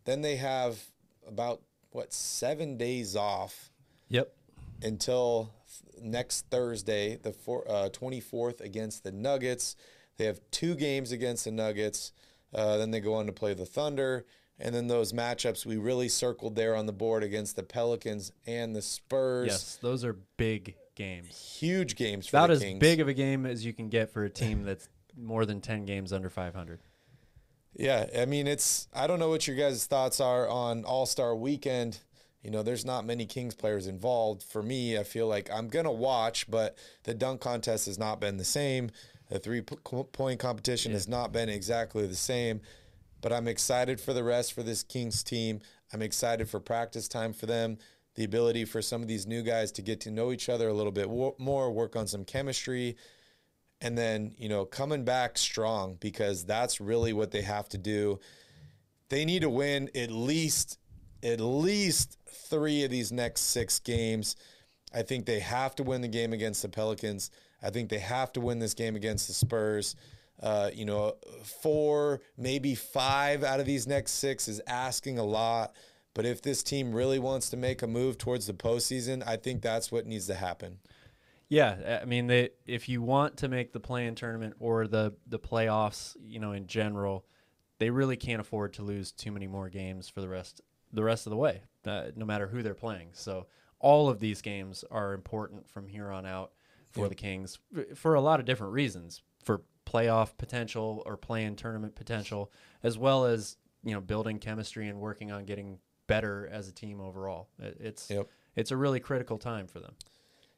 Then 0.05 0.21
they 0.21 0.37
have 0.37 0.81
about 1.27 1.61
what 1.91 2.13
seven 2.13 2.77
days 2.77 3.15
off. 3.15 3.71
Yep. 4.09 4.33
Until 4.83 5.53
next 6.01 6.47
Thursday, 6.49 7.15
the 7.15 7.31
fourth 7.31 7.69
uh, 7.69 8.63
against 8.63 9.03
the 9.03 9.11
Nuggets. 9.11 9.75
They 10.17 10.25
have 10.25 10.39
two 10.51 10.75
games 10.75 11.11
against 11.11 11.45
the 11.45 11.51
Nuggets. 11.51 12.11
Uh, 12.53 12.77
then 12.77 12.91
they 12.91 12.99
go 12.99 13.15
on 13.15 13.25
to 13.25 13.33
play 13.33 13.53
the 13.53 13.65
Thunder. 13.65 14.25
And 14.59 14.73
then 14.75 14.87
those 14.87 15.13
matchups 15.13 15.65
we 15.65 15.77
really 15.77 16.07
circled 16.07 16.55
there 16.55 16.75
on 16.75 16.85
the 16.85 16.93
board 16.93 17.23
against 17.23 17.55
the 17.55 17.63
Pelicans 17.63 18.31
and 18.45 18.75
the 18.75 18.81
Spurs. 18.81 19.47
Yes, 19.47 19.79
those 19.81 20.05
are 20.05 20.13
big 20.37 20.75
games. 20.95 21.57
Huge 21.59 21.95
games 21.95 22.27
for 22.27 22.37
About 22.37 22.51
as 22.51 22.59
Kings. 22.59 22.79
big 22.79 22.99
of 22.99 23.07
a 23.07 23.13
game 23.13 23.45
as 23.45 23.65
you 23.65 23.73
can 23.73 23.89
get 23.89 24.11
for 24.11 24.23
a 24.23 24.29
team 24.29 24.63
that's 24.63 24.87
more 25.17 25.45
than 25.45 25.59
10 25.59 25.85
games 25.85 26.13
under 26.13 26.29
500. 26.29 26.79
Yeah, 27.75 28.05
I 28.15 28.25
mean, 28.25 28.45
it's, 28.45 28.87
I 28.93 29.07
don't 29.07 29.17
know 29.17 29.29
what 29.29 29.47
your 29.47 29.57
guys' 29.57 29.85
thoughts 29.87 30.19
are 30.19 30.47
on 30.47 30.85
All 30.85 31.07
Star 31.07 31.35
weekend. 31.35 31.99
You 32.43 32.51
know, 32.51 32.61
there's 32.61 32.85
not 32.85 33.05
many 33.05 33.25
Kings 33.25 33.55
players 33.55 33.87
involved. 33.87 34.43
For 34.43 34.61
me, 34.61 34.97
I 34.97 35.03
feel 35.03 35.27
like 35.27 35.49
I'm 35.51 35.69
going 35.69 35.85
to 35.85 35.91
watch, 35.91 36.51
but 36.51 36.77
the 37.03 37.13
dunk 37.13 37.39
contest 37.39 37.85
has 37.85 37.97
not 37.97 38.19
been 38.19 38.35
the 38.37 38.43
same. 38.43 38.91
The 39.29 39.39
three 39.39 39.61
point 39.61 40.39
competition 40.39 40.91
yeah. 40.91 40.97
has 40.97 41.07
not 41.07 41.31
been 41.31 41.47
exactly 41.49 42.05
the 42.05 42.15
same, 42.15 42.61
but 43.21 43.31
I'm 43.31 43.47
excited 43.47 44.01
for 44.01 44.13
the 44.13 44.23
rest 44.23 44.53
for 44.53 44.61
this 44.61 44.83
Kings 44.83 45.23
team. 45.23 45.61
I'm 45.93 46.01
excited 46.01 46.49
for 46.49 46.59
practice 46.59 47.07
time 47.07 47.31
for 47.33 47.45
them, 47.45 47.77
the 48.15 48.25
ability 48.25 48.65
for 48.65 48.81
some 48.81 49.01
of 49.01 49.07
these 49.07 49.25
new 49.25 49.41
guys 49.41 49.71
to 49.73 49.81
get 49.81 50.01
to 50.01 50.11
know 50.11 50.31
each 50.31 50.49
other 50.49 50.67
a 50.67 50.73
little 50.73 50.91
bit 50.91 51.09
more, 51.39 51.71
work 51.71 51.95
on 51.95 52.07
some 52.07 52.25
chemistry, 52.25 52.97
and 53.79 53.97
then, 53.97 54.35
you 54.37 54.49
know, 54.49 54.65
coming 54.65 55.05
back 55.05 55.37
strong 55.37 55.95
because 55.99 56.45
that's 56.45 56.81
really 56.81 57.13
what 57.13 57.31
they 57.31 57.41
have 57.41 57.69
to 57.69 57.77
do. 57.77 58.19
They 59.09 59.23
need 59.25 59.43
to 59.43 59.49
win 59.49 59.89
at 59.95 60.11
least 60.11 60.77
at 61.23 61.39
least 61.39 62.17
3 62.27 62.83
of 62.83 62.91
these 62.91 63.11
next 63.11 63.41
6 63.41 63.79
games. 63.79 64.35
I 64.93 65.01
think 65.01 65.25
they 65.25 65.39
have 65.39 65.75
to 65.75 65.83
win 65.83 66.01
the 66.01 66.07
game 66.07 66.33
against 66.33 66.61
the 66.61 66.69
Pelicans. 66.69 67.31
I 67.61 67.69
think 67.69 67.89
they 67.89 67.99
have 67.99 68.31
to 68.33 68.41
win 68.41 68.59
this 68.59 68.73
game 68.73 68.95
against 68.95 69.27
the 69.27 69.33
Spurs. 69.33 69.95
Uh, 70.41 70.69
you 70.73 70.85
know, 70.85 71.15
four, 71.43 72.19
maybe 72.37 72.75
five 72.75 73.43
out 73.43 73.59
of 73.59 73.65
these 73.65 73.87
next 73.87 74.11
six 74.13 74.47
is 74.47 74.61
asking 74.67 75.17
a 75.17 75.23
lot. 75.23 75.73
But 76.13 76.25
if 76.25 76.41
this 76.41 76.61
team 76.61 76.93
really 76.93 77.17
wants 77.17 77.49
to 77.51 77.57
make 77.57 77.81
a 77.81 77.87
move 77.87 78.17
towards 78.17 78.45
the 78.45 78.53
postseason, 78.53 79.25
I 79.25 79.37
think 79.37 79.61
that's 79.61 79.91
what 79.91 80.05
needs 80.05 80.27
to 80.27 80.35
happen. 80.35 80.79
Yeah, 81.49 81.99
I 82.01 82.05
mean, 82.05 82.27
they, 82.27 82.49
if 82.65 82.89
you 82.89 83.01
want 83.01 83.37
to 83.37 83.47
make 83.47 83.73
the 83.73 83.79
play-in 83.79 84.15
tournament 84.15 84.55
or 84.59 84.87
the 84.87 85.13
the 85.27 85.39
playoffs, 85.39 86.15
you 86.21 86.39
know, 86.39 86.51
in 86.51 86.67
general, 86.67 87.25
they 87.79 87.89
really 87.89 88.17
can't 88.17 88.41
afford 88.41 88.73
to 88.73 88.83
lose 88.83 89.11
too 89.11 89.31
many 89.31 89.47
more 89.47 89.69
games 89.69 90.09
for 90.09 90.21
the 90.21 90.29
rest 90.29 90.61
the 90.93 91.03
rest 91.03 91.25
of 91.25 91.31
the 91.31 91.37
way, 91.37 91.63
uh, 91.85 92.05
no 92.15 92.25
matter 92.25 92.47
who 92.47 92.61
they're 92.61 92.73
playing. 92.73 93.09
So 93.13 93.47
all 93.79 94.07
of 94.07 94.19
these 94.19 94.41
games 94.41 94.85
are 94.89 95.13
important 95.13 95.69
from 95.69 95.87
here 95.87 96.09
on 96.09 96.25
out 96.25 96.51
for 96.91 97.01
yep. 97.01 97.09
the 97.09 97.15
Kings 97.15 97.59
for 97.95 98.13
a 98.13 98.21
lot 98.21 98.39
of 98.39 98.45
different 98.45 98.73
reasons 98.73 99.21
for 99.43 99.61
playoff 99.85 100.37
potential 100.37 101.03
or 101.05 101.17
play-in 101.17 101.55
tournament 101.55 101.95
potential, 101.95 102.51
as 102.83 102.97
well 102.97 103.25
as 103.25 103.57
you 103.83 103.93
know 103.93 103.99
building 103.99 104.39
chemistry 104.39 104.87
and 104.87 104.99
working 104.99 105.31
on 105.31 105.45
getting 105.45 105.79
better 106.07 106.47
as 106.51 106.67
a 106.67 106.71
team 106.71 107.01
overall. 107.01 107.49
It's 107.59 108.09
yep. 108.09 108.27
it's 108.55 108.71
a 108.71 108.77
really 108.77 108.99
critical 108.99 109.37
time 109.37 109.67
for 109.67 109.79
them. 109.79 109.95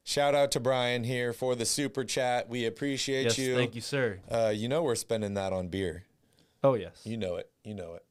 Shout 0.04 0.36
out 0.36 0.52
to 0.52 0.60
Brian 0.60 1.04
here 1.04 1.34
for 1.34 1.56
the 1.56 1.66
super 1.66 2.04
chat. 2.04 2.48
We 2.48 2.66
appreciate 2.66 3.24
yes, 3.24 3.38
you. 3.40 3.56
Thank 3.56 3.74
you, 3.74 3.82
sir. 3.82 4.20
Uh, 4.30 4.54
you 4.54 4.70
know 4.70 4.84
we're 4.84 4.94
spending 4.96 5.34
that 5.34 5.52
on 5.52 5.70
beer. 5.70 6.04
Oh 6.64 6.76
yes. 6.76 7.02
You 7.04 7.18
know 7.18 7.38
it. 7.38 7.50
You 7.64 7.74
know 7.74 7.96
it. 7.96 8.06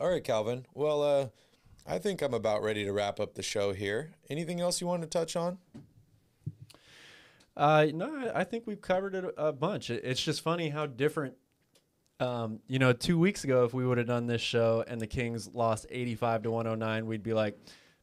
All 0.00 0.08
right, 0.08 0.22
Calvin. 0.22 0.66
Well, 0.74 1.02
uh, 1.02 1.26
I 1.86 1.98
think 1.98 2.22
I'm 2.22 2.34
about 2.34 2.62
ready 2.62 2.84
to 2.84 2.92
wrap 2.92 3.18
up 3.18 3.34
the 3.34 3.42
show 3.42 3.72
here. 3.72 4.12
Anything 4.30 4.60
else 4.60 4.80
you 4.80 4.86
want 4.86 5.02
to 5.02 5.08
touch 5.08 5.34
on? 5.36 5.58
Uh, 7.56 7.86
no, 7.92 8.30
I- 8.34 8.44
think 8.44 8.66
we've 8.66 8.80
covered 8.80 9.14
it 9.16 9.24
a 9.36 9.52
bunch. 9.52 9.90
It's 9.90 10.22
just 10.22 10.42
funny 10.42 10.68
how 10.68 10.86
different. 10.86 11.34
Um, 12.20 12.60
you 12.66 12.78
know, 12.80 12.92
two 12.92 13.18
weeks 13.18 13.44
ago, 13.44 13.64
if 13.64 13.72
we 13.74 13.86
would 13.86 13.98
have 13.98 14.06
done 14.08 14.26
this 14.26 14.40
show 14.42 14.84
and 14.86 15.00
the 15.00 15.06
Kings 15.06 15.48
lost 15.52 15.86
eighty-five 15.88 16.42
to 16.42 16.50
one 16.50 16.66
hundred 16.66 16.78
nine, 16.78 17.06
we'd 17.06 17.22
be 17.22 17.32
like, 17.32 17.56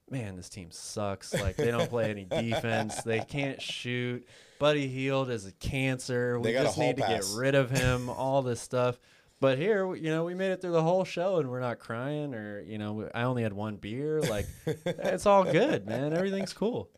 "Man, 0.09 0.37
this 0.37 0.47
team 0.49 0.71
sucks. 0.71 1.33
Like 1.33 1.57
they 1.57 1.69
don't 1.69 1.89
play 1.89 2.09
any 2.11 2.23
defense. 2.51 3.01
They 3.03 3.19
can't 3.19 3.61
shoot. 3.61 4.25
Buddy 4.57 4.87
Hield 4.87 5.29
is 5.29 5.45
a 5.45 5.51
cancer. 5.53 6.39
We 6.39 6.47
They 6.47 6.53
got 6.53 6.61
a 6.61 6.63
just 6.65 6.77
need 6.77 6.95
to 6.97 7.01
get 7.01 7.25
rid 7.35 7.55
of 7.55 7.69
him. 7.71 8.09
All 8.09 8.41
this 8.41 8.61
stuff." 8.61 8.97
But 9.45 9.59
here, 9.59 9.93
you 9.93 10.09
know, 10.09 10.23
we 10.23 10.33
made 10.33 10.49
it 10.49 10.59
through 10.59 10.71
the 10.71 10.81
whole 10.81 11.03
show 11.03 11.37
and 11.37 11.51
we're 11.51 11.59
not 11.59 11.77
crying, 11.77 12.33
or 12.33 12.61
you 12.61 12.79
know, 12.79 13.07
I 13.13 13.21
only 13.25 13.43
had 13.43 13.53
one 13.53 13.75
beer. 13.75 14.19
Like, 14.19 14.47
it's 14.65 15.27
all 15.27 15.43
good, 15.43 15.85
man. 15.85 16.13
Everything's 16.13 16.51
cool. 16.51 16.89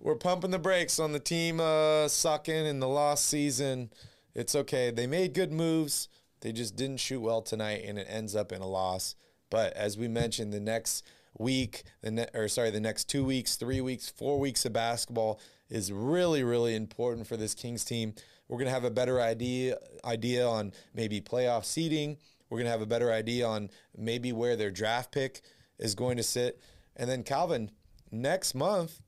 We're 0.00 0.16
pumping 0.16 0.50
the 0.50 0.58
brakes 0.58 0.98
on 0.98 1.12
the 1.12 1.20
team 1.20 1.60
uh, 1.60 2.08
sucking 2.08 2.66
in 2.66 2.80
the 2.80 2.88
lost 2.88 3.26
season. 3.26 3.92
It's 4.34 4.56
okay. 4.56 4.90
They 4.90 5.06
made 5.06 5.34
good 5.34 5.52
moves. 5.52 6.08
They 6.40 6.50
just 6.50 6.74
didn't 6.74 6.98
shoot 6.98 7.20
well 7.20 7.42
tonight, 7.42 7.84
and 7.86 7.96
it 7.96 8.08
ends 8.10 8.34
up 8.34 8.50
in 8.50 8.60
a 8.60 8.66
loss. 8.66 9.14
But 9.50 9.72
as 9.74 9.96
we 9.96 10.08
mentioned, 10.08 10.52
the 10.52 10.58
next 10.58 11.04
week, 11.38 11.84
the 12.00 12.10
ne- 12.10 12.28
or 12.34 12.48
sorry, 12.48 12.70
the 12.70 12.80
next 12.80 13.08
two 13.08 13.24
weeks, 13.24 13.54
three 13.54 13.80
weeks, 13.80 14.10
four 14.10 14.40
weeks 14.40 14.64
of 14.64 14.72
basketball 14.72 15.38
is 15.70 15.92
really, 15.92 16.42
really 16.42 16.74
important 16.74 17.28
for 17.28 17.36
this 17.36 17.54
Kings 17.54 17.84
team. 17.84 18.14
We're 18.48 18.58
gonna 18.58 18.70
have 18.70 18.84
a 18.84 18.90
better 18.90 19.20
idea 19.20 19.78
idea 20.04 20.46
on 20.46 20.72
maybe 20.94 21.20
playoff 21.20 21.64
seeding. 21.64 22.18
We're 22.48 22.58
gonna 22.58 22.70
have 22.70 22.82
a 22.82 22.86
better 22.86 23.12
idea 23.12 23.46
on 23.46 23.70
maybe 23.96 24.32
where 24.32 24.56
their 24.56 24.70
draft 24.70 25.12
pick 25.12 25.42
is 25.78 25.94
going 25.94 26.16
to 26.16 26.22
sit. 26.22 26.60
And 26.96 27.10
then 27.10 27.22
Calvin, 27.22 27.70
next 28.10 28.54
month 28.54 29.00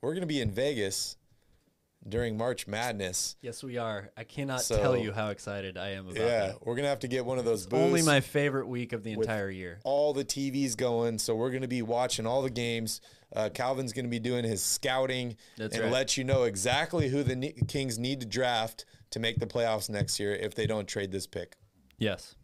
we're 0.00 0.12
going 0.12 0.22
to 0.22 0.26
be 0.26 0.40
in 0.40 0.50
Vegas 0.50 1.16
during 2.08 2.36
March 2.36 2.66
Madness. 2.66 3.36
Yes, 3.42 3.62
we 3.62 3.76
are. 3.76 4.10
I 4.16 4.24
cannot 4.24 4.62
So- 4.62 4.76
tell 4.78 4.96
you 4.96 5.12
how 5.12 5.28
excited 5.28 5.76
I 5.76 5.90
am 5.90 6.06
about 6.06 6.16
Yeah, 6.16 6.46
that. 6.48 6.66
we're 6.66 6.74
going 6.74 6.84
to 6.84 6.88
have 6.88 7.00
to 7.00 7.08
get 7.08 7.24
one 7.26 7.38
of 7.38 7.44
those 7.44 7.64
It's 7.66 7.74
only 7.74 8.02
my 8.02 8.20
favorite 8.20 8.66
week 8.68 8.92
of 8.92 9.02
the 9.04 9.12
entire 9.12 9.50
year. 9.50 9.80
all 9.84 10.12
the 10.14 10.24
TVs 10.24 10.76
going, 10.76 11.18
so 11.18 11.34
we're 11.36 11.50
going 11.50 11.62
to 11.62 11.68
be 11.68 11.82
watching 11.82 12.26
all 12.26 12.40
the 12.42 12.50
games. 12.50 13.00
Uh, 13.34 13.48
Calvin's 13.52 13.92
going 13.92 14.06
to 14.06 14.10
be 14.10 14.18
doing 14.18 14.44
his 14.44 14.62
scouting 14.62 15.36
That's 15.56 15.74
and 15.74 15.84
right. 15.84 15.92
let 15.92 16.16
you 16.16 16.24
know 16.24 16.44
exactly 16.44 17.08
who 17.10 17.22
the 17.22 17.52
Kings 17.68 17.98
need 17.98 18.20
to 18.20 18.26
draft 18.26 18.84
to 19.10 19.20
make 19.20 19.38
the 19.38 19.46
playoffs 19.46 19.90
next 19.90 20.18
year 20.18 20.34
if 20.34 20.54
they 20.54 20.66
don't 20.66 20.86
trade 20.88 21.12
this 21.12 21.26
pick. 21.26 21.56
Yes. 21.98 22.34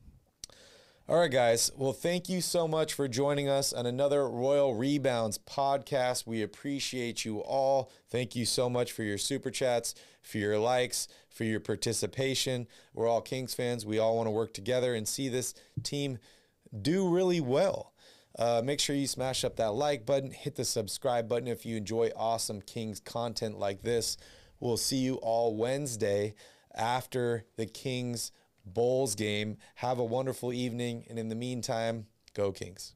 All 1.09 1.20
right, 1.20 1.31
guys. 1.31 1.70
Well, 1.77 1.93
thank 1.93 2.28
you 2.28 2.41
so 2.41 2.66
much 2.66 2.93
for 2.93 3.07
joining 3.07 3.49
us 3.49 3.73
on 3.73 3.87
another 3.87 4.28
Royal 4.28 4.74
Rebounds 4.74 5.39
podcast. 5.39 6.27
We 6.27 6.43
appreciate 6.43 7.24
you 7.24 7.39
all. 7.45 7.93
Thank 8.11 8.35
you 8.35 8.45
so 8.45 8.69
much 8.69 8.91
for 8.91 9.05
your 9.05 9.16
super 9.16 9.53
chats, 9.53 9.95
for 10.20 10.39
your 10.39 10.59
likes, 10.59 11.07
for 11.28 11.45
your 11.45 11.61
participation. 11.61 12.66
We're 12.93 13.07
all 13.07 13.20
Kings 13.20 13.55
fans. 13.55 13.87
We 13.87 14.01
all 14.01 14.16
want 14.16 14.27
to 14.27 14.33
work 14.33 14.53
together 14.53 14.97
and 14.97 15.07
see 15.07 15.28
this 15.28 15.55
team 15.85 16.19
do 16.83 17.09
really 17.09 17.41
well. 17.41 17.93
Uh, 18.37 18.62
make 18.65 18.81
sure 18.81 18.97
you 18.97 19.07
smash 19.07 19.45
up 19.45 19.55
that 19.59 19.74
like 19.74 20.07
button, 20.07 20.33
hit 20.33 20.57
the 20.57 20.65
subscribe 20.65 21.28
button 21.28 21.47
if 21.47 21.65
you 21.65 21.77
enjoy 21.77 22.11
awesome 22.16 22.61
Kings 22.61 22.99
content 22.99 23.61
like 23.61 23.83
this. 23.83 24.16
We'll 24.59 24.77
see 24.77 24.99
you 24.99 25.15
all 25.23 25.55
Wednesday 25.57 26.35
after 26.74 27.45
the 27.57 27.66
Kings 27.66 28.33
Bulls 28.67 29.15
game. 29.15 29.57
Have 29.77 29.99
a 29.99 30.05
wonderful 30.05 30.53
evening. 30.53 31.07
And 31.09 31.19
in 31.19 31.29
the 31.29 31.35
meantime, 31.35 32.07
go 32.35 32.53
Kings. 32.53 32.95